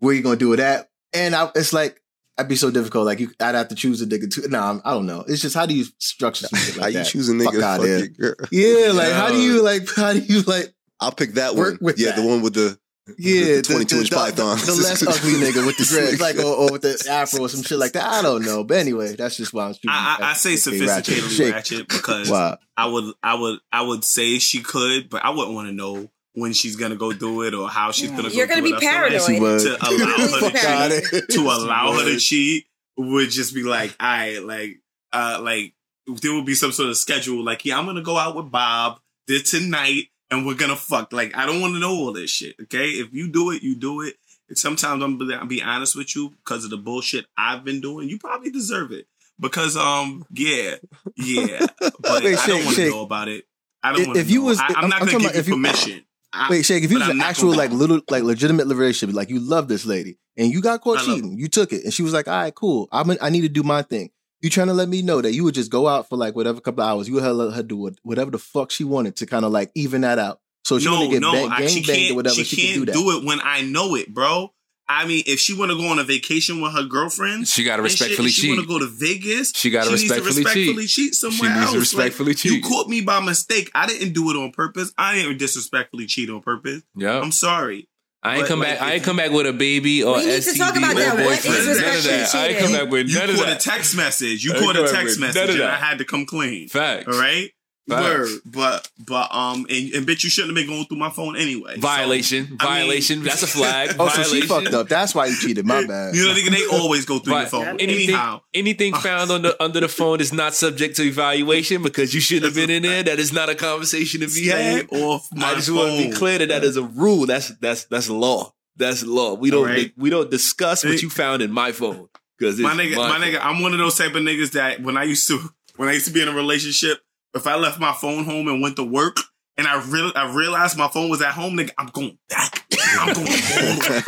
where 0.00 0.14
you 0.14 0.22
going 0.22 0.38
to 0.38 0.44
do 0.44 0.52
it 0.52 0.60
at, 0.60 0.88
and 1.12 1.34
I, 1.34 1.50
it's 1.54 1.72
like 1.72 2.02
I'd 2.40 2.48
be 2.48 2.56
so 2.56 2.70
difficult. 2.70 3.06
Like 3.06 3.20
you, 3.20 3.30
I'd 3.40 3.54
have 3.54 3.68
to 3.68 3.74
choose 3.74 4.02
a 4.02 4.06
nigga 4.06 4.30
too. 4.32 4.48
Nah, 4.48 4.66
I'm- 4.66 4.82
I 4.84 4.92
don't 4.92 5.06
know. 5.06 5.24
It's 5.28 5.40
just 5.42 5.54
how 5.54 5.66
do 5.66 5.74
you 5.74 5.84
structure 5.98 6.46
some 6.46 6.58
shit 6.58 6.76
like 6.78 6.82
How 6.82 6.88
you 6.88 6.94
that? 6.98 7.06
choose 7.06 7.28
a 7.28 7.32
nigga? 7.32 7.44
Fuck 7.44 7.54
to 7.54 7.64
outta 7.66 8.00
fuck 8.08 8.16
girl? 8.18 8.34
Yeah, 8.50 8.92
like 8.92 9.12
how 9.12 9.28
do 9.28 9.40
you 9.40 9.62
like 9.62 9.82
how 9.96 10.12
do 10.12 10.18
you 10.20 10.42
like 10.42 10.74
I'll 11.00 11.12
pick 11.12 11.34
that 11.34 11.54
Work 11.54 11.80
one. 11.80 11.86
with 11.86 11.98
yeah, 11.98 12.08
that. 12.12 12.16
the 12.20 12.26
one 12.26 12.42
with 12.42 12.54
the 12.54 12.78
yeah 13.18 13.56
the 13.56 13.62
22 13.62 13.96
inch 13.98 14.10
the, 14.10 14.16
python. 14.16 14.56
the, 14.58 14.66
the 14.66 14.72
less 14.72 15.02
ugly 15.06 15.32
nigga 15.32 15.66
with 15.66 15.76
the 15.78 15.84
dreads, 15.84 16.20
like 16.20 16.36
or, 16.36 16.42
or 16.54 16.72
with 16.72 16.82
the 16.82 17.06
afro 17.10 17.40
or 17.40 17.48
some 17.48 17.62
shit 17.62 17.78
like 17.78 17.92
that. 17.92 18.04
I 18.04 18.22
don't 18.22 18.44
know, 18.44 18.62
but 18.64 18.76
anyway, 18.76 19.16
that's 19.16 19.36
just 19.36 19.52
why 19.52 19.66
I'm 19.66 19.72
shooting. 19.72 19.90
I, 19.90 20.16
I, 20.20 20.30
I 20.30 20.32
say 20.34 20.54
sophisticatedly 20.54 21.52
ratchet, 21.52 21.88
because 21.88 22.30
Wow. 22.30 22.58
I 22.76 22.86
would 22.86 23.14
I 23.22 23.34
would 23.34 23.58
I 23.72 23.82
would 23.82 24.04
say 24.04 24.38
she 24.38 24.60
could, 24.62 25.08
but 25.10 25.24
I 25.24 25.30
wouldn't 25.30 25.54
want 25.54 25.68
to 25.68 25.72
know 25.74 26.10
when 26.40 26.52
she's 26.52 26.76
gonna 26.76 26.96
go 26.96 27.12
do 27.12 27.42
it 27.42 27.54
or 27.54 27.68
how 27.68 27.92
she's 27.92 28.10
gonna. 28.10 28.28
You're 28.30 28.46
go 28.46 28.54
gonna 28.56 28.66
do 28.66 28.78
be 28.78 28.86
it. 28.86 28.92
I 28.92 29.18
feel 29.18 29.28
paranoid. 29.28 29.62
like 29.62 29.68
To 29.70 29.86
allow 29.90 30.32
her 30.32 30.90
to 30.90 31.00
cheat, 31.10 31.28
to 31.30 31.40
allow 31.42 31.92
her 31.92 32.04
to 32.04 32.18
cheat 32.18 32.66
would 32.96 33.30
just 33.30 33.54
be 33.54 33.62
like, 33.62 33.94
I 34.00 34.38
like 34.38 34.80
uh 35.12 35.38
like 35.42 35.74
there 36.06 36.34
would 36.34 36.46
be 36.46 36.54
some 36.54 36.72
sort 36.72 36.88
of 36.88 36.96
schedule. 36.96 37.44
Like, 37.44 37.64
yeah, 37.64 37.78
I'm 37.78 37.86
gonna 37.86 38.02
go 38.02 38.16
out 38.16 38.34
with 38.36 38.50
Bob 38.50 38.98
this 39.28 39.50
tonight 39.50 40.04
and 40.30 40.44
we're 40.46 40.54
gonna 40.54 40.76
fuck. 40.76 41.12
Like, 41.12 41.36
I 41.36 41.46
don't 41.46 41.60
want 41.60 41.74
to 41.74 41.78
know 41.80 41.90
all 41.94 42.12
this 42.12 42.30
shit. 42.30 42.56
Okay, 42.62 42.88
if 42.90 43.12
you 43.12 43.28
do 43.30 43.50
it, 43.52 43.62
you 43.62 43.74
do 43.76 44.00
it. 44.02 44.16
And 44.48 44.58
sometimes 44.58 45.02
I'm 45.02 45.18
gonna 45.18 45.46
be 45.46 45.62
honest 45.62 45.94
with 45.96 46.14
you 46.16 46.30
because 46.30 46.64
of 46.64 46.70
the 46.70 46.76
bullshit 46.76 47.26
I've 47.36 47.64
been 47.64 47.80
doing. 47.80 48.08
You 48.08 48.18
probably 48.18 48.50
deserve 48.50 48.90
it 48.92 49.06
because 49.38 49.76
um 49.76 50.24
yeah 50.32 50.74
yeah, 51.16 51.66
but 51.80 52.24
Wait, 52.24 52.34
I 52.34 52.36
Shake, 52.36 52.46
don't 52.46 52.64
want 52.64 52.76
to 52.76 52.90
know 52.90 53.02
about 53.02 53.28
it. 53.28 53.44
I 53.82 53.92
don't 53.92 54.00
If- 54.02 54.06
want 54.08 54.16
to 54.16 54.20
if 54.22 54.30
you 54.30 54.40
know. 54.40 54.46
was- 54.46 54.58
I, 54.60 54.64
I'm- 54.66 54.74
I'm 54.78 54.88
not 54.90 55.02
I'm 55.02 55.06
gonna 55.08 55.12
talking 55.12 55.18
give 55.20 55.30
about 55.30 55.34
you 55.34 55.40
if 55.40 55.48
you- 55.48 55.54
permission. 55.54 56.04
I- 56.32 56.48
Wait, 56.50 56.64
Shake, 56.64 56.84
if 56.84 56.90
you 56.90 56.98
was 56.98 57.08
I'm 57.08 57.16
an 57.16 57.22
actual 57.22 57.54
like 57.54 57.72
little 57.72 58.00
like 58.08 58.22
legitimate 58.22 58.66
relationship, 58.66 59.14
like 59.14 59.30
you 59.30 59.40
love 59.40 59.68
this 59.68 59.84
lady 59.84 60.18
and 60.36 60.52
you 60.52 60.60
got 60.60 60.80
caught 60.80 60.98
I 60.98 61.04
cheating, 61.04 61.38
you 61.38 61.48
took 61.48 61.72
it, 61.72 61.84
and 61.84 61.92
she 61.92 62.02
was 62.02 62.12
like, 62.12 62.28
"All 62.28 62.34
right, 62.34 62.54
cool, 62.54 62.88
I'm 62.92 63.10
I 63.20 63.30
need 63.30 63.42
to 63.42 63.48
do 63.48 63.62
my 63.62 63.82
thing." 63.82 64.10
You 64.40 64.48
trying 64.48 64.68
to 64.68 64.74
let 64.74 64.88
me 64.88 65.02
know 65.02 65.20
that 65.20 65.32
you 65.34 65.44
would 65.44 65.54
just 65.54 65.70
go 65.70 65.86
out 65.86 66.08
for 66.08 66.16
like 66.16 66.34
whatever 66.34 66.60
couple 66.60 66.82
hours, 66.82 67.08
you 67.08 67.14
would 67.14 67.24
let 67.24 67.54
her 67.54 67.62
do 67.62 67.90
whatever 68.02 68.30
the 68.30 68.38
fuck 68.38 68.70
she 68.70 68.84
wanted 68.84 69.16
to 69.16 69.26
kind 69.26 69.44
of 69.44 69.52
like 69.52 69.70
even 69.74 70.00
that 70.02 70.18
out. 70.18 70.40
So 70.64 70.78
she 70.78 70.86
no, 70.86 71.10
get 71.10 71.20
no, 71.20 71.32
bang, 71.32 71.50
I, 71.50 71.66
she 71.66 71.84
banged 71.84 72.12
or 72.12 72.14
whatever, 72.16 72.36
she, 72.36 72.44
she, 72.44 72.56
can't 72.56 72.86
can 72.86 72.94
do 72.94 73.10
that. 73.10 73.18
it 73.18 73.26
when 73.26 73.40
I 73.42 73.62
know 73.62 73.96
it, 73.96 74.12
bro. 74.14 74.52
I 74.92 75.06
mean, 75.06 75.22
if 75.26 75.38
she 75.38 75.54
want 75.56 75.70
to 75.70 75.76
go 75.76 75.86
on 75.88 75.98
a 76.00 76.04
vacation 76.04 76.60
with 76.60 76.72
her 76.74 76.82
girlfriend, 76.82 77.46
She 77.46 77.62
gotta 77.62 77.82
and 77.82 77.90
shit, 77.90 78.00
respectfully 78.00 78.28
if 78.30 78.34
she 78.34 78.48
want 78.48 78.60
to 78.62 78.66
go 78.66 78.78
to 78.80 78.86
Vegas. 78.86 79.52
She 79.54 79.70
gotta 79.70 79.90
needs 79.90 80.02
to 80.02 80.14
respectfully 80.14 80.42
respectfully 80.44 80.86
cheat. 80.86 80.90
cheat 80.90 81.14
somewhere 81.14 81.38
She 81.38 81.46
needs 81.48 81.60
else. 81.62 81.72
to 81.72 81.78
respectfully 81.78 82.30
like, 82.32 82.36
cheat. 82.38 82.52
You 82.52 82.62
caught 82.62 82.88
me 82.88 83.00
by 83.00 83.20
mistake. 83.20 83.70
I 83.74 83.86
didn't 83.86 84.12
do 84.14 84.30
it 84.30 84.36
on 84.36 84.50
purpose. 84.50 84.92
I 84.98 85.14
didn't 85.14 85.38
disrespectfully 85.38 86.06
cheat 86.06 86.28
on 86.28 86.40
purpose. 86.40 86.82
Yeah. 86.96 87.20
I'm 87.20 87.30
sorry. 87.32 87.88
I 88.22 88.32
ain't 88.34 88.42
But, 88.42 88.48
come 88.48 88.58
like, 88.58 88.68
back. 88.78 88.82
I 88.82 88.92
ain't 88.94 89.02
come 89.04 89.16
back 89.16 89.30
with 89.30 89.46
a 89.46 89.52
baby 89.52 90.02
or 90.02 90.16
We 90.16 90.26
need 90.26 90.42
to 90.42 90.58
talk 90.58 90.76
about 90.76 90.94
or 90.94 90.98
that. 90.98 91.14
What 91.24 91.38
is 91.38 91.44
boyfriend. 91.46 91.56
None 91.56 91.60
of 91.60 91.66
respectfully 91.68 92.10
that. 92.10 92.34
I 92.34 92.46
ain't 92.48 92.58
come 92.58 92.72
back 92.72 92.90
with 92.90 93.08
You 93.08 93.14
none 93.18 93.30
of 93.30 93.36
caught 93.36 93.48
a 93.48 93.56
text 93.56 93.96
message. 93.96 94.44
You 94.44 94.52
I 94.52 94.56
ain't 94.56 94.64
caught 94.64 94.76
a 94.76 94.92
text 94.92 95.20
message, 95.20 95.50
and 95.50 95.62
I 95.62 95.76
had 95.76 95.98
to 95.98 96.04
come 96.04 96.26
clean. 96.26 96.68
Facts. 96.68 97.06
All 97.06 97.18
right. 97.20 97.50
Facts. 97.88 98.02
Word, 98.04 98.28
but 98.44 98.88
but 99.06 99.34
um, 99.34 99.66
and, 99.68 99.92
and 99.94 100.06
bitch, 100.06 100.22
you 100.22 100.30
shouldn't 100.30 100.56
have 100.56 100.66
been 100.66 100.72
going 100.72 100.84
through 100.86 100.98
my 100.98 101.10
phone 101.10 101.36
anyway. 101.36 101.74
So, 101.74 101.80
Violation. 101.80 102.44
I 102.46 102.48
mean- 102.50 102.58
Violation. 102.58 103.22
That's 103.22 103.42
a 103.42 103.46
flag. 103.46 103.90
Oh, 103.98 104.08
so 104.08 104.22
she 104.22 104.42
fucked 104.42 104.72
up. 104.74 104.88
That's 104.88 105.14
why 105.14 105.26
you 105.26 105.36
cheated. 105.36 105.66
My 105.66 105.84
bad. 105.86 106.14
You 106.14 106.24
know, 106.26 106.34
nigga, 106.34 106.50
they 106.50 106.76
always 106.78 107.04
go 107.04 107.18
through 107.18 107.36
your 107.36 107.46
phone. 107.46 107.66
Anything, 107.80 107.90
Anyhow, 108.14 108.42
anything 108.54 108.94
found 109.08 109.30
on 109.30 109.42
the 109.42 109.60
under 109.62 109.80
the 109.80 109.88
phone 109.88 110.20
is 110.20 110.32
not 110.32 110.54
subject 110.54 110.96
to 110.96 111.02
evaluation 111.02 111.82
because 111.82 112.14
you 112.14 112.20
shouldn't 112.20 112.46
have 112.46 112.54
been 112.54 112.70
in 112.70 112.82
there. 112.82 113.02
That 113.02 113.18
is 113.18 113.32
not 113.32 113.48
a 113.48 113.54
conversation 113.54 114.20
to 114.20 114.26
be 114.26 114.48
stay 114.48 114.86
had. 114.86 114.88
off 114.92 115.26
my 115.32 115.48
I 115.50 115.54
just 115.56 115.68
phone. 115.68 115.76
want 115.78 116.02
to 116.02 116.08
be 116.10 116.14
clear 116.14 116.38
that 116.38 116.48
that 116.48 116.64
is 116.64 116.76
a 116.76 116.82
rule. 116.84 117.26
That's 117.26 117.48
that's 117.58 117.84
that's 117.86 118.08
law. 118.08 118.52
That's 118.76 119.02
law. 119.04 119.34
We 119.34 119.50
don't 119.50 119.62
Alright. 119.68 119.92
we 119.96 120.10
don't 120.10 120.30
discuss 120.30 120.84
what 120.84 121.02
you 121.02 121.10
found 121.10 121.42
in 121.42 121.50
my 121.50 121.72
phone 121.72 122.08
because 122.38 122.58
My 122.58 122.72
nigga, 122.74 122.96
my 122.96 123.18
nigga, 123.18 123.40
I'm 123.42 123.60
one 123.62 123.72
of 123.72 123.78
those 123.78 123.98
type 123.98 124.14
of 124.14 124.22
niggas 124.22 124.52
that 124.52 124.80
when 124.80 124.96
I 124.96 125.04
used 125.04 125.26
to 125.28 125.38
when 125.76 125.88
I 125.88 125.92
used 125.92 126.06
to 126.06 126.12
be 126.12 126.22
in 126.22 126.28
a 126.28 126.32
relationship, 126.34 126.98
if 127.34 127.46
I 127.46 127.56
left 127.56 127.78
my 127.80 127.92
phone 127.92 128.24
home 128.24 128.48
and 128.48 128.60
went 128.62 128.76
to 128.76 128.84
work 128.84 129.16
and 129.56 129.66
I 129.66 129.82
real 129.88 130.12
I 130.14 130.32
realized 130.34 130.76
my 130.78 130.88
phone 130.88 131.10
was 131.10 131.20
at 131.22 131.32
home, 131.32 131.54
nigga, 131.56 131.70
I'm 131.78 131.86
going 131.88 132.18
back. 132.28 132.64
I'm 132.98 133.14
going 133.14 133.26
all 133.28 133.78
back. 133.78 134.06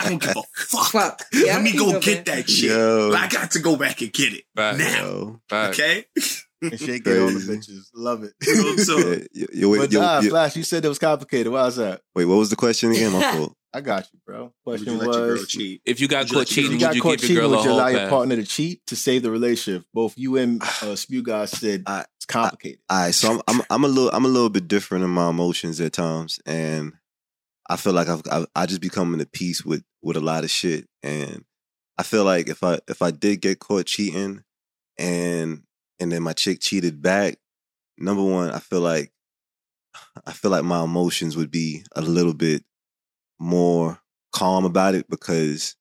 I 0.00 0.06
don't 0.08 0.22
give 0.22 0.30
a 0.30 0.42
fuck. 0.54 0.86
Fuck. 0.90 1.22
Yeah, 1.32 1.54
Let 1.54 1.62
me 1.62 1.72
go 1.76 1.92
go 1.92 2.00
get 2.00 2.24
back. 2.24 2.36
that 2.36 2.50
shit. 2.50 2.70
Yo. 2.70 3.12
I 3.12 3.28
got 3.28 3.50
to 3.52 3.58
go 3.58 3.76
back 3.76 4.00
and 4.00 4.12
get 4.12 4.32
it 4.32 4.44
Facts. 4.56 4.78
now. 4.78 5.02
Yo. 5.04 5.40
Facts. 5.48 5.78
Okay. 5.78 6.04
And 6.62 6.78
Shake 6.78 7.02
get 7.04 7.18
all 7.18 7.26
the 7.26 7.32
Crazy. 7.32 7.52
bitches. 7.72 7.82
Love 7.94 8.22
it. 8.22 8.80
So, 8.84 8.96
Yeah, 8.98 9.16
yo, 9.32 9.46
yo, 9.52 9.68
wait, 9.68 9.78
but 9.78 9.92
yo, 9.92 10.00
nah, 10.00 10.20
yo- 10.20 10.30
Flash, 10.30 10.54
you 10.56 10.62
said 10.62 10.84
it 10.84 10.88
was 10.88 10.98
complicated. 11.00 11.52
Why 11.52 11.66
is 11.66 11.74
that? 11.76 12.02
wait, 12.14 12.24
what 12.26 12.36
was 12.36 12.50
the 12.50 12.56
question 12.56 12.92
again? 12.92 13.12
My 13.12 13.32
fault. 13.36 13.56
I 13.74 13.80
got 13.80 14.06
you, 14.12 14.20
bro. 14.26 14.52
would 14.66 14.80
you 14.80 14.84
Question 14.86 14.98
let 14.98 15.04
your 15.06 15.26
girl 15.26 15.30
was: 15.32 15.48
cheat? 15.48 15.80
If 15.86 15.98
you 15.98 16.06
got 16.06 16.18
Would 16.24 16.28
you 16.30 16.34
caught 16.34 16.38
let 16.38 16.56
your 16.56 16.64
If 16.64 16.70
cheating, 16.70 16.70
you 16.72 16.76
would 16.76 16.80
got 16.80 16.94
you 16.94 17.02
caught 17.02 17.10
give 17.18 17.20
your 17.22 17.28
cheating, 17.28 17.36
girl 17.42 17.46
a 17.46 17.56
would 17.56 17.64
you 17.64 17.70
whole 17.70 17.78
allow 17.80 17.88
your 17.88 17.98
pass? 18.00 18.10
partner 18.10 18.36
to 18.36 18.44
cheat 18.44 18.86
to 18.86 18.96
save 18.96 19.22
the 19.22 19.30
relationship? 19.30 19.84
Both 19.94 20.16
you 20.18 20.36
and 20.36 20.62
uh, 20.62 20.94
Spew 20.94 21.22
guys 21.22 21.50
said 21.50 21.82
I- 21.86 22.04
it's 22.22 22.26
complicated. 22.26 22.78
All 22.88 23.00
right, 23.00 23.14
so 23.14 23.32
I'm, 23.32 23.40
I'm 23.48 23.62
I'm 23.68 23.84
a 23.84 23.88
little 23.88 24.10
I'm 24.12 24.24
a 24.24 24.28
little 24.28 24.48
bit 24.48 24.68
different 24.68 25.04
in 25.04 25.10
my 25.10 25.28
emotions 25.28 25.80
at 25.80 25.92
times, 25.92 26.38
and 26.46 26.92
I 27.68 27.76
feel 27.76 27.92
like 27.92 28.08
I've, 28.08 28.22
I've 28.30 28.46
I 28.54 28.66
just 28.66 28.80
becoming 28.80 29.20
at 29.20 29.32
peace 29.32 29.64
with 29.64 29.82
with 30.02 30.16
a 30.16 30.20
lot 30.20 30.44
of 30.44 30.50
shit, 30.50 30.86
and 31.02 31.44
I 31.98 32.04
feel 32.04 32.22
like 32.22 32.48
if 32.48 32.62
I 32.62 32.78
if 32.88 33.02
I 33.02 33.10
did 33.10 33.40
get 33.40 33.58
caught 33.58 33.86
cheating, 33.86 34.44
and 34.96 35.62
and 35.98 36.12
then 36.12 36.22
my 36.22 36.32
chick 36.32 36.60
cheated 36.60 37.02
back, 37.02 37.38
number 37.98 38.22
one, 38.22 38.50
I 38.52 38.60
feel 38.60 38.80
like 38.80 39.10
I 40.26 40.32
feel 40.32 40.52
like 40.52 40.64
my 40.64 40.84
emotions 40.84 41.36
would 41.36 41.50
be 41.50 41.84
a 41.96 42.02
little 42.02 42.34
bit 42.34 42.62
more 43.40 43.98
calm 44.32 44.64
about 44.64 44.94
it 44.94 45.10
because 45.10 45.74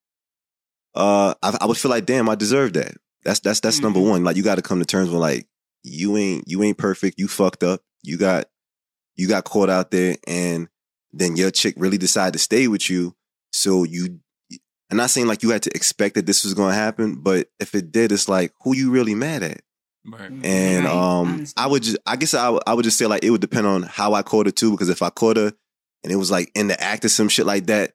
uh 0.96 1.36
I, 1.44 1.58
I 1.62 1.66
would 1.68 1.78
feel 1.78 1.92
like 1.92 2.08
damn 2.08 2.30
I 2.30 2.34
deserve 2.36 2.74
that. 2.74 2.96
That's 3.24 3.42
that's 3.42 3.60
that's 3.60 3.80
number 3.80 4.00
one. 4.00 4.24
Like 4.24 4.38
you 4.38 4.42
got 4.42 4.56
to 4.56 4.64
come 4.64 4.80
to 4.80 4.86
terms 4.86 5.12
with 5.12 5.22
like 5.22 5.48
you 5.84 6.18
ain't 6.18 6.44
you 6.48 6.64
ain't 6.64 6.78
perfect. 6.78 7.20
You 7.20 7.28
fucked 7.28 7.64
up. 7.64 7.82
You 8.04 8.18
got 8.18 8.46
you 9.16 9.28
got 9.28 9.44
caught 9.44 9.70
out 9.70 9.92
there, 9.92 10.16
and 10.28 10.68
then 11.12 11.36
your 11.36 11.52
chick 11.52 11.76
really 11.78 11.98
decided 11.98 12.34
to 12.34 12.40
stay 12.40 12.68
with 12.68 12.90
you. 12.90 13.16
So 13.52 13.84
you, 13.84 14.20
I'm 14.90 14.98
not 14.98 15.10
saying 15.10 15.28
like 15.28 15.44
you 15.44 15.50
had 15.50 15.64
to 15.64 15.76
expect 15.76 16.16
that 16.16 16.26
this 16.26 16.44
was 16.44 16.54
going 16.54 16.70
to 16.72 16.76
happen, 16.76 17.16
but 17.16 17.48
if 17.60 17.76
it 17.76 17.92
did, 17.92 18.12
it's 18.12 18.30
like 18.30 18.54
who 18.64 18.76
you 18.76 18.92
really 18.92 19.16
mad 19.16 19.44
at. 19.44 19.62
Right. 20.06 20.32
And 20.44 20.86
Right. 20.86 20.94
I 20.94 21.20
um, 21.20 21.28
understand. 21.28 21.54
I 21.58 21.68
would 21.68 21.84
just, 21.84 21.98
I 22.06 22.16
guess 22.16 22.34
I 22.34 22.50
would, 22.50 22.64
I 22.66 22.74
would 22.74 22.84
just 22.84 22.98
say 22.98 23.06
like 23.06 23.24
it 23.24 23.30
would 23.30 23.42
depend 23.42 23.68
on 23.68 23.84
how 23.84 24.14
I 24.14 24.24
caught 24.24 24.46
her 24.48 24.52
too, 24.52 24.72
because 24.72 24.90
if 24.90 25.02
I 25.02 25.10
caught 25.10 25.38
her 25.38 25.54
and 26.04 26.12
it 26.12 26.16
was 26.16 26.32
like 26.32 26.50
in 26.56 26.68
the 26.68 26.82
act 26.82 27.06
or 27.06 27.10
some 27.10 27.30
shit 27.30 27.46
like 27.46 27.68
that, 27.68 27.92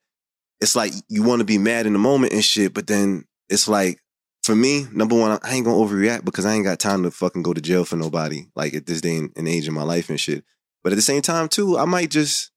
it's 0.60 0.76
like 0.76 0.92
you 1.08 1.22
want 1.22 1.40
to 1.40 1.44
be 1.44 1.58
mad 1.58 1.86
in 1.86 1.92
the 1.92 1.98
moment 1.98 2.32
and 2.32 2.44
shit, 2.44 2.74
but 2.74 2.86
then 2.86 3.24
it's 3.48 3.66
like 3.66 4.00
for 4.46 4.54
me, 4.54 4.86
number 4.92 5.18
one, 5.18 5.40
I 5.42 5.54
ain't 5.54 5.64
gonna 5.64 5.76
overreact 5.76 6.24
because 6.24 6.46
I 6.46 6.54
ain't 6.54 6.64
got 6.64 6.78
time 6.78 7.02
to 7.02 7.10
fucking 7.10 7.42
go 7.42 7.52
to 7.52 7.60
jail 7.60 7.84
for 7.84 7.96
nobody. 7.96 8.46
Like 8.54 8.74
at 8.74 8.86
this 8.86 9.00
day 9.00 9.16
and 9.16 9.48
age 9.48 9.66
in 9.66 9.74
my 9.74 9.82
life 9.82 10.08
and 10.08 10.20
shit. 10.20 10.44
But 10.84 10.92
at 10.92 10.96
the 10.96 11.02
same 11.02 11.20
time 11.20 11.48
too, 11.48 11.76
I 11.76 11.84
might 11.84 12.10
just. 12.10 12.52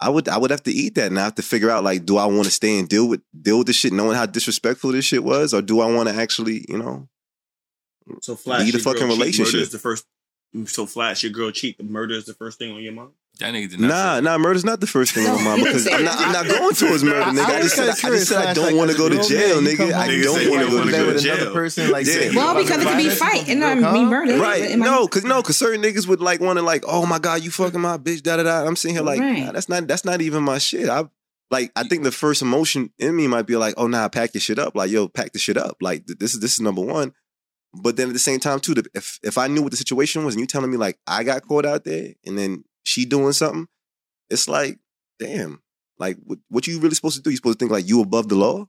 I 0.00 0.08
would 0.08 0.28
I 0.28 0.36
would 0.36 0.50
have 0.50 0.64
to 0.64 0.72
eat 0.72 0.96
that 0.96 1.06
and 1.06 1.18
I 1.18 1.22
have 1.22 1.36
to 1.36 1.42
figure 1.42 1.70
out 1.70 1.84
like 1.84 2.04
do 2.04 2.16
I 2.16 2.26
want 2.26 2.46
to 2.46 2.50
stay 2.50 2.76
and 2.78 2.88
deal 2.88 3.08
with 3.08 3.22
deal 3.40 3.58
with 3.58 3.68
this 3.68 3.76
shit 3.76 3.92
knowing 3.92 4.16
how 4.16 4.26
disrespectful 4.26 4.90
this 4.90 5.04
shit 5.04 5.22
was 5.22 5.54
or 5.54 5.62
do 5.62 5.80
I 5.80 5.86
want 5.86 6.08
to 6.08 6.14
actually 6.14 6.66
you 6.68 6.76
know 6.76 7.08
So 8.20 8.34
flash. 8.34 8.64
Lead 8.64 8.74
a 8.74 8.80
fucking 8.80 9.06
relationship. 9.06 9.70
The 9.70 9.78
first. 9.78 10.04
So 10.66 10.84
flash. 10.86 11.22
Your 11.22 11.30
girl 11.30 11.52
cheat. 11.52 11.82
Murder 11.82 12.16
is 12.16 12.26
the 12.26 12.34
first 12.34 12.58
thing 12.58 12.72
on 12.72 12.82
your 12.82 12.92
mind. 12.92 13.12
That 13.40 13.52
nigga 13.52 13.70
did 13.70 13.80
not. 13.80 13.88
Nah, 13.88 14.20
nah, 14.20 14.38
murder's 14.38 14.64
not 14.64 14.80
the 14.80 14.86
first 14.86 15.12
thing 15.12 15.26
on 15.26 15.42
my 15.42 15.56
mind 15.56 15.64
because 15.64 15.88
I'm 15.88 16.04
not, 16.04 16.18
I'm 16.18 16.32
not 16.32 16.46
going 16.46 16.74
towards 16.76 17.02
murder, 17.02 17.32
nigga. 17.32 17.44
I 17.44 17.56
I, 17.56 17.62
just 17.62 17.74
said, 17.74 17.96
kinda 17.96 18.14
I 18.14 18.18
just 18.18 18.28
said 18.28 18.46
I 18.46 18.54
don't 18.54 18.76
want 18.76 18.92
to 18.92 18.96
go 18.96 19.08
to 19.08 19.16
jail, 19.16 19.60
nigga. 19.60 19.92
I 19.92 20.06
don't 20.22 20.50
want 20.50 20.62
to 20.62 20.70
go 20.70 20.78
wanna 20.78 20.90
jail. 20.90 21.06
to 21.06 21.12
with 21.14 21.24
another 21.24 21.50
person 21.52 21.90
like 21.90 22.06
Yeah. 22.06 22.30
Well, 22.32 22.54
because 22.54 22.80
it 22.80 22.86
could 22.86 22.96
be 22.96 23.08
violence 23.08 23.18
fight 23.18 23.48
and 23.48 23.60
real 23.60 23.74
not 23.74 23.92
be 23.92 23.98
calm?" 24.00 24.08
murder. 24.08 24.38
Right. 24.38 24.78
No, 24.78 25.08
cause 25.08 25.24
no, 25.24 25.42
cause 25.42 25.56
certain 25.56 25.82
niggas 25.82 26.06
would 26.06 26.20
like 26.20 26.40
want 26.40 26.58
to 26.60 26.62
like, 26.64 26.84
oh 26.86 27.06
my 27.06 27.18
god, 27.18 27.42
you 27.42 27.50
fucking 27.50 27.80
my 27.80 27.98
bitch, 27.98 28.22
da 28.22 28.36
da 28.36 28.44
da. 28.44 28.64
I'm 28.66 28.76
sitting 28.76 28.94
here 28.94 29.04
like, 29.04 29.18
Right. 29.20 29.46
nah, 29.46 29.52
that's 29.52 29.68
not 29.68 29.88
that's 29.88 30.04
not 30.04 30.20
even 30.20 30.44
my 30.44 30.58
shit. 30.58 30.88
I 30.88 31.04
like 31.50 31.72
I 31.74 31.82
think 31.82 32.04
the 32.04 32.12
first 32.12 32.40
emotion 32.40 32.90
in 33.00 33.16
me 33.16 33.26
might 33.26 33.46
be 33.46 33.56
like, 33.56 33.74
oh 33.76 33.88
nah, 33.88 34.08
pack 34.08 34.34
your 34.34 34.42
shit 34.42 34.60
up. 34.60 34.76
Like, 34.76 34.90
yo, 34.92 35.08
pack 35.08 35.32
the 35.32 35.40
shit 35.40 35.56
up. 35.56 35.78
Like 35.80 36.06
this 36.06 36.34
is 36.34 36.40
this 36.40 36.52
is 36.54 36.60
number 36.60 36.82
one. 36.82 37.12
But 37.76 37.96
then 37.96 38.06
at 38.06 38.12
the 38.12 38.20
same 38.20 38.38
time 38.38 38.60
too, 38.60 38.74
if 38.94 39.18
if 39.24 39.38
I 39.38 39.48
knew 39.48 39.60
what 39.62 39.72
the 39.72 39.76
situation 39.76 40.24
was 40.24 40.34
and 40.36 40.40
you 40.40 40.46
telling 40.46 40.70
me 40.70 40.76
like 40.76 41.00
I 41.08 41.24
got 41.24 41.42
caught 41.48 41.66
out 41.66 41.82
there 41.82 42.12
and 42.24 42.38
then 42.38 42.62
she 42.84 43.04
doing 43.04 43.32
something, 43.32 43.66
it's 44.30 44.48
like, 44.48 44.78
damn. 45.18 45.60
Like 45.98 46.16
what, 46.24 46.38
what 46.48 46.66
you 46.66 46.78
really 46.80 46.94
supposed 46.94 47.16
to 47.16 47.22
do? 47.22 47.30
You 47.30 47.36
supposed 47.36 47.58
to 47.58 47.64
think 47.64 47.72
like 47.72 47.88
you 47.88 48.00
above 48.00 48.28
the 48.28 48.34
law? 48.36 48.66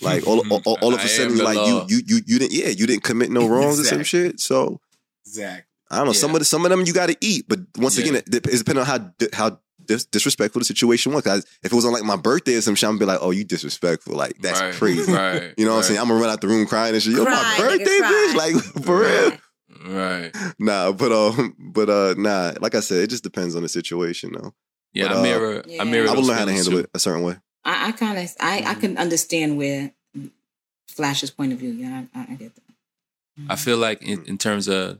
Like 0.00 0.26
all, 0.26 0.40
all, 0.52 0.62
all, 0.66 0.78
all 0.82 0.94
of 0.94 1.00
a 1.04 1.08
sudden, 1.08 1.36
like 1.38 1.56
law. 1.56 1.86
you, 1.88 1.96
you, 1.98 2.02
you, 2.06 2.22
you 2.26 2.38
didn't, 2.38 2.52
yeah, 2.52 2.68
you 2.68 2.86
didn't 2.86 3.02
commit 3.04 3.30
no 3.30 3.48
wrongs 3.48 3.80
or 3.80 3.84
some 3.84 4.02
shit. 4.04 4.38
So 4.40 4.80
Exactly. 5.26 5.64
I 5.90 5.96
don't 5.96 6.06
know. 6.06 6.12
Some 6.12 6.32
of 6.32 6.38
the, 6.38 6.44
some 6.44 6.64
of 6.64 6.70
them 6.70 6.84
you 6.86 6.92
got 6.92 7.08
to 7.08 7.16
eat, 7.20 7.46
but 7.48 7.58
once 7.76 7.98
Yeah. 7.98 8.04
again, 8.04 8.14
it, 8.16 8.30
dep- 8.30 8.46
it's 8.46 8.58
depending 8.60 8.82
on 8.82 8.86
how 8.86 9.12
how 9.32 9.58
dis- 9.84 10.04
disrespectful 10.04 10.60
the 10.60 10.64
situation 10.64 11.12
was. 11.12 11.22
'Cause 11.24 11.44
if 11.64 11.72
it 11.72 11.74
was 11.74 11.84
on 11.84 11.92
like 11.92 12.04
my 12.04 12.14
birthday 12.14 12.54
or 12.54 12.60
some 12.60 12.76
shit, 12.76 12.88
I'm 12.88 12.96
be 12.98 13.04
like, 13.04 13.18
oh, 13.20 13.32
you 13.32 13.42
disrespectful. 13.42 14.14
Like 14.14 14.38
that's 14.40 14.60
Right, 14.60 14.72
crazy. 14.74 15.12
right, 15.12 15.52
You 15.58 15.64
know 15.64 15.72
what 15.72 15.78
I'm 15.78 15.82
saying? 15.82 15.98
I'm 15.98 16.06
gonna 16.06 16.20
run 16.20 16.30
out 16.30 16.40
the 16.40 16.46
room 16.46 16.64
crying 16.66 16.94
and 16.94 17.02
shit. 17.02 17.14
Yo, 17.16 17.24
Cry, 17.24 17.34
my 17.34 17.56
birthday, 17.58 17.84
bitch. 18.00 18.34
Like 18.36 18.54
for 18.84 19.00
real. 19.00 19.32
Right. 19.84 20.30
Nah, 20.58 20.92
but 20.92 21.12
um, 21.12 21.56
but 21.58 21.88
uh, 21.88 22.14
nah. 22.18 22.52
Like 22.60 22.74
I 22.74 22.80
said, 22.80 23.02
it 23.02 23.10
just 23.10 23.22
depends 23.22 23.56
on 23.56 23.62
the 23.62 23.68
situation, 23.68 24.32
though. 24.32 24.52
Yeah, 24.92 25.08
But, 25.08 25.16
I 25.16 25.18
uh, 25.18 25.22
mirror. 25.22 25.62
Yeah. 25.66 25.82
I 25.82 25.84
mirror. 25.84 26.08
I 26.08 26.12
would 26.12 26.24
learn 26.24 26.38
how 26.38 26.44
to 26.44 26.52
handle 26.52 26.72
too. 26.72 26.78
it 26.80 26.90
a 26.94 26.98
certain 26.98 27.22
way. 27.22 27.36
I, 27.64 27.88
I 27.88 27.92
kind 27.92 28.18
of 28.18 28.34
I, 28.40 28.62
I 28.66 28.74
can 28.74 28.98
understand 28.98 29.56
where 29.56 29.92
Flash's 30.88 31.30
point 31.30 31.52
of 31.52 31.58
view. 31.58 31.70
Yeah, 31.70 32.04
I, 32.14 32.20
I 32.22 32.34
get 32.34 32.54
that. 32.54 32.62
I 33.48 33.56
feel 33.56 33.78
like 33.78 34.02
in, 34.02 34.24
in 34.26 34.36
terms 34.38 34.68
of 34.68 34.98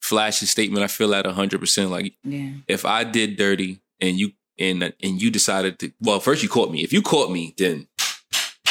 Flash's 0.00 0.50
statement, 0.50 0.84
I 0.84 0.88
feel 0.88 1.12
at 1.14 1.26
hundred 1.26 1.60
percent. 1.60 1.90
Like 1.90 2.14
Yeah. 2.22 2.50
if 2.68 2.84
I 2.84 3.04
did 3.04 3.36
dirty 3.36 3.80
and 4.00 4.18
you 4.18 4.32
and 4.58 4.82
and 4.82 5.22
you 5.22 5.30
decided 5.30 5.78
to, 5.80 5.92
well, 6.00 6.20
first 6.20 6.42
you 6.42 6.48
caught 6.48 6.70
me. 6.70 6.82
If 6.84 6.92
you 6.92 7.02
caught 7.02 7.30
me, 7.32 7.54
then 7.58 7.88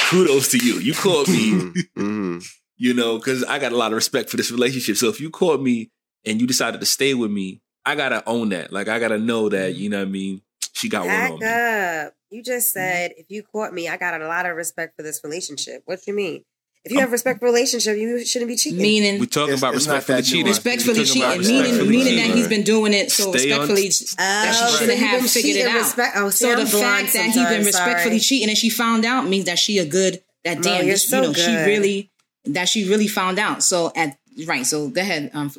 kudos 0.09 0.51
to 0.51 0.57
you. 0.57 0.80
You 0.80 0.93
caught 0.93 1.28
me. 1.28 1.51
Mm-hmm. 1.97 2.38
you 2.78 2.93
know, 2.93 3.17
because 3.17 3.43
I 3.43 3.59
got 3.59 3.71
a 3.71 3.78
lot 3.78 3.91
of 3.91 3.95
respect 3.95 4.30
for 4.30 4.38
this 4.38 4.51
relationship. 4.51 4.97
So 4.97 5.09
if 5.09 5.19
you 5.19 5.30
caught 5.30 5.61
me 5.61 5.89
and 6.25 6.39
you 6.39 6.47
decided 6.47 6.80
to 6.80 6.86
stay 6.86 7.13
with 7.13 7.32
me, 7.32 7.61
I 7.86 7.95
gotta 7.95 8.23
own 8.28 8.49
that. 8.49 8.71
Like 8.71 8.88
I 8.88 8.99
gotta 8.99 9.17
know 9.17 9.49
that. 9.49 9.71
Mm-hmm. 9.73 9.82
You 9.82 9.89
know 9.89 9.99
what 9.99 10.07
I 10.07 10.11
mean? 10.11 10.41
She 10.73 10.89
got 10.89 11.05
one 11.05 11.15
on 11.15 11.39
Back 11.39 11.39
me. 11.39 12.07
up. 12.07 12.13
You 12.30 12.43
just 12.43 12.75
mm-hmm. 12.75 12.80
said 12.80 13.11
if 13.17 13.28
you 13.30 13.43
caught 13.43 13.73
me, 13.73 13.88
I 13.88 13.97
got 13.97 14.19
a 14.21 14.28
lot 14.28 14.45
of 14.45 14.55
respect 14.55 14.95
for 14.95 15.03
this 15.03 15.21
relationship. 15.23 15.82
What 15.86 16.05
you 16.07 16.13
mean? 16.13 16.43
If 16.84 16.93
you 16.93 16.99
have 17.01 17.11
respect 17.11 17.39
for 17.39 17.45
relationship, 17.47 17.97
you 17.97 18.23
shouldn't 18.25 18.47
be 18.47 18.55
cheating. 18.55 18.82
Meaning 18.82 19.19
We 19.19 19.28
talking 19.28 19.57
about 19.57 19.75
it's 19.75 19.88
not 19.88 19.95
respectfully 19.95 20.21
cheating. 20.23 20.45
nuanced. 20.45 20.49
respectfully 20.49 20.99
We 20.99 21.05
cheating, 21.05 21.21
meaning 21.30 21.39
respectfully 21.39 21.89
meaning 21.89 22.15
that 22.15 22.36
he's 22.36 22.47
been 22.47 22.63
doing 22.63 22.93
it 22.93 23.11
so 23.11 23.32
Stay 23.34 23.49
respectfully 23.49 23.88
Oh, 23.88 24.15
that 24.17 24.55
she 24.55 24.59
so 24.61 24.78
shouldn't 24.80 24.97
he 24.99 25.05
have 25.05 25.30
figured 25.30 25.57
it 25.57 25.67
out. 25.67 25.75
respect- 25.75 26.15
oh, 26.17 26.30
see, 26.30 26.45
so 26.45 26.51
I'm 26.53 26.59
the 26.59 26.65
fact 26.65 27.13
that 27.13 27.25
he's 27.25 27.36
been 27.36 27.65
respectfully 27.65 28.19
sorry. 28.19 28.19
cheating 28.19 28.49
and 28.49 28.57
she 28.57 28.69
found 28.69 29.03
out 29.03 29.28
means 29.28 29.45
that 29.45 29.59
she 29.59 29.80
a 29.80 29.86
good 29.86 30.23
that 30.45 30.57
No, 30.57 30.63
damn 30.63 30.86
you're 30.86 30.93
this, 30.93 31.09
so 31.09 31.21
you 31.23 31.28
know 31.28 31.34
she 31.34 31.55
really 31.55 32.09
that 32.50 32.70
she 32.70 32.88
really 32.89 33.08
found 33.08 33.39
out. 33.39 33.64
So 33.64 33.91
at 33.95 34.18
right, 34.45 34.66
so 34.66 34.89
go 34.89 35.02
ahead, 35.02 35.32
um, 35.34 35.52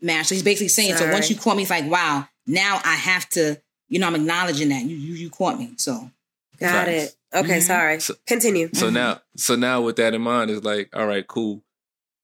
Mash. 0.00 0.28
So 0.28 0.34
he's 0.34 0.42
basically 0.42 0.68
saying 0.68 0.96
so 0.96 1.10
once 1.10 1.30
you 1.30 1.36
caught 1.36 1.56
me, 1.56 1.62
it's 1.62 1.70
like 1.70 1.88
wow, 1.88 2.26
now 2.46 2.80
I 2.84 2.94
have 2.94 3.28
to, 3.30 3.60
you 3.88 3.98
know, 3.98 4.06
I'm 4.06 4.14
acknowledging 4.14 4.68
that 4.70 4.84
you 4.84 4.96
you 4.96 5.14
you 5.14 5.30
caught 5.30 5.58
me. 5.58 5.72
So 5.76 6.10
Got 6.60 6.86
Facts. 6.86 6.90
it. 7.32 7.36
Okay, 7.36 7.58
Mhm. 7.58 7.62
sorry. 7.62 8.00
So- 8.00 8.14
Continue. 8.28 8.70
So 8.74 8.88
now, 8.88 9.20
so 9.36 9.56
now 9.56 9.82
with 9.82 9.96
that 9.96 10.14
in 10.14 10.22
mind, 10.22 10.52
it's 10.52 10.64
like, 10.64 10.88
all 10.94 11.04
right, 11.06 11.26
cool, 11.26 11.64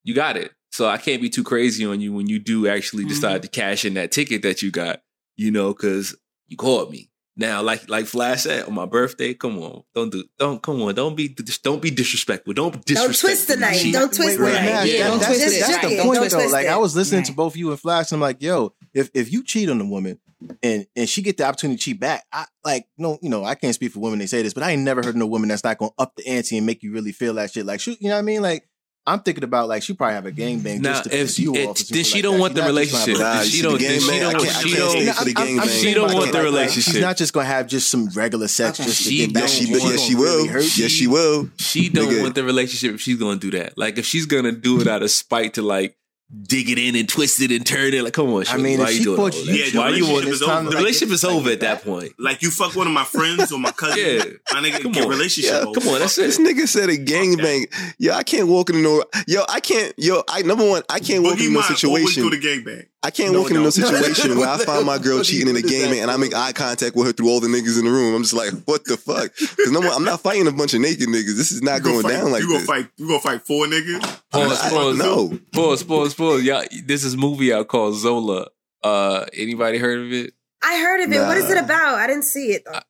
you 0.05 0.14
got 0.14 0.37
it. 0.37 0.53
So 0.71 0.87
I 0.87 0.99
can't 0.99 1.21
be 1.21 1.29
too 1.29 1.43
crazy 1.43 1.85
on 1.85 2.01
you 2.01 2.12
when 2.12 2.29
you 2.29 2.39
do 2.39 2.68
actually 2.68 3.05
decide 3.05 3.43
to 3.43 3.49
cash 3.49 3.85
in 3.85 3.95
that 3.95 4.12
ticket 4.12 4.43
that 4.43 4.62
you 4.62 4.71
got, 4.71 5.03
you 5.37 5.51
know, 5.51 5.75
because 5.75 6.14
you 6.47 6.57
called 6.57 6.93
me. 6.93 7.10
Now, 7.41 7.62
like 7.62 7.88
like 7.88 8.05
Flash 8.05 8.43
said 8.43 8.64
on 8.66 8.74
my 8.74 8.84
birthday, 8.84 9.32
come 9.32 9.59
on, 9.59 9.82
don't 9.95 10.12
do, 10.12 10.24
don't 10.38 10.62
come 10.62 10.82
on, 10.82 10.95
don't 10.95 11.16
be 11.16 11.34
don't 11.64 11.80
be 11.80 11.91
disrespectful, 11.91 12.53
don't 12.53 12.84
Don't 12.84 13.16
twist 13.18 13.49
the 13.49 13.57
knife. 13.57 13.82
Don't 13.93 14.12
twist 14.12 14.20
wait, 14.20 14.36
the 14.36 14.45
wait, 14.45 14.53
knife. 14.53 14.64
Mash, 14.66 14.86
Yeah, 14.88 14.99
that- 15.05 15.09
don't 15.09 15.18
that's, 15.20 15.26
twist 15.38 15.57
it. 15.57 15.61
that's 15.61 15.72
Right, 15.72 15.88
the 15.88 15.97
don't 15.97 16.07
point 16.07 16.18
twist 16.18 16.36
though. 16.36 16.43
it. 16.43 16.51
Like 16.51 16.66
I 16.66 16.76
was 16.76 16.95
listening 16.95 17.22
to 17.24 17.32
both 17.32 17.57
you 17.57 17.70
and 17.70 17.80
Flash, 17.80 18.12
and 18.12 18.16
I'm 18.18 18.20
like, 18.20 18.43
yo, 18.43 18.74
if 18.93 19.09
if 19.14 19.32
you 19.32 19.43
cheat 19.43 19.70
on 19.70 19.80
a 19.80 19.86
woman 19.86 20.18
and 20.62 20.86
and 20.95 21.09
she 21.09 21.22
get 21.22 21.38
the 21.38 21.45
opportunity 21.45 21.78
to 21.78 21.82
cheat 21.82 21.99
back, 21.99 22.24
I 22.30 22.45
like 22.62 22.86
no, 22.99 23.18
you 23.22 23.30
know, 23.30 23.43
I 23.43 23.55
can't 23.55 23.74
speak 23.74 23.93
for 23.93 24.01
women. 24.01 24.18
They 24.18 24.26
say 24.26 24.43
this, 24.43 24.53
but 24.53 24.62
I 24.62 24.72
ain't 24.72 24.82
never 24.82 25.03
heard 25.03 25.16
no 25.16 25.26
woman 25.26 25.49
that's 25.49 25.64
not 25.64 25.78
gonna 25.78 25.93
up 25.99 26.16
the 26.16 26.26
ante 26.28 26.59
and 26.59 26.66
make 26.66 26.82
you 26.82 26.93
really 26.93 27.12
feel 27.12 27.32
that 27.34 27.51
shit. 27.53 27.64
Like, 27.64 27.80
shoot, 27.80 27.97
you 28.03 28.09
know 28.11 28.16
what 28.16 28.20
I 28.20 28.22
mean? 28.22 28.43
Like. 28.43 28.66
I'm 29.07 29.20
thinking 29.20 29.44
about 29.44 29.68
like 29.68 29.82
she 29.82 29.94
probably 29.94 30.14
have 30.14 30.26
a 30.26 30.30
gangbang 30.32 30.80
Now, 30.80 30.92
just 30.92 31.05
to 31.05 31.11
if 31.16 31.26
piss 31.28 31.38
you 31.38 31.55
it- 31.55 31.66
off. 31.68 31.78
then 31.78 32.05
she 32.05 32.14
like 32.16 32.22
don't 32.22 32.34
that. 32.34 32.40
want 32.40 32.53
She's 32.55 32.61
the 32.62 32.66
relationship. 32.68 33.18
Nah, 33.18 33.40
She 33.42 33.51
she 33.51 33.62
don't- 33.62 33.72
the 33.72 33.78
gang 33.78 34.01
she 34.01 34.07
don't- 34.20 34.34
I 34.36 34.38
she 34.62 34.74
don't- 34.76 34.90
stay 34.90 35.05
No, 35.05 35.12
for 35.14 35.24
the 35.24 35.34
I'm- 35.36 35.46
gang 35.46 35.48
I'm 35.48 35.57
bang. 35.57 35.68
saying 35.68 35.82
She 35.82 35.94
don't 35.94 36.14
want 36.14 36.32
the 36.32 36.42
relationship. 36.42 36.92
She's 36.94 37.01
not 37.03 37.16
just 37.16 37.32
gonna 37.32 37.46
have 37.46 37.66
just 37.66 37.90
some 37.90 38.09
regular 38.14 38.46
sex 38.48 38.78
Okay. 38.78 38.88
just 38.88 39.03
to 39.05 39.11
get 39.14 39.32
back. 39.32 39.42
Yes, 39.44 39.53
she, 39.55 39.66
want- 39.70 39.82
yes, 39.84 40.01
she 40.03 40.14
will. 40.14 40.46
really 40.46 40.68
Yes, 40.76 40.90
she 40.90 41.07
will. 41.07 41.51
She 41.59 41.88
don't 41.88 42.20
want 42.22 42.34
the 42.34 42.44
relationship 42.44 42.94
if 42.94 43.01
she's 43.01 43.16
gonna 43.16 43.38
do 43.40 43.51
that. 43.53 43.72
Like 43.76 43.96
if 43.98 44.05
she's 44.07 44.26
gonna 44.26 44.53
do 44.53 44.80
it 44.80 44.86
out 44.86 45.03
of 45.03 45.11
spite 45.11 45.55
to 45.55 45.62
like 45.62 45.96
dig 46.47 46.70
it 46.70 46.78
in 46.78 46.95
and 46.97 47.09
twist 47.09 47.41
it 47.41 47.51
and 47.51 47.66
turn 47.66 47.93
it. 47.93 48.03
Like, 48.05 48.12
come 48.12 48.33
on, 48.33 48.45
I 48.49 48.57
mean, 48.57 48.78
why 48.78 48.87
if 48.87 48.91
you 48.93 48.97
she 48.99 49.05
doing 49.05 49.16
caught 49.16 49.35
all 49.35 49.41
you 49.41 49.47
that? 49.47 49.59
Yeah, 49.59 49.70
the 49.72 49.78
why 49.78 49.89
you 49.91 50.05
want 50.05 50.24
relationship 50.24 50.33
is 50.33 50.41
time 50.41 50.51
over. 50.51 50.64
to, 50.64 50.64
the 50.64 50.70
like, 50.70 50.78
relationship 50.85 51.14
is 51.14 51.24
like 51.24 51.33
over 51.35 51.51
at 51.51 51.61
that. 51.61 51.78
that 51.78 51.85
point. 51.85 52.12
Like 52.18 52.43
you 52.43 52.51
fuck 52.51 52.76
one 52.76 52.87
of 52.87 52.93
my 52.93 53.05
friends 53.05 53.53
or 53.53 53.59
my 53.59 53.72
cousin. 53.72 53.99
Yeah. 53.99 54.22
My 54.53 54.61
nigga 54.68 54.83
Come 54.83 54.93
get 54.93 55.05
on. 55.05 55.11
relationship 55.11 55.53
Yeah, 55.53 55.59
over. 55.68 55.81
come 55.81 55.89
on, 55.95 55.99
that's 56.01 56.16
Fuck 56.16 56.24
it. 56.24 56.28
This 56.28 56.39
nigga 56.39 56.68
said 56.68 56.89
a 56.89 56.97
gangbang. 56.97 57.66
Yo, 57.99 58.12
I 58.12 58.22
can't 58.22 58.49
walk 58.49 58.70
into 58.70 58.83
no. 58.83 59.05
Yo, 59.26 59.43
I 59.49 59.61
can't. 59.61 59.93
Yo, 59.99 60.22
I 60.28 60.43
number 60.43 60.68
one, 60.68 60.83
I 60.89 61.01
can't 61.01 61.22
walk 61.24 61.35
in 61.35 61.41
into 61.41 61.53
no 61.53 61.61
Mine 61.61 61.76
always 61.85 62.14
situation. 62.14 62.22
do 62.22 62.31
the 62.31 62.39
gangbang. 62.39 62.87
I 63.03 63.11
can't 63.11 63.32
No, 63.32 63.40
walk 63.40 63.51
into 63.51 63.61
no. 63.61 63.64
no 63.64 63.70
situation 63.70 64.36
where 64.36 64.48
I 64.48 64.59
find 64.59 64.84
my 64.84 64.98
girl 64.98 65.16
What 65.18 65.26
do 65.26 65.32
you- 65.34 65.40
cheating 65.44 65.57
in 65.57 65.57
a 65.57 65.66
game 65.66 65.92
and 66.03 66.11
I 66.11 66.16
make 66.18 66.34
eye 66.34 66.53
contact 66.53 66.94
with 66.94 67.07
her 67.07 67.12
through 67.14 67.30
all 67.30 67.40
the 67.40 67.48
niggas 67.48 67.78
in 67.78 67.86
the 67.86 67.90
room. 67.90 68.14
I'm 68.14 68.22
just 68.22 68.34
like, 68.34 68.53
what 68.66 68.84
the 68.84 68.96
fuck? 68.98 69.32
Because 69.38 69.72
number 69.72 69.88
one, 69.88 69.96
I'm 69.96 70.05
not 70.05 70.20
fighting 70.20 70.46
a 70.46 70.53
bunch 70.53 70.74
of 70.74 70.80
naked 70.82 71.09
niggas. 71.09 71.36
This 71.36 71.51
is 71.51 71.62
not 71.62 71.78
You 71.78 71.84
gonna 71.92 72.03
fight- 72.03 72.09
down 72.11 72.30
like 72.32 72.42
you 72.42 72.48
gonna 72.48 72.59
this. 72.59 72.66
fight. 72.66 72.88
You 72.98 73.07
gonna 73.09 73.20
fight 73.20 73.46
four 73.46 73.66
niggas. 73.66 74.03
Pause, 74.30 74.61
I- 74.61 74.68
pause, 74.70 74.98
no. 74.98 75.38
pause, 75.53 75.82
pause, 75.82 76.14
pause. 76.14 76.42
Y'all, 76.42 76.62
this 76.84 77.05
is 77.05 77.14
a 77.14 77.16
movie 77.16 77.53
out 77.55 77.68
called 77.68 77.94
Zola. 77.96 78.48
Uh, 78.82 79.24
anybody 79.34 79.78
heard 79.78 79.98
of 80.01 80.12
it? 80.12 80.34
I 80.62 80.78
heard 80.80 81.01
of 81.01 81.11
it. 81.12 81.20
What 81.20 81.38
is 81.38 81.51
it 81.51 81.57
about? 81.57 81.94
I 81.94 82.07
didn't 82.07 82.24
see 82.24 82.53
it 82.53 82.64
though. 82.66 82.80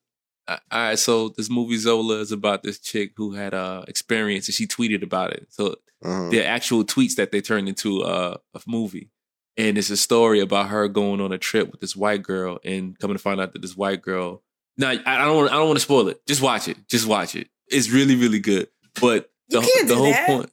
Uh, 0.48 0.56
all 0.72 0.80
right, 0.80 0.98
so 0.98 1.28
this 1.28 1.48
movie 1.48 1.76
Zola 1.78 2.16
is 2.18 2.32
about 2.32 2.64
this 2.64 2.80
chick 2.80 3.12
who 3.16 3.32
had 3.34 3.54
uh 3.54 3.84
experience 3.86 4.48
and 4.48 4.54
she 4.56 4.66
tweeted 4.66 5.04
about 5.04 5.32
it. 5.32 5.46
So 5.50 5.76
Uh-huh. 6.04 6.30
they're 6.30 6.48
actual 6.48 6.82
tweets 6.84 7.14
that 7.14 7.30
they 7.30 7.40
turned 7.40 7.68
into 7.68 8.02
uh, 8.02 8.38
a 8.54 8.60
movie. 8.66 9.10
And 9.56 9.76
it's 9.76 9.90
a 9.90 9.96
story 9.96 10.40
about 10.40 10.68
her 10.68 10.88
going 10.88 11.20
on 11.20 11.32
a 11.32 11.38
trip 11.38 11.70
with 11.70 11.80
this 11.80 11.94
white 11.96 12.22
girl 12.22 12.58
and 12.64 12.98
coming 12.98 13.16
to 13.16 13.22
find 13.22 13.40
out 13.40 13.52
that 13.52 13.60
this 13.62 13.76
white 13.76 14.00
girl. 14.00 14.42
Now 14.78 14.90
I 14.90 15.00
I 15.04 15.24
don't 15.24 15.36
want 15.36 15.50
I 15.52 15.56
don't 15.56 15.66
want 15.66 15.76
to 15.78 15.82
spoil 15.84 16.08
it. 16.08 16.24
Just 16.26 16.40
watch 16.40 16.68
it. 16.68 16.76
Just 16.88 17.06
watch 17.06 17.34
it. 17.34 17.48
It's 17.68 17.90
really 17.90 18.16
really 18.16 18.38
good. 18.40 18.68
But 19.00 19.30
the, 19.48 19.60
You 19.60 19.68
can't 19.74 19.88
the 19.88 19.94
do 19.94 20.00
whole 20.00 20.12
that. 20.12 20.26
point. 20.26 20.50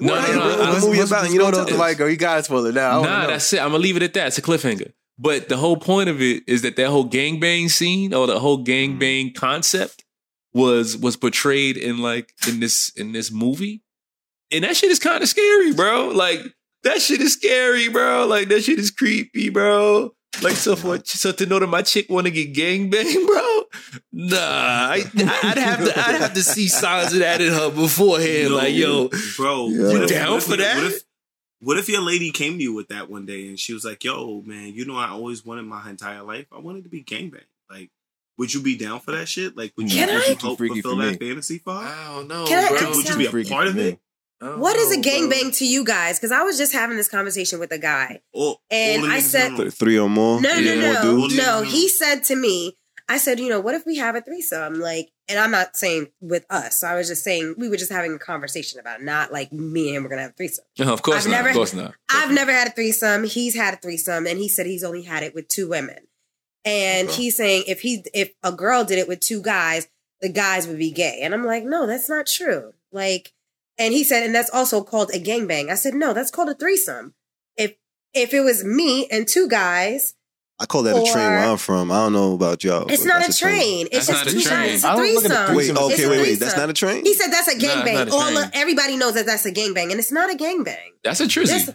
No, 0.00 0.12
Why, 0.14 0.26
no, 0.28 0.32
no. 0.34 0.40
bro? 0.40 0.42
I- 0.42 0.56
What 0.58 0.68
I- 0.68 0.80
movie 0.80 0.98
What's- 0.98 1.10
about? 1.10 1.30
You 1.30 1.38
don't 1.38 1.50
going 1.50 1.54
on 1.54 1.60
with 1.60 1.68
tell 1.68 1.76
the 1.76 1.80
white 1.80 1.96
girl. 1.96 2.08
You 2.10 2.16
gotta 2.16 2.42
spoil 2.42 2.66
it 2.66 2.74
now. 2.74 3.00
I 3.00 3.02
Nah, 3.02 3.08
don't 3.08 3.20
know. 3.22 3.26
that's 3.28 3.52
it. 3.52 3.60
I'm 3.60 3.70
gonna 3.70 3.78
leave 3.78 3.96
it 3.96 4.02
at 4.02 4.14
that. 4.14 4.26
It's 4.28 4.38
a 4.38 4.42
cliffhanger. 4.42 4.92
But 5.18 5.48
the 5.48 5.56
whole 5.58 5.76
point 5.76 6.08
of 6.08 6.20
it 6.22 6.42
is 6.46 6.62
that 6.62 6.76
that 6.76 6.88
whole 6.88 7.08
gangbang 7.08 7.70
scene 7.70 8.12
or 8.14 8.26
the 8.26 8.40
whole 8.40 8.58
mm-hmm. 8.64 8.98
gangbang 8.98 9.34
concept 9.34 10.04
was 10.52 10.96
was 10.96 11.16
portrayed 11.16 11.76
in 11.76 11.98
like 11.98 12.32
in 12.48 12.60
this 12.60 12.90
in 12.96 13.12
this 13.12 13.30
movie, 13.30 13.82
and 14.50 14.64
that 14.64 14.76
shit 14.76 14.90
is 14.90 14.98
kind 14.98 15.22
of 15.22 15.28
scary, 15.28 15.72
bro. 15.72 16.08
Like 16.08 16.40
that 16.84 17.00
shit 17.00 17.20
is 17.20 17.34
scary, 17.34 17.88
bro. 17.88 18.26
Like 18.26 18.48
that 18.48 18.62
shit 18.62 18.78
is 18.78 18.90
creepy, 18.90 19.48
bro. 19.50 20.14
Like 20.42 20.54
so 20.56 20.76
for 20.76 20.98
so 21.04 21.32
to 21.32 21.46
know 21.46 21.58
that 21.58 21.66
my 21.66 21.82
chick 21.82 22.08
want 22.08 22.26
to 22.26 22.30
get 22.30 22.54
gangbang, 22.54 23.26
bro. 23.26 23.62
Nah, 24.12 24.36
I, 24.38 25.04
I'd 25.16 25.58
have 25.58 25.84
to 25.84 25.92
I'd 25.98 26.14
have 26.20 26.34
to 26.34 26.42
see 26.42 26.68
signs 26.68 27.12
of 27.12 27.18
that 27.20 27.40
in 27.40 27.52
her 27.52 27.70
beforehand. 27.70 28.50
No, 28.50 28.56
like 28.56 28.74
yo, 28.74 29.08
bro, 29.36 29.68
Yeah. 29.68 29.82
what 29.86 29.92
You 29.92 30.02
if- 30.04 30.10
down 30.10 30.36
if 30.38 30.44
for 30.44 30.56
that? 30.56 30.76
What 30.76 30.86
if, 30.86 31.02
what 31.62 31.78
if 31.78 31.88
your 31.88 32.00
lady 32.00 32.30
came 32.30 32.56
to 32.56 32.62
you 32.62 32.72
with 32.72 32.88
that 32.88 33.10
one 33.10 33.26
day 33.26 33.48
and 33.48 33.58
she 33.58 33.74
was 33.74 33.84
like, 33.84 34.02
"Yo, 34.04 34.40
man, 34.46 34.72
you 34.72 34.86
know 34.86 34.96
I 34.96 35.08
always 35.10 35.44
wanted 35.44 35.62
my 35.66 35.90
entire 35.90 36.22
life. 36.22 36.46
I 36.52 36.58
wanted 36.58 36.84
to 36.84 36.88
be 36.90 37.02
gangbang. 37.02 37.42
Like, 37.68 37.90
would 38.38 38.54
you 38.54 38.62
be 38.62 38.78
down 38.78 39.00
for 39.00 39.10
that 39.12 39.28
shit? 39.28 39.56
Like, 39.56 39.72
would 39.76 39.92
you, 39.92 39.98
Can 39.98 40.14
would 40.14 40.24
I? 40.24 40.28
you 40.30 40.34
Too 40.36 40.46
help 40.46 40.58
fulfill 40.58 40.96
that 40.96 41.20
me. 41.20 41.28
fantasy 41.28 41.58
for 41.58 41.74
her? 41.74 41.80
I 41.86 42.14
don't 42.14 42.28
know, 42.28 42.46
Can 42.46 42.66
bro. 42.68 42.76
ask 42.78 42.96
Would 42.96 43.08
you 43.10 43.30
be 43.30 43.42
a 43.42 43.44
part 43.44 43.66
of 43.66 43.74
me. 43.74 43.82
it? 43.88 43.98
I 44.42 44.56
What 44.56 44.76
is 44.76 44.90
a 44.92 44.96
know, 44.96 45.02
bro. 45.02 45.12
gangbang 45.12 45.56
to 45.58 45.66
you 45.66 45.84
guys? 45.84 46.18
Because 46.18 46.32
I 46.32 46.42
was 46.42 46.56
just 46.56 46.72
having 46.72 46.96
this 46.96 47.08
conversation 47.08 47.58
with 47.58 47.72
a 47.72 47.78
guy. 47.78 48.20
Or, 48.32 48.56
And 48.70 49.04
I 49.10 49.20
said- 49.20 49.48
in 49.48 49.52
the 49.54 49.62
room. 49.64 49.70
Th- 49.70 49.78
Three 49.78 49.98
or 49.98 50.08
more. 50.08 50.40
No, 50.40 50.52
Yeah. 50.54 50.74
no, 50.74 50.80
More 50.80 50.92
no, 50.92 51.02
dudes? 51.28 51.36
no. 51.36 51.62
He 51.62 51.88
said 51.88 52.24
to 52.24 52.36
me, 52.36 52.76
I 53.08 53.18
said, 53.18 53.40
you 53.40 53.48
know, 53.48 53.60
what 53.60 53.74
if 53.74 53.84
we 53.84 53.96
have 53.96 54.14
a 54.14 54.20
threesome? 54.20 54.78
Like, 54.80 55.08
and 55.28 55.38
I'm 55.38 55.50
not 55.50 55.76
saying 55.76 56.08
with 56.20 56.46
us. 56.48 56.82
I 56.84 56.94
was 56.94 57.08
just 57.08 57.22
saying 57.24 57.56
we 57.58 57.68
were 57.68 57.76
just 57.76 57.90
having 57.90 58.14
a 58.14 58.18
conversation 58.18 58.78
about 58.80 59.00
it, 59.00 59.04
not 59.04 59.32
like 59.32 59.52
me 59.52 59.88
and 59.88 59.96
him 59.96 60.02
we're 60.04 60.10
gonna 60.10 60.22
have 60.22 60.30
a 60.30 60.34
threesome. 60.34 60.64
No, 60.78 60.92
of 60.92 61.02
course 61.02 61.24
I've 61.24 61.30
not. 61.30 61.36
never- 61.36 61.48
of 61.50 61.54
course 61.56 61.74
not. 61.74 61.94
I've 62.08 62.30
never 62.30 62.52
had 62.52 62.68
a 62.68 62.70
threesome. 62.70 63.24
He's 63.24 63.54
had 63.56 63.74
a 63.74 63.76
threesome, 63.76 64.26
and 64.26 64.38
he 64.38 64.48
said 64.48 64.66
he's 64.66 64.84
only 64.84 65.02
had 65.02 65.22
it 65.24 65.34
with 65.34 65.48
two 65.48 65.68
women. 65.68 66.06
And 66.64 67.08
Okay. 67.08 67.16
he's 67.22 67.36
saying 67.36 67.64
if 67.66 67.80
he 67.80 68.04
if 68.14 68.32
a 68.42 68.52
girl 68.52 68.84
did 68.84 68.98
it 68.98 69.08
with 69.08 69.20
two 69.20 69.42
guys, 69.42 69.88
the 70.20 70.28
guys 70.28 70.66
would 70.68 70.78
be 70.78 70.90
gay. 70.90 71.20
And 71.22 71.32
I'm 71.34 71.44
like, 71.44 71.64
no, 71.64 71.86
that's 71.86 72.08
not 72.08 72.26
true. 72.26 72.74
Like, 72.92 73.32
and 73.80 73.92
he 73.92 74.04
said, 74.04 74.22
and 74.22 74.32
that's 74.34 74.50
also 74.50 74.84
called 74.84 75.10
a 75.12 75.18
gangbang. 75.18 75.70
I 75.70 75.74
said, 75.74 75.94
no, 75.94 76.12
that's 76.12 76.30
called 76.30 76.48
a 76.50 76.54
threesome. 76.54 77.14
If 77.56 77.74
if 78.14 78.32
it 78.32 78.40
was 78.42 78.62
me 78.62 79.08
and 79.10 79.26
two 79.26 79.48
guys, 79.48 80.14
I 80.60 80.66
call 80.66 80.82
that 80.82 80.90
a 80.94 81.10
train 81.10 81.26
where 81.26 81.38
I'm 81.38 81.56
from. 81.56 81.90
I 81.90 81.96
don't 81.96 82.12
know 82.12 82.34
about 82.34 82.62
y'all. 82.62 82.86
it's 82.90 83.04
not 83.04 83.22
a 83.22 83.26
that's 83.26 83.38
train. 83.38 83.88
It's 83.90 84.06
That's 84.06 84.24
just 84.24 84.36
two 84.36 84.42
train. 84.42 84.58
guys. 84.60 84.74
It's 84.74 84.84
a 84.84 84.88
I 84.88 84.96
don't 84.96 85.14
look 85.14 85.24
at 85.24 85.30
the 85.30 85.52
threesome. 85.54 85.74
Wait, 85.76 85.92
okay, 85.94 86.04
a 86.04 86.10
wait, 86.10 86.20
wait. 86.20 86.34
That's 86.38 86.56
not 86.56 86.68
a 86.68 86.74
train? 86.74 87.04
He 87.04 87.14
said 87.14 87.28
that's 87.28 87.48
a 87.48 87.52
Nah, 87.52 87.56
it's 87.56 87.64
gangbang. 87.64 87.94
not 87.94 88.08
a 88.08 88.12
All 88.12 88.38
of- 88.44 88.50
everybody 88.52 88.96
knows 88.98 89.14
that 89.14 89.24
that's 89.26 89.46
a 89.46 89.52
gangbang, 89.52 89.90
and 89.90 89.98
it's 89.98 90.12
not 90.12 90.30
a 90.32 90.36
gangbang. 90.36 90.76
That's 91.02 91.20
a 91.20 91.24
trizzy. 91.24 91.46
This- 91.46 91.70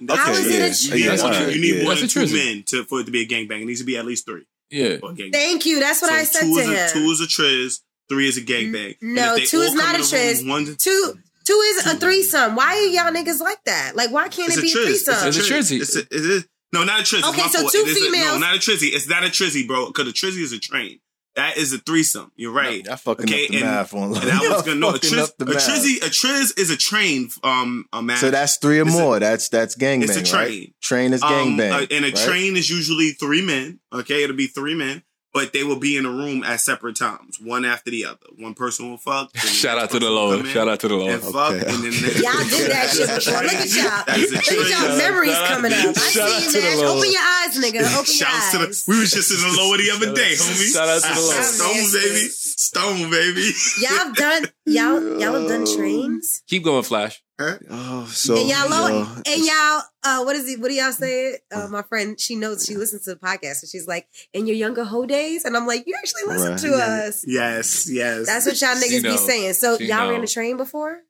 That's 0.00 0.18
How 0.18 0.32
it. 0.32 0.38
is 0.38 0.46
it 0.82 0.90
a 0.90 0.96
You 0.96 0.98
need, 0.98 1.04
Yeah, 1.04 1.22
one, 1.22 1.34
alright, 1.34 1.54
you 1.54 1.60
need 1.60 1.74
yeah. 1.76 1.84
one 1.84 2.00
That's 2.00 2.16
or 2.16 2.26
two 2.26 2.34
men 2.34 2.62
to, 2.68 2.84
for 2.84 3.00
it 3.00 3.04
to 3.04 3.10
be 3.12 3.20
a 3.22 3.26
gangbang. 3.26 3.62
It 3.62 3.66
needs 3.66 3.80
to 3.80 3.86
be 3.86 3.96
at 3.98 4.06
least 4.06 4.24
three. 4.26 4.46
yeah. 4.70 4.96
For 4.98 5.10
a 5.10 5.14
gangbang. 5.14 5.32
Thank 5.32 5.66
you. 5.66 5.78
That's 5.78 6.00
what 6.02 6.08
So 6.10 6.16
I 6.16 6.24
said 6.24 6.40
two 6.40 6.54
to 6.54 6.60
is 6.62 6.68
a, 6.68 6.74
him. 6.74 6.90
Two 7.04 7.10
is 7.12 7.20
a 7.20 7.26
triz, 7.26 7.80
three 8.10 8.28
is 8.28 8.36
a 8.36 8.42
gangbang. 8.42 8.96
And 9.00 9.14
No, 9.14 9.38
two 9.38 9.60
is 9.60 9.72
not 9.74 9.94
a 9.94 9.98
the 9.98 10.04
room, 10.04 10.06
triz. 10.34 10.48
One, 10.48 10.76
Two 10.78 11.14
two 11.46 11.54
is 11.54 11.86
a 11.86 11.96
threesome. 11.96 12.54
Why 12.56 12.74
are 12.76 12.86
y'all 12.86 13.10
niggas 13.12 13.40
like 13.40 13.64
that? 13.64 13.96
Like, 13.96 14.10
why 14.12 14.28
can't 14.28 14.48
it's 14.52 14.58
it 14.58 14.60
a 14.60 14.62
be 14.62 14.70
a 14.70 14.74
threesome? 14.84 15.14
It's 15.14 15.22
a 15.24 15.28
It's 15.28 15.36
a 15.38 15.40
triz. 15.40 15.58
trizzy. 15.58 15.80
It's 15.80 15.96
a, 15.96 16.00
it 16.00 16.12
is, 16.12 16.48
No, 16.74 16.84
not 16.84 17.00
a 17.00 17.02
trizzy. 17.02 17.28
Okay, 17.30 17.48
so 17.48 17.60
fault. 17.60 17.72
two 17.72 17.78
It 17.78 17.88
is 17.88 17.96
a- 18.08 18.16
no, 18.16 18.38
not 18.38 18.54
a 18.54 18.58
trizzy. 18.58 18.88
It's 18.92 19.08
not 19.08 19.24
a 19.24 19.28
trizzy, 19.28 19.66
bro. 19.66 19.86
Because 19.86 20.08
a 20.08 20.12
trizzy 20.12 20.42
is 20.42 20.52
a 20.52 20.58
train. 20.58 20.98
That 21.36 21.56
is 21.56 21.72
a 21.72 21.78
threesome. 21.78 22.32
You're 22.34 22.50
right. 22.52 22.86
I 22.88 22.96
fucking 22.96 23.24
up 23.24 23.30
the 23.30 23.46
and, 23.56 23.60
math 23.60 23.94
on 23.94 24.16
and 24.16 24.30
I 24.30 24.38
was 24.50 24.62
gonna 24.62 24.80
know 24.80 24.90
a, 24.90 24.98
triz, 24.98 25.28
a 25.40 25.44
trizzy. 25.44 25.96
A 26.04 26.10
triz 26.10 26.58
is 26.58 26.70
a 26.70 26.76
train. 26.76 27.30
Um, 27.44 27.86
a 27.92 28.02
man. 28.02 28.16
So 28.16 28.30
that's 28.32 28.56
three 28.56 28.80
or 28.80 28.82
It's 28.82 28.94
a- 28.94 28.98
more. 28.98 29.18
that's 29.20 29.48
that's 29.48 29.76
gangbang. 29.76 30.02
it's 30.04 30.16
a 30.16 30.24
train. 30.24 30.42
Right? 30.60 30.74
Train 30.82 31.12
is 31.12 31.22
Um, 31.22 31.30
gangbang. 31.56 31.70
uh, 31.72 31.86
and 31.92 32.04
a 32.04 32.08
right? 32.08 32.16
train 32.16 32.56
is 32.56 32.68
usually 32.68 33.12
three 33.12 33.42
men. 33.46 33.78
Okay, 33.92 34.24
it'll 34.24 34.34
be 34.36 34.48
three 34.48 34.74
men, 34.74 35.04
but 35.32 35.52
they 35.52 35.62
will 35.64 35.78
be 35.78 35.96
in 35.96 36.04
a 36.06 36.10
room 36.10 36.42
at 36.42 36.60
separate 36.60 36.96
times, 36.96 37.38
one 37.40 37.64
after 37.64 37.90
the 37.90 38.04
other. 38.04 38.18
One 38.38 38.54
person 38.54 38.90
will 38.90 38.98
fuck. 38.98 39.36
Shout 39.36 39.78
out 39.78 39.90
to 39.90 39.98
the 40.00 40.06
person 40.06 40.14
Lord. 40.14 40.46
Shout 40.46 40.68
out 40.68 40.80
to 40.80 40.88
the 40.88 40.94
Lord. 40.96 41.12
And 41.12 41.22
fuck, 41.22 41.52
Okay. 41.52 41.58
and 41.66 41.84
then 41.84 41.90
the- 41.92 42.20
Y'all 42.22 42.48
did 42.48 42.70
that 42.72 42.90
shit 42.90 43.06
That's 43.06 43.26
a 43.26 43.30
before. 43.30 43.42
Look 43.44 43.52
at 43.52 43.70
y'all. 43.74 44.04
That 44.06 44.18
is 44.18 44.32
Look 44.32 44.42
at 44.48 44.70
y'all 44.70 44.98
memories 44.98 45.36
coming 45.46 45.72
up. 45.72 45.96
I 45.96 46.10
Shout 46.10 46.30
out 46.30 46.42
see 46.42 46.50
to 46.50 46.58
you, 46.58 46.60
the 46.60 46.60
man. 46.60 46.78
Lord. 46.78 46.98
Open 46.98 47.10
your 47.12 47.22
eyes, 47.22 47.52
nigga. 47.58 47.80
Open 47.94 48.04
Shouts 48.12 48.50
to 48.52 48.58
the. 48.58 48.66
eyes. 48.68 48.84
We 48.88 48.98
was 49.00 49.10
just 49.12 49.30
in 49.30 49.38
the 49.40 49.54
lower 49.56 49.76
the 49.78 49.90
other 49.90 50.12
day, 50.14 50.34
homie. 50.34 50.72
Shout 50.72 50.88
out 50.88 51.02
to 51.02 51.14
the 51.14 51.20
Lord. 51.20 51.44
Stone 51.44 51.92
baby, 51.94 52.28
Stone 52.70 53.10
baby. 53.10 53.50
Y'all 53.80 54.12
done 54.12 54.44
y'all 54.64 55.18
y'all 55.20 55.40
have 55.40 55.48
done 55.48 55.66
trains? 55.76 56.44
Keep 56.46 56.62
going, 56.62 56.84
Flash. 56.84 57.20
Huh? 57.40 57.58
Oh, 57.68 58.04
so 58.06 58.36
and 58.36 58.48
y'all 58.48 58.70
low, 58.70 58.88
yo, 58.88 59.06
and 59.26 59.44
y'all 59.44 59.82
uh 60.04 60.22
what 60.22 60.36
is 60.36 60.48
it 60.48 60.60
what 60.60 60.68
do 60.68 60.74
y'all 60.74 60.92
say? 60.92 61.38
Uh 61.52 61.66
my 61.66 61.82
friend, 61.82 62.20
she 62.20 62.36
knows 62.36 62.64
she 62.64 62.76
listens 62.76 63.02
to 63.06 63.14
the 63.14 63.16
podcast, 63.20 63.62
and 63.62 63.70
she's 63.72 63.88
like, 63.88 64.06
in 64.32 64.46
your 64.46 64.54
younger 64.54 64.84
hoe 64.84 65.04
days? 65.04 65.44
And 65.44 65.56
I'm 65.56 65.66
like, 65.66 65.82
you 65.88 65.96
actually 65.98 66.22
listen 66.28 66.50
Right. 66.52 66.60
to 66.60 66.74
us. 67.08 67.24
Yes, 67.26 67.90
yes. 67.90 68.26
That's 68.26 68.46
what 68.46 68.60
y'all 68.60 68.76
She 68.76 68.86
niggas 68.88 69.02
be 69.02 69.08
know. 69.08 69.16
saying. 69.16 69.52
So 69.54 69.76
She 69.76 69.86
y'all 69.86 70.04
know. 70.06 70.10
ran 70.12 70.22
a 70.22 70.28
train 70.28 70.56
before? 70.56 71.00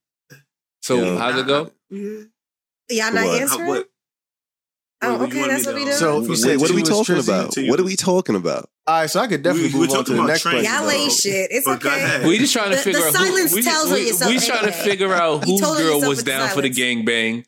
So 0.80 0.96
Yo. 0.96 1.18
how's 1.18 1.38
it 1.38 1.46
go? 1.46 1.72
Y'all 1.90 3.12
not 3.12 3.26
What? 3.26 3.40
answering? 3.42 3.68
What? 3.68 3.89
Oh, 5.02 5.16
What 5.18 5.30
do 5.30 5.36
you 5.36 5.42
okay, 5.44 5.50
that's 5.54 5.66
what 5.66 5.74
we 5.76 5.84
do. 5.86 5.92
So 5.92 6.20
You 6.20 6.28
you 6.28 6.36
said 6.36 6.50
said 6.50 6.60
what 6.60 6.70
are 6.70 6.74
we 6.74 6.82
talking 6.82 7.18
about? 7.18 7.54
What 7.56 7.80
are 7.80 7.84
we 7.84 7.96
talking 7.96 8.34
about? 8.36 8.68
All 8.86 9.00
right, 9.00 9.08
so 9.10 9.20
I 9.20 9.26
could 9.28 9.42
definitely 9.42 9.70
We- 9.72 9.78
we're 9.80 9.86
move 9.86 9.96
on 9.96 10.04
to 10.04 10.12
the 10.14 10.22
next 10.24 10.42
trains, 10.42 10.66
question. 10.66 10.82
Y'all 10.82 10.90
ain't 10.90 11.12
shit. 11.12 11.48
It's 11.50 11.64
But 11.66 11.84
okay. 11.86 12.26
We 12.28 12.38
just 12.38 12.52
trying 12.52 12.70
to 12.70 12.76
The- 12.76 12.82
figure 12.82 13.00
the 13.00 13.06
out 13.06 13.12
silence 13.14 13.50
who, 13.50 13.56
we, 13.56 13.62
tells 13.62 13.86
on 13.86 13.92
we, 13.94 14.06
yourself 14.08 14.30
we 14.30 14.38
trying 14.40 14.64
to 14.66 14.72
figure 14.72 15.14
out 15.14 15.46
You 15.46 15.52
whose 15.58 15.60
girl 15.78 16.00
was 16.00 16.08
with 16.08 16.18
the 16.18 16.24
down 16.24 16.48
for 16.50 16.60
the 16.62 16.72
silence. 16.72 17.06
gangbang. 17.06 17.44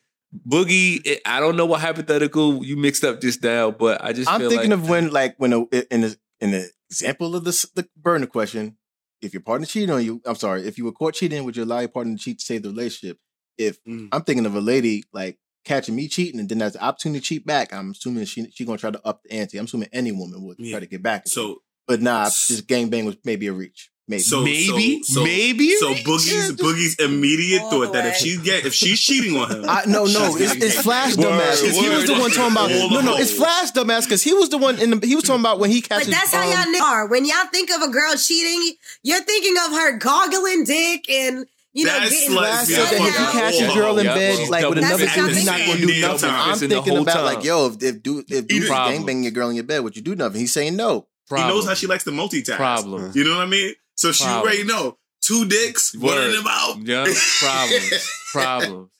Boogie, 0.48 1.00
it, 1.04 1.20
I 1.26 1.40
don't 1.40 1.56
know 1.56 1.66
what 1.66 1.80
hypothetical 1.80 2.64
you 2.64 2.76
mixed 2.76 3.04
up 3.04 3.20
just 3.20 3.42
now, 3.42 3.70
but 3.70 4.02
I 4.02 4.12
just 4.14 4.30
I'm 4.30 4.40
feel 4.40 4.48
thinking 4.50 4.70
like 4.70 4.78
of 4.78 4.88
when, 4.88 5.10
like, 5.10 5.34
when 5.36 5.52
a, 5.52 5.60
in 5.90 6.00
the 6.02 6.16
in 6.40 6.52
the 6.52 6.70
example 6.90 7.36
of 7.36 7.44
the 7.44 7.50
the 7.74 7.86
burner 7.96 8.26
question, 8.26 8.78
if 9.20 9.34
your 9.34 9.42
partner 9.42 9.66
cheated 9.66 9.90
on 9.90 10.02
you, 10.02 10.22
I'm 10.24 10.36
sorry, 10.36 10.66
if 10.66 10.78
you 10.78 10.84
were 10.86 10.92
caught 10.92 11.14
cheating, 11.14 11.44
would 11.44 11.56
you 11.56 11.64
allow 11.64 11.80
your 11.80 11.88
partner 11.88 12.16
to 12.16 12.18
cheat 12.22 12.38
to 12.38 12.44
save 12.46 12.62
the 12.62 12.70
relationship? 12.70 13.18
If 13.58 13.78
Mm. 13.84 14.08
I'm 14.10 14.22
thinking 14.22 14.46
of 14.46 14.54
a 14.54 14.60
lady 14.62 15.04
like 15.12 15.38
catching 15.64 15.94
me 15.96 16.08
cheating 16.08 16.40
and 16.40 16.48
then 16.48 16.60
has 16.60 16.72
the 16.74 16.82
opportunity 16.84 17.20
to 17.20 17.24
cheat 17.26 17.46
back, 17.46 17.72
I'm 17.72 17.90
assuming 17.92 18.24
she 18.26 18.50
she 18.50 18.64
gonna 18.64 18.78
try 18.78 18.90
to 18.90 19.00
up 19.06 19.22
the 19.22 19.32
ante. 19.32 19.58
I'm 19.58 19.64
assuming 19.66 19.88
any 19.92 20.12
woman 20.12 20.42
would 20.44 20.58
Yeah. 20.58 20.72
try 20.72 20.80
to 20.80 20.86
get 20.86 21.02
back. 21.02 21.28
So 21.28 21.62
but 21.86 22.00
nah, 22.00 22.24
this 22.24 22.60
gangbang 22.62 23.04
was 23.06 23.16
maybe 23.24 23.46
a 23.48 23.52
reach. 23.52 23.90
Maybe. 24.08 24.22
So 24.22 24.42
Maybe, 24.42 25.02
so, 25.04 25.14
so, 25.20 25.24
maybe. 25.24 25.70
So 25.76 25.94
Boogie's 25.94 26.52
Boogie's 26.56 26.96
immediate 26.96 27.60
thought 27.70 27.92
that 27.92 28.04
if 28.04 28.14
way. 28.14 28.30
she 28.30 28.36
get 28.42 28.66
if 28.66 28.74
she's 28.74 29.00
cheating 29.00 29.36
on 29.36 29.48
him, 29.50 29.64
I, 29.68 29.84
no, 29.86 30.04
no, 30.06 30.34
it's, 30.36 30.54
it's. 30.56 30.82
Flash 30.82 31.16
Word, 31.16 31.26
dumbass 31.26 31.60
because 31.62 31.78
he 31.78 31.88
was 31.88 32.06
the 32.08 32.14
one 32.14 32.30
talking 32.32 32.52
about. 32.52 32.72
All 32.72 32.90
No, 32.90 33.00
no, 33.00 33.16
it's. 33.16 33.32
Flash 33.32 33.70
dumbass 33.70 34.02
because 34.04 34.22
he 34.22 34.34
was 34.34 34.48
the 34.48 34.58
one 34.58 34.80
in 34.80 34.90
the. 34.90 35.06
He 35.06 35.14
was 35.14 35.22
talking 35.24 35.40
about 35.40 35.60
when 35.60 35.70
he 35.70 35.80
But 35.82 35.88
catches. 35.90 36.08
that's 36.08 36.34
how 36.34 36.42
um, 36.42 36.50
y'all 36.50 36.74
niggas 36.74 36.82
are. 36.82 37.06
When 37.06 37.24
y'all 37.24 37.46
think 37.52 37.70
of 37.70 37.80
a 37.80 37.88
girl 37.90 38.14
cheating, 38.16 38.74
you're 39.04 39.22
thinking 39.22 39.54
of 39.64 39.70
her 39.72 39.96
goggling 39.98 40.64
dick 40.64 41.08
and 41.08 41.46
you 41.72 41.86
know 41.86 41.92
That's 42.00 42.10
getting 42.10 42.34
like- 42.36 42.46
Flash 42.66 42.68
Yeah, 42.70 42.76
that 42.76 42.92
if 42.92 43.00
you 43.00 43.40
catch 43.40 43.60
a 43.60 43.74
girl 43.74 43.98
in 43.98 44.06
bed 44.06 44.36
she's 44.38 44.50
like 44.50 44.68
with 44.68 44.78
another 44.78 45.06
fisting 45.06 45.26
dude, 45.26 45.36
he's 45.36 45.46
not 45.46 45.58
going 45.58 45.78
to 45.78 45.86
do 45.86 46.00
nothing. 46.00 46.30
I'm 46.30 46.56
thinking 46.58 46.96
about 46.98 47.12
time. 47.14 47.24
like, 47.24 47.44
yo, 47.44 47.66
if, 47.68 47.82
if 47.82 48.02
dude 48.02 48.30
if 48.30 48.46
dude's 48.46 48.66
Problem. 48.68 49.02
gangbanging 49.04 49.22
your 49.22 49.32
girl 49.32 49.48
in 49.48 49.54
your 49.56 49.64
bed, 49.64 49.80
would 49.80 49.96
you 49.96 50.02
do 50.02 50.14
nothing? 50.14 50.40
He's 50.40 50.52
saying 50.52 50.76
no. 50.76 51.08
Problem. 51.28 51.48
he 51.48 51.54
knows 51.54 51.66
how 51.66 51.74
she 51.74 51.86
likes 51.86 52.04
to 52.04 52.10
multitask. 52.10 52.56
problem. 52.56 53.12
You 53.14 53.24
know 53.24 53.36
what 53.36 53.46
I 53.46 53.46
mean? 53.46 53.74
So 53.96 54.12
she 54.12 54.24
Problem. 54.24 54.42
already 54.42 54.64
know 54.64 54.98
two 55.22 55.46
dicks, 55.46 55.94
one 55.96 56.14
Word. 56.14 56.30
in 56.30 56.36
them 56.36 56.44
out. 56.48 56.76
Yeah, 56.82 57.04
problems, 57.40 58.10
problems. 58.32 58.90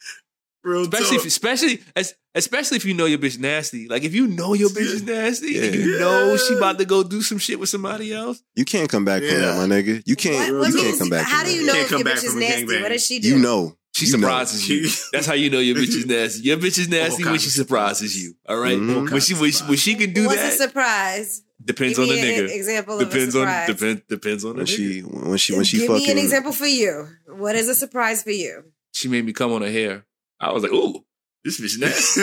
Real 0.64 0.82
Especially, 0.82 1.16
talk. 1.16 1.16
if, 1.16 1.26
especially, 1.26 1.80
as, 1.96 2.14
especially 2.36 2.76
if 2.76 2.84
you 2.84 2.94
know 2.94 3.06
your 3.06 3.18
bitch 3.18 3.38
nasty. 3.38 3.88
Like 3.88 4.04
if 4.04 4.14
you 4.14 4.28
know 4.28 4.54
your 4.54 4.68
bitch 4.70 4.92
is 4.94 5.02
nasty, 5.02 5.58
and 5.58 5.74
Yeah. 5.74 5.80
you 5.82 5.98
know 5.98 6.36
she 6.36 6.54
about 6.54 6.78
to 6.78 6.84
go 6.84 7.02
do 7.02 7.20
some 7.20 7.38
shit 7.38 7.58
with 7.58 7.68
somebody 7.68 8.12
else. 8.12 8.40
You 8.54 8.64
can't 8.64 8.88
come 8.88 9.04
back 9.04 9.22
from 9.22 9.30
Yeah. 9.32 9.40
that, 9.40 9.56
my 9.68 9.74
nigga. 9.74 10.02
You 10.06 10.14
can't. 10.16 10.52
What, 10.54 10.60
what 10.60 10.68
you 10.68 10.74
means, 10.76 10.86
can't 10.86 10.98
come 11.00 11.08
back. 11.10 11.26
how 11.26 11.40
from 11.40 11.48
do 11.48 11.54
you 11.56 11.66
know 11.66 11.74
if 11.74 11.90
your 11.90 12.00
bitch 12.00 12.24
is 12.24 12.34
nasty? 12.36 12.62
gangbang. 12.66 12.82
What 12.82 12.88
does 12.90 13.04
she 13.06 13.18
do? 13.18 13.28
You 13.28 13.38
know. 13.38 13.76
She 13.94 14.06
You 14.06 14.12
know. 14.12 14.18
surprises 14.20 14.68
you. 14.68 14.88
That's 15.12 15.26
how 15.26 15.34
you 15.34 15.50
know 15.50 15.58
your 15.58 15.76
bitch 15.76 15.88
is 15.96 16.06
nasty. 16.16 16.42
Your 16.48 16.56
bitch 16.56 16.78
is 16.78 16.88
nasty 16.88 17.24
when 17.24 17.38
she 17.38 17.50
surprises 17.50 18.16
you. 18.22 18.34
All 18.48 18.56
right? 18.58 18.78
Mhm. 18.78 19.10
When 19.10 19.20
she 19.20 19.34
when 19.34 19.50
she, 19.52 19.64
when 19.64 19.76
she 19.76 19.94
can 19.96 20.12
do 20.14 20.22
that. 20.22 20.28
What's 20.28 20.54
a 20.60 20.62
surprise? 20.68 21.42
depends 21.64 21.96
Give 21.98 22.08
on 22.08 22.14
the 22.16 22.20
me 22.22 22.34
an 22.34 22.46
nigga. 22.46 22.56
example 22.56 22.98
Depends 22.98 23.34
of 23.36 23.42
a 23.42 23.44
on 23.46 23.48
surprise. 23.48 23.66
depends 23.68 24.02
depends 24.08 24.44
on 24.44 24.56
When 24.56 24.66
nigga. 24.66 24.76
she 24.76 25.00
when 25.00 25.36
she 25.38 25.54
when 25.54 25.64
she 25.64 25.78
Give 25.78 25.86
fucking 25.88 26.06
me 26.06 26.10
an 26.12 26.18
example 26.18 26.52
for 26.52 26.66
you. 26.66 27.06
What 27.26 27.54
is 27.54 27.68
a 27.68 27.74
surprise 27.74 28.22
for 28.22 28.30
you? 28.30 28.64
She 28.92 29.08
made 29.08 29.24
me 29.24 29.32
come 29.32 29.52
on 29.52 29.62
her 29.62 29.70
hair. 29.70 30.04
I 30.42 30.52
was 30.52 30.62
like, 30.62 30.72
ooh, 30.72 31.02
this 31.44 31.60
bitch 31.60 31.78
nasty. 31.80 32.22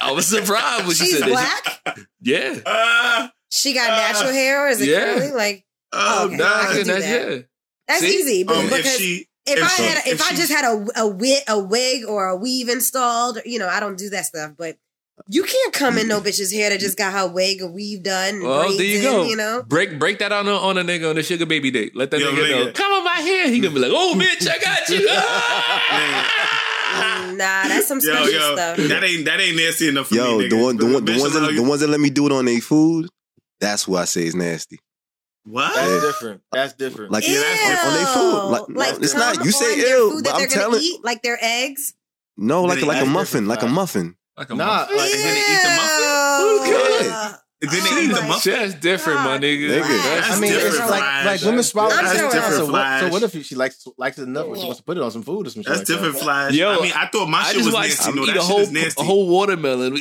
I 0.00 0.12
was 0.12 0.26
surprised 0.26 0.86
when 0.86 0.94
she 0.96 1.04
She's 1.06 1.18
said 1.18 1.28
that. 1.28 1.82
black. 1.84 1.98
Yeah. 2.20 2.58
Ah, 2.66 3.32
She 3.50 3.72
got 3.74 3.88
natural 3.88 4.32
hair, 4.32 4.66
or 4.66 4.68
is 4.70 4.80
it 4.80 4.88
Yeah. 4.88 5.14
curly? 5.14 5.30
Like 5.32 5.64
oh, 5.92 6.26
Okay. 6.26 6.36
nah. 6.36 6.44
I 6.46 6.64
can 6.66 6.76
do 6.78 6.84
that's, 6.84 7.04
that. 7.04 7.30
yeah. 7.32 7.38
that's 7.88 8.00
See? 8.00 8.14
easy. 8.18 8.42
But 8.44 8.56
Um, 8.58 8.66
if 8.70 8.86
she 8.86 9.26
if, 9.46 9.58
if 9.58 9.64
I 9.64 9.82
had, 9.82 9.98
if, 10.06 10.20
if 10.20 10.22
I 10.22 10.34
just 10.34 10.52
had 10.52 10.64
a 10.64 10.86
a 10.96 11.06
wig, 11.08 11.42
a 11.48 11.58
wig 11.58 12.04
or 12.06 12.26
a 12.28 12.36
weave 12.36 12.68
installed, 12.68 13.38
you 13.44 13.58
know, 13.58 13.68
I 13.68 13.80
don't 13.80 13.96
do 13.98 14.08
that 14.10 14.24
stuff. 14.26 14.52
But 14.56 14.76
you 15.28 15.42
can't 15.42 15.72
come 15.74 15.98
in 15.98 16.06
no 16.08 16.20
bitch's 16.20 16.52
hair 16.52 16.70
that 16.70 16.80
just 16.80 16.96
got 16.96 17.12
her 17.12 17.26
wig 17.28 17.60
or 17.60 17.68
weave 17.70 18.02
done. 18.04 18.36
and 18.36 18.42
Well, 18.44 18.72
there 18.76 18.86
you 18.86 18.98
in, 18.98 19.02
go. 19.04 19.24
You 19.24 19.36
know, 19.36 19.62
Break 19.66 19.98
break 19.98 20.18
that 20.20 20.32
on 20.32 20.46
a, 20.48 20.52
on 20.54 20.78
a 20.78 20.82
nigga 20.84 21.10
on 21.10 21.16
the 21.16 21.22
sugar 21.24 21.44
baby 21.46 21.70
date. 21.72 21.94
Let 21.96 22.10
that 22.12 22.20
Yo, 22.20 22.30
nigga 22.32 22.66
know. 22.66 22.72
Come 22.72 22.92
on 22.92 23.04
my 23.04 23.16
hair. 23.16 23.48
He 23.48 23.58
gonna 23.60 23.74
be 23.74 23.80
like, 23.80 23.92
oh 23.92 24.14
bitch, 24.16 24.48
I 24.48 24.58
got 24.58 24.88
you. 24.88 25.08
Nah, 27.32 27.68
that's 27.68 27.86
some 27.88 28.00
special 28.00 28.30
yo, 28.30 28.54
stuff. 28.54 28.76
that 28.76 29.04
ain't 29.04 29.24
that 29.24 29.40
ain't 29.40 29.56
nasty 29.56 29.88
enough 29.88 30.08
for 30.08 30.14
Yo, 30.14 30.38
me. 30.38 30.48
the 30.48 30.56
one 30.56 30.76
the 30.76 30.84
one 30.86 31.04
the 31.04 31.18
ones 31.18 31.32
that 31.34 31.50
you- 31.50 31.56
the 31.56 31.68
ones 31.68 31.80
that 31.80 31.88
let 31.88 32.00
me 32.00 32.10
do 32.10 32.26
it 32.26 32.32
on 32.32 32.44
their 32.44 32.60
food. 32.60 33.08
That's 33.60 33.86
what 33.88 34.02
I 34.02 34.04
say 34.04 34.24
is 34.26 34.34
nasty. 34.34 34.78
What? 35.44 35.74
That's 35.74 35.90
Yeah. 35.90 36.00
different. 36.00 36.40
That's 36.52 36.72
different. 36.74 37.10
Like 37.12 37.26
Yeah, 37.26 37.40
that's 37.40 37.84
on, 37.84 37.88
on 37.88 37.94
their 37.94 38.06
food. 38.06 38.74
Like, 38.76 38.92
like 38.94 39.02
it's 39.02 39.14
not. 39.14 39.44
You 39.44 39.50
say 39.50 39.72
on 39.72 39.78
ill, 39.80 40.10
food 40.10 40.16
but 40.16 40.24
that 40.24 40.34
I'm 40.34 40.38
they're 40.40 40.48
gonna 40.48 40.60
telling. 40.60 40.80
eat, 40.82 41.04
like 41.04 41.22
their 41.22 41.38
eggs. 41.40 41.94
No, 42.36 42.62
like 42.64 42.78
Then 42.80 42.88
like 42.88 43.02
a 43.02 43.06
muffin, 43.06 43.46
like 43.48 43.62
a 43.62 43.66
muffin. 43.68 44.16
like 44.36 44.50
a 44.50 44.54
nah, 44.54 44.66
muffin. 44.66 44.96
like, 44.96 45.10
And 45.12 45.20
then 45.20 45.34
they 45.34 45.40
eat 45.40 45.62
the 45.62 45.68
muffin? 45.78 46.72
Ew. 46.72 47.34
And 47.62 47.70
then 47.70 47.84
they 47.84 47.90
Oh 47.90 48.00
eat 48.02 48.06
the 48.14 48.22
muffin. 48.26 48.52
That's 48.52 48.74
different, 48.74 49.20
my 49.20 49.38
nigga. 49.38 49.70
Nigga. 49.70 50.02
That's 50.02 50.36
I 50.36 50.40
mean, 50.40 50.52
it's 50.52 50.78
like 50.80 50.88
Flash. 50.88 51.26
like 51.26 51.40
women 51.42 51.62
swallow. 51.62 51.94
I'm 51.94 52.04
That's 52.04 52.18
sure. 52.18 52.30
different. 52.30 52.54
So 52.56 52.72
what, 52.72 53.00
so 53.00 53.08
what 53.08 53.22
if 53.22 53.46
she 53.46 53.54
likes 53.54 53.86
likes 53.96 54.18
it 54.18 54.24
enough, 54.24 54.48
but 54.48 54.58
she 54.58 54.64
wants 54.64 54.78
to 54.80 54.84
put 54.84 54.96
it 54.96 55.02
on 55.02 55.10
some 55.12 55.22
food 55.22 55.46
or 55.46 55.50
some 55.50 55.62
shit? 55.62 55.68
That's 55.68 55.78
like 55.80 55.86
different, 55.86 56.14
That? 56.14 56.22
Flash. 56.24 56.52
Yo, 56.54 56.70
I 56.78 56.82
mean, 56.82 56.92
I 56.94 57.06
thought 57.06 57.28
my 57.28 57.38
I 57.38 57.44
shit 57.44 57.54
just 57.54 57.66
was 57.66 57.74
watched 57.74 57.88
nasty. 57.90 58.10
him 58.10 58.16
No, 58.16 58.22
eat 58.22 58.26
that 58.26 58.36
a 58.36 58.40
shit 58.40 58.50
whole 58.50 58.60
is 58.60 58.72
nasty. 58.72 59.00
a 59.02 59.04
whole 59.04 59.28
watermelon. 59.28 59.92
Ugh. 59.94 60.00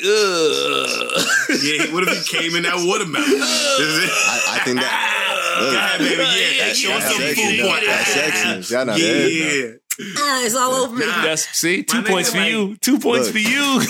Yeah, 1.61 1.93
what 1.93 2.07
if 2.07 2.25
he 2.25 2.37
came 2.39 2.55
in 2.55 2.63
that 2.63 2.75
watermelon? 2.87 3.25
I, 3.29 4.57
I 4.57 4.59
think 4.65 4.79
that. 4.79 5.17
Go 5.61 5.77
ahead, 5.77 5.99
baby. 5.99 6.15
Yeah, 6.23 6.65
Yeah, 6.67 6.73
show 6.73 6.89
yeah, 6.89 6.95
us 6.97 7.03
some 7.13 7.21
yeah, 7.21 7.27
food 7.33 7.55
yeah, 7.55 7.63
porn. 7.63 7.79
yeah, 7.83 7.87
That's 7.95 8.09
sexy. 8.09 8.73
Y'all 8.73 8.85
not 8.85 8.97
Yeah, 8.97 9.11
bad, 9.13 9.31
yeah. 9.31 9.71
Ah, 10.17 10.43
it's 10.45 10.55
all 10.55 10.71
over 10.73 10.95
me. 10.95 11.05
Nah. 11.05 11.21
That's 11.23 11.47
see, 11.57 11.83
two 11.83 12.01
My 12.01 12.07
points 12.09 12.29
for 12.31 12.37
like- 12.37 12.49
you. 12.49 12.75
Two 12.77 12.99
points 12.99 13.27
Look. 13.27 13.33
for 13.33 13.39
you. 13.39 13.49
Yo, 13.49 13.79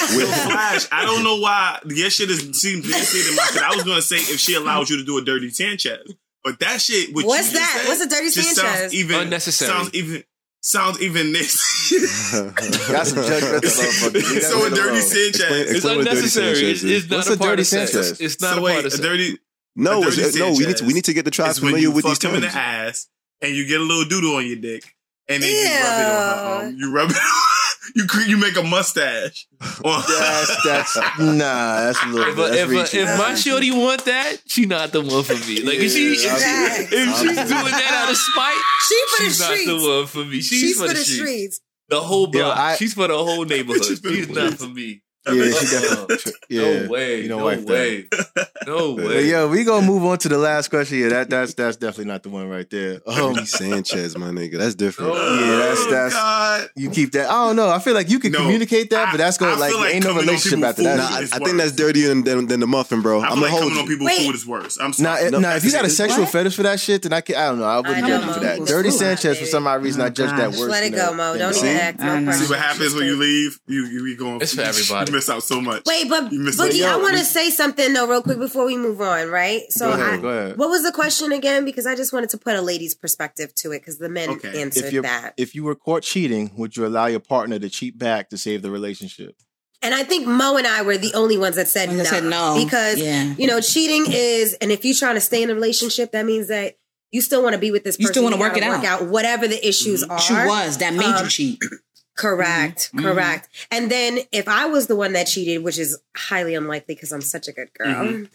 Flash, 0.49 0.88
I 0.91 1.05
don't 1.05 1.24
know 1.24 1.38
why 1.39 1.80
your 1.86 2.09
shit 2.09 2.30
is 2.30 2.59
seems 2.59 2.89
nasty 2.89 3.20
in 3.30 3.36
my 3.36 3.43
shit. 3.53 3.62
I 3.64 3.76
was 3.76 3.84
gonna 3.84 4.01
say 4.01 4.18
if 4.18 4.39
she 4.39 4.55
allows 4.55 4.89
you 4.89 4.97
to 4.97 5.03
do 5.03 5.18
a 5.18 5.24
dirty 5.24 5.49
Sanchez, 5.49 6.14
but 6.43 6.59
that 6.59 6.82
shit. 6.82 7.14
What 7.16 7.26
What's 7.26 7.53
you 7.53 7.59
that? 7.59 7.80
said 7.82 7.88
What's 7.89 8.01
a 8.01 8.09
dirty 8.09 8.30
just 8.32 8.55
Sanchez? 8.55 8.80
Sounds 8.82 8.93
even 8.93 9.20
Unnecessary. 9.22 9.70
Sounds 9.72 9.93
even 9.93 10.24
sounds 10.64 11.01
even 11.01 11.32
nasty. 11.32 11.97
Got 12.91 13.07
some 13.07 13.20
judgmental 13.20 13.62
motherfuckers. 13.62 14.14
Leave 14.14 14.41
that 14.41 14.43
so 14.51 14.66
a 14.66 14.70
dirty 14.70 14.89
alone. 14.89 15.01
Sanchez. 15.01 15.39
Explain- 15.41 15.62
It's 15.62 15.72
Explain 15.72 15.97
what 15.97 16.07
unnecessary. 16.07 16.72
It's, 16.72 16.84
it's 16.84 17.09
not 17.09 17.16
What's 17.18 17.30
a 17.30 17.34
a 17.34 17.38
dirty 17.38 17.62
of 17.62 17.68
sex. 17.68 17.91
Sanchez? 17.91 18.22
It's 18.22 18.41
not 18.41 18.53
so 18.55 18.59
a 18.59 18.62
wait, 18.64 18.74
part 18.74 18.84
a 18.84 18.88
of 18.88 18.91
sex. 18.93 19.03
dirty. 19.03 19.38
No, 19.76 20.03
a 20.03 20.07
it's, 20.07 20.16
dirty 20.18 20.39
no. 20.39 20.51
We 20.51 20.66
need 20.66 20.78
to 20.78 20.86
we 20.86 20.93
need 20.93 21.05
to 21.05 21.14
get 21.14 21.26
the 21.26 21.32
tribe 21.32 21.51
is 21.51 21.62
when 21.62 21.70
familiar 21.72 21.89
you 21.89 21.91
with 21.95 22.05
these 22.05 22.18
fuck 22.18 22.32
him 22.32 22.36
in 22.36 22.41
the 22.41 22.47
ass 22.55 23.07
and 23.41 23.55
you 23.55 23.66
get 23.66 23.80
a 23.80 23.84
little 23.84 24.03
doodle 24.05 24.36
on 24.36 24.45
your 24.45 24.57
dick, 24.57 24.95
and 25.30 25.41
then 25.43 25.49
you 25.49 25.65
rub 25.84 25.99
it 25.99 26.05
on 26.05 26.61
her. 26.61 26.67
Um, 26.67 26.76
you 26.78 26.93
rub 26.93 27.09
it. 27.11 27.17
you 27.95 28.05
cre- 28.07 28.22
you 28.30 28.38
make 28.38 28.55
a 28.57 28.63
mustache. 28.63 29.47
on- 29.84 30.03
That's 30.07 30.63
that's 30.65 30.95
nah. 31.19 31.82
That's 31.91 32.03
a 32.03 32.07
little. 32.07 32.30
If, 32.30 32.36
bit. 32.36 32.55
If, 32.59 32.69
reaching. 32.69 32.99
if 33.01 33.17
my 33.17 33.30
That's 33.30 33.41
shorty 33.41 33.72
want 33.72 34.05
that, 34.05 34.38
she 34.45 34.65
not 34.65 34.91
the 34.91 35.01
one 35.01 35.24
for 35.24 35.34
me. 35.34 35.61
Like 35.63 35.76
if 35.80 35.91
she 35.91 36.13
if, 36.13 36.19
she, 36.19 36.28
I'm- 36.30 36.88
if 36.91 37.17
she's 37.17 37.36
doing 37.36 37.72
that 37.72 38.03
out 38.03 38.11
of 38.11 38.17
spite, 38.17 38.61
She 38.88 39.03
for 39.09 39.24
the 39.24 39.30
she's 39.30 39.39
not 39.39 39.80
the 39.82 39.88
one 39.97 40.07
for 40.07 40.26
me. 40.26 40.41
She's, 40.41 40.59
She's 40.59 40.78
for, 40.82 40.88
the, 40.88 40.95
streets. 40.95 41.15
streets. 41.15 41.61
The 41.89 42.01
whole 42.01 42.30
Yo. 42.34 42.49
I- 42.49 42.76
she's 42.78 42.93
for 42.93 43.07
the 43.07 43.17
whole 43.17 43.45
neighborhood. 43.45 43.84
She's 43.86 43.99
She's, 43.99 44.30
not 44.30 44.53
for 44.53 44.67
me. 44.67 45.01
Yeah, 45.28 45.51
she 45.51 45.65
definitely. 45.67 46.17
Yeah, 46.49 46.61
No 46.84 46.89
way. 46.89 47.22
You 47.22 47.28
don't 47.30 47.39
no 47.39 47.45
like 47.45 47.65
way. 47.65 48.05
No 48.67 48.95
But 48.95 49.05
way. 49.05 49.26
yo, 49.30 49.47
we 49.49 49.63
gonna 49.63 49.86
move 49.86 50.03
on 50.03 50.17
to 50.19 50.30
the 50.30 50.38
last 50.38 50.69
question. 50.69 50.99
Yeah, 50.99 51.09
that 51.09 51.30
that's 51.30 51.53
that's 51.53 51.78
definitely 51.78 52.05
not 52.05 52.24
the 52.24 52.30
one 52.30 52.49
right 52.49 52.69
there. 52.69 53.01
Um, 53.07 53.34
Ricky 53.34 53.45
Sanchez, 53.45 54.17
my 54.17 54.28
nigga. 54.30 54.57
That's 54.57 54.76
different. 54.76 55.13
yeah, 55.13 55.55
that's 55.57 55.86
that's. 55.88 56.15
Oh, 56.17 56.19
God. 56.62 56.70
You 56.76 56.89
keep 56.89 57.12
that. 57.14 57.30
I 57.30 57.45
don't 57.47 57.55
know. 57.55 57.70
I 57.70 57.80
feel 57.80 57.93
like 57.93 58.09
you 58.09 58.20
can 58.20 58.32
No, 58.32 58.39
communicate 58.39 58.89
that, 58.91 59.09
but 59.12 59.18
that's 59.18 59.41
I 59.41 59.45
going 59.45 59.59
like, 59.59 59.72
feel 59.72 59.80
like 59.80 59.95
ain't 59.95 60.03
no 60.05 60.16
relationship 60.16 60.64
after 60.64 60.84
that. 60.84 60.97
Nah, 60.97 61.03
I, 61.05 61.20
I 61.22 61.39
think 61.45 61.57
that's 61.57 61.72
dirtier 61.74 62.07
than, 62.09 62.24
than, 62.24 62.47
than 62.47 62.59
the 62.59 62.68
muffin, 62.68 63.01
bro. 63.01 63.20
I 63.22 63.26
I'm 63.26 63.28
feel 63.28 63.36
gonna 63.36 63.41
like 63.41 63.51
hold 63.51 63.62
coming 63.64 63.76
you. 63.76 63.82
on 63.82 63.88
people's 63.88 64.07
Wait. 64.07 64.26
food 64.26 64.36
is 64.36 64.45
worse. 64.47 64.78
I'm 64.80 64.91
Now, 64.99 65.16
sorry. 65.16 65.26
if, 65.28 65.32
now, 65.39 65.55
if 65.55 65.64
you 65.66 65.72
got 65.72 65.86
a 65.86 65.89
sexual 65.89 66.24
What? 66.24 66.32
fetish 66.32 66.55
for 66.55 66.64
that 66.64 66.80
shit, 66.80 67.03
then 67.03 67.14
I 67.14 67.22
can. 67.22 67.36
I 67.36 67.47
don't 67.49 67.59
know. 67.59 67.66
I 67.66 67.78
wouldn't 67.78 67.97
I 68.03 68.07
judge 68.07 68.26
you 68.26 68.34
for 68.34 68.39
that. 68.41 68.66
Dirty 68.66 68.89
cool. 68.89 68.97
Sanchez, 68.97 69.39
for 69.39 69.45
some 69.45 69.68
odd 69.68 69.84
reason, 69.84 70.01
I 70.01 70.05
Oh, 70.05 70.09
judge 70.09 70.30
that 70.32 70.51
gosh. 70.51 70.59
worse. 70.59 70.70
Let 70.70 70.84
it 70.84 70.95
go, 70.95 71.14
Mo. 71.14 71.38
Don't 71.38 71.55
even 71.55 71.68
act 71.70 72.01
I 72.01 72.20
no 72.20 72.32
See 72.32 72.49
what 72.49 72.59
happens 72.59 72.93
when 72.93 73.05
you 73.05 73.16
leave? 73.16 73.59
You 73.68 73.86
you 73.86 74.03
be 74.03 74.16
going. 74.16 74.41
It's 74.41 74.53
for 74.53 74.62
everybody. 74.62 75.12
You 75.12 75.16
miss 75.18 75.30
out 75.30 75.43
so 75.43 75.62
much. 75.62 75.84
Wait, 75.86 76.09
but 76.09 76.32
You 76.32 76.39
miss 76.39 76.59
Boogie, 76.59 76.84
out. 76.84 76.99
I 76.99 77.01
want 77.01 77.18
to 77.18 77.24
say 77.26 77.49
something 77.49 77.93
though, 77.93 78.07
real 78.07 78.22
quick 78.22 78.39
before 78.39 78.66
we 78.66 78.78
move 78.78 79.01
on, 79.01 79.30
right? 79.30 79.62
So, 79.70 79.88
Go 79.88 79.93
ahead, 80.01 80.14
I, 80.20 80.22
go 80.22 80.28
ahead. 80.28 80.57
what 80.57 80.70
was 80.70 80.84
the 80.84 80.91
question 80.91 81.32
again? 81.32 81.66
Because 81.66 81.86
I 81.86 81.95
just 81.95 82.14
wanted 82.14 82.30
to 82.32 82.38
put 82.38 82.55
a 82.55 82.62
lady's 82.62 82.93
perspective 82.95 83.53
to 83.55 83.72
it, 83.72 83.80
because 83.80 83.97
the 83.97 84.09
men 84.09 84.30
answered 84.53 85.03
that, 85.03 85.34
if 85.38 85.55
you 85.55 85.64
were 85.64 85.76
caught 85.76 86.03
cheating, 86.03 86.51
would 86.58 86.76
you 86.78 86.86
allow 86.86 87.06
your 87.08 87.20
partner 87.20 87.60
to 87.60 87.70
cheat 87.70 87.97
back 87.97 88.30
to 88.30 88.38
save 88.38 88.62
the 88.62 88.72
relationship? 88.72 89.36
and 89.84 89.95
I 89.95 90.04
think 90.04 90.28
Mo 90.28 90.58
and 90.58 90.68
I 90.68 90.84
were 90.84 90.95
the 90.97 91.12
only 91.16 91.38
ones 91.39 91.56
that 91.56 91.68
said 91.68 91.89
no, 91.91 92.04
said 92.04 92.24
no. 92.24 92.62
because 92.64 92.99
Yeah. 92.99 93.34
you 93.38 93.47
know 93.47 93.60
cheating 93.60 94.06
is, 94.10 94.54
and 94.62 94.72
if 94.72 94.86
you're 94.86 94.93
trying 94.95 95.16
to 95.16 95.22
stay 95.22 95.41
in 95.41 95.49
a 95.49 95.56
relationship, 95.56 96.12
that 96.12 96.24
means 96.26 96.49
that 96.49 96.76
you 97.12 97.20
still 97.20 97.41
want 97.41 97.54
to 97.54 97.60
be 97.60 97.72
with 97.72 97.84
this. 97.84 97.97
You 97.99 98.04
person. 98.08 98.14
still 98.14 98.24
wanna 98.24 98.38
gotta 98.38 98.70
work 98.70 98.84
it 98.84 98.86
out. 98.86 99.08
whatever 99.08 99.47
the 99.47 99.68
issues 99.68 100.04
are. 100.04 100.20
She 100.20 100.34
was 100.34 100.78
that 100.78 100.93
made 100.93 101.06
Um, 101.06 101.24
you 101.26 101.30
cheat. 101.30 101.60
Correct, 102.18 102.91
Mhm. 102.93 103.03
correct. 103.03 103.47
And 103.72 103.89
then 103.89 104.20
if 104.32 104.47
I 104.47 104.66
was 104.66 104.88
the 104.88 104.95
one 104.95 105.14
that 105.14 105.28
cheated, 105.28 105.64
which 105.64 105.80
is 105.80 105.97
highly 106.16 106.55
unlikely 106.55 106.93
because 106.95 107.12
I'm 107.12 107.22
such 107.22 107.47
a 107.47 107.51
good 107.51 107.70
girl. 107.74 107.88
Mhm. 107.88 108.30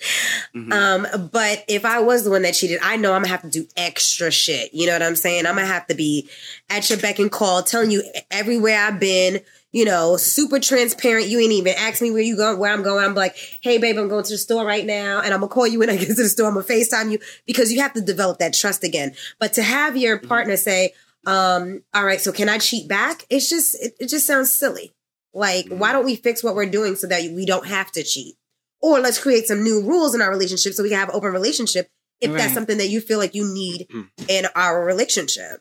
Mhm. 0.56 0.72
Um, 0.72 1.30
but 1.30 1.62
if 1.68 1.84
I 1.84 2.00
was 2.00 2.24
the 2.24 2.30
one 2.30 2.42
that 2.42 2.54
cheated, 2.54 2.80
I 2.82 2.96
know 2.96 3.12
I'm 3.12 3.22
gonna 3.22 3.28
have 3.28 3.42
to 3.42 3.48
do 3.50 3.66
extra 3.76 4.30
shit. 4.30 4.72
You 4.72 4.86
know 4.86 4.92
what 4.94 5.02
I'm 5.02 5.14
saying? 5.16 5.46
I'm 5.46 5.54
gonna 5.56 5.66
have 5.66 5.86
to 5.88 5.94
be 5.94 6.28
at 6.70 6.88
your 6.88 6.98
beck 6.98 7.18
and 7.18 7.30
call, 7.30 7.62
telling 7.62 7.90
you 7.90 8.02
everywhere 8.30 8.78
I've 8.80 8.98
been. 8.98 9.40
You 9.72 9.84
know, 9.84 10.16
super 10.16 10.58
transparent. 10.58 11.26
You 11.28 11.38
ain't 11.38 11.52
even 11.52 11.74
ask 11.76 12.00
me 12.00 12.10
where 12.10 12.22
you 12.22 12.34
go, 12.34 12.56
where 12.56 12.72
I'm 12.72 12.82
going. 12.82 13.04
I'm 13.04 13.14
like, 13.14 13.36
hey, 13.60 13.76
babe, 13.76 13.98
I'm 13.98 14.08
going 14.08 14.24
to 14.24 14.32
the 14.32 14.38
store 14.38 14.64
right 14.64 14.86
now, 14.86 15.20
and 15.20 15.34
I'm 15.34 15.40
gonna 15.40 15.52
call 15.52 15.66
you 15.66 15.80
when 15.80 15.90
I 15.90 15.96
get 15.98 16.08
to 16.08 16.14
the 16.14 16.28
store. 16.30 16.48
I'm 16.48 16.54
gonna 16.54 16.64
Facetime 16.64 17.12
you 17.12 17.18
because 17.46 17.70
you 17.70 17.82
have 17.82 17.92
to 17.92 18.00
develop 18.00 18.38
that 18.38 18.54
trust 18.54 18.84
again. 18.84 19.14
But 19.38 19.52
to 19.54 19.62
have 19.62 19.94
your 19.96 20.16
partner 20.18 20.56
say, 20.56 20.94
um, 21.26 21.82
all 21.92 22.04
right, 22.04 22.20
so 22.20 22.32
can 22.32 22.48
I 22.48 22.58
cheat 22.58 22.88
back? 22.88 23.24
It's 23.30 23.48
just, 23.50 23.74
it, 23.82 23.94
it 24.00 24.08
just 24.08 24.26
sounds 24.26 24.50
silly. 24.52 24.94
Like, 25.34 25.68
why 25.68 25.92
don't 25.92 26.04
we 26.06 26.16
fix 26.16 26.42
what 26.42 26.54
we're 26.54 26.66
doing 26.70 26.96
so 26.96 27.06
that 27.08 27.22
we 27.32 27.44
don't 27.44 27.66
have 27.66 27.92
to 27.92 28.02
cheat? 28.02 28.36
Or 28.80 29.00
let's 29.00 29.18
create 29.20 29.46
some 29.46 29.62
new 29.62 29.82
rules 29.82 30.14
in 30.14 30.22
our 30.22 30.30
relationship 30.30 30.72
so 30.74 30.82
we 30.82 30.88
can 30.90 30.98
have 30.98 31.10
open 31.10 31.32
relationship 31.32 31.88
if 32.20 32.32
that's 32.32 32.54
something 32.54 32.78
that 32.78 32.88
you 32.88 33.00
feel 33.02 33.18
like 33.18 33.34
you 33.34 33.44
need 33.52 33.86
in 34.28 34.46
our 34.54 34.82
relationship. 34.84 35.60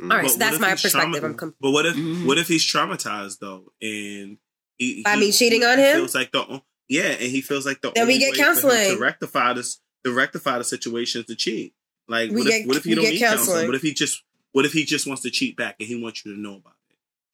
All 0.00 0.08
right, 0.08 0.22
But 0.22 0.30
so 0.32 0.38
that's 0.38 0.58
my 0.58 0.70
perspective. 0.72 0.92
trauma- 1.00 1.18
I'm 1.24 1.34
com- 1.34 1.54
but 1.60 1.70
what 1.70 1.86
if 1.86 1.94
Mhm. 1.96 2.26
what 2.26 2.36
if 2.38 2.48
he's 2.48 2.62
traumatized 2.64 3.38
though, 3.40 3.72
and 3.80 4.36
he, 4.76 5.02
By 5.02 5.14
he- 5.14 5.20
me 5.20 5.32
cheating 5.32 5.60
he 5.62 5.66
on 5.66 5.78
him? 5.78 5.96
Feels 5.96 6.14
like 6.14 6.32
the 6.32 6.60
yeah, 6.88 7.02
and 7.12 7.22
he 7.30 7.40
feels 7.40 7.64
like 7.64 7.80
the 7.80 7.92
Then 7.94 8.06
we 8.06 8.18
get 8.18 8.32
way 8.32 8.36
counseling. 8.36 8.90
to 8.94 8.98
rectify 8.98 9.54
this 9.54 9.80
to 10.04 10.12
rectify 10.12 10.58
the 10.58 10.64
situation 10.64 11.22
is 11.22 11.26
to 11.28 11.34
cheat. 11.34 11.72
Like 12.08 12.30
We 12.30 12.36
what 12.42 12.46
get- 12.46 12.60
if 12.62 12.66
what 12.66 12.76
if 12.76 12.84
we 12.84 12.90
you 12.90 12.96
don't 12.96 13.04
get 13.06 13.12
need 13.14 13.20
counseling? 13.20 13.46
counseling. 13.46 13.66
What 13.68 13.74
if 13.76 13.82
he 13.82 13.94
just 13.94 14.22
what 14.56 14.64
if 14.64 14.72
he 14.72 14.86
just 14.86 15.06
wants 15.06 15.20
to 15.20 15.30
cheat 15.30 15.54
back 15.54 15.76
and 15.78 15.86
he 15.86 16.02
wants 16.02 16.24
you 16.24 16.34
to 16.34 16.40
know 16.40 16.54
about 16.54 16.70
it? 16.70 16.75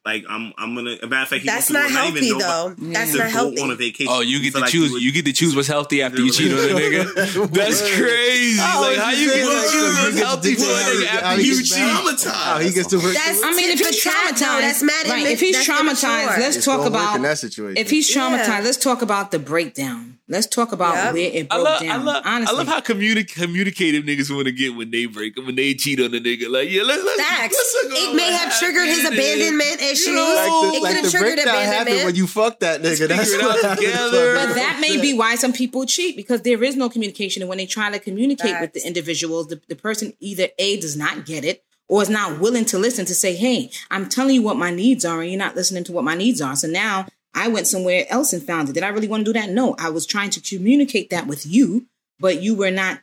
Like 0.04 0.24
I'm 0.28 0.52
I'm 0.58 0.74
gonna 0.74 0.94
As 0.94 0.98
a 1.02 1.06
matter 1.06 1.22
of 1.22 1.28
fact 1.28 1.42
he 1.42 1.46
That's 1.48 1.70
wants 1.70 1.86
to 1.88 1.94
not 1.94 2.08
even 2.08 2.24
healthy, 2.24 2.30
know 2.30 2.36
about- 2.36 2.76
though. 2.76 2.86
That's 2.92 3.12
to 3.12 3.18
not 3.18 3.24
go 3.26 3.30
healthy. 3.30 3.60
on 3.62 3.70
a 3.70 3.76
vacation. 3.76 4.12
Oh, 4.12 4.20
you 4.20 4.42
get 4.42 4.52
to 4.54 4.58
like 4.60 4.70
choose. 4.70 4.90
would- 4.90 5.00
You 5.02 5.12
get 5.12 5.24
to 5.26 5.32
choose 5.32 5.54
what's 5.54 5.68
healthy 5.68 6.02
after 6.02 6.20
you 6.20 6.32
cheat 6.32 6.50
on 6.52 6.58
a 6.58 6.62
nigga. 6.74 7.50
That's 7.54 7.80
crazy. 7.82 8.58
Oh, 8.60 8.88
like 8.90 8.98
how 8.98 9.10
you 9.12 9.26
get 9.30 9.44
to 9.46 9.70
choose 9.70 9.74
you 9.98 10.04
what's 10.04 10.18
healthy 10.18 10.54
for 10.54 10.60
dictate 10.62 10.74
a 10.74 11.06
nigga 11.06 11.22
after 11.22 11.42
you 11.42 11.62
cheat? 11.62 11.70
back? 11.78 12.02
traumatized. 12.02 12.54
Oh, 12.56 12.58
he 12.58 12.70
gets 12.72 12.88
to 12.88 12.96
work. 12.98 13.14
That's 13.14 13.42
I 13.44 13.50
mean, 13.52 13.70
if 13.70 13.78
he's 13.78 14.02
tit 14.02 14.02
for 14.02 14.08
tat, 14.10 14.36
though. 14.36 14.44
traumatized, 14.46 14.60
that's 14.62 14.82
mad. 14.82 15.06
right? 15.06 15.26
If 15.28 15.38
he's 15.40 15.56
traumatized, 15.68 16.38
let's 16.38 16.64
talk 16.64 16.84
about 16.84 17.16
in 17.16 17.22
that 17.22 17.38
situation. 17.38 17.76
if 17.76 17.88
he's 17.90 18.12
traumatized. 18.12 18.64
Let's 18.64 18.78
talk 18.78 19.02
about 19.02 19.30
the 19.30 19.38
breakdown. 19.38 20.18
Let's 20.28 20.46
talk 20.46 20.72
about 20.72 20.94
Yep. 20.94 21.14
where 21.14 21.30
it 21.30 21.46
I 21.50 21.56
broke 21.56 21.64
love, 21.64 21.82
I 21.82 21.86
down. 21.86 22.04
love, 22.06 22.22
honestly, 22.24 22.54
I 22.54 22.58
love 22.58 22.68
how 22.68 22.80
communi- 22.80 23.28
communicative 23.28 24.04
niggas 24.04 24.34
want 24.34 24.46
to 24.46 24.52
get 24.52 24.74
when 24.74 24.90
they 24.90 25.04
break, 25.04 25.36
when 25.36 25.56
they 25.56 25.74
cheat 25.74 26.00
on 26.00 26.06
a 26.14 26.18
nigga. 26.20 26.48
Like, 26.48 26.70
yeah, 26.70 26.82
let's, 26.84 27.04
let's, 27.04 27.20
Facts. 27.20 27.54
let's 27.54 27.72
talk 27.74 27.84
It 27.98 28.04
about 28.04 28.16
may 28.16 28.30
what 28.32 28.40
have 28.40 28.58
triggered 28.58 28.86
his 28.86 29.02
happened. 29.02 29.18
abandonment 29.20 29.82
issues. 29.92 30.06
know, 30.14 30.62
like 30.64 30.72
the, 30.72 30.76
it 30.78 30.82
like 30.82 30.94
could 30.96 31.04
the 31.04 31.10
have 31.10 31.20
triggered 31.20 31.34
breakdown 31.36 31.54
happened 31.54 31.72
abandonment. 31.72 32.04
when 32.06 32.14
you 32.16 32.26
fuck 32.26 32.58
that 32.60 32.80
nigga. 32.82 33.08
That's 33.08 33.30
figure 33.32 33.46
it 33.48 33.62
what 33.62 33.76
together. 33.78 34.34
But 34.46 34.54
that 34.54 34.78
may 34.80 35.00
be 35.00 35.14
why 35.14 35.34
some 35.36 35.52
people 35.52 35.86
cheat 35.86 36.16
because 36.16 36.42
there 36.42 36.62
is 36.62 36.76
no 36.76 36.88
communication. 36.88 37.42
And 37.42 37.48
when 37.48 37.58
they 37.58 37.66
try 37.66 37.90
to 37.90 37.98
communicate 37.98 38.60
with 38.60 38.72
the 38.72 38.80
Facts. 38.80 38.86
individuals, 38.86 39.46
the, 39.48 39.60
the 39.68 39.76
person 39.76 40.12
either 40.20 40.48
A 40.58 40.80
does 40.80 40.96
not 40.96 41.26
get 41.26 41.44
it 41.44 41.62
or 41.88 42.02
is 42.02 42.08
not 42.10 42.38
willing 42.40 42.64
to 42.66 42.78
listen 42.78 43.04
to 43.06 43.14
say, 43.14 43.34
hey, 43.34 43.70
I'm 43.90 44.08
telling 44.08 44.34
you 44.34 44.42
what 44.42 44.56
my 44.56 44.70
needs 44.70 45.04
are 45.04 45.20
and 45.20 45.30
you're 45.30 45.38
not 45.38 45.56
listening 45.56 45.84
to 45.84 45.92
what 45.92 46.04
my 46.04 46.14
needs 46.14 46.40
are. 46.40 46.56
So 46.56 46.68
now 46.68 47.06
I 47.34 47.48
went 47.48 47.66
somewhere 47.66 48.04
else 48.10 48.32
and 48.32 48.42
found 48.42 48.68
it. 48.68 48.72
Did 48.72 48.82
I 48.82 48.88
really 48.88 49.08
want 49.08 49.24
to 49.26 49.32
do 49.32 49.38
that? 49.40 49.50
No. 49.50 49.74
I 49.78 49.90
was 49.90 50.06
trying 50.06 50.30
to 50.30 50.40
communicate 50.40 51.10
that 51.10 51.26
with 51.26 51.46
you, 51.46 51.86
but 52.20 52.40
you 52.42 52.54
were 52.54 52.70
not 52.70 53.00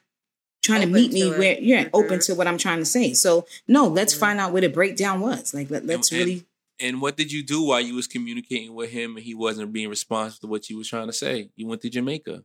trying 0.61 0.81
Open 0.81 0.93
to 0.93 0.99
meet 0.99 1.13
me 1.13 1.21
it. 1.23 1.37
where 1.39 1.59
you're 1.59 1.79
Mhm. 1.85 1.89
open 1.93 2.19
to 2.19 2.35
what 2.35 2.45
I'm 2.45 2.57
trying 2.57 2.79
to 2.79 2.85
say. 2.85 3.13
So 3.13 3.45
no, 3.67 3.87
let's 3.87 4.13
find 4.13 4.39
out 4.39 4.51
where 4.51 4.61
the 4.61 4.67
breakdown 4.69 5.21
was. 5.21 5.53
Like 5.53 5.69
let, 5.71 5.85
let's 5.85 6.11
And- 6.11 6.19
really 6.19 6.45
And 6.79 7.01
what 7.01 7.17
did 7.17 7.31
you 7.31 7.43
do 7.43 7.61
while 7.63 7.81
you 7.81 7.95
was 7.95 8.07
communicating 8.07 8.73
with 8.73 8.89
him 8.89 9.15
and 9.15 9.25
he 9.25 9.35
wasn't 9.35 9.73
being 9.73 9.89
responsive 9.89 10.39
to 10.41 10.47
what 10.47 10.69
you 10.69 10.77
was 10.77 10.87
trying 10.89 11.07
to 11.07 11.13
say? 11.13 11.49
You 11.55 11.67
went 11.67 11.81
to 11.81 11.89
Jamaica, 11.89 12.43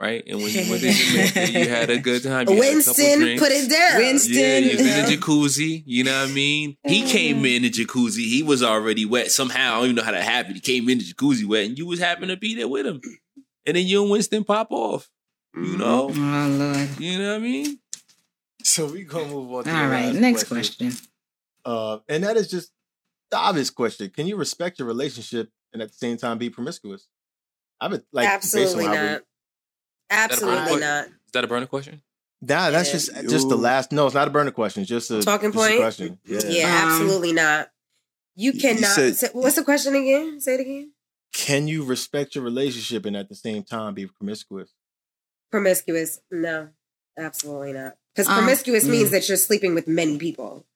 right? 0.00 0.22
And 0.26 0.38
when 0.42 0.52
you 0.52 0.70
went 0.70 0.82
to 0.82 0.90
Jamaica, 0.92 1.50
you 1.52 1.68
had 1.68 1.90
a 1.90 1.98
good 1.98 2.22
time. 2.22 2.48
You 2.48 2.54
had 2.56 2.64
a 2.64 2.74
Winston, 2.74 3.38
put 3.38 3.50
it 3.52 3.68
down. 3.70 3.98
Winston. 3.98 4.34
Yeah, 4.34 4.58
you 4.58 4.70
was 4.72 4.80
in 4.80 4.86
Yeah. 4.86 5.06
the 5.06 5.16
jacuzzi. 5.16 5.82
You 5.86 6.04
know 6.04 6.20
what 6.22 6.30
I 6.30 6.32
mean? 6.32 6.76
He 6.86 7.02
came 7.02 7.44
in 7.44 7.62
the 7.62 7.70
jacuzzi. 7.70 8.24
He 8.28 8.42
was 8.42 8.62
already 8.62 9.04
wet. 9.04 9.30
Somehow, 9.32 9.72
I 9.72 9.74
don't 9.76 9.84
even 9.86 9.96
know 9.96 10.02
how 10.04 10.12
that 10.12 10.22
happened. 10.24 10.54
He 10.56 10.60
came 10.60 10.88
in 10.88 10.98
the 10.98 11.04
jacuzzi 11.04 11.44
wet, 11.44 11.66
and 11.66 11.76
you 11.78 11.86
was 11.86 11.98
happen 11.98 12.28
to 12.28 12.36
be 12.36 12.54
there 12.54 12.68
with 12.68 12.86
him. 12.86 13.00
And 13.66 13.76
then 13.76 13.86
you 13.86 14.02
and 14.02 14.10
Winston 14.10 14.44
pop 14.44 14.68
off. 14.70 15.08
You 15.54 15.76
know? 15.76 16.08
Oh 16.08 16.48
Lord. 16.48 16.88
You 17.00 17.18
know 17.18 17.30
what 17.30 17.36
I 17.36 17.38
mean? 17.38 17.78
So 18.64 18.86
we 18.86 19.02
gonna 19.04 19.26
move 19.26 19.52
on. 19.52 19.64
to 19.64 19.70
All 19.74 19.82
the 19.82 19.88
right, 19.88 20.06
last 20.06 20.14
next 20.20 20.44
question. 20.44 20.92
Uh, 21.64 21.98
and 22.08 22.24
that 22.24 22.36
is 22.36 22.48
just 22.50 22.70
the 23.32 23.38
obvious 23.38 23.70
question: 23.70 24.10
Can 24.10 24.28
you 24.28 24.36
respect 24.36 24.78
your 24.78 24.86
relationship 24.86 25.50
and 25.72 25.82
at 25.82 25.88
the 25.90 25.96
same 25.96 26.16
time 26.16 26.38
be 26.38 26.50
promiscuous? 26.50 27.08
I 27.80 27.88
would 27.88 28.04
like 28.12 28.28
Absolutely 28.28 28.84
how 28.84 28.90
we- 28.92 28.96
not. 28.96 29.22
Absolutely 30.10 30.76
not. 30.80 31.06
Is 31.06 31.12
that 31.32 31.42
a 31.44 31.46
burner 31.48 31.66
question? 31.66 32.02
Nah, 32.42 32.70
that's 32.70 32.88
Yeah. 32.88 32.92
just 33.22 33.30
just 33.30 33.48
the 33.48 33.56
last. 33.56 33.90
No, 33.92 34.06
it's 34.06 34.14
not 34.14 34.28
a 34.28 34.30
burner 34.30 34.50
question. 34.52 34.82
It's 34.82 34.88
just 34.88 35.10
a 35.10 35.22
Talking 35.22 35.50
just 35.52 35.64
a 35.64 35.68
point? 35.68 35.80
question. 35.80 36.18
Yeah. 36.24 36.40
Yeah, 36.46 36.66
Um, 36.84 36.90
absolutely 36.92 37.32
not. 37.32 37.70
You 38.36 38.52
you 38.52 38.60
cannot. 38.60 38.94
said- 38.94 39.16
say- 39.16 39.30
what's 39.32 39.56
the 39.56 39.64
question 39.64 39.94
again? 39.94 40.40
Say 40.40 40.54
it 40.54 40.60
again. 40.60 40.92
Can 41.32 41.66
you 41.68 41.84
respect 41.84 42.34
your 42.34 42.44
relationship 42.44 43.06
and 43.06 43.16
at 43.16 43.28
the 43.28 43.34
same 43.34 43.62
time 43.64 43.94
be 43.94 44.06
promiscuous? 44.06 44.70
Promiscuous? 45.50 46.20
No, 46.30 46.70
absolutely 47.18 47.72
not. 47.72 47.96
Because 48.14 48.28
Um, 48.28 48.38
promiscuous 48.38 48.84
means 48.84 49.04
yeah. 49.04 49.18
that 49.18 49.28
you're 49.28 49.36
sleeping 49.38 49.74
with 49.74 49.86
many 49.88 50.18
people. 50.18 50.66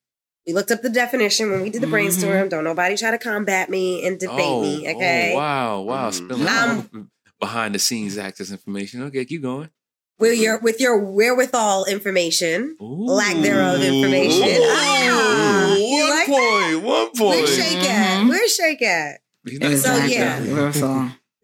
We 0.47 0.53
looked 0.53 0.71
up 0.71 0.81
the 0.83 0.89
definition 0.91 1.51
when 1.51 1.61
we 1.63 1.71
did 1.71 1.83
the 1.83 1.87
Mhm. 1.89 1.91
brainstorm. 1.91 2.49
Don't 2.49 2.63
nobody 2.65 2.97
try 2.97 3.11
to 3.11 3.19
combat 3.19 3.69
me 3.69 4.07
and 4.07 4.19
debate 4.19 4.39
oh, 4.39 4.63
me. 4.63 4.89
Okay. 4.89 5.33
oh, 5.35 5.37
wow, 5.37 5.81
wow. 5.81 6.11
Mm. 6.11 6.15
Spilling 6.15 6.47
Um, 6.49 7.11
behind 7.41 7.75
the 7.75 7.79
scenes 7.81 8.17
access 8.17 8.51
information. 8.53 9.03
Okay, 9.05 9.25
keep 9.25 9.43
going. 9.43 9.71
With 10.19 10.39
your 10.39 10.59
with 10.61 10.81
your 10.81 10.97
wherewithal 10.99 11.85
information, 11.87 12.77
lack 12.81 13.37
thereof 13.43 13.83
information. 13.83 14.49
Ooh. 14.49 14.67
Ah, 14.71 15.75
you 15.75 16.01
One 16.01 16.11
like 16.11 16.27
point, 16.27 16.83
one 16.85 17.11
point. 17.11 17.41
Where's 17.43 17.55
Shake 17.57 17.77
at? 17.83 18.21
Mhm. 18.23 18.29
Where's 18.31 18.55
Shake 18.55 18.83
at? 18.83 19.21
He's 19.45 19.61
not- 19.61 19.73
Exactly. 19.73 20.15
yeah. 20.15 20.41
That's. 20.41 20.81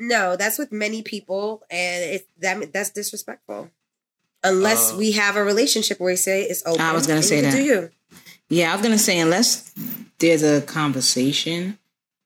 No, 0.01 0.37
that's 0.37 0.59
with 0.59 0.73
many 0.73 1.03
people, 1.03 1.63
and 1.71 2.03
it's 2.15 2.25
that 2.41 2.73
that's 2.73 2.91
disrespectful. 2.91 3.71
Unless 4.43 4.93
Uh, 4.93 4.97
we 4.97 5.13
have 5.13 5.37
a 5.37 5.45
relationship 5.45 6.01
where 6.01 6.13
we 6.13 6.17
say 6.17 6.43
it's 6.45 6.63
open. 6.65 6.81
I 6.81 6.93
was 6.93 7.07
gonna 7.07 7.19
and 7.19 7.25
say 7.27 7.37
you 7.37 7.43
that. 7.43 7.53
Do 7.53 7.63
you? 7.63 7.91
Yeah, 8.53 8.71
I 8.71 8.77
was 8.77 8.83
gonna 8.83 8.99
say 8.99 9.19
unless 9.19 9.73
there's 10.19 10.43
a 10.43 10.61
conversation 10.61 11.79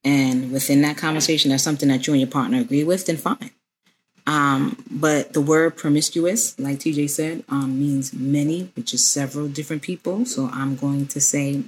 and 0.02 0.50
within 0.50 0.82
that 0.82 0.96
conversation 0.96 1.50
there's 1.50 1.62
something 1.62 1.88
that 1.88 2.04
you 2.04 2.14
and 2.14 2.20
your 2.20 2.28
partner 2.28 2.58
agree 2.58 2.82
with, 2.82 3.06
then 3.06 3.16
fine. 3.16 3.52
Um, 4.26 4.82
but 4.90 5.34
the 5.34 5.40
word 5.40 5.76
promiscuous, 5.76 6.58
like 6.58 6.78
TJ 6.78 7.10
said, 7.10 7.44
um, 7.48 7.78
means 7.78 8.12
many, 8.12 8.72
which 8.74 8.92
is 8.92 9.06
several 9.06 9.46
different 9.46 9.82
people. 9.82 10.26
So 10.26 10.50
I'm 10.52 10.74
going 10.74 11.06
to 11.06 11.20
say 11.20 11.62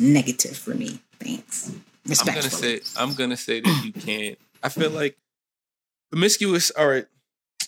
negative 0.00 0.58
for 0.58 0.74
me. 0.74 0.98
Thanks. 1.20 1.70
I'm 2.20 2.26
gonna 2.26 2.42
say 2.42 2.80
I'm 2.96 3.14
gonna 3.14 3.36
say 3.36 3.60
that 3.60 3.84
you 3.84 3.92
can't. 3.92 4.38
I 4.60 4.70
feel 4.70 4.90
like 4.90 5.16
promiscuous. 6.10 6.72
All 6.72 6.88
right, 6.88 7.06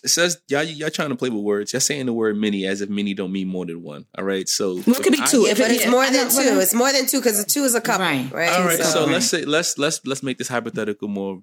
it 0.03 0.09
says 0.09 0.38
y'all 0.49 0.62
y'all 0.62 0.90
trying 0.90 1.11
to 1.11 1.16
play 1.16 1.30
with 1.30 1.42
words. 1.42 1.72
Y'all 1.72 1.80
saying 1.80 2.07
the 2.07 2.12
word 2.12 2.36
many 2.36 2.66
as 2.66 2.80
if 2.80 2.88
many 2.88 3.14
don't 3.14 3.32
mean 3.32 3.49
more 3.49 3.66
than 3.66 3.82
one. 3.82 4.07
All 4.16 4.24
right, 4.24 4.49
so 4.49 4.74
well, 4.74 4.97
it 4.97 5.03
could 5.03 5.12
be 5.12 5.22
two, 5.26 5.47
I, 5.47 5.51
if 5.51 5.61
it, 5.61 5.70
it's 5.70 5.86
more 5.86 6.05
than 6.05 6.28
two. 6.28 6.61
It's 6.61 6.74
more 6.74 6.92
than 6.92 7.07
two 7.07 7.18
because 7.18 7.42
the 7.42 7.51
two 7.51 7.64
is 7.64 7.74
a 7.74 7.80
couple, 7.80 8.07
right? 8.07 8.30
right? 8.32 8.53
All 8.53 8.64
right, 8.64 8.78
so, 8.78 8.84
so 8.84 9.01
right. 9.05 9.12
let's 9.12 9.26
say 9.26 9.44
let's 9.44 9.78
let's 9.78 10.05
let's 10.07 10.22
make 10.22 10.38
this 10.38 10.49
hypothetical 10.49 11.09
more 11.09 11.42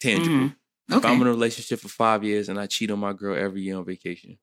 tangible. 0.00 0.36
Mm-hmm. 0.36 0.94
Okay. 0.94 0.98
If 0.98 1.04
I'm 1.04 1.20
in 1.20 1.26
a 1.26 1.30
relationship 1.30 1.80
for 1.80 1.88
five 1.88 2.24
years 2.24 2.48
and 2.48 2.60
I 2.60 2.66
cheat 2.66 2.90
on 2.90 2.98
my 2.98 3.14
girl 3.14 3.36
every 3.36 3.62
year 3.62 3.76
on 3.78 3.84
vacation, 3.84 4.38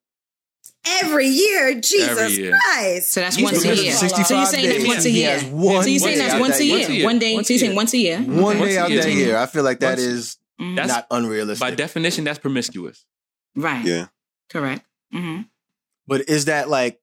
Every 1.03 1.27
year, 1.27 1.79
Jesus 1.79 2.09
Every 2.09 2.33
year. 2.33 2.57
Christ. 2.63 3.11
So 3.11 3.21
that's 3.21 3.41
once 3.41 3.63
a 3.63 3.75
year. 3.75 3.91
So 3.93 4.05
you're 4.05 4.25
saying 4.45 4.67
that 4.67 4.73
that's 4.73 4.87
once 4.87 5.05
a 5.05 5.09
year. 5.09 5.39
So 5.39 5.45
you're 5.45 5.99
saying 5.99 6.17
that's 6.17 6.39
once 6.39 6.59
a 6.59 6.65
year. 6.65 7.05
One 7.05 7.19
day. 7.19 7.35
Once 7.35 7.47
so 7.47 7.53
you're 7.53 7.59
saying 7.59 7.75
once 7.75 7.93
a 7.93 7.97
year. 7.97 8.19
One 8.19 8.57
day 8.57 8.77
out 8.77 8.89
that 8.89 9.11
year. 9.11 9.37
I 9.37 9.45
feel 9.45 9.63
like 9.63 9.79
that 9.79 9.97
once, 9.97 10.01
is 10.01 10.37
mm-hmm. 10.59 10.75
that's, 10.75 10.87
not 10.87 11.07
unrealistic. 11.11 11.59
By 11.59 11.75
definition, 11.75 12.23
that's 12.23 12.39
promiscuous. 12.39 13.05
Right. 13.55 13.85
Yeah. 13.85 14.07
Correct. 14.49 14.85
Mm-hmm. 15.13 15.43
But 16.07 16.29
is 16.29 16.45
that 16.45 16.69
like 16.69 17.01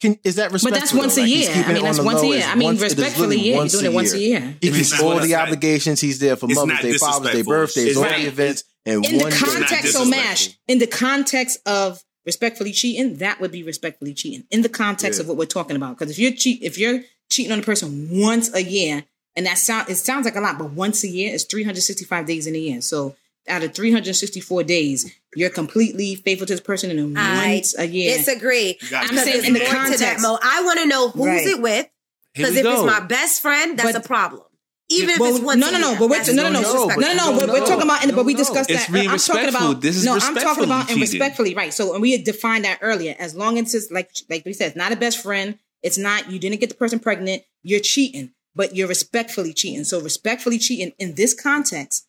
can, 0.00 0.16
is 0.22 0.36
that 0.36 0.52
respectful? 0.52 0.70
But 0.70 0.80
that's 0.80 0.94
once 0.94 1.16
though? 1.16 1.22
a 1.22 1.24
like 1.24 1.30
year. 1.30 1.50
I 1.52 1.72
mean, 1.72 1.82
that's 1.82 2.00
once 2.00 2.22
a 2.22 2.26
year. 2.26 2.44
I 2.44 2.54
mean, 2.54 2.66
once, 2.66 2.82
respectfully, 2.82 3.40
yeah, 3.40 3.62
he's 3.62 3.72
doing 3.72 3.86
it 3.86 3.92
once 3.92 4.12
a 4.12 4.18
year. 4.18 4.56
He 4.60 4.70
keeps 4.70 5.00
all 5.02 5.18
the 5.18 5.34
obligations. 5.34 6.00
He's 6.00 6.20
there 6.20 6.36
for 6.36 6.46
Mother's 6.46 6.80
Day, 6.80 6.92
Father's 6.94 7.32
Day, 7.32 7.42
birthdays, 7.42 7.96
all 7.96 8.04
right. 8.04 8.22
the 8.22 8.28
events, 8.28 8.62
and 8.86 9.04
in 9.04 9.18
one 9.18 9.30
the 9.30 9.36
context 9.36 9.96
of 10.00 10.08
mash, 10.08 10.56
in 10.68 10.78
the 10.78 10.86
context 10.86 11.58
of 11.66 12.04
respectfully 12.24 12.70
cheating, 12.70 13.16
that 13.16 13.40
would 13.40 13.50
be 13.50 13.64
respectfully 13.64 14.14
cheating. 14.14 14.44
In 14.52 14.62
the 14.62 14.68
context 14.68 15.18
yeah. 15.18 15.24
of 15.24 15.28
what 15.28 15.36
we're 15.36 15.46
talking 15.46 15.74
about, 15.74 15.98
because 15.98 16.12
if 16.12 16.18
you're 16.18 16.32
cheat, 16.32 16.62
if 16.62 16.78
you're 16.78 17.00
cheating 17.28 17.50
on 17.50 17.58
a 17.58 17.62
person 17.62 18.08
once 18.12 18.54
a 18.54 18.62
year, 18.62 19.02
and 19.34 19.46
that 19.46 19.58
sound 19.58 19.88
it 19.88 19.96
sounds 19.96 20.26
like 20.26 20.36
a 20.36 20.40
lot, 20.40 20.58
but 20.58 20.70
once 20.70 21.02
a 21.02 21.08
year 21.08 21.34
is 21.34 21.44
365 21.44 22.24
days 22.24 22.46
in 22.46 22.54
a 22.54 22.58
year. 22.58 22.80
So 22.82 23.16
out 23.48 23.62
of 23.62 23.74
364 23.74 24.62
days, 24.64 25.14
you're 25.34 25.50
completely 25.50 26.14
faithful 26.14 26.46
to 26.46 26.52
this 26.54 26.60
person 26.60 26.90
in 26.90 27.14
once 27.14 27.78
a 27.78 27.86
year. 27.86 28.16
Disagree. 28.16 28.78
I'm 28.94 29.16
saying 29.16 29.44
in 29.44 29.52
the 29.54 29.60
context. 29.60 30.00
That, 30.00 30.20
Mo. 30.20 30.38
I 30.42 30.62
want 30.64 30.80
to 30.80 30.86
know 30.86 31.10
who's 31.10 31.26
right. 31.26 31.46
it 31.46 31.60
with 31.60 31.88
because 32.34 32.56
if 32.56 32.62
go. 32.62 32.72
it's 32.72 32.84
my 32.84 33.00
best 33.00 33.42
friend, 33.42 33.78
that's 33.78 33.92
but, 33.92 34.04
a 34.04 34.06
problem. 34.06 34.42
Even 34.90 35.10
if 35.10 35.20
it's 35.20 35.40
one. 35.40 35.60
No, 35.60 35.70
no, 35.70 35.78
no. 35.78 35.96
But 35.98 36.08
we're 36.08 36.22
no, 36.32 36.50
no, 36.50 36.60
no, 36.60 36.62
no, 36.62 36.86
no, 36.96 37.14
no. 37.14 37.38
We're, 37.38 37.52
we're 37.52 37.66
talking 37.66 37.82
about, 37.82 38.04
in, 38.04 38.14
but 38.14 38.24
we 38.24 38.34
discussed 38.34 38.70
it's 38.70 38.86
that. 38.86 38.92
Being 38.92 39.10
I'm 39.10 39.18
talking 39.18 39.48
about. 39.48 39.80
This 39.82 39.96
is 39.96 40.04
no. 40.04 40.18
I'm 40.20 40.34
talking 40.34 40.64
about 40.64 40.90
and 40.90 41.00
respectfully, 41.00 41.54
right? 41.54 41.74
So, 41.74 41.92
and 41.92 42.00
we 42.00 42.12
had 42.12 42.24
defined 42.24 42.64
that 42.64 42.78
earlier. 42.80 43.14
As 43.18 43.34
long 43.34 43.58
as 43.58 43.74
it's 43.74 43.90
like, 43.90 44.10
like 44.30 44.46
we 44.46 44.54
said, 44.54 44.68
it's 44.68 44.76
not 44.76 44.92
a 44.92 44.96
best 44.96 45.22
friend. 45.22 45.58
It's 45.82 45.98
not 45.98 46.30
you 46.30 46.38
didn't 46.38 46.60
get 46.60 46.70
the 46.70 46.74
person 46.74 47.00
pregnant. 47.00 47.42
You're 47.62 47.80
cheating, 47.80 48.32
but 48.54 48.74
you're 48.74 48.88
respectfully 48.88 49.52
cheating. 49.52 49.84
So, 49.84 50.00
respectfully 50.00 50.58
cheating 50.58 50.92
in 50.98 51.16
this 51.16 51.38
context 51.38 52.07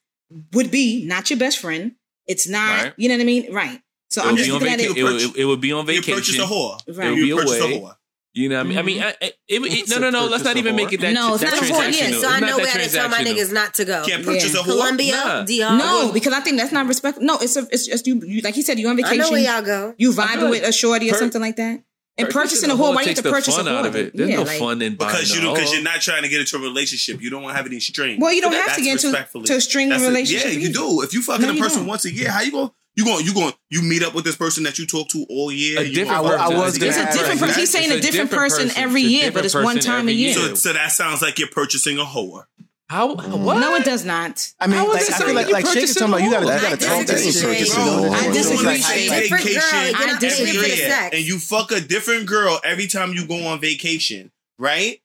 would 0.54 0.72
be 0.72 1.06
not 1.06 1.30
your 1.30 1.40
best 1.40 1.60
friend. 1.60 1.94
It's 2.28 2.48
not, 2.48 2.84
right. 2.84 2.94
you 2.98 3.10
know 3.10 3.16
what 3.16 3.22
I 3.22 3.26
mean? 3.26 3.54
Right. 3.54 3.82
So 4.10 4.24
it 4.24 4.28
I'm 4.28 4.38
just 4.38 4.50
looking 4.50 4.68
vac- 4.68 4.80
at 4.80 4.86
it. 4.86 4.98
It 4.98 5.04
would, 5.04 5.38
it 5.38 5.46
would, 5.46 5.62
be 5.62 5.72
on 5.72 5.86
vacation. 5.86 6.14
You 6.14 6.16
purchase 6.16 6.40
a 6.40 6.44
whore. 6.44 6.98
Right. 6.98 7.16
You 7.16 7.36
purchase 7.36 7.60
a 7.60 7.64
whore. 7.64 7.96
You 8.34 8.48
know 8.48 8.58
what 8.58 8.62
I 8.62 8.64
mean? 8.64 8.78
Mm-hmm. 8.78 8.80
I 8.80 8.82
mean, 8.84 9.04
I, 9.04 9.10
it, 9.22 9.36
it, 9.48 9.90
no, 9.90 9.98
no, 9.98 10.10
no. 10.12 10.28
Let's 10.28 10.44
not 10.44 10.56
even 10.58 10.76
make 10.76 10.94
it 10.94 11.02
that. 11.02 11.14
No, 11.14 11.34
it's 11.34 11.44
that 11.44 11.52
not 11.52 11.64
a 11.64 11.66
whore. 11.66 12.00
Yeah, 12.00 12.20
so 12.20 12.30
I 12.30 12.40
know 12.40 12.58
where 12.58 12.72
to 12.72 12.90
tell 12.90 13.10
my 13.10 13.18
niggas 13.18 13.52
not 13.52 13.74
to 13.76 13.86
go. 13.86 14.06
Can't 14.06 14.24
purchase 14.24 14.54
yeah. 14.54 14.62
a 14.62 14.64
whore. 14.64 14.78
Colombia, 14.78 15.12
nah. 15.12 15.44
DR. 15.44 15.78
No, 15.78 16.12
because 16.14 16.34
I 16.34 16.40
think 16.40 16.58
that's 16.58 16.72
not 16.72 16.86
respect. 16.86 17.20
No, 17.20 17.38
it's 17.40 17.58
a, 17.58 17.68
it's 17.72 17.88
just 17.88 18.06
you, 18.06 18.22
you. 18.24 18.42
Like 18.42 18.54
he 18.54 18.62
said, 18.62 18.78
you 18.78 18.88
on 18.88 18.98
vacation. 18.98 19.22
I 19.22 19.24
know 19.24 19.32
where 19.32 19.42
y'all 19.42 19.66
go. 19.66 19.96
You 19.98 20.12
vibing 20.14 20.52
with 20.52 20.64
a 20.64 20.72
shorty 20.72 21.10
or 21.10 21.14
per- 21.14 21.20
something 21.20 21.42
like 21.42 21.56
that. 21.56 21.84
And 22.20 22.30
purchasing 22.30 22.70
a 22.70 22.74
whore, 22.74 22.94
why 22.94 23.02
you 23.02 23.08
have 23.10 23.18
to 23.18 23.24
purchase 23.24 23.56
fun 23.56 23.68
a 23.68 23.72
out 23.72 23.86
of 23.86 23.96
it? 23.96 24.16
There's 24.16 24.30
yeah, 24.30 24.38
no 24.38 24.44
like, 24.44 24.60
fun 24.60 24.82
in 24.82 24.96
buying 24.96 25.12
because 25.12 25.36
you 25.36 25.42
because 25.42 25.74
you're 25.74 25.84
not 25.84 26.02
trying 26.02 26.24
to 26.24 26.30
get 26.30 26.40
into 26.40 26.58
a 26.58 26.60
relationship. 26.60 27.22
You 27.22 27.30
don't 27.30 27.44
want 27.44 27.54
to 27.54 27.58
have 27.58 27.66
any 27.66 27.80
string. 27.80 28.20
Well, 28.20 28.34
you 28.34 28.42
don't 28.42 28.54
have 28.54 28.76
to 28.76 28.82
get 28.82 29.04
into 29.04 29.44
to 29.44 29.56
a 29.56 29.62
string 29.62 29.90
that's 29.90 30.04
relationship. 30.04 30.48
A, 30.48 30.54
yeah, 30.54 30.60
you 30.60 30.74
do. 30.74 31.02
If 31.02 31.14
you 31.14 31.22
fucking 31.22 31.46
no, 31.46 31.54
a 31.54 31.58
person 31.58 31.86
once 31.86 32.06
a 32.06 32.12
year, 32.12 32.30
how 32.30 32.42
you 32.42 32.52
gonna 32.52 32.72
you 32.96 33.06
going 33.06 33.26
you 33.26 33.34
going 33.34 33.54
you 33.70 33.82
meet 33.82 34.04
up 34.04 34.14
with 34.14 34.26
this 34.26 34.36
person 34.36 34.64
that 34.64 34.78
you 34.78 34.86
talk 34.86 35.08
to 35.10 35.26
all 35.30 35.52
year. 35.52 35.80
A 35.80 35.90
different 35.90 36.26
I, 36.26 36.46
I 36.46 36.50
was 36.50 36.76
it's 36.76 36.98
a 36.98 37.06
different 37.12 37.40
person. 37.40 37.60
He's 37.60 37.72
saying 37.72 37.92
a 37.92 38.00
different, 38.02 38.32
person, 38.32 38.70
every 38.76 39.02
year, 39.02 39.32
but 39.32 39.46
it's 39.46 39.56
one 39.56 39.80
time 39.80 40.08
a 40.08 40.12
year. 40.12 40.56
So 40.56 40.74
that 40.74 40.92
sounds 40.92 41.22
like 41.22 41.40
you're 41.40 41.50
purchasing 41.50 41.98
a 41.98 42.04
whore. 42.04 42.46
How, 42.90 43.14
what? 43.14 43.60
No, 43.60 43.76
it 43.76 43.86
does 43.86 44.04
not. 44.04 44.52
I 44.60 44.66
mean, 44.66 44.80
like, 44.88 45.04
I 45.04 45.18
feel 45.20 45.36
like, 45.36 45.52
like 45.52 45.68
Shake 45.68 45.84
is 45.84 45.94
talking 45.94 46.12
about 46.12 46.24
you 46.24 46.32
got 46.32 46.40
to 46.40 46.46
you 46.48 46.60
got 46.60 46.80
to 46.80 46.86
talk 46.86 47.06
that 47.06 47.22
ain't 47.22 47.36
purchasing 47.40 47.86
the 47.86 47.92
whole. 47.92 48.12
I 48.12 48.32
disagree. 48.32 48.66
Like, 48.66 49.24
different 49.24 49.46
girl, 49.46 49.62
I 49.64 50.18
disagree. 50.20 51.18
And 51.20 51.28
you 51.28 51.38
fuck 51.38 51.72
a 51.72 51.80
different 51.80 52.26
girl 52.26 52.60
every 52.64 52.88
time 52.88 53.14
you 53.14 53.28
go 53.28 53.46
on 53.46 53.62
vacation, 53.62 54.32
right? 54.58 55.00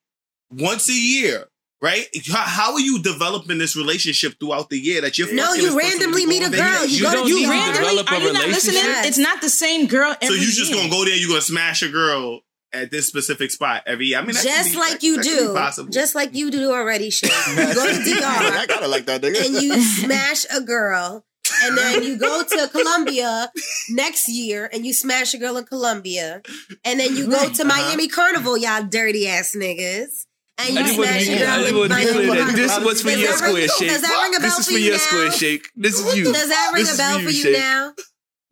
Once 0.50 0.88
a 0.88 0.94
year, 0.94 1.48
right? 1.82 2.06
How 2.32 2.72
are 2.72 2.80
you 2.80 3.02
developing 3.02 3.58
this 3.58 3.76
relationship 3.76 4.40
throughout 4.40 4.70
the 4.70 4.78
year 4.78 5.02
that 5.02 5.18
you're? 5.18 5.34
No, 5.34 5.52
you 5.52 5.78
randomly 5.78 6.24
meet 6.24 6.42
a 6.42 6.50
girl. 6.50 6.86
You, 6.86 6.96
you, 6.96 7.12
go, 7.12 7.26
you 7.26 7.50
randomly. 7.50 8.02
Are 8.08 8.18
you 8.18 8.32
not 8.32 8.48
listening? 8.48 8.80
It's 8.82 9.18
not 9.18 9.42
the 9.42 9.50
same 9.50 9.88
girl. 9.88 10.16
so 10.22 10.32
you're 10.32 10.44
just 10.44 10.72
gonna 10.72 10.88
go 10.88 11.04
there. 11.04 11.16
You're 11.16 11.28
gonna 11.28 11.42
smash 11.42 11.82
a 11.82 11.90
girl 11.90 12.40
at 12.74 12.90
this 12.90 13.06
specific 13.06 13.50
spot 13.50 13.82
every 13.86 14.06
year. 14.06 14.18
I 14.18 14.22
mean, 14.22 14.34
just 14.34 14.72
be, 14.72 14.78
like 14.78 14.92
that, 14.92 15.02
you 15.02 15.16
that 15.16 15.74
do, 15.76 15.88
just 15.90 16.14
like 16.14 16.34
you 16.34 16.50
do 16.50 16.72
already. 16.72 17.10
Shit, 17.10 17.30
you 17.48 17.56
go 17.56 17.86
to 17.86 18.04
DR. 18.04 18.24
I 18.24 18.66
gotta 18.68 18.88
like 18.88 19.06
that 19.06 19.22
nigga. 19.22 19.44
And 19.44 19.62
you 19.62 19.80
smash 19.80 20.44
a 20.54 20.60
girl, 20.60 21.24
and 21.62 21.78
then 21.78 22.02
you 22.02 22.18
go 22.18 22.42
to 22.42 22.68
Colombia 22.68 23.50
next 23.90 24.28
year, 24.28 24.68
and 24.72 24.84
you 24.84 24.92
smash 24.92 25.34
a 25.34 25.38
girl 25.38 25.56
in 25.56 25.64
Colombia, 25.64 26.42
and 26.84 27.00
then 27.00 27.16
you 27.16 27.30
go 27.30 27.48
to 27.48 27.62
uh-huh. 27.62 27.64
Miami 27.64 28.08
Carnival, 28.08 28.58
y'all 28.58 28.82
dirty 28.82 29.28
ass 29.28 29.54
niggas. 29.56 30.26
And 30.56 30.72
you 30.72 30.86
smash 30.86 31.26
your 31.26 31.38
girl 31.38 31.80
with 31.80 31.90
Miami 31.90 32.52
This 32.52 32.78
was 32.80 33.02
for 33.02 33.10
your 33.10 33.32
square 33.32 33.66
shake. 33.66 33.88
Does 33.88 34.02
that 34.02 34.22
ring 34.22 34.36
a 34.36 34.40
bell? 34.40 34.56
This 34.56 34.58
is 34.60 34.68
for 34.68 34.78
your 34.78 34.98
square 34.98 35.32
shake. 35.32 35.68
This 35.74 35.98
is 35.98 36.16
you. 36.16 36.32
Does 36.32 36.48
that 36.48 36.70
ring 36.72 36.86
a 36.86 36.96
bell 36.96 37.18
for 37.18 37.30
you 37.30 37.52
now? 37.52 37.92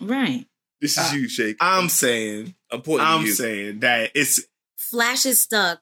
Right. 0.00 0.46
This 0.82 0.98
is 0.98 1.12
I, 1.12 1.14
you, 1.14 1.28
Shake. 1.28 1.56
I'm 1.60 1.88
saying. 1.88 2.56
I'm 2.70 2.82
pointing 2.82 3.06
I'm 3.06 3.24
you. 3.24 3.32
saying 3.32 3.78
that 3.80 4.10
it's 4.16 4.42
Flash 4.76 5.24
is 5.26 5.40
stuck. 5.40 5.80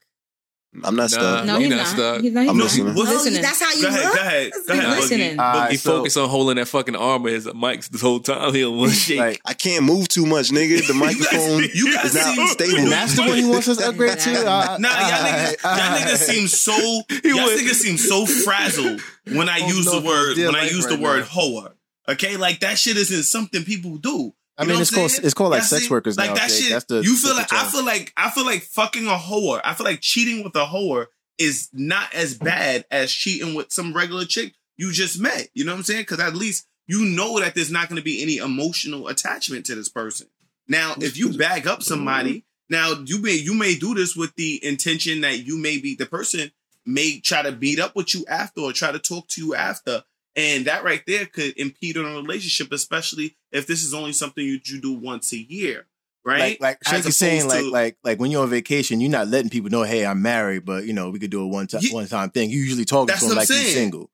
I'm 0.84 0.94
not 0.94 1.10
stuck. 1.10 1.46
No, 1.46 1.58
you're 1.58 1.70
not. 1.70 1.86
stuck. 1.86 2.20
He's 2.20 2.32
not. 2.32 2.46
I'm 2.46 2.58
no, 2.58 2.64
listening. 2.64 2.88
Oh, 2.88 2.92
no, 2.92 3.00
listening. 3.02 3.42
That's 3.42 3.60
how 3.60 3.72
you 3.72 3.82
go 3.82 3.88
look. 3.88 3.98
Ahead, 3.98 4.12
go 4.14 4.20
ahead. 4.20 4.52
Go 4.68 4.74
ahead. 4.74 4.88
Listening. 4.90 5.36
Boogie, 5.36 5.38
right, 5.38 5.70
Boogie 5.72 5.78
so, 5.78 5.96
focused 5.96 6.16
on 6.18 6.28
holding 6.28 6.56
that 6.56 6.68
fucking 6.68 6.94
arm 6.94 7.26
of 7.26 7.32
his 7.32 7.52
mic 7.54 7.82
this 7.86 8.02
whole 8.02 8.20
time. 8.20 8.54
He 8.54 8.64
was 8.66 8.96
shake. 8.96 9.18
Like, 9.18 9.40
I 9.46 9.54
can't 9.54 9.84
move 9.84 10.06
too 10.08 10.26
much, 10.26 10.50
nigga. 10.50 10.86
The 10.86 10.94
microphone 10.94 11.62
you 11.74 11.96
guys, 11.96 12.04
is 12.04 12.14
not 12.14 12.34
see, 12.36 12.46
stable. 12.48 12.78
And 12.78 12.92
that's 12.92 13.16
the 13.16 13.22
one 13.22 13.38
he 13.38 13.44
wants 13.44 13.68
us 13.68 13.78
to 13.78 13.88
upgrade 13.88 14.18
to. 14.18 14.30
Uh, 14.46 14.76
nah, 14.78 14.90
y'all 14.90 15.26
niggas, 15.26 15.56
niggas 15.62 16.16
seem 16.18 16.46
so. 16.46 16.76
Y'all 16.76 17.48
niggas 17.48 17.74
seem 17.74 17.96
so 17.96 18.26
frazzled 18.26 19.00
when 19.32 19.48
I 19.48 19.60
oh, 19.62 19.66
use 19.66 19.86
no, 19.86 19.98
the 19.98 20.06
word 20.06 20.36
when 20.36 20.54
I 20.54 20.64
use 20.64 20.86
the 20.86 20.98
word 20.98 21.24
hoa. 21.24 21.72
Okay, 22.08 22.36
like 22.36 22.60
that 22.60 22.78
shit 22.78 22.96
isn't 22.96 23.24
something 23.24 23.64
people 23.64 23.96
do. 23.96 24.34
I 24.60 24.64
mean, 24.64 24.80
it's 24.80 24.90
called 24.90 25.10
it's 25.22 25.34
called 25.34 25.52
like 25.52 25.62
sex 25.62 25.84
it? 25.84 25.90
workers 25.90 26.18
like 26.18 26.30
now. 26.30 26.34
That 26.34 26.50
shit, 26.50 26.70
that's 26.70 26.84
the 26.84 27.00
you 27.02 27.16
feel 27.16 27.34
like 27.34 27.52
I 27.52 27.64
feel 27.64 27.84
like 27.84 28.12
I 28.16 28.30
feel 28.30 28.44
like 28.44 28.62
fucking 28.62 29.06
a 29.06 29.16
whore. 29.16 29.60
I 29.64 29.74
feel 29.74 29.84
like 29.84 30.00
cheating 30.00 30.44
with 30.44 30.54
a 30.54 30.66
whore 30.66 31.06
is 31.38 31.70
not 31.72 32.14
as 32.14 32.34
bad 32.36 32.84
as 32.90 33.10
cheating 33.10 33.54
with 33.54 33.72
some 33.72 33.94
regular 33.94 34.26
chick 34.26 34.54
you 34.80 34.92
just 34.92 35.20
met. 35.20 35.48
You 35.52 35.64
know 35.64 35.72
what 35.72 35.78
I'm 35.78 35.84
saying? 35.84 36.02
Because 36.02 36.20
at 36.20 36.34
least 36.34 36.66
you 36.86 37.04
know 37.04 37.38
that 37.38 37.54
there's 37.54 37.70
not 37.70 37.88
going 37.88 37.98
to 37.98 38.02
be 38.02 38.22
any 38.22 38.38
emotional 38.38 39.08
attachment 39.08 39.66
to 39.66 39.74
this 39.74 39.90
person. 39.90 40.26
Now, 40.68 40.94
if 40.98 41.18
you 41.18 41.36
bag 41.36 41.66
up 41.66 41.82
somebody, 41.82 42.44
now 42.70 42.94
you 43.04 43.20
may 43.20 43.34
you 43.34 43.54
may 43.54 43.74
do 43.74 43.94
this 43.94 44.16
with 44.16 44.34
the 44.36 44.58
intention 44.64 45.20
that 45.20 45.46
you 45.46 45.58
may 45.58 45.78
be 45.78 45.94
the 45.94 46.06
person 46.06 46.50
may 46.86 47.20
try 47.20 47.42
to 47.42 47.52
beat 47.52 47.78
up 47.78 47.94
with 47.94 48.14
you 48.14 48.24
after 48.26 48.62
or 48.62 48.72
try 48.72 48.90
to 48.90 48.98
talk 48.98 49.28
to 49.28 49.44
you 49.44 49.54
after 49.54 50.02
and 50.36 50.66
that 50.66 50.84
right 50.84 51.02
there 51.06 51.26
could 51.26 51.56
impede 51.56 51.96
on 51.96 52.04
a 52.04 52.14
relationship, 52.14 52.72
especially 52.72 53.36
if 53.50 53.66
this 53.66 53.82
is 53.82 53.92
only 53.92 54.12
something 54.12 54.44
you, 54.44 54.60
you 54.64 54.80
do 54.80 54.92
once 54.92 55.32
a 55.32 55.38
year, 55.38 55.86
right? 56.24 56.60
Like, 56.60 56.60
like 56.60 56.78
Shanky's 56.84 57.16
saying, 57.16 57.42
to, 57.42 57.48
like, 57.48 57.64
like, 57.64 57.96
like 58.04 58.20
when 58.20 58.30
you're 58.30 58.42
on 58.42 58.50
vacation, 58.50 59.00
you're 59.00 59.10
not 59.10 59.28
letting 59.28 59.50
people 59.50 59.70
know, 59.70 59.82
hey, 59.82 60.06
I'm 60.06 60.22
married, 60.22 60.64
but 60.64 60.84
you 60.84 60.92
know, 60.92 61.10
we 61.10 61.18
could 61.18 61.30
do 61.30 61.42
a 61.42 61.46
one 61.46 61.66
time, 61.66 61.82
one 61.90 62.06
time 62.06 62.30
thing. 62.30 62.50
You 62.50 62.60
usually 62.60 62.84
talk 62.84 63.08
to 63.08 63.26
them 63.26 63.36
like 63.36 63.48
saying. 63.48 63.62
you're 63.62 63.74
single. 63.74 64.10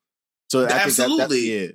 So 0.49 0.65
absolutely, 0.65 1.49
that, 1.49 1.65
yeah. 1.65 1.71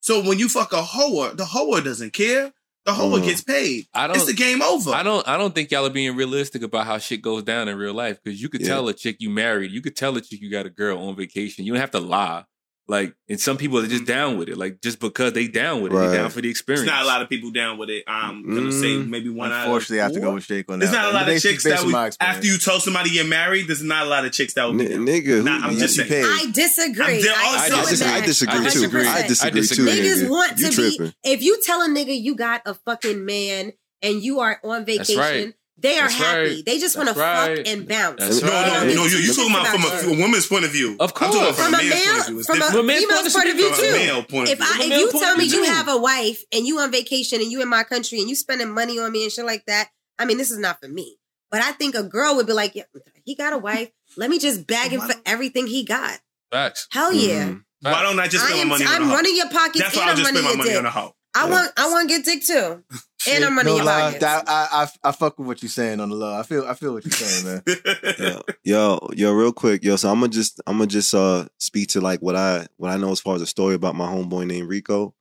So 0.00 0.22
when 0.22 0.38
you 0.38 0.48
fuck 0.48 0.72
a 0.72 0.82
hoer, 0.82 1.34
the 1.34 1.44
hoer 1.44 1.80
doesn't 1.80 2.12
care. 2.12 2.52
The 2.86 2.94
hoer 2.94 3.08
mm. 3.10 3.14
Mm-hmm. 3.16 3.26
gets 3.26 3.42
paid. 3.42 3.86
I 3.92 4.06
don't, 4.06 4.16
it's 4.16 4.24
the 4.24 4.32
game 4.32 4.62
over. 4.62 4.92
I 4.92 5.02
don't. 5.02 5.26
I 5.28 5.36
don't 5.36 5.54
think 5.54 5.70
y'all 5.70 5.84
are 5.84 5.90
being 5.90 6.16
realistic 6.16 6.62
about 6.62 6.86
how 6.86 6.96
shit 6.96 7.20
goes 7.20 7.42
down 7.42 7.68
in 7.68 7.76
real 7.76 7.92
life 7.92 8.18
because 8.22 8.40
you 8.40 8.48
could 8.48 8.62
yeah. 8.62 8.68
tell 8.68 8.88
a 8.88 8.94
chick 8.94 9.16
you 9.18 9.28
married. 9.28 9.72
You 9.72 9.82
could 9.82 9.94
tell 9.94 10.16
a 10.16 10.22
chick 10.22 10.40
you 10.40 10.50
got 10.50 10.64
a 10.64 10.70
girl 10.70 10.98
on 11.06 11.14
vacation. 11.14 11.66
You 11.66 11.72
don't 11.72 11.80
have 11.82 11.90
to 11.90 12.00
lie. 12.00 12.44
Like, 12.90 13.14
and 13.28 13.38
some 13.38 13.58
people 13.58 13.78
are 13.78 13.86
just 13.86 14.04
mm-hmm. 14.04 14.12
down 14.12 14.38
with 14.38 14.48
it. 14.48 14.56
Like, 14.56 14.80
just 14.80 14.98
because 14.98 15.34
they 15.34 15.46
down 15.46 15.82
with 15.82 15.92
it, 15.92 15.96
right. 15.96 16.08
they 16.08 16.16
down 16.16 16.30
for 16.30 16.40
the 16.40 16.48
experience. 16.48 16.84
It's 16.84 16.90
not 16.90 17.02
a 17.02 17.06
lot 17.06 17.20
of 17.20 17.28
people 17.28 17.50
down 17.50 17.76
with 17.76 17.90
it. 17.90 18.02
I'm 18.06 18.42
gonna 18.42 18.62
mm, 18.62 18.80
say 18.80 18.86
mm-hmm. 18.86 19.10
maybe 19.10 19.28
one. 19.28 19.52
Unfortunately, 19.52 20.00
I 20.00 20.04
have 20.04 20.14
to 20.14 20.20
go 20.20 20.32
with 20.32 20.46
Jake 20.46 20.70
on 20.70 20.78
that. 20.78 20.86
There's 20.86 20.96
not 20.96 21.10
a 21.10 21.12
lot 21.12 21.28
of 21.28 21.40
chicks 21.40 21.64
that 21.64 21.84
would, 21.84 21.94
after 22.18 22.46
you 22.46 22.56
told 22.56 22.80
somebody 22.80 23.10
you're 23.10 23.26
married. 23.26 23.68
There's 23.68 23.82
not 23.82 24.06
a 24.06 24.08
lot 24.08 24.24
of 24.24 24.32
chicks 24.32 24.54
that 24.54 24.64
would. 24.64 24.80
N- 24.80 25.04
nigga, 25.04 25.44
nah, 25.44 25.66
I'm 25.66 25.76
just 25.76 25.96
saying. 25.96 26.24
I 26.24 26.50
disagree. 26.50 27.04
I, 27.04 27.68
disagree. 27.68 28.06
I 28.06 28.20
disagree, 28.24 28.56
I 28.56 28.60
disagree 28.62 29.02
too. 29.02 29.08
I 29.08 29.22
disagree, 29.22 29.62
too. 29.62 29.84
Niggas 29.84 30.30
want 30.30 30.58
to 30.58 30.70
be. 30.70 31.12
If 31.24 31.42
you 31.42 31.60
tell 31.62 31.82
a 31.82 31.88
nigga 31.88 32.18
you 32.18 32.36
got 32.36 32.62
a 32.64 32.72
fucking 32.72 33.22
man 33.22 33.72
and 34.00 34.22
you 34.22 34.40
are 34.40 34.60
on 34.64 34.86
vacation 34.86 35.52
they 35.80 35.96
are 35.98 36.08
That's 36.08 36.14
happy. 36.14 36.38
Right. 36.38 36.66
They 36.66 36.78
just 36.80 36.96
want 36.96 37.08
to 37.08 37.14
fuck 37.14 37.58
and 37.66 37.86
bounce. 37.86 38.18
That's 38.18 38.42
no, 38.42 38.50
right. 38.50 38.86
no, 38.88 38.94
no. 38.94 39.04
You, 39.04 39.18
you 39.18 39.32
talking 39.32 39.52
about 39.52 39.68
from 39.68 39.84
a, 39.84 40.12
a, 40.12 40.20
woman's 40.20 40.46
point 40.46 40.64
of 40.64 40.72
view? 40.72 40.96
Of 40.98 41.14
course, 41.14 41.36
from, 41.36 41.54
from, 41.54 41.74
a, 41.74 41.78
a 41.78 41.88
male, 41.88 42.22
from, 42.24 42.42
from 42.42 42.90
a, 42.90 42.92
female's 42.92 43.32
point, 43.32 43.34
point 43.34 43.48
of 43.50 43.56
view 43.56 43.74
too. 43.76 43.92
Male 43.92 44.22
point 44.24 44.48
if, 44.48 44.58
view. 44.58 44.66
I, 44.68 44.78
if 44.82 44.98
you 44.98 45.20
tell 45.20 45.36
me 45.36 45.44
you 45.44 45.62
have 45.64 45.86
a 45.86 45.96
wife 45.96 46.42
and 46.52 46.66
you 46.66 46.80
on 46.80 46.90
vacation 46.90 47.40
and 47.40 47.52
you 47.52 47.62
in 47.62 47.68
my 47.68 47.84
country 47.84 48.18
and 48.18 48.28
you 48.28 48.34
spending 48.34 48.74
money 48.74 48.98
on 48.98 49.12
me 49.12 49.22
and 49.22 49.30
shit 49.30 49.44
like 49.44 49.66
that, 49.66 49.90
I 50.18 50.24
mean, 50.24 50.36
this 50.36 50.50
is 50.50 50.58
not 50.58 50.80
for 50.80 50.88
me. 50.88 51.18
But 51.50 51.62
I 51.62 51.70
think 51.72 51.94
a 51.94 52.02
girl 52.02 52.34
would 52.36 52.46
be 52.46 52.52
like, 52.52 52.74
yeah, 52.74 52.82
he 53.24 53.36
got 53.36 53.52
a 53.52 53.58
wife. 53.58 53.90
Let 54.16 54.30
me 54.30 54.40
just 54.40 54.66
bag 54.66 54.90
him 54.90 55.00
for 55.00 55.14
everything 55.24 55.68
he 55.68 55.84
got. 55.84 56.18
Facts. 56.50 56.88
Hell 56.90 57.12
yeah. 57.12 57.44
Mm-hmm. 57.48 57.58
Why 57.82 58.02
don't 58.02 58.18
I 58.18 58.26
just 58.26 58.44
spend 58.44 58.58
I 58.58 58.62
am, 58.62 58.68
my 58.68 58.78
money? 58.78 58.90
I'm 58.90 59.10
running 59.10 59.36
your 59.36 59.48
pockets. 59.48 59.78
That's 59.78 59.96
why 59.96 60.10
I 60.10 60.14
just 60.14 60.28
spend 60.28 60.44
my 60.44 60.56
money 60.56 60.76
on 60.76 60.84
a 60.84 60.90
hoe. 60.90 61.14
I 61.34 61.48
want 61.48 61.72
I 61.76 61.90
want 61.90 62.08
to 62.08 62.16
get 62.16 62.24
dick 62.24 62.42
too, 62.44 62.82
and 63.30 63.44
I'm 63.44 63.56
running 63.56 63.72
no 63.72 63.76
your 63.76 63.84
lie, 63.84 64.18
that, 64.18 64.44
I, 64.48 64.68
I 65.04 65.08
I 65.08 65.12
fuck 65.12 65.38
with 65.38 65.46
what 65.46 65.62
you're 65.62 65.68
saying 65.68 66.00
on 66.00 66.08
the 66.08 66.16
low. 66.16 66.34
I 66.36 66.42
feel 66.42 66.66
I 66.66 66.74
feel 66.74 66.94
what 66.94 67.04
you're 67.04 67.12
saying, 67.12 67.44
man. 67.44 67.62
yo, 68.18 68.40
yo, 68.64 69.08
yo, 69.14 69.32
real 69.32 69.52
quick, 69.52 69.84
yo. 69.84 69.96
So 69.96 70.10
I'm 70.10 70.20
gonna 70.20 70.28
just, 70.32 70.60
I'm 70.66 70.78
gonna 70.78 70.86
just 70.88 71.14
uh 71.14 71.46
speak 71.58 71.90
to 71.90 72.00
like 72.00 72.20
what 72.20 72.34
I, 72.34 72.66
what 72.76 72.90
I 72.90 72.96
know 72.96 73.10
as 73.12 73.20
far 73.20 73.36
as 73.36 73.42
a 73.42 73.46
story 73.46 73.74
about 73.74 73.94
my 73.94 74.06
homeboy 74.06 74.46
named 74.46 74.68
Rico. 74.68 75.14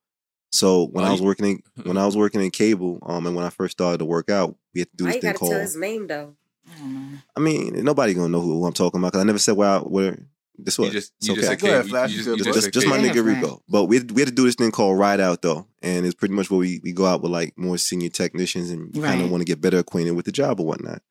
So 0.52 0.86
when 0.88 1.04
Oh, 1.04 1.10
I 1.10 1.12
was 1.12 1.20
you- 1.20 1.26
working 1.28 1.46
in, 1.46 1.84
when 1.84 1.98
I 1.98 2.06
was 2.06 2.16
working 2.18 2.42
in 2.42 2.50
cable, 2.52 3.00
um, 3.06 3.28
and 3.28 3.36
when 3.36 3.46
I 3.46 3.50
first 3.50 3.74
started 3.74 3.98
to 4.00 4.06
work 4.06 4.30
out, 4.30 4.56
we 4.74 4.80
had 4.82 4.90
to 4.92 4.96
do 4.98 5.04
Why 5.04 5.10
this 5.10 5.16
you 5.18 5.22
thing 5.22 5.28
gotta 5.30 5.40
called. 5.40 5.52
tell 5.52 5.62
his 5.62 5.76
name 5.76 6.08
though? 6.08 6.36
I 7.36 7.40
mean, 7.40 7.84
nobody 7.84 8.14
gonna 8.14 8.30
know 8.30 8.42
who, 8.42 8.54
who 8.60 8.66
I'm 8.66 8.74
talking 8.74 9.00
about 9.00 9.12
because 9.12 9.22
I 9.22 9.26
never 9.26 9.40
said 9.40 9.56
where 9.58 9.70
I, 9.70 9.78
where 9.80 10.18
this 10.58 10.78
was. 10.80 10.92
just- 10.92 11.14
It's 11.20 11.28
you 11.28 11.36
just 11.36 11.48
okay. 11.48 11.58
said 11.58 11.60
Go 11.62 11.68
ahead, 11.74 11.86
Flash. 11.88 12.12
You 12.12 12.18
just- 12.18 12.28
you 12.30 12.44
just, 12.44 12.54
just 12.56 12.74
just 12.74 12.88
my 12.88 12.98
nigga 12.98 13.24
Rico. 13.26 13.62
But 13.70 13.86
we 13.86 13.98
had, 13.98 14.12
we 14.12 14.22
had 14.22 14.30
to 14.30 14.36
do 14.36 14.44
this 14.44 14.56
thing 14.56 14.72
called 14.72 14.98
Ride 14.98 15.20
Out 15.20 15.42
though, 15.42 15.68
and 15.82 16.06
it's 16.06 16.16
pretty 16.16 16.34
much 16.34 16.50
where 16.52 16.60
we 16.60 16.80
we 16.84 16.92
go 16.92 17.06
out 17.06 17.22
with 17.22 17.32
like 17.32 17.58
more 17.58 17.78
senior 17.78 18.10
technicians 18.10 18.70
and 18.72 18.94
kind 18.94 19.22
of 19.22 19.30
want 19.32 19.42
to 19.42 19.46
get 19.46 19.62
better 19.62 19.78
acquainted 19.80 20.12
with 20.12 20.26
the 20.26 20.32
job 20.32 20.60
or 20.60 20.66
whatnot. 20.66 21.02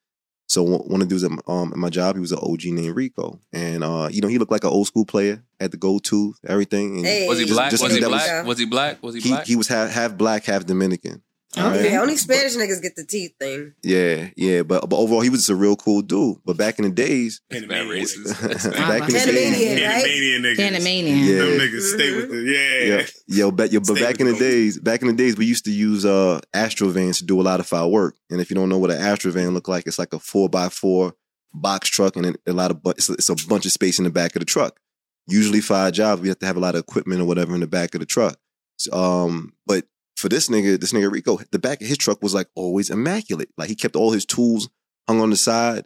So 0.48 0.62
one 0.62 0.80
one 0.82 1.02
of 1.02 1.08
the 1.08 1.12
dudes 1.14 1.24
at 1.24 1.30
my, 1.32 1.42
um, 1.48 1.72
at 1.72 1.78
my 1.78 1.90
job, 1.90 2.14
he 2.14 2.20
was 2.20 2.30
an 2.30 2.38
OG 2.40 2.66
named 2.66 2.94
Rico, 2.94 3.40
and 3.52 3.82
uh, 3.82 4.08
you 4.12 4.20
know 4.20 4.28
he 4.28 4.38
looked 4.38 4.52
like 4.52 4.62
an 4.62 4.70
old 4.70 4.86
school 4.86 5.04
player, 5.04 5.42
had 5.58 5.72
the 5.72 5.76
gold 5.76 6.04
tooth, 6.04 6.36
everything. 6.46 6.98
And 6.98 7.06
Hey. 7.06 7.26
Was 7.26 7.38
he 7.40 7.46
just- 7.46 7.56
black? 7.56 7.70
just 7.72 7.82
was 7.82 7.94
he 7.94 8.00
black? 8.00 8.46
Was 8.46 8.58
he 8.58 8.64
black? 8.66 9.02
Was 9.02 9.14
he 9.16 9.20
he, 9.22 9.28
black? 9.30 9.46
he 9.46 9.56
was 9.56 9.66
half 9.68 9.90
half 9.90 10.16
black, 10.16 10.44
half 10.44 10.64
Dominican. 10.64 11.22
All 11.56 11.70
right? 11.70 11.90
Yeah, 11.90 12.00
only 12.00 12.16
Spanish 12.16 12.54
niggas 12.56 12.82
get 12.82 12.96
the 12.96 13.04
teeth 13.04 13.32
thing. 13.38 13.74
Yeah, 13.82 14.30
yeah, 14.36 14.62
but 14.62 14.88
but 14.88 14.96
overall 14.96 15.20
he 15.20 15.30
was 15.30 15.40
just 15.40 15.50
a 15.50 15.54
real 15.54 15.76
cool 15.76 16.02
dude. 16.02 16.38
But 16.44 16.56
back 16.56 16.78
in 16.78 16.84
the 16.84 16.90
days, 16.90 17.40
Panamanian 17.50 17.88
racist. 17.88 18.40
back 18.72 19.02
in 19.02 19.14
the 19.14 19.18
Panamanian, 19.18 19.76
days, 19.76 19.86
right? 19.86 20.04
Panamanian 20.04 20.42
niggas. 20.42 20.56
Panamanian. 20.56 21.18
Yeah. 21.18 21.36
Them 21.38 21.58
niggas 21.58 21.94
stay 21.94 22.16
with 22.16 22.30
the 22.30 22.42
yeah. 22.42 22.96
yeah, 22.98 23.06
yo, 23.26 23.50
but 23.50 23.72
yo, 23.72 23.80
but 23.80 23.96
Stay 23.96 24.02
back 24.02 24.20
in 24.20 24.26
the 24.26 24.32
the 24.32 24.38
days, 24.38 24.78
back 24.78 25.02
in 25.02 25.08
the 25.08 25.14
days, 25.14 25.36
we 25.36 25.46
used 25.46 25.64
to 25.64 25.72
use 25.72 26.04
uh 26.04 26.40
Astrovans 26.54 27.18
to 27.18 27.24
do 27.24 27.40
a 27.40 27.42
lot 27.42 27.60
of 27.60 27.72
our 27.72 27.88
work. 27.88 28.16
And 28.30 28.40
if 28.40 28.50
you 28.50 28.56
don't 28.56 28.68
know 28.68 28.78
what 28.78 28.90
an 28.90 28.98
Astrovan 28.98 29.52
look 29.52 29.68
like, 29.68 29.86
it's 29.86 29.98
like 29.98 30.12
a 30.12 30.18
four 30.18 30.48
by 30.48 30.68
four 30.68 31.14
box 31.54 31.88
truck, 31.88 32.16
and 32.16 32.36
a 32.46 32.52
lot 32.52 32.70
of 32.70 32.82
bu- 32.82 32.90
it's, 32.90 33.08
a- 33.08 33.14
it's 33.14 33.28
a 33.28 33.36
bunch 33.48 33.64
of 33.66 33.72
space 33.72 33.98
in 33.98 34.04
the 34.04 34.10
back 34.10 34.36
of 34.36 34.40
the 34.40 34.46
truck. 34.46 34.78
Usually 35.26 35.60
for 35.60 35.74
our 35.74 35.90
jobs, 35.90 36.20
we 36.22 36.28
have 36.28 36.38
to 36.40 36.46
have 36.46 36.56
a 36.56 36.60
lot 36.60 36.74
of 36.74 36.80
equipment 36.80 37.20
or 37.20 37.24
whatever 37.24 37.54
in 37.54 37.60
the 37.60 37.66
back 37.66 37.94
of 37.94 38.00
the 38.00 38.06
truck. 38.06 38.38
So, 38.76 38.92
um, 38.92 39.54
but 39.66 39.84
for 40.16 40.28
this 40.28 40.48
nigga, 40.48 40.80
this 40.80 40.92
nigga 40.92 41.10
Rico, 41.10 41.38
the 41.52 41.58
back 41.58 41.80
of 41.80 41.86
his 41.86 41.98
truck 41.98 42.22
was 42.22 42.34
like 42.34 42.48
always 42.54 42.90
immaculate. 42.90 43.50
Like 43.56 43.68
he 43.68 43.74
kept 43.74 43.96
all 43.96 44.12
his 44.12 44.24
tools 44.24 44.68
hung 45.06 45.20
on 45.20 45.30
the 45.30 45.36
side. 45.36 45.84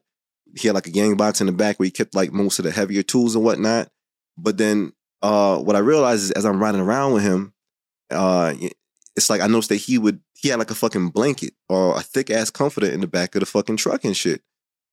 He 0.56 0.68
had 0.68 0.74
like 0.74 0.86
a 0.86 0.92
gang 0.92 1.16
box 1.16 1.40
in 1.40 1.46
the 1.46 1.52
back 1.52 1.78
where 1.78 1.84
he 1.84 1.90
kept 1.90 2.14
like 2.14 2.32
most 2.32 2.58
of 2.58 2.64
the 2.64 2.70
heavier 2.70 3.02
tools 3.02 3.34
and 3.34 3.44
whatnot. 3.44 3.88
But 4.38 4.56
then 4.56 4.92
uh 5.22 5.58
what 5.58 5.76
I 5.76 5.80
realized 5.80 6.22
is 6.22 6.30
as 6.30 6.44
I'm 6.44 6.60
riding 6.62 6.80
around 6.80 7.12
with 7.12 7.22
him, 7.22 7.52
uh 8.10 8.54
it's 9.16 9.28
like 9.28 9.40
I 9.40 9.48
noticed 9.48 9.68
that 9.70 9.76
he 9.76 9.98
would 9.98 10.20
he 10.34 10.48
had 10.48 10.58
like 10.58 10.70
a 10.70 10.74
fucking 10.76 11.10
blanket 11.10 11.52
or 11.68 11.96
a 11.96 12.00
thick 12.00 12.30
ass 12.30 12.50
comforter 12.50 12.86
in 12.90 13.00
the 13.00 13.06
back 13.06 13.34
of 13.34 13.40
the 13.40 13.46
fucking 13.46 13.76
truck 13.76 14.04
and 14.04 14.16
shit. 14.16 14.42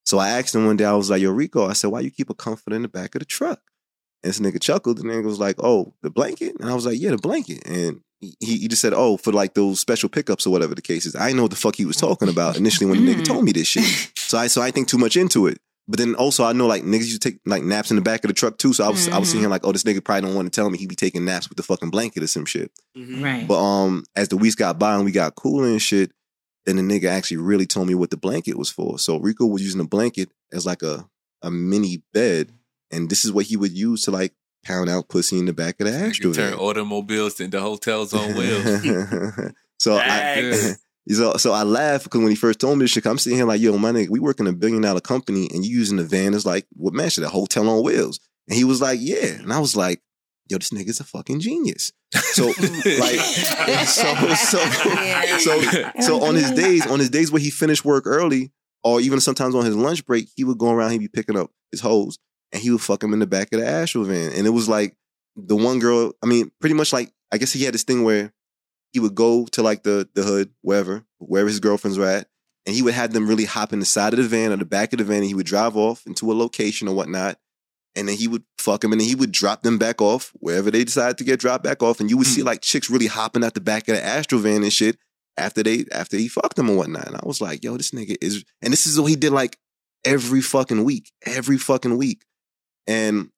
So 0.05 0.17
I 0.19 0.29
asked 0.29 0.55
him 0.55 0.65
one 0.65 0.77
day, 0.77 0.85
I 0.85 0.93
was 0.93 1.09
like, 1.09 1.21
yo, 1.21 1.31
Rico, 1.31 1.67
I 1.67 1.73
said, 1.73 1.91
why 1.91 1.99
you 1.99 2.09
keep 2.11 2.29
a 2.29 2.33
comforter 2.33 2.75
in 2.75 2.81
the 2.81 2.88
back 2.88 3.13
of 3.13 3.19
the 3.19 3.25
truck? 3.25 3.59
And 4.23 4.29
this 4.29 4.39
nigga 4.39 4.61
chuckled. 4.61 4.99
and 4.99 5.09
The 5.09 5.13
nigga 5.13 5.25
was 5.25 5.39
like, 5.39 5.57
oh, 5.59 5.93
the 6.01 6.09
blanket? 6.09 6.55
And 6.59 6.69
I 6.69 6.73
was 6.75 6.85
like, 6.85 6.99
yeah, 6.99 7.11
the 7.11 7.17
blanket. 7.17 7.67
And 7.67 8.01
he, 8.20 8.36
he 8.39 8.68
just 8.68 8.82
said, 8.82 8.93
oh, 8.93 9.18
for 9.18 9.32
like 9.32 9.53
those 9.53 9.80
special 9.80 10.09
pickups 10.09 10.47
or 10.47 10.49
whatever 10.49 10.76
the 10.76 10.82
case 10.82 11.05
is. 11.05 11.15
I 11.15 11.34
know 11.34 11.43
what 11.43 11.51
the 11.51 11.57
fuck 11.57 11.76
he 11.76 11.86
was 11.86 11.97
talking 11.97 12.30
about 12.30 12.57
initially 12.57 12.89
when 12.89 13.05
the 13.05 13.13
nigga 13.13 13.18
hmm. 13.18 13.24
told 13.24 13.43
me 13.43 13.51
this 13.51 13.68
shit. 13.68 14.11
So 14.15 14.38
I 14.38 14.47
so 14.47 14.61
I 14.61 14.72
think 14.72 14.88
too 14.88 14.97
much 14.97 15.15
into 15.15 15.47
it. 15.47 15.59
But 15.88 15.99
then 15.99 16.15
also 16.15 16.43
I 16.43 16.51
know 16.51 16.68
like 16.68 16.84
niggas 16.84 17.07
used 17.07 17.22
to 17.22 17.32
take 17.32 17.39
like 17.45 17.63
naps 17.63 17.91
in 17.91 17.95
the 17.95 18.01
back 18.01 18.24
of 18.24 18.28
the 18.28 18.34
truck 18.34 18.57
too. 18.57 18.74
So 18.74 18.84
I 18.84 18.89
was 18.89 19.07
I 19.07 19.18
was 19.20 19.30
sitting 19.30 19.39
hmm. 19.39 19.43
here 19.43 19.49
like, 19.49 19.65
oh, 19.65 19.72
this 19.72 19.84
nigga 19.84 20.03
probably 20.03 20.28
don't 20.28 20.36
want 20.36 20.51
to 20.51 20.55
tell 20.55 20.70
me 20.70 20.78
he 20.78 20.88
be 20.88 20.95
taking 20.95 21.26
naps 21.26 21.47
with 21.47 21.57
the 21.57 21.63
fucking 21.63 21.91
blanket 21.91 22.24
or 22.24 22.28
some 22.28 22.45
shit. 22.45 22.72
Mm-hmm. 22.97 23.24
Right. 23.24 23.47
But 23.47 23.63
um, 23.63 24.03
as 24.15 24.30
the 24.30 24.38
weeks 24.38 24.55
got 24.55 24.80
by 24.80 24.95
and 24.95 25.05
we 25.05 25.11
got 25.11 25.36
cooler 25.36 25.68
and 25.68 25.82
shit, 25.82 26.11
then 26.65 26.76
the 26.76 26.82
nigga 26.82 27.09
actually 27.09 27.38
really 27.38 27.65
told 27.65 27.88
me 27.88 27.95
what 27.95 28.09
the 28.09 28.18
blanket 28.18 28.57
was 28.57 28.70
for. 28.70 28.99
So 28.99 29.18
Rico 29.18 29.45
was 29.45 29.61
using 29.61 29.78
the 29.78 29.88
blanket 29.88 30.30
as 30.51 30.65
like 30.65 30.82
a 30.82 31.07
a 31.41 31.51
mini 31.51 32.03
bed, 32.13 32.51
and 32.91 33.09
this 33.09 33.24
is 33.24 33.32
what 33.32 33.45
he 33.45 33.55
would 33.55 33.72
use 33.72 34.01
to 34.03 34.11
like 34.11 34.34
pound 34.64 34.89
out 34.89 35.08
pussy 35.10 35.39
in 35.39 35.45
the 35.45 35.53
back 35.53 35.80
of 35.80 35.88
the 35.88 35.93
You 35.93 36.05
Astro 36.05 36.34
turn 36.34 36.51
van. 36.51 36.60
automobiles 36.60 37.39
into 37.39 37.60
hotels 37.60 38.14
on 38.14 38.36
wheels. 38.36 38.64
so 39.80 39.97
I, 39.97 40.08
Facts. 40.08 40.84
so 41.18 41.34
so 41.38 41.53
I 41.53 41.64
laugh 41.64 42.03
because 42.03 42.20
when 42.20 42.30
he 42.30 42.36
first 42.36 42.60
told 42.60 42.78
me 42.78 42.84
this 42.84 42.91
shit, 42.91 43.05
I'm 43.05 43.18
sitting 43.18 43.38
here 43.38 43.45
like, 43.45 43.62
yo, 43.62 43.78
my 43.78 43.91
nigga, 43.91 44.10
we 44.10 44.20
work 44.20 44.39
in 44.39 44.47
a 44.47 44.53
billion 44.53 44.82
dollar 44.82 44.99
company, 45.01 45.49
and 45.53 45.66
you 45.66 45.78
using 45.78 45.97
the 45.97 46.03
van 46.03 46.34
as 46.34 46.45
like 46.45 46.66
what 46.74 46.93
man 46.93 47.10
should 47.10 47.24
a 47.24 47.30
hotel 47.30 47.70
on 47.70 47.84
wheels? 47.84 48.20
And 48.47 48.58
he 48.58 48.64
was 48.64 48.82
like, 48.82 48.99
yeah, 49.01 49.26
and 49.26 49.51
I 49.51 49.60
was 49.60 49.76
like, 49.76 50.01
yo, 50.49 50.58
this 50.58 50.70
nigga's 50.70 50.99
a 50.99 51.03
fucking 51.03 51.39
genius. 51.39 51.91
So 52.14 52.47
like, 52.55 53.20
so 53.86 54.16
so 54.36 54.58
so 55.38 55.91
so 56.01 56.24
on 56.24 56.36
his 56.36 56.51
days, 56.51 56.88
on 56.88 56.99
his 56.99 57.10
days 57.10 57.32
where 57.32 57.41
he 57.41 57.49
finished 57.49 57.84
work 57.86 58.05
early, 58.05 58.51
or 58.84 59.01
even 59.01 59.20
sometimes 59.20 59.55
on 59.55 59.66
his 59.66 59.76
lunch 59.76 60.05
break, 60.05 60.30
he 60.36 60.43
would 60.43 60.58
go 60.58 60.72
around, 60.72 60.91
he'd 60.91 60.99
be 60.99 61.08
picking 61.10 61.38
up 61.38 61.51
his 61.72 61.82
hoes, 61.82 62.18
and 62.52 62.62
he 62.62 62.70
would 62.72 62.82
fuck 62.82 63.04
him 63.04 63.14
in 63.14 63.20
the 63.20 63.28
back 63.28 63.52
of 63.54 63.60
the 63.60 63.68
Astro 63.68 64.04
van. 64.04 64.32
And 64.34 64.48
it 64.48 64.52
was 64.52 64.70
like 64.70 64.95
the 65.36 65.56
one 65.56 65.80
girl, 65.80 66.14
I 66.24 66.26
mean, 66.26 66.52
pretty 66.60 66.76
much 66.76 66.93
like 66.93 67.14
I 67.32 67.38
guess 67.38 67.54
he 67.54 67.64
had 67.64 67.74
this 67.74 67.84
thing 67.84 68.04
where 68.04 68.34
he 68.93 69.00
would 69.00 69.16
go 69.16 69.45
to 69.48 69.62
like 69.62 69.84
the 69.84 70.08
the 70.14 70.24
hood, 70.24 70.52
wherever, 70.62 71.06
wherever 71.20 71.48
his 71.48 71.60
girlfriends 71.60 71.98
were 71.98 72.08
at, 72.08 72.28
and 72.66 72.76
he 72.76 72.82
would 72.82 72.93
have 72.93 73.14
them 73.14 73.28
really 73.28 73.45
hop 73.45 73.74
in 73.74 73.80
the 73.80 73.86
side 73.86 74.14
of 74.14 74.18
the 74.18 74.28
van 74.28 74.52
or 74.52 74.58
the 74.58 74.66
back 74.66 74.93
of 74.93 75.00
the 75.00 75.06
van, 75.06 75.18
and 75.18 75.26
he 75.26 75.34
would 75.34 75.45
drive 75.45 75.76
off 75.76 76.06
into 76.06 76.32
a 76.32 76.34
location 76.34 76.88
or 76.88 76.95
whatnot. 76.95 77.38
And 77.95 78.08
then 78.08 78.16
he 78.16 78.28
would 78.28 78.43
fuck 78.60 78.82
them, 78.82 78.91
and 78.91 79.02
then 79.02 79.08
he 79.08 79.16
would 79.16 79.32
drop 79.32 79.64
them 79.64 79.80
back 79.80 80.02
off 80.02 80.32
wherever 80.36 80.70
they 80.70 80.84
decided 80.84 81.18
to 81.18 81.24
get 81.24 81.39
dropped 81.39 81.64
back 81.64 81.82
off. 81.82 82.00
And 82.00 82.12
you 82.12 82.18
would 82.18 82.28
see 82.28 82.41
hmm. 82.41 82.48
like 82.48 82.62
chicks 82.62 82.91
really 82.91 83.08
hopping 83.08 83.43
out 83.43 83.56
the 83.56 83.62
back 83.62 83.88
of 83.88 83.95
the 83.95 84.06
Astro 84.06 84.38
van 84.38 84.62
and 84.62 84.72
shit 84.72 84.98
after 85.36 85.64
they 85.64 85.86
after 85.91 86.16
he 86.16 86.28
fucked 86.28 86.58
them 86.58 86.70
and 86.70 86.78
whatnot. 86.78 87.08
And 87.08 87.16
I 87.16 87.22
was 87.24 87.41
like, 87.41 87.64
yo, 87.64 87.76
this 87.76 87.91
nigga 87.91 88.16
is, 88.22 88.43
and 88.62 88.72
this 88.72 88.86
is 88.86 89.00
what 89.00 89.10
he 89.10 89.16
did 89.16 89.32
like 89.32 89.58
every 90.06 90.41
fucking 90.41 90.84
week, 90.84 91.12
every 91.26 91.58
fucking 91.58 91.98
week. 91.98 92.24
And 92.88 93.29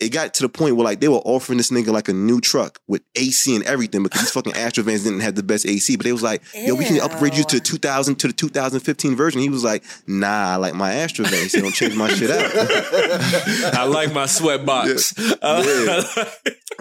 it 0.00 0.10
got 0.10 0.32
to 0.34 0.42
the 0.42 0.48
point 0.48 0.76
where 0.76 0.84
like 0.84 1.00
they 1.00 1.08
were 1.08 1.16
offering 1.24 1.56
this 1.56 1.70
nigga 1.70 1.88
like 1.88 2.08
a 2.08 2.12
new 2.12 2.40
truck 2.40 2.78
with 2.86 3.02
AC 3.16 3.54
and 3.54 3.64
everything 3.64 4.04
because 4.04 4.20
these 4.20 4.30
fucking 4.30 4.52
Astro 4.54 4.84
vans 4.84 5.02
didn't 5.02 5.20
have 5.20 5.34
the 5.34 5.42
best 5.42 5.66
AC. 5.66 5.96
But 5.96 6.04
they 6.04 6.12
was 6.12 6.22
like, 6.22 6.42
yo, 6.54 6.76
we 6.76 6.84
can 6.84 7.00
upgrade 7.00 7.34
you 7.34 7.42
to 7.44 7.58
2000 7.58 8.14
to 8.16 8.28
the 8.28 8.32
2015 8.32 9.16
version. 9.16 9.40
He 9.40 9.48
was 9.48 9.64
like, 9.64 9.82
nah, 10.06 10.52
I 10.52 10.56
like 10.56 10.74
my 10.74 10.92
Astro 10.92 11.24
van. 11.24 11.42
He 11.42 11.48
said, 11.48 11.62
don't 11.62 11.74
change 11.74 11.96
my 11.96 12.08
shit 12.10 12.30
out. 12.30 13.74
I 13.74 13.84
like 13.84 14.12
my 14.12 14.26
sweat 14.26 14.64
box. 14.64 15.14
Yeah. 15.18 16.02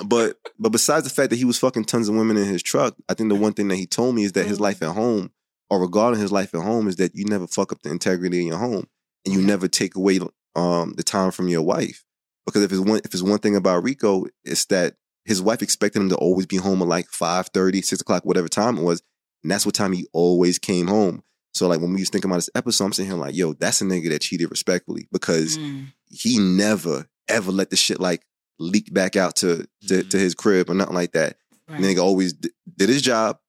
but 0.05 0.37
but 0.59 0.71
besides 0.71 1.05
the 1.05 1.09
fact 1.09 1.31
that 1.31 1.37
he 1.37 1.45
was 1.45 1.57
fucking 1.57 1.85
tons 1.85 2.09
of 2.09 2.15
women 2.15 2.37
in 2.37 2.45
his 2.45 2.61
truck, 2.61 2.95
I 3.09 3.15
think 3.15 3.29
the 3.29 3.35
one 3.35 3.53
thing 3.53 3.67
that 3.69 3.77
he 3.77 3.87
told 3.87 4.13
me 4.13 4.25
is 4.25 4.33
that 4.33 4.45
his 4.45 4.59
life 4.59 4.83
at 4.83 4.93
home, 4.93 5.31
or 5.71 5.81
regarding 5.81 6.19
his 6.19 6.31
life 6.31 6.53
at 6.53 6.61
home, 6.61 6.87
is 6.87 6.97
that 6.97 7.15
you 7.15 7.25
never 7.25 7.47
fuck 7.47 7.71
up 7.71 7.81
the 7.81 7.89
integrity 7.89 8.41
in 8.41 8.47
your 8.47 8.57
home, 8.57 8.87
and 9.25 9.33
you 9.33 9.41
never 9.41 9.67
take 9.67 9.95
away 9.95 10.19
um 10.55 10.93
the 10.97 11.03
time 11.03 11.31
from 11.31 11.47
your 11.47 11.63
wife. 11.63 12.03
Because 12.47 12.63
if 12.63 12.71
it's 12.71 12.79
one 12.81 12.97
if 13.05 13.13
it's 13.13 13.21
one 13.21 13.37
thing 13.39 13.55
about 13.55 13.83
Rico, 13.83 14.25
it's 14.43 14.65
that 14.65 14.95
his 15.25 15.41
wife 15.41 15.61
expected 15.61 16.01
him 16.01 16.09
to 16.09 16.15
always 16.15 16.45
be 16.47 16.55
home 16.57 16.81
at 16.81 16.87
like 16.87 17.07
5 17.09 17.49
6 17.53 17.91
o'clock, 18.01 18.23
whatever 18.25 18.47
time 18.47 18.77
it 18.79 18.83
was. 18.83 19.03
And 19.43 19.51
that's 19.51 19.65
what 19.65 19.75
time 19.75 19.91
he 19.93 20.07
always 20.13 20.57
came 20.57 20.87
home. 20.87 21.21
So 21.53 21.67
like 21.67 21.81
when 21.81 21.93
we 21.93 21.99
was 22.01 22.09
thinking 22.09 22.31
about 22.31 22.37
this 22.37 22.49
episode, 22.55 22.85
I'm 22.85 22.93
sitting 22.93 23.11
here 23.11 23.19
like, 23.19 23.35
yo, 23.35 23.53
that's 23.53 23.81
a 23.81 23.85
nigga 23.85 24.09
that 24.09 24.21
cheated 24.21 24.49
respectfully 24.49 25.07
because 25.11 25.57
Mm. 25.57 25.87
he 26.09 26.39
never 26.39 27.07
ever 27.27 27.51
let 27.51 27.69
the 27.69 27.75
shit 27.75 27.99
like 27.99 28.25
leak 28.59 28.91
back 28.93 29.15
out 29.15 29.35
to 29.37 29.67
to, 29.87 30.03
to 30.03 30.17
his 30.17 30.33
crib 30.33 30.69
or 30.69 30.73
nothing 30.73 30.95
like 30.95 31.11
that. 31.11 31.37
Right. 31.67 31.81
Nigga 31.81 31.99
always 31.99 32.31
d- 32.33 32.49
did 32.77 32.87
his 32.89 33.01
job, 33.01 33.39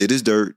did 0.00 0.10
his 0.10 0.22
dirt, 0.22 0.56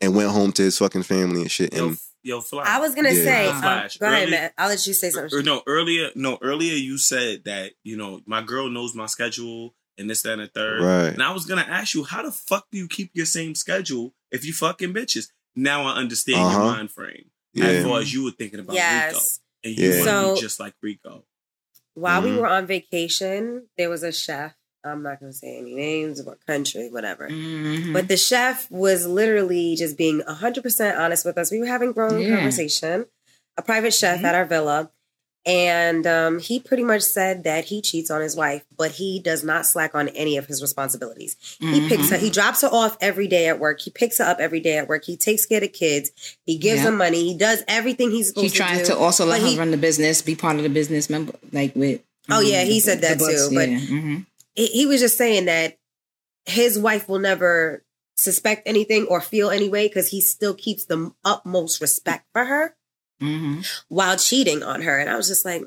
and 0.00 0.14
went 0.14 0.30
home 0.30 0.52
to 0.52 0.62
his 0.62 0.78
fucking 0.78 1.02
family 1.02 1.40
and 1.42 1.50
shit. 1.50 1.74
And 1.74 1.98
f- 2.22 2.28
yo, 2.28 2.40
fly. 2.40 2.64
I 2.66 2.78
was 2.80 2.94
gonna 2.94 3.10
Yeah. 3.10 3.24
say, 3.24 3.44
Yo, 3.46 3.50
um, 3.52 3.60
Flash, 3.62 3.96
go 3.98 4.06
ahead, 4.06 4.22
early- 4.22 4.30
Matt. 4.32 4.54
I'll 4.58 4.68
let 4.68 4.86
you 4.86 4.92
say 4.94 5.10
something. 5.10 5.38
Or 5.38 5.42
no, 5.42 5.62
earlier, 5.66 6.10
no, 6.14 6.38
earlier 6.42 6.74
you 6.74 6.98
said 6.98 7.44
that 7.44 7.72
you 7.82 7.96
know 7.96 8.20
my 8.26 8.42
girl 8.42 8.68
knows 8.70 8.94
my 8.94 9.06
schedule 9.06 9.74
and 9.98 10.08
this, 10.08 10.22
that, 10.22 10.34
and 10.34 10.42
the 10.42 10.46
third. 10.48 10.82
Right. 10.82 11.12
And 11.12 11.22
I 11.22 11.32
was 11.32 11.44
gonna 11.46 11.66
ask 11.68 11.94
you, 11.94 12.04
how 12.04 12.22
the 12.22 12.32
fuck 12.32 12.66
do 12.70 12.78
you 12.78 12.88
keep 12.88 13.10
your 13.14 13.26
same 13.26 13.54
schedule 13.54 14.14
if 14.30 14.44
you 14.44 14.52
fucking 14.52 14.94
bitches? 14.94 15.28
Now 15.56 15.84
I 15.86 15.94
understand 15.96 16.38
your 16.38 16.46
Uh-huh. 16.60 16.64
mind 16.72 16.90
frame. 16.92 17.30
Yeah. 17.52 17.64
As 17.66 17.84
far 17.84 18.00
as 18.00 18.12
you 18.14 18.24
were 18.24 18.30
thinking 18.30 18.60
about 18.60 18.74
Rico, 18.74 19.18
and 19.64 19.76
you 19.76 19.90
Yeah. 19.90 19.96
want 20.24 20.28
to 20.28 20.34
be 20.36 20.40
just 20.40 20.60
like 20.60 20.74
Rico. 20.80 21.24
While 21.94 22.22
we 22.22 22.30
Mhm. 22.30 22.36
were 22.38 22.46
on 22.46 22.66
vacation, 22.66 23.66
there 23.76 23.90
was 23.90 24.02
a 24.04 24.12
chef. 24.12 24.52
I'm 24.84 25.02
not 25.02 25.20
going 25.20 25.30
to 25.32 25.36
say 25.36 25.58
any 25.58 25.74
names, 25.74 26.22
what 26.22 26.44
country, 26.46 26.88
whatever. 26.90 27.28
Mhm. 27.28 27.92
But 27.92 28.08
the 28.08 28.16
chef 28.16 28.70
was 28.70 29.06
literally 29.06 29.76
just 29.76 29.98
being 29.98 30.22
100% 30.26 30.98
honest 30.98 31.24
with 31.24 31.36
us. 31.36 31.50
We 31.50 31.58
were 31.60 31.66
having 31.66 31.90
a 31.90 31.92
grown 31.92 32.20
Yeah. 32.20 32.36
conversation, 32.36 33.06
a 33.56 33.62
private 33.62 33.92
chef 33.92 34.20
Mhm. 34.20 34.24
at 34.24 34.34
our 34.34 34.44
villa. 34.46 34.90
And 35.46 36.06
um, 36.06 36.38
he 36.38 36.60
pretty 36.60 36.82
much 36.84 37.00
said 37.00 37.44
that 37.44 37.64
he 37.64 37.80
cheats 37.80 38.10
on 38.10 38.20
his 38.20 38.36
wife, 38.36 38.62
but 38.76 38.92
he 38.92 39.18
does 39.20 39.42
not 39.42 39.64
slack 39.64 39.94
on 39.94 40.08
any 40.08 40.36
of 40.36 40.44
his 40.46 40.60
responsibilities. 40.60 41.34
He 41.60 41.88
picks 41.88 42.10
her, 42.10 42.18
he 42.18 42.28
drops 42.28 42.60
her 42.60 42.68
off 42.68 42.98
every 43.00 43.26
day 43.26 43.48
at 43.48 43.58
work. 43.58 43.80
He 43.80 43.90
picks 43.90 44.18
her 44.18 44.24
up 44.24 44.38
every 44.38 44.60
day 44.60 44.76
at 44.76 44.86
work. 44.86 45.04
He 45.06 45.16
takes 45.16 45.46
care 45.46 45.56
of 45.56 45.62
the 45.62 45.68
kids. 45.68 46.10
He 46.44 46.58
gives 46.58 46.82
them 46.82 46.96
money. 46.96 47.24
He 47.24 47.34
does 47.34 47.62
everything 47.68 48.10
he's 48.10 48.28
supposed 48.28 48.52
He 48.52 48.56
tries 48.58 48.80
to 48.80 48.84
to 48.92 48.96
also 48.98 49.24
let 49.24 49.40
her 49.40 49.46
he- 49.46 49.58
run 49.58 49.70
the 49.70 49.78
business, 49.78 50.20
be 50.20 50.34
part 50.36 50.56
of 50.56 50.62
the 50.62 50.68
business 50.68 51.08
member, 51.08 51.32
like 51.52 51.74
with. 51.74 52.02
Oh, 52.28 52.40
yeah, 52.40 52.60
um, 52.60 52.66
he 52.66 52.74
the- 52.74 52.80
said 52.80 53.00
that 53.00 53.18
too, 53.18 53.48
but- 53.54 53.68
yeah, 53.70 53.78
mhm. 53.78 54.26
He 54.60 54.66
he 54.66 54.86
was 54.86 55.00
just 55.00 55.16
saying 55.16 55.46
that 55.46 55.78
his 56.44 56.78
wife 56.78 57.08
will 57.08 57.18
never 57.18 57.84
suspect 58.16 58.62
anything 58.66 59.06
or 59.06 59.20
feel 59.20 59.50
any 59.50 59.68
way 59.68 59.88
because 59.88 60.08
he 60.08 60.20
still 60.20 60.54
keeps 60.54 60.84
the 60.86 61.10
utmost 61.24 61.80
respect 61.80 62.26
for 62.32 62.44
her 62.44 62.76
Mm-hmm. 63.22 63.60
while 63.88 64.16
cheating 64.16 64.62
on 64.62 64.80
her. 64.82 64.98
And 64.98 65.10
I 65.10 65.16
was 65.16 65.28
just 65.28 65.44
like, 65.44 65.62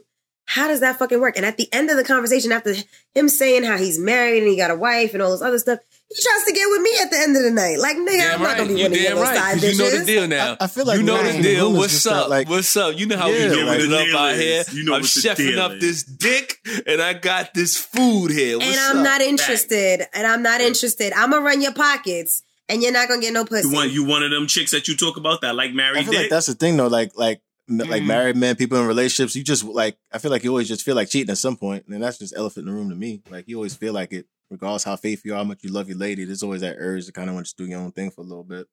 how 0.45 0.67
does 0.67 0.81
that 0.81 0.99
fucking 0.99 1.19
work? 1.21 1.37
And 1.37 1.45
at 1.45 1.57
the 1.57 1.67
end 1.73 1.89
of 1.89 1.97
the 1.97 2.03
conversation, 2.03 2.51
after 2.51 2.73
him 3.15 3.29
saying 3.29 3.63
how 3.63 3.77
he's 3.77 3.97
married 3.97 4.39
and 4.43 4.47
he 4.51 4.57
got 4.57 4.71
a 4.71 4.75
wife 4.75 5.13
and 5.13 5.21
all 5.23 5.31
this 5.31 5.41
other 5.41 5.57
stuff, 5.57 5.79
he 6.09 6.21
tries 6.21 6.43
to 6.45 6.53
get 6.53 6.65
with 6.69 6.81
me 6.81 6.91
at 7.01 7.09
the 7.09 7.17
end 7.17 7.35
of 7.37 7.43
the 7.43 7.49
night. 7.49 7.79
Like, 7.79 7.95
nigga, 7.97 8.17
Damn 8.17 8.35
I'm 8.37 8.43
not 8.43 8.57
gonna 8.57 8.69
be 8.69 8.75
You 8.79 8.83
one 8.83 8.91
of 8.91 8.97
your 8.99 9.09
damn 9.09 9.17
little 9.17 9.23
right. 9.33 9.37
side 9.37 9.53
'cause 9.61 9.71
You 9.71 9.77
know 9.77 9.97
the 9.99 10.05
deal 10.05 10.27
now. 10.27 10.57
I 10.59 10.67
feel 10.67 10.85
like 10.85 10.97
you 10.99 11.03
know 11.03 11.15
man 11.21 11.37
the 11.37 11.41
deal. 11.41 11.67
room 11.69 11.77
What's 11.77 12.05
up? 12.05 12.29
like- 12.29 12.49
What's 12.49 12.75
up? 12.77 12.99
You 12.99 13.05
know 13.07 13.17
how 13.17 13.29
Yeah, 13.29 13.49
we 13.49 13.55
get 13.55 13.65
like- 13.65 13.79
it 13.79 13.93
up 14.13 14.19
out 14.19 14.35
here. 14.35 14.63
You 14.73 14.83
know 14.83 14.93
I'm 14.95 15.01
what 15.01 15.09
chefing 15.09 15.57
up 15.57 15.71
is. 15.73 15.79
this 15.81 16.03
dick, 16.03 16.57
and 16.85 17.01
I 17.01 17.13
got 17.13 17.53
this 17.53 17.77
food 17.77 18.29
here. 18.31 18.57
What's 18.57 18.69
and 18.69 18.79
I'm 18.79 18.97
up? 18.99 19.03
not 19.03 19.21
interested. 19.21 20.05
And 20.13 20.27
I'm 20.27 20.43
not 20.43 20.61
interested. 20.61 21.13
I'm 21.13 21.31
gonna 21.31 21.41
run 21.41 21.61
your 21.61 21.73
pockets, 21.73 22.43
and 22.69 22.83
you're 22.83 22.91
not 22.91 23.07
gonna 23.07 23.21
get 23.21 23.33
no 23.33 23.45
pussy. 23.45 23.67
You 23.69 23.73
want 23.73 23.91
you 23.91 24.03
one 24.03 24.21
of 24.23 24.29
them 24.29 24.45
chicks 24.45 24.71
that 24.71 24.87
you 24.87 24.95
talk 24.95 25.17
about 25.17 25.41
that 25.41 25.55
like 25.55 25.71
I 25.71 25.73
married 25.73 26.03
feel 26.03 26.11
dick? 26.11 26.21
like 26.23 26.29
that's 26.29 26.45
the 26.47 26.53
thing 26.53 26.77
though. 26.77 26.87
Like 26.87 27.11
like 27.15 27.39
m- 27.69 27.77
like 27.79 28.03
Mhm. 28.03 28.07
married 28.07 28.35
men, 28.35 28.55
people 28.55 28.79
in 28.79 28.87
relationships, 28.87 29.35
you 29.35 29.43
just 29.43 29.63
like 29.63 29.97
I 30.11 30.17
feel 30.19 30.31
like 30.31 30.43
you 30.43 30.49
always 30.49 30.67
just 30.67 30.83
feel 30.83 30.95
like 30.95 31.09
cheating 31.09 31.31
at 31.31 31.37
some 31.37 31.57
point, 31.57 31.85
and 31.87 32.01
that's 32.03 32.17
just 32.17 32.35
elephant 32.35 32.67
in 32.67 32.73
the 32.73 32.79
room 32.79 32.89
to 32.89 32.95
me. 32.95 33.21
Like 33.29 33.47
you 33.47 33.55
always 33.57 33.75
feel 33.75 33.93
like 33.93 34.11
it, 34.13 34.27
regardless 34.49 34.83
how 34.83 34.95
faithful 34.95 35.29
you 35.29 35.33
are, 35.33 35.37
how 35.37 35.43
much 35.43 35.63
you 35.63 35.71
love 35.71 35.87
your 35.87 35.97
lady. 35.97 36.25
There's 36.25 36.43
always 36.43 36.61
that 36.61 36.75
urge 36.79 37.05
to 37.05 37.11
kind 37.11 37.29
of 37.29 37.35
want 37.35 37.47
to 37.47 37.55
do 37.55 37.65
your 37.65 37.79
own 37.79 37.91
thing 37.91 38.11
for 38.11 38.21
a 38.21 38.25
little 38.25 38.43
bit. 38.43 38.67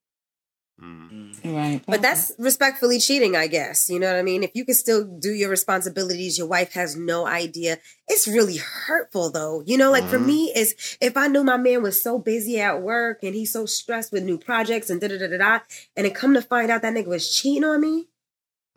Right. 1.45 1.82
But 1.86 2.01
that's 2.01 2.32
respectfully 2.38 2.99
cheating, 2.99 3.36
I 3.36 3.47
guess. 3.49 3.91
You 3.91 3.99
know 3.99 4.07
what 4.07 4.16
I 4.16 4.22
mean? 4.22 4.43
If 4.43 4.53
you 4.55 4.64
can 4.64 4.74
still 4.74 5.05
do 5.05 5.30
your 5.32 5.51
responsibilities, 5.51 6.38
your 6.38 6.47
wife 6.47 6.72
has 6.72 6.97
no 6.97 7.26
idea. 7.26 7.78
It's 8.09 8.26
really 8.26 8.57
hurtful 8.57 9.30
though. 9.30 9.62
You 9.66 9.76
know, 9.76 9.91
like 9.91 10.09
for 10.09 10.18
Mhm. 10.18 10.26
me, 10.26 10.53
is 10.57 10.74
if 11.01 11.16
I 11.18 11.26
knew 11.28 11.45
my 11.45 11.57
man 11.59 11.82
was 11.82 12.01
so 12.03 12.18
busy 12.18 12.61
at 12.61 12.80
work 12.80 13.22
and 13.22 13.34
he's 13.34 13.53
so 13.53 13.66
stressed 13.66 14.11
with 14.12 14.22
new 14.24 14.38
projects 14.38 14.88
and 14.88 15.01
da 15.01 15.09
da 15.09 15.18
da 15.18 15.26
da 15.28 15.36
da, 15.38 15.59
and 15.97 16.07
it 16.07 16.14
come 16.14 16.32
to 16.34 16.43
find 16.43 16.70
out 16.70 16.80
that 16.82 16.95
nigga 16.95 17.07
was 17.09 17.28
cheating 17.34 17.64
on 17.64 17.80
me, 17.80 18.09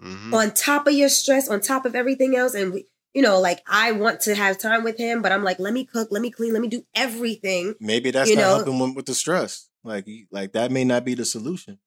Mhm. 0.03 0.33
on 0.33 0.51
top 0.53 0.87
of 0.87 0.93
your 0.93 1.09
stress, 1.09 1.47
on 1.49 1.61
top 1.61 1.85
of 1.85 1.95
everything 1.95 2.35
else, 2.35 2.53
and 2.53 2.73
we, 2.73 2.85
you 3.13 3.21
know, 3.21 3.39
like 3.39 3.61
I 3.67 3.91
want 3.93 4.21
to 4.21 4.35
have 4.35 4.57
time 4.57 4.83
with 4.83 4.97
him, 4.97 5.21
but 5.21 5.31
I'm 5.31 5.43
like, 5.43 5.59
let 5.59 5.73
me 5.73 5.85
cook, 5.85 6.09
let 6.11 6.21
me 6.21 6.29
clean, 6.31 6.51
let 6.53 6.61
me 6.61 6.67
do 6.67 6.83
everything. 6.95 7.75
Maybe 7.79 8.11
that's 8.11 8.29
You 8.29 8.35
not 8.35 8.41
know- 8.41 8.55
helping 8.73 8.95
with, 8.95 9.05
the 9.05 9.13
stress. 9.15 9.69
Like 9.83 10.07
like 10.31 10.53
that 10.53 10.71
may 10.71 10.83
not 10.83 11.03
be 11.05 11.13
the 11.15 11.25
solution. 11.25 11.79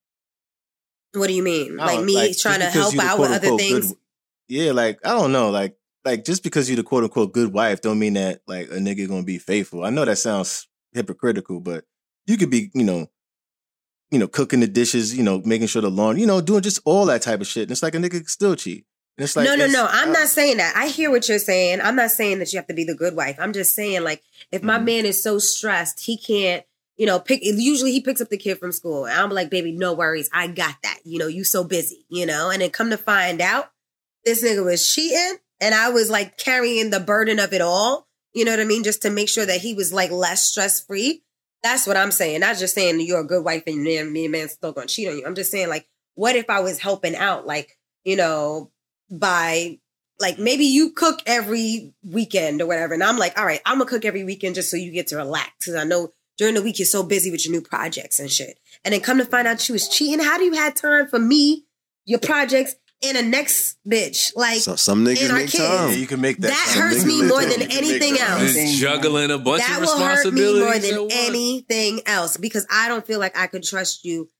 What 1.12 1.28
do 1.28 1.32
you 1.32 1.42
mean? 1.42 1.76
Like 1.76 2.04
me 2.04 2.14
like, 2.14 2.38
trying 2.38 2.60
to 2.60 2.66
help 2.66 2.96
out 2.98 3.18
with 3.18 3.30
other 3.30 3.56
things. 3.56 3.88
Good, 3.88 3.96
yeah, 4.48 4.72
like 4.72 4.98
I 5.04 5.10
don't 5.10 5.32
know, 5.32 5.50
like 5.50 5.76
like 6.04 6.24
just 6.24 6.42
because 6.42 6.68
you're 6.68 6.76
the 6.76 6.82
quote 6.82 7.04
unquote 7.04 7.32
good 7.32 7.52
wife, 7.52 7.80
don't 7.80 7.98
mean 7.98 8.14
that 8.14 8.42
like 8.46 8.68
a 8.70 8.74
nigga 8.76 9.08
gonna 9.08 9.22
be 9.24 9.38
faithful. 9.38 9.82
I 9.84 9.90
know 9.90 10.04
that 10.04 10.18
sounds 10.18 10.68
hypocritical, 10.92 11.60
but 11.60 11.84
you 12.26 12.36
could 12.36 12.50
be, 12.50 12.70
you 12.74 12.84
know, 12.84 13.06
you 14.10 14.18
know, 14.18 14.28
cooking 14.28 14.60
the 14.60 14.66
dishes, 14.66 15.16
you 15.16 15.22
know, 15.22 15.42
making 15.44 15.66
sure 15.66 15.82
the 15.82 15.90
lawn, 15.90 16.18
you 16.18 16.26
know, 16.26 16.40
doing 16.40 16.62
just 16.62 16.80
all 16.84 17.06
that 17.06 17.22
type 17.22 17.40
of 17.40 17.46
shit. 17.46 17.64
And 17.64 17.72
it's 17.72 17.82
like 17.82 17.94
a 17.94 17.98
nigga 17.98 18.10
can 18.12 18.26
still 18.26 18.54
cheat. 18.56 18.84
And 19.18 19.24
it's 19.24 19.34
like 19.34 19.46
no, 19.46 19.54
no, 19.56 19.66
no. 19.66 19.86
I'm 19.90 20.10
I- 20.10 20.12
not 20.12 20.28
saying 20.28 20.58
that. 20.58 20.76
I 20.76 20.88
hear 20.88 21.10
what 21.10 21.28
you're 21.28 21.38
saying. 21.38 21.80
I'm 21.80 21.96
not 21.96 22.10
saying 22.10 22.38
that 22.38 22.52
you 22.52 22.58
have 22.58 22.66
to 22.68 22.74
be 22.74 22.84
the 22.84 22.94
good 22.94 23.16
wife. 23.16 23.36
I'm 23.40 23.52
just 23.52 23.74
saying, 23.74 24.04
like, 24.04 24.22
if 24.52 24.62
my 24.62 24.78
Mhm. 24.78 24.84
man 24.84 25.06
is 25.06 25.22
so 25.22 25.38
stressed, 25.38 26.00
he 26.04 26.18
can't, 26.18 26.64
you 26.96 27.06
know, 27.06 27.18
pick. 27.18 27.40
Usually, 27.42 27.92
he 27.92 28.00
picks 28.00 28.20
up 28.20 28.28
the 28.28 28.36
kid 28.36 28.58
from 28.58 28.72
school, 28.72 29.06
and 29.06 29.18
I'm 29.18 29.30
like, 29.30 29.50
baby, 29.50 29.72
no 29.72 29.92
worries, 29.94 30.28
I 30.32 30.46
got 30.48 30.74
that. 30.82 30.98
You 31.04 31.18
know, 31.18 31.26
you 31.28 31.44
so 31.44 31.64
busy, 31.64 32.04
you 32.10 32.26
know. 32.26 32.50
And 32.50 32.60
then 32.62 32.70
come 32.70 32.90
to 32.90 32.98
find 32.98 33.40
out, 33.40 33.70
this 34.24 34.44
nigga 34.44 34.64
was 34.64 34.86
cheating, 34.86 35.36
and 35.60 35.74
I 35.74 35.88
was 35.88 36.10
like 36.10 36.36
carrying 36.36 36.90
the 36.90 37.00
burden 37.00 37.38
of 37.38 37.52
it 37.54 37.60
all. 37.62 38.06
You 38.34 38.44
know 38.44 38.50
what 38.50 38.60
I 38.60 38.64
mean? 38.64 38.84
Just 38.84 39.00
to 39.02 39.10
make 39.10 39.30
sure 39.30 39.46
that 39.46 39.60
he 39.62 39.72
was 39.72 39.94
like 39.94 40.10
less 40.10 40.42
stress 40.42 40.78
free. 40.84 41.22
That's 41.62 41.86
what 41.86 41.96
I'm 41.96 42.10
saying. 42.10 42.40
Not 42.40 42.58
just 42.58 42.74
saying 42.74 43.00
you're 43.00 43.20
a 43.20 43.26
good 43.26 43.44
wife 43.44 43.64
and 43.66 43.86
then 43.86 44.12
me 44.12 44.26
and 44.26 44.32
man 44.32 44.48
still 44.48 44.72
gonna 44.72 44.86
cheat 44.86 45.08
on 45.08 45.18
you. 45.18 45.26
I'm 45.26 45.34
just 45.34 45.50
saying, 45.50 45.68
like, 45.68 45.86
what 46.14 46.36
if 46.36 46.48
I 46.48 46.60
was 46.60 46.78
helping 46.78 47.16
out, 47.16 47.46
like, 47.46 47.76
you 48.04 48.16
know, 48.16 48.70
by 49.10 49.78
like 50.18 50.38
maybe 50.38 50.64
you 50.64 50.92
cook 50.92 51.20
every 51.26 51.92
weekend 52.02 52.62
or 52.62 52.66
whatever. 52.66 52.94
And 52.94 53.02
I'm 53.02 53.18
like, 53.18 53.38
all 53.38 53.44
right, 53.44 53.60
I'm 53.66 53.78
gonna 53.78 53.90
cook 53.90 54.04
every 54.04 54.24
weekend 54.24 54.54
just 54.54 54.70
so 54.70 54.76
you 54.76 54.90
get 54.92 55.08
to 55.08 55.16
relax. 55.16 55.66
Cause 55.66 55.74
I 55.74 55.84
know 55.84 56.12
during 56.38 56.54
the 56.54 56.62
week 56.62 56.78
you're 56.78 56.86
so 56.86 57.02
busy 57.02 57.30
with 57.30 57.44
your 57.44 57.52
new 57.52 57.60
projects 57.60 58.18
and 58.18 58.30
shit. 58.30 58.58
And 58.84 58.92
then 58.92 59.00
come 59.00 59.18
to 59.18 59.24
find 59.24 59.46
out 59.46 59.60
she 59.60 59.72
was 59.72 59.88
cheating. 59.88 60.24
How 60.24 60.38
do 60.38 60.44
you 60.44 60.54
have 60.54 60.74
time 60.74 61.06
for 61.06 61.18
me, 61.18 61.64
your 62.04 62.20
projects, 62.20 62.76
and 63.02 63.16
a 63.16 63.22
next 63.22 63.78
bitch? 63.86 64.32
Like 64.36 64.60
So, 64.60 64.76
some 64.76 65.06
and 65.06 65.16
niggas 65.16 65.32
make 65.32 65.50
kids. 65.50 65.58
Yeah, 65.62 65.76
time. 65.86 65.98
you 65.98 66.06
can 66.06 66.20
make 66.20 66.38
that. 66.38 66.48
That 66.48 66.66
some 66.72 66.82
hurts 66.82 67.04
me 67.04 67.22
more 67.22 67.42
that. 67.44 67.58
than 67.58 67.70
You 67.70 67.76
anything 67.78 68.18
else. 68.18 68.54
Just 68.54 68.78
juggling 68.80 69.30
a 69.30 69.38
bunch 69.38 69.62
that 69.62 69.76
of 69.80 69.84
will 69.86 69.98
hurt 69.98 70.32
me 70.32 70.42
responsibilities. 70.42 70.92
more 70.92 71.08
than 71.08 71.18
anything 71.18 72.00
else 72.06 72.36
because 72.36 72.66
I 72.70 72.88
don't 72.88 73.06
feel 73.06 73.18
like 73.18 73.36
I 73.36 73.46
could 73.46 73.62
trust 73.62 74.04
you 74.04 74.30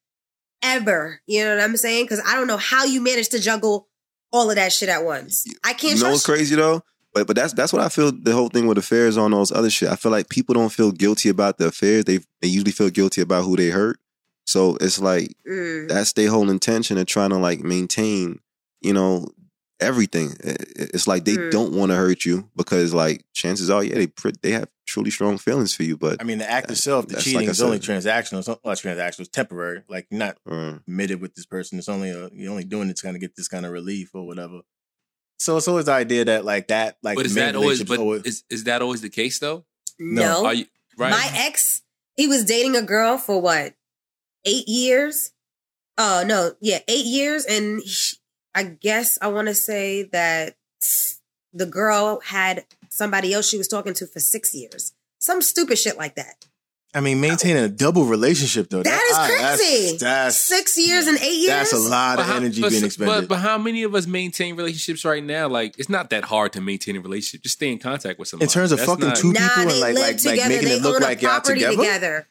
ever. 0.62 1.20
You 1.26 1.44
know 1.44 1.56
what 1.56 1.64
I'm 1.64 1.76
saying? 1.76 2.04
Because 2.04 2.20
I 2.26 2.34
don't 2.34 2.46
know 2.46 2.56
how 2.56 2.84
you 2.84 3.00
manage 3.00 3.28
to 3.30 3.38
juggle 3.38 3.88
all 4.32 4.50
of 4.50 4.56
that 4.56 4.72
shit 4.72 4.88
at 4.88 5.04
once. 5.04 5.44
I 5.64 5.72
can't 5.72 5.96
You 5.96 6.02
know 6.04 6.10
what's 6.10 6.24
trust 6.24 6.28
you. 6.28 6.34
crazy 6.34 6.56
though? 6.56 6.82
But 7.14 7.26
but 7.26 7.36
that's 7.36 7.52
that's 7.54 7.72
what 7.72 7.82
I 7.82 7.88
feel 7.88 8.12
the 8.12 8.32
whole 8.32 8.48
thing 8.48 8.66
with 8.66 8.76
affairs 8.78 9.16
on 9.16 9.32
all 9.32 9.40
those 9.40 9.52
other 9.52 9.70
shit. 9.70 9.88
I 9.88 9.96
feel 9.96 10.12
like 10.12 10.28
people 10.28 10.54
don't 10.54 10.72
feel 10.72 10.92
guilty 10.92 11.28
about 11.30 11.56
the 11.58 11.68
affairs. 11.68 12.04
They 12.04 12.18
they 12.42 12.48
usually 12.48 12.72
feel 12.72 12.90
guilty 12.90 13.20
about 13.22 13.44
who 13.44 13.56
they 13.56 13.70
hurt. 13.70 13.98
So 14.44 14.76
it's 14.80 15.00
like 15.00 15.34
Mm. 15.48 15.88
that's 15.88 16.12
their 16.12 16.28
whole 16.30 16.50
intention 16.50 16.98
of 16.98 17.06
trying 17.06 17.30
to 17.30 17.38
like 17.38 17.60
maintain, 17.60 18.40
you 18.86 18.92
know, 18.92 19.28
everything. 19.80 20.36
I- 20.44 20.50
I- 20.52 20.88
It's 20.94 21.06
like 21.06 21.24
they 21.24 21.36
Mm. 21.36 21.50
don't 21.50 21.72
want 21.74 21.90
to 21.90 21.96
hurt 21.96 22.24
you 22.24 22.48
because 22.56 22.94
like 22.94 23.24
chances 23.34 23.68
are, 23.68 23.82
yeah, 23.84 23.94
they 23.96 24.06
pr- 24.06 24.30
they 24.42 24.52
have 24.52 24.68
truly 24.86 25.10
strong 25.10 25.36
feelings 25.36 25.74
for 25.74 25.82
you. 25.82 25.96
But 25.96 26.20
I 26.20 26.24
mean, 26.24 26.38
the 26.38 26.50
act 26.50 26.68
That- 26.68 26.74
itself, 26.78 27.08
the 27.08 27.16
cheating 27.20 27.40
like 27.40 27.48
is 27.48 27.60
only 27.60 27.78
transactional. 27.80 28.38
It's 28.38 28.48
not 28.48 28.60
well, 28.64 28.74
transactional. 28.74 29.20
It's 29.20 29.28
temporary. 29.28 29.82
Like 29.88 30.06
you're 30.10 30.18
not 30.18 30.38
uh, 30.50 30.78
committed 30.86 31.20
with 31.20 31.34
this 31.34 31.44
person. 31.46 31.78
It's 31.78 31.88
only 31.88 32.10
a, 32.10 32.30
you're 32.32 32.50
only 32.50 32.64
doing 32.64 32.88
it 32.88 32.96
to 32.96 33.02
kind 33.02 33.16
of 33.16 33.20
get 33.20 33.36
this 33.36 33.48
kind 33.48 33.66
of 33.66 33.72
relief 33.72 34.10
or 34.14 34.26
whatever. 34.26 34.60
So 35.38 35.56
it's 35.58 35.68
always 35.68 35.84
the 35.86 35.92
idea 35.92 36.24
that 36.24 36.44
like 36.46 36.68
that, 36.68 36.96
like 37.02 37.16
But 37.16 37.26
is 37.26 37.34
that 37.34 37.54
always? 37.56 37.82
But 37.82 37.98
always- 37.98 38.22
is 38.22 38.44
is 38.48 38.64
that 38.64 38.80
always 38.80 39.02
the 39.02 39.10
case 39.10 39.38
though? 39.40 39.66
No. 39.98 40.46
Are 40.46 40.54
you 40.54 40.66
right? 40.96 41.10
My 41.10 41.28
ex, 41.34 41.82
he 42.16 42.26
was 42.26 42.44
dating 42.44 42.76
a 42.76 42.82
girl 42.82 43.18
for 43.18 43.40
what? 43.42 43.74
Eight 44.46 44.68
years? 44.68 45.32
Oh, 45.98 46.22
no. 46.26 46.52
Yeah, 46.60 46.78
eight 46.88 47.04
years. 47.06 47.44
And 47.44 47.82
he- 47.82 48.16
I 48.56 48.64
guess 48.64 49.18
I 49.20 49.28
want 49.28 49.48
to 49.48 49.54
say 49.54 50.04
that 50.04 50.56
the 51.52 51.66
girl 51.66 52.20
had 52.24 52.64
somebody 52.88 53.34
else 53.34 53.48
she 53.48 53.58
was 53.58 53.68
talking 53.68 53.92
to 53.94 54.06
for 54.06 54.18
six 54.18 54.54
years. 54.54 54.94
Some 55.18 55.42
stupid 55.42 55.78
shit 55.78 55.96
like 55.98 56.14
that. 56.16 56.46
I 56.94 57.00
mean, 57.00 57.20
maintaining 57.20 57.62
a 57.62 57.68
double 57.68 58.04
relationship 58.06 58.70
though. 58.70 58.82
That 58.82 59.02
is 59.10 59.16
ah, 59.18 59.26
crazy. 59.26 59.90
That's, 59.90 60.00
that's 60.00 60.36
Six 60.36 60.78
years 60.78 61.06
and 61.06 61.18
eight 61.18 61.36
years? 61.36 61.48
That's 61.48 61.72
a 61.74 61.78
lot 61.78 62.18
of 62.18 62.24
how- 62.24 62.36
energy 62.36 62.62
but, 62.62 62.70
being 62.70 62.80
but- 62.80 62.86
expended. 62.86 63.28
But, 63.28 63.40
how 63.40 63.58
many 63.58 63.82
of 63.82 63.94
us 63.94 64.06
maintain 64.06 64.56
relationships 64.56 65.04
right 65.04 65.22
now? 65.22 65.46
Like, 65.46 65.78
it's 65.78 65.90
not 65.90 66.08
that 66.10 66.24
hard 66.24 66.54
to 66.54 66.62
maintain 66.62 66.96
a 66.96 67.00
relationship. 67.00 67.42
Just 67.42 67.56
stay 67.56 67.70
in 67.70 67.78
contact 67.78 68.18
with 68.18 68.28
somebody. 68.28 68.46
in 68.48 68.50
terms 68.50 68.72
of 68.72 68.78
That's 68.78 68.88
fucking 68.90 69.08
not- 69.08 69.16
two 69.16 69.32
Nah, 69.34 69.40
people 69.40 69.64
they 69.64 69.70
and 69.72 69.80
like 69.80 69.94
live 69.94 70.02
like 70.04 70.16
together. 70.16 70.36
like 70.38 70.48
making 70.48 70.68
they 70.68 70.74
it 70.76 70.82
look 70.82 70.96
own 70.96 71.02
like 71.02 71.18
a 71.18 71.22
y'all 71.22 71.30
property 71.32 71.60
together, 71.66 72.28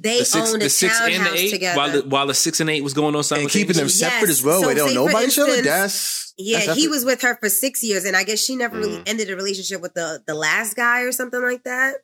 They 0.00 0.20
the 0.20 0.24
six, 0.24 0.52
owned 0.52 0.62
a 0.62 0.66
the 0.66 0.70
six 0.70 1.00
and 1.00 1.12
townhouse 1.14 1.32
the 1.32 1.38
eight, 1.38 1.50
together. 1.50 1.76
while 1.76 1.90
the 1.90 2.08
while 2.08 2.26
the 2.28 2.34
six 2.34 2.60
and 2.60 2.70
eight 2.70 2.82
was 2.84 2.94
going 2.94 3.16
on 3.16 3.24
something. 3.24 3.44
and 3.44 3.50
simultaneously. 3.50 3.74
keeping 3.74 3.76
them 3.80 3.88
separate 3.88 4.28
Yes. 4.28 4.38
as 4.38 4.44
well. 4.44 4.60
So 4.60 4.68
Wait, 4.68 4.74
they 4.74 4.78
don't 4.80 4.88
say, 4.90 4.94
know 4.94 5.04
for 5.06 5.10
about 5.10 5.24
each 5.24 5.38
other. 5.38 5.48
instance, 5.54 5.66
That's 5.66 6.34
Yeah, 6.38 6.66
that's 6.66 6.78
he 6.78 6.86
was 6.88 7.04
with 7.04 7.22
her 7.22 7.36
for 7.36 7.48
six 7.48 7.82
years, 7.82 8.04
and 8.04 8.16
I 8.16 8.22
guess 8.22 8.38
she 8.38 8.54
never 8.54 8.78
really 8.78 8.98
Mm. 8.98 9.08
ended 9.08 9.30
a 9.30 9.34
relationship 9.36 9.80
with 9.80 9.94
the 9.94 10.22
the 10.26 10.34
last 10.34 10.76
guy 10.76 11.00
or 11.02 11.10
something 11.12 11.42
like 11.42 11.64
that. 11.64 11.96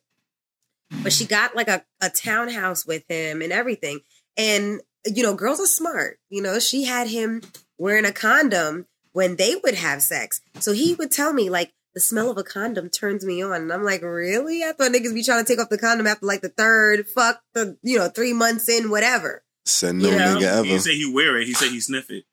But 1.02 1.12
she 1.12 1.24
got 1.24 1.54
like 1.56 1.68
a, 1.68 1.84
a 2.00 2.10
townhouse 2.10 2.84
with 2.86 3.04
him 3.08 3.42
and 3.42 3.52
everything. 3.52 4.00
And 4.36 4.80
you 5.06 5.22
know, 5.22 5.34
girls 5.34 5.60
are 5.60 5.66
smart. 5.66 6.18
You 6.30 6.42
know, 6.42 6.58
she 6.58 6.84
had 6.84 7.08
him 7.08 7.42
wearing 7.78 8.04
a 8.06 8.12
condom 8.12 8.86
when 9.12 9.36
they 9.36 9.54
would 9.62 9.74
have 9.74 10.02
sex. 10.02 10.40
So 10.60 10.72
he 10.72 10.94
would 10.94 11.10
tell 11.12 11.32
me 11.32 11.48
like 11.50 11.72
the 11.94 12.00
smell 12.00 12.30
of 12.30 12.38
a 12.38 12.42
condom 12.42 12.90
turns 12.90 13.24
me 13.24 13.42
on. 13.42 13.62
And 13.62 13.72
I'm 13.72 13.84
like, 13.84 14.02
really? 14.02 14.62
I 14.64 14.72
thought 14.72 14.90
niggas 14.92 15.14
be 15.14 15.22
trying 15.22 15.44
to 15.44 15.48
take 15.50 15.60
off 15.60 15.68
the 15.68 15.78
condom 15.78 16.06
after 16.06 16.26
like 16.26 16.40
the 16.40 16.48
third 16.48 17.06
fuck 17.08 17.40
the 17.54 17.76
you 17.82 17.98
know, 17.98 18.08
three 18.08 18.32
months 18.32 18.68
in, 18.68 18.90
whatever. 18.90 19.44
said 19.64 19.94
no 19.94 20.10
You 20.10 20.18
know? 20.18 20.36
nigga 20.36 20.42
ever. 20.42 20.62
didn't 20.64 20.80
say 20.80 20.94
he 20.96 21.12
wear 21.12 21.38
it. 21.38 21.46
He 21.46 21.54
said 21.54 21.68
he 21.70 21.80
sniff 21.80 22.10
it. 22.10 22.24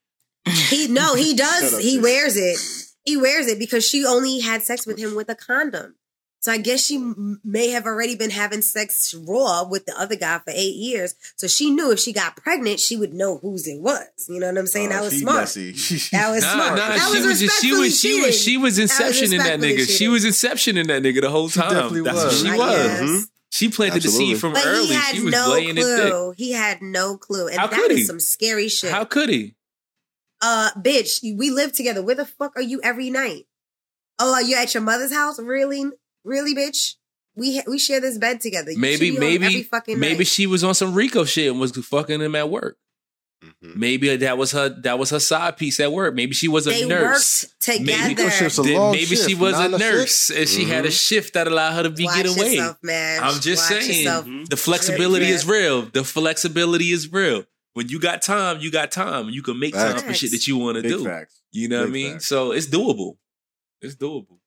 He 0.70 0.88
no, 0.88 1.16
he 1.16 1.34
does. 1.36 1.74
up, 1.76 1.82
He 1.82 1.98
bitch. 2.00 2.04
wears 2.04 2.36
it. 2.38 2.58
He 3.06 3.18
wears 3.18 3.48
it 3.48 3.60
because 3.60 3.86
she 3.88 4.06
only 4.06 4.40
had 4.40 4.64
sex 4.64 4.86
with 4.88 4.98
him 5.00 5.16
with 5.16 5.30
a 5.30 5.36
condom. 5.36 5.96
So 6.42 6.52
I 6.52 6.58
guess 6.58 6.84
she 6.84 6.98
may 7.44 7.70
have 7.70 7.86
already 7.86 8.16
been 8.16 8.32
having 8.32 8.62
sex 8.64 9.14
raw 9.28 9.64
with 9.64 9.86
the 9.86 9.94
other 9.98 10.16
guy 10.16 10.40
for 10.40 10.50
eight 10.50 10.76
years. 10.76 11.14
So 11.36 11.48
she 11.48 11.70
knew 11.70 11.92
if 11.92 12.00
she 12.00 12.12
got 12.14 12.36
pregnant, 12.36 12.80
she 12.80 12.98
would 12.98 13.14
know 13.14 13.38
whose 13.38 13.68
it 13.68 13.80
was. 13.80 14.08
You 14.28 14.40
know 14.40 14.48
what 14.48 14.58
I'm 14.58 14.66
saying? 14.68 14.88
Oh, 14.88 14.90
that 14.90 15.02
was 15.04 15.14
she 15.14 15.20
smart. 15.20 15.50
That 16.12 16.32
was 16.32 16.44
Nah, 16.44 16.52
smart. 16.54 16.70
nah, 16.72 16.88
that 16.90 17.10
she 17.12 17.18
was, 17.20 17.28
was 17.28 17.40
just, 17.42 17.62
she 17.62 17.72
was 17.74 18.00
she 18.00 18.22
was 18.22 18.42
she 18.42 18.58
was 18.58 18.76
That 18.78 18.82
was 18.84 18.92
inception 18.92 19.34
in 19.34 19.38
that 19.38 19.60
respectfully 19.62 19.78
nigga. 19.86 19.98
She 19.98 20.08
was 20.08 20.26
inception 20.26 20.78
in 20.78 20.88
that 20.88 21.04
nigga 21.04 21.22
the 21.22 21.30
whole 21.30 21.48
time. 21.50 21.70
definitely 21.70 22.02
That's 22.02 22.24
was. 22.26 22.44
what 22.44 22.52
I 22.52 22.56
she 22.56 22.60
was. 22.60 22.76
guess. 22.90 23.02
Mhm. 23.02 23.24
She 23.54 23.70
planted 23.70 24.02
the 24.02 24.08
seed 24.10 24.40
from 24.40 24.54
But 24.54 24.66
early. 24.66 24.88
he 24.88 24.94
had 24.94 25.16
She 25.16 25.22
was 25.22 25.34
no 25.34 25.50
laying 25.52 25.78
it 25.78 25.84
thick. 25.84 26.10
clue. 26.12 26.34
He 26.38 26.52
had 26.54 26.82
no 26.82 27.18
clue. 27.18 27.50
And 27.50 27.60
How 27.60 27.68
that 27.68 27.76
could 27.80 27.92
is 27.92 28.08
some 28.08 28.20
scary 28.20 28.68
shit. 28.70 28.90
How 28.92 29.04
could 29.06 29.30
he? 29.30 29.56
uh, 30.42 30.72
bitch, 30.76 31.20
we 31.38 31.52
live 31.52 31.72
together. 31.72 32.02
Where 32.02 32.16
the 32.16 32.26
fuck 32.26 32.54
are 32.56 32.62
you 32.64 32.82
every 32.84 33.12
night? 33.12 33.46
Oh, 34.18 34.34
are 34.34 34.42
you 34.42 34.56
at 34.56 34.74
your 34.74 34.82
mother's 34.82 35.12
house? 35.14 35.38
Really? 35.40 35.84
Really, 36.24 36.56
bitch? 36.56 36.96
we 37.36 37.62
we 37.68 37.80
share 37.80 38.00
this 38.02 38.18
bed 38.18 38.42
together. 38.42 38.72
You 38.72 38.78
maybe 38.80 39.08
should 39.14 39.24
every 39.24 39.38
maybe 39.40 39.64
fucking 39.64 40.00
maybe 40.00 40.20
night. 40.20 40.28
she 40.28 40.48
was 40.48 40.64
on 40.64 40.74
some 40.74 40.94
Rico 40.94 41.24
shit 41.24 41.50
and 41.52 41.60
was 41.60 41.72
fucking 41.72 42.22
him 42.22 42.36
at 42.36 42.50
work. 42.50 42.78
Mm-hmm. 43.44 43.80
Maybe 43.80 44.16
that 44.18 44.38
was 44.38 44.52
her 44.52 44.70
that 44.84 45.00
was 45.00 45.10
her 45.10 45.20
side 45.20 45.58
piece 45.58 45.80
at 45.80 45.92
work. 45.92 46.14
Maybe 46.14 46.34
she 46.34 46.48
was 46.48 46.68
a 46.68 46.72
they 46.72 46.86
nurse. 46.86 47.46
worked 47.46 47.62
together. 47.62 48.10
Maybe, 48.10 48.22
a 48.22 48.50
then 48.50 48.74
long 48.76 48.92
maybe 48.92 49.16
she 49.16 49.34
was 49.34 49.56
a 49.56 49.70
nine 49.70 49.72
to 49.72 49.78
nurse 49.80 50.16
six. 50.16 50.40
and 50.40 50.48
she 50.50 50.66
had 50.66 50.86
a 50.86 50.92
shift 50.92 51.34
that 51.34 51.48
allowed 51.48 51.74
her 51.74 51.84
to 51.84 51.90
be 51.90 52.04
Watch 52.06 52.18
get 52.18 52.38
away. 52.38 52.52
yourself, 52.52 52.78
man. 52.84 53.24
I'm 53.24 53.42
just 53.42 53.72
Watch 53.72 53.82
saying 53.84 54.00
yourself. 54.06 54.26
the 54.50 54.58
flexibility 54.58 55.26
Drip, 55.26 55.36
is 55.36 55.48
real. 55.48 55.82
The 55.84 56.04
flexibility 56.04 56.92
is 56.92 57.12
real. 57.12 57.46
When 57.74 57.88
you 57.88 58.00
got 58.00 58.22
time, 58.22 58.60
you 58.60 58.70
got 58.70 58.92
time. 58.92 59.30
You 59.30 59.42
can 59.42 59.58
make 59.58 59.74
time 59.74 59.98
for 59.98 60.14
shit 60.14 60.32
that 60.32 60.46
you 60.48 60.58
want 60.58 60.76
to 60.76 60.82
do. 60.84 61.06
facts. 61.06 61.42
You 61.52 61.68
know 61.70 61.80
what 61.80 61.88
I 61.88 61.92
mean? 61.92 62.12
facts. 62.14 62.28
So 62.28 62.52
it's 62.52 62.68
doable. 62.68 63.16
It's 63.82 63.96
doable. 63.96 64.38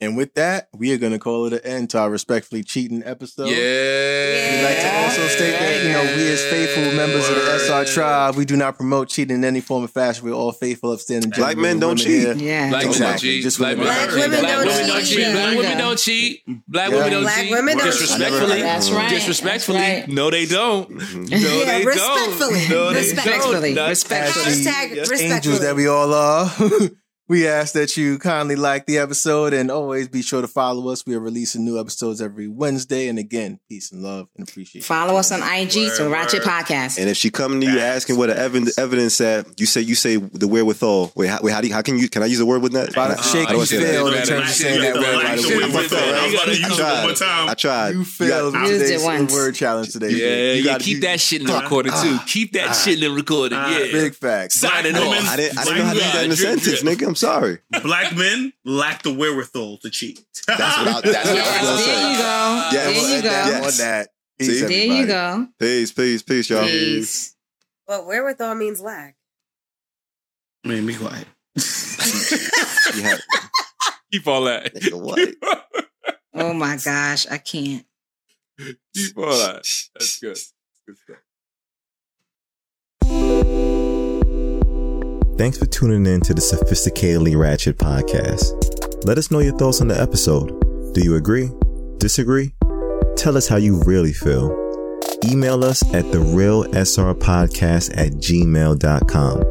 And 0.00 0.16
with 0.16 0.34
that, 0.34 0.68
we 0.72 0.92
are 0.92 0.96
going 0.96 1.12
to 1.12 1.18
call 1.18 1.46
it 1.46 1.52
an 1.54 1.58
end 1.64 1.90
to 1.90 1.98
our 1.98 2.08
respectfully 2.08 2.62
cheating 2.62 3.02
episode. 3.04 3.48
Yeah. 3.48 3.56
We'd 3.56 4.62
like 4.64 4.80
to 4.80 4.96
also 5.02 5.26
state 5.26 5.50
that, 5.58 5.82
you 5.84 5.90
know, 5.92 6.02
we 6.16 6.28
as 6.30 6.40
faithful 6.44 6.84
members 6.96 7.28
of 7.28 7.34
the 7.34 7.58
SR 7.58 7.84
tribe, 7.84 8.36
we 8.36 8.44
do 8.44 8.56
not 8.56 8.76
promote 8.76 9.08
cheating 9.08 9.38
in 9.38 9.44
any 9.44 9.60
form 9.60 9.82
or 9.84 9.88
fashion. 9.88 10.24
We're 10.24 10.34
all 10.34 10.52
faithful, 10.52 10.92
upstanding 10.92 11.30
Black 11.30 11.56
gentlemen 11.56 11.62
men 11.62 11.80
don't 11.80 11.88
women 11.98 12.04
cheat. 12.04 12.22
here. 12.22 12.34
Yeah. 12.36 12.68
Black 12.70 12.82
women 12.84 12.98
don't 12.98 13.08
Exactly. 13.10 13.28
cheat. 13.28 13.42
Just 13.42 13.58
Black 13.58 13.76
women 13.76 13.86
women 13.88 13.96
Black 13.98 14.14
don't 14.14 14.14
cheat. 14.14 14.28
women 14.28 14.40
Black 14.40 14.54
don't 14.54 14.68
women 14.68 14.88
don't 14.88 15.00
cheat. 15.00 15.08
cheat. 15.08 15.18
There 15.18 15.32
Black 15.34 15.50
you 15.50 15.58
women 15.58 15.72
go. 15.72 15.84
don't 15.84 15.98
cheat. 15.98 16.42
Black 16.68 16.90
Yeah. 16.90 16.94
women 16.96 17.10
don't 17.10 17.22
Black 17.22 17.40
cheat. 17.40 17.50
women 17.50 17.76
don't 17.78 17.84
cheat. 17.86 18.00
Disrespectfully. 18.00 18.62
That's 18.62 18.90
right. 18.92 19.10
Disrespectfully. 19.10 19.78
That's 19.78 20.06
right. 20.08 20.14
No, 20.14 20.30
they 20.30 20.46
don't. 20.46 20.90
Mm-hmm. 20.90 21.22
No, 21.24 21.36
Yeah, 21.36 21.64
they 21.78 21.84
respectfully. 21.84 22.60
don't. 22.60 22.70
No, 22.70 22.92
they 22.92 23.00
Respectfully. 23.00 23.74
don't. 23.74 23.82
Not- 23.82 23.88
Respectfully. 23.88 24.44
Hashtag 24.54 24.90
As 24.92 25.10
respectfully. 25.10 25.32
angels 25.32 25.60
that 25.60 25.74
we 25.74 25.88
all 25.88 26.14
are. 26.14 26.50
we 27.28 27.46
ask 27.46 27.74
that 27.74 27.94
you 27.96 28.18
kindly 28.18 28.56
like 28.56 28.86
the 28.86 28.96
episode 28.98 29.52
and 29.52 29.70
always 29.70 30.08
be 30.08 30.22
sure 30.22 30.40
to 30.40 30.48
follow 30.48 30.88
us. 30.88 31.04
We 31.06 31.14
are 31.14 31.20
releasing 31.20 31.62
new 31.64 31.78
episodes 31.78 32.22
every 32.22 32.48
Wednesday. 32.48 33.08
And 33.08 33.18
again, 33.18 33.60
peace 33.68 33.92
and 33.92 34.02
love 34.02 34.28
and 34.36 34.48
appreciation. 34.48 34.86
Follow 34.86 35.16
us 35.18 35.30
on 35.30 35.40
IG 35.42 35.72
to 35.72 36.04
Word, 36.04 36.10
Ratchet 36.12 36.40
word. 36.46 36.48
Podcast. 36.48 36.98
And 36.98 37.10
if 37.10 37.18
she 37.18 37.30
coming 37.30 37.60
to 37.60 37.66
you 37.66 37.74
Facts. 37.78 37.96
asking 38.04 38.16
what 38.16 38.28
the 38.28 38.38
evidence, 38.38 38.78
evidence 38.78 39.20
at, 39.20 39.60
you 39.60 39.66
say 39.66 39.82
you 39.82 39.94
say 39.94 40.16
the 40.16 40.48
wherewithal. 40.48 41.12
Wait, 41.14 41.26
how, 41.28 41.38
wait, 41.42 41.52
how 41.52 41.60
do 41.60 41.68
you, 41.68 41.74
how 41.74 41.82
can 41.82 41.98
you 41.98 42.08
can 42.08 42.22
I 42.22 42.26
use 42.26 42.40
a 42.40 42.46
word 42.46 42.62
with 42.62 42.72
that? 42.72 42.94
By 42.94 43.08
the 43.08 43.14
Can 43.16 43.22
I- 43.24 43.26
shake 43.26 43.48
I 43.48 43.52
don't 43.52 43.70
you 43.70 43.80
failed 43.80 44.14
in 44.14 44.22
terms 44.26 44.48
of 44.50 44.56
saying 44.56 44.80
that 44.80 44.94
women 44.94 45.08
word 45.08 45.12
don't 45.12 45.24
by 45.24 45.36
the 45.36 45.42
cheat. 45.42 45.56
way. 45.58 45.70
Black 45.70 45.90
women 45.90 45.90
don't 45.90 46.64
I 46.64 46.68
tried. 46.68 46.70
Use 46.70 46.78
it 46.78 46.82
one 46.82 47.02
more 47.02 47.14
time. 47.14 47.48
I 47.50 47.54
tried. 47.54 47.88
You 47.90 48.04
failed 48.04 48.52
got- 48.54 48.64
in 48.64 48.70
Used 48.72 48.82
it 48.82 48.86
today's 48.86 49.04
once. 49.04 49.32
word 49.34 49.54
challenge 49.54 49.92
today. 49.92 50.10
Yeah, 50.10 50.52
You 50.54 50.62
yeah. 50.62 50.72
gotta 50.72 50.84
Keep 50.84 50.94
use- 50.96 51.02
that 51.04 51.20
shit 51.20 51.40
in 51.42 51.46
the 51.46 51.52
recording 51.60 51.92
too. 51.92 52.18
Keep 52.26 52.52
that 52.54 52.72
shit 52.72 52.94
in 52.94 53.00
the 53.00 53.10
recording. 53.10 53.58
Ah. 53.60 53.68
Yeah. 53.78 53.92
Big 53.92 54.14
facts. 54.14 54.58
Signing 54.60 54.92
Black 54.92 55.04
off. 55.04 55.10
women- 55.10 55.28
I 55.28 55.36
didn't, 55.36 55.58
I 55.58 55.64
didn't 55.64 55.78
know 55.78 55.84
how 55.84 55.92
to 55.92 55.98
use 55.98 56.12
that 56.14 56.24
in 56.24 56.32
a 56.32 56.34
Drip, 56.36 56.60
drip. 56.60 56.76
sentence, 56.76 56.82
nigga. 57.02 57.17
I'm 57.22 57.42
sorry. 57.42 57.58
Black 57.82 58.16
men 58.16 58.52
lack 58.64 59.02
the 59.02 59.12
wherewithal 59.12 59.78
to 59.78 59.90
cheat. 59.90 60.24
That's 60.46 60.60
what 60.78 60.88
I, 60.88 61.00
that's 61.10 61.30
what 61.30 61.38
I 61.38 61.60
was 61.60 61.68
gonna 61.68 61.78
say. 61.78 61.86
there 61.86 62.10
you 62.10 62.18
go. 62.18 62.68
Yes. 62.72 63.06
There 63.06 63.16
you 63.16 63.22
go. 63.22 63.28
Yes. 63.28 63.80
On 63.80 63.86
that. 63.86 64.08
Peace, 64.38 64.48
There 64.60 64.64
everybody. 64.64 64.98
you 65.00 65.06
go. 65.06 65.48
Peace, 65.58 65.92
peace, 65.92 66.22
peace, 66.22 66.50
y'all. 66.50 66.64
Peace. 66.64 67.34
But 67.86 68.06
wherewithal 68.06 68.54
means 68.54 68.80
lack. 68.80 69.16
Man, 70.64 70.86
be 70.86 70.94
quiet. 70.94 71.26
She 72.92 73.02
had, 73.02 73.20
Keep 74.12 74.26
all 74.26 74.44
that. 74.44 74.72
what? 74.92 75.34
Oh 76.34 76.52
my 76.54 76.76
gosh, 76.82 77.26
I 77.26 77.36
can't. 77.38 77.84
Keep 78.94 79.18
all 79.18 79.24
that. 79.26 79.64
That's 79.94 80.18
good. 80.20 80.30
That's 80.30 80.52
good 80.86 80.96
stuff. 80.96 81.16
Thanks 85.38 85.56
for 85.56 85.66
tuning 85.66 86.04
in 86.12 86.20
to 86.22 86.34
the 86.34 86.40
Sophisticatedly 86.40 87.38
Ratchet 87.38 87.78
podcast. 87.78 89.04
Let 89.06 89.18
us 89.18 89.30
know 89.30 89.38
your 89.38 89.56
thoughts 89.56 89.80
on 89.80 89.86
the 89.86 89.98
episode. 89.98 90.48
Do 90.94 91.00
you 91.00 91.14
agree? 91.14 91.48
Disagree? 91.98 92.54
Tell 93.16 93.36
us 93.36 93.46
how 93.46 93.54
you 93.54 93.80
really 93.84 94.12
feel. 94.12 94.50
Email 95.24 95.62
us 95.62 95.82
at 95.94 96.04
therealsrpodcast 96.06 97.96
at 97.96 98.14
gmail.com. 98.14 99.44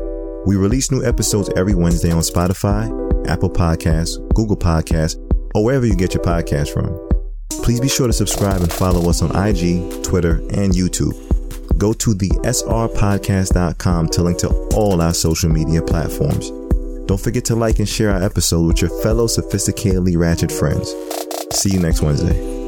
We 0.46 0.58
release 0.58 0.92
new 0.92 1.06
episodes 1.06 1.50
every 1.56 1.74
Wednesday 1.74 2.12
on 2.12 2.20
Spotify, 2.20 2.90
Apple 3.30 3.50
Podcasts, 3.50 4.18
Google 4.34 4.58
Podcasts, 4.58 5.16
or 5.56 5.64
wherever 5.64 5.86
you 5.86 5.96
get 5.96 6.14
your 6.14 6.24
podcast 6.24 6.74
from. 6.74 7.00
Please 7.64 7.80
be 7.80 7.88
sure 7.88 8.08
to 8.08 8.14
subscribe 8.14 8.60
and 8.60 8.74
follow 8.74 9.10
us 9.10 9.22
on 9.22 9.34
IG, 9.34 10.04
Twitter, 10.04 10.36
and 10.52 10.74
YouTube. 10.74 11.27
Go 11.78 11.94
to 11.94 12.14
the 12.14 12.30
srpodcast.com 12.30 14.10
to 14.10 14.24
link 14.24 14.38
to 14.40 14.50
all 14.76 15.02
our 15.02 15.14
social 15.14 15.50
media 15.50 15.82
platforms. 15.82 16.50
Don't 17.08 17.20
forget 17.20 17.46
to 17.46 17.56
like 17.56 17.80
and 17.80 17.88
share 17.88 18.12
our 18.12 18.22
episode 18.22 18.66
with 18.66 18.82
your 18.82 18.90
fellow 19.02 19.28
sophisticatedly 19.28 20.18
ratchet 20.18 20.52
friends. 20.52 20.94
See 21.52 21.70
you 21.70 21.80
next 21.80 22.02
Wednesday. 22.02 22.67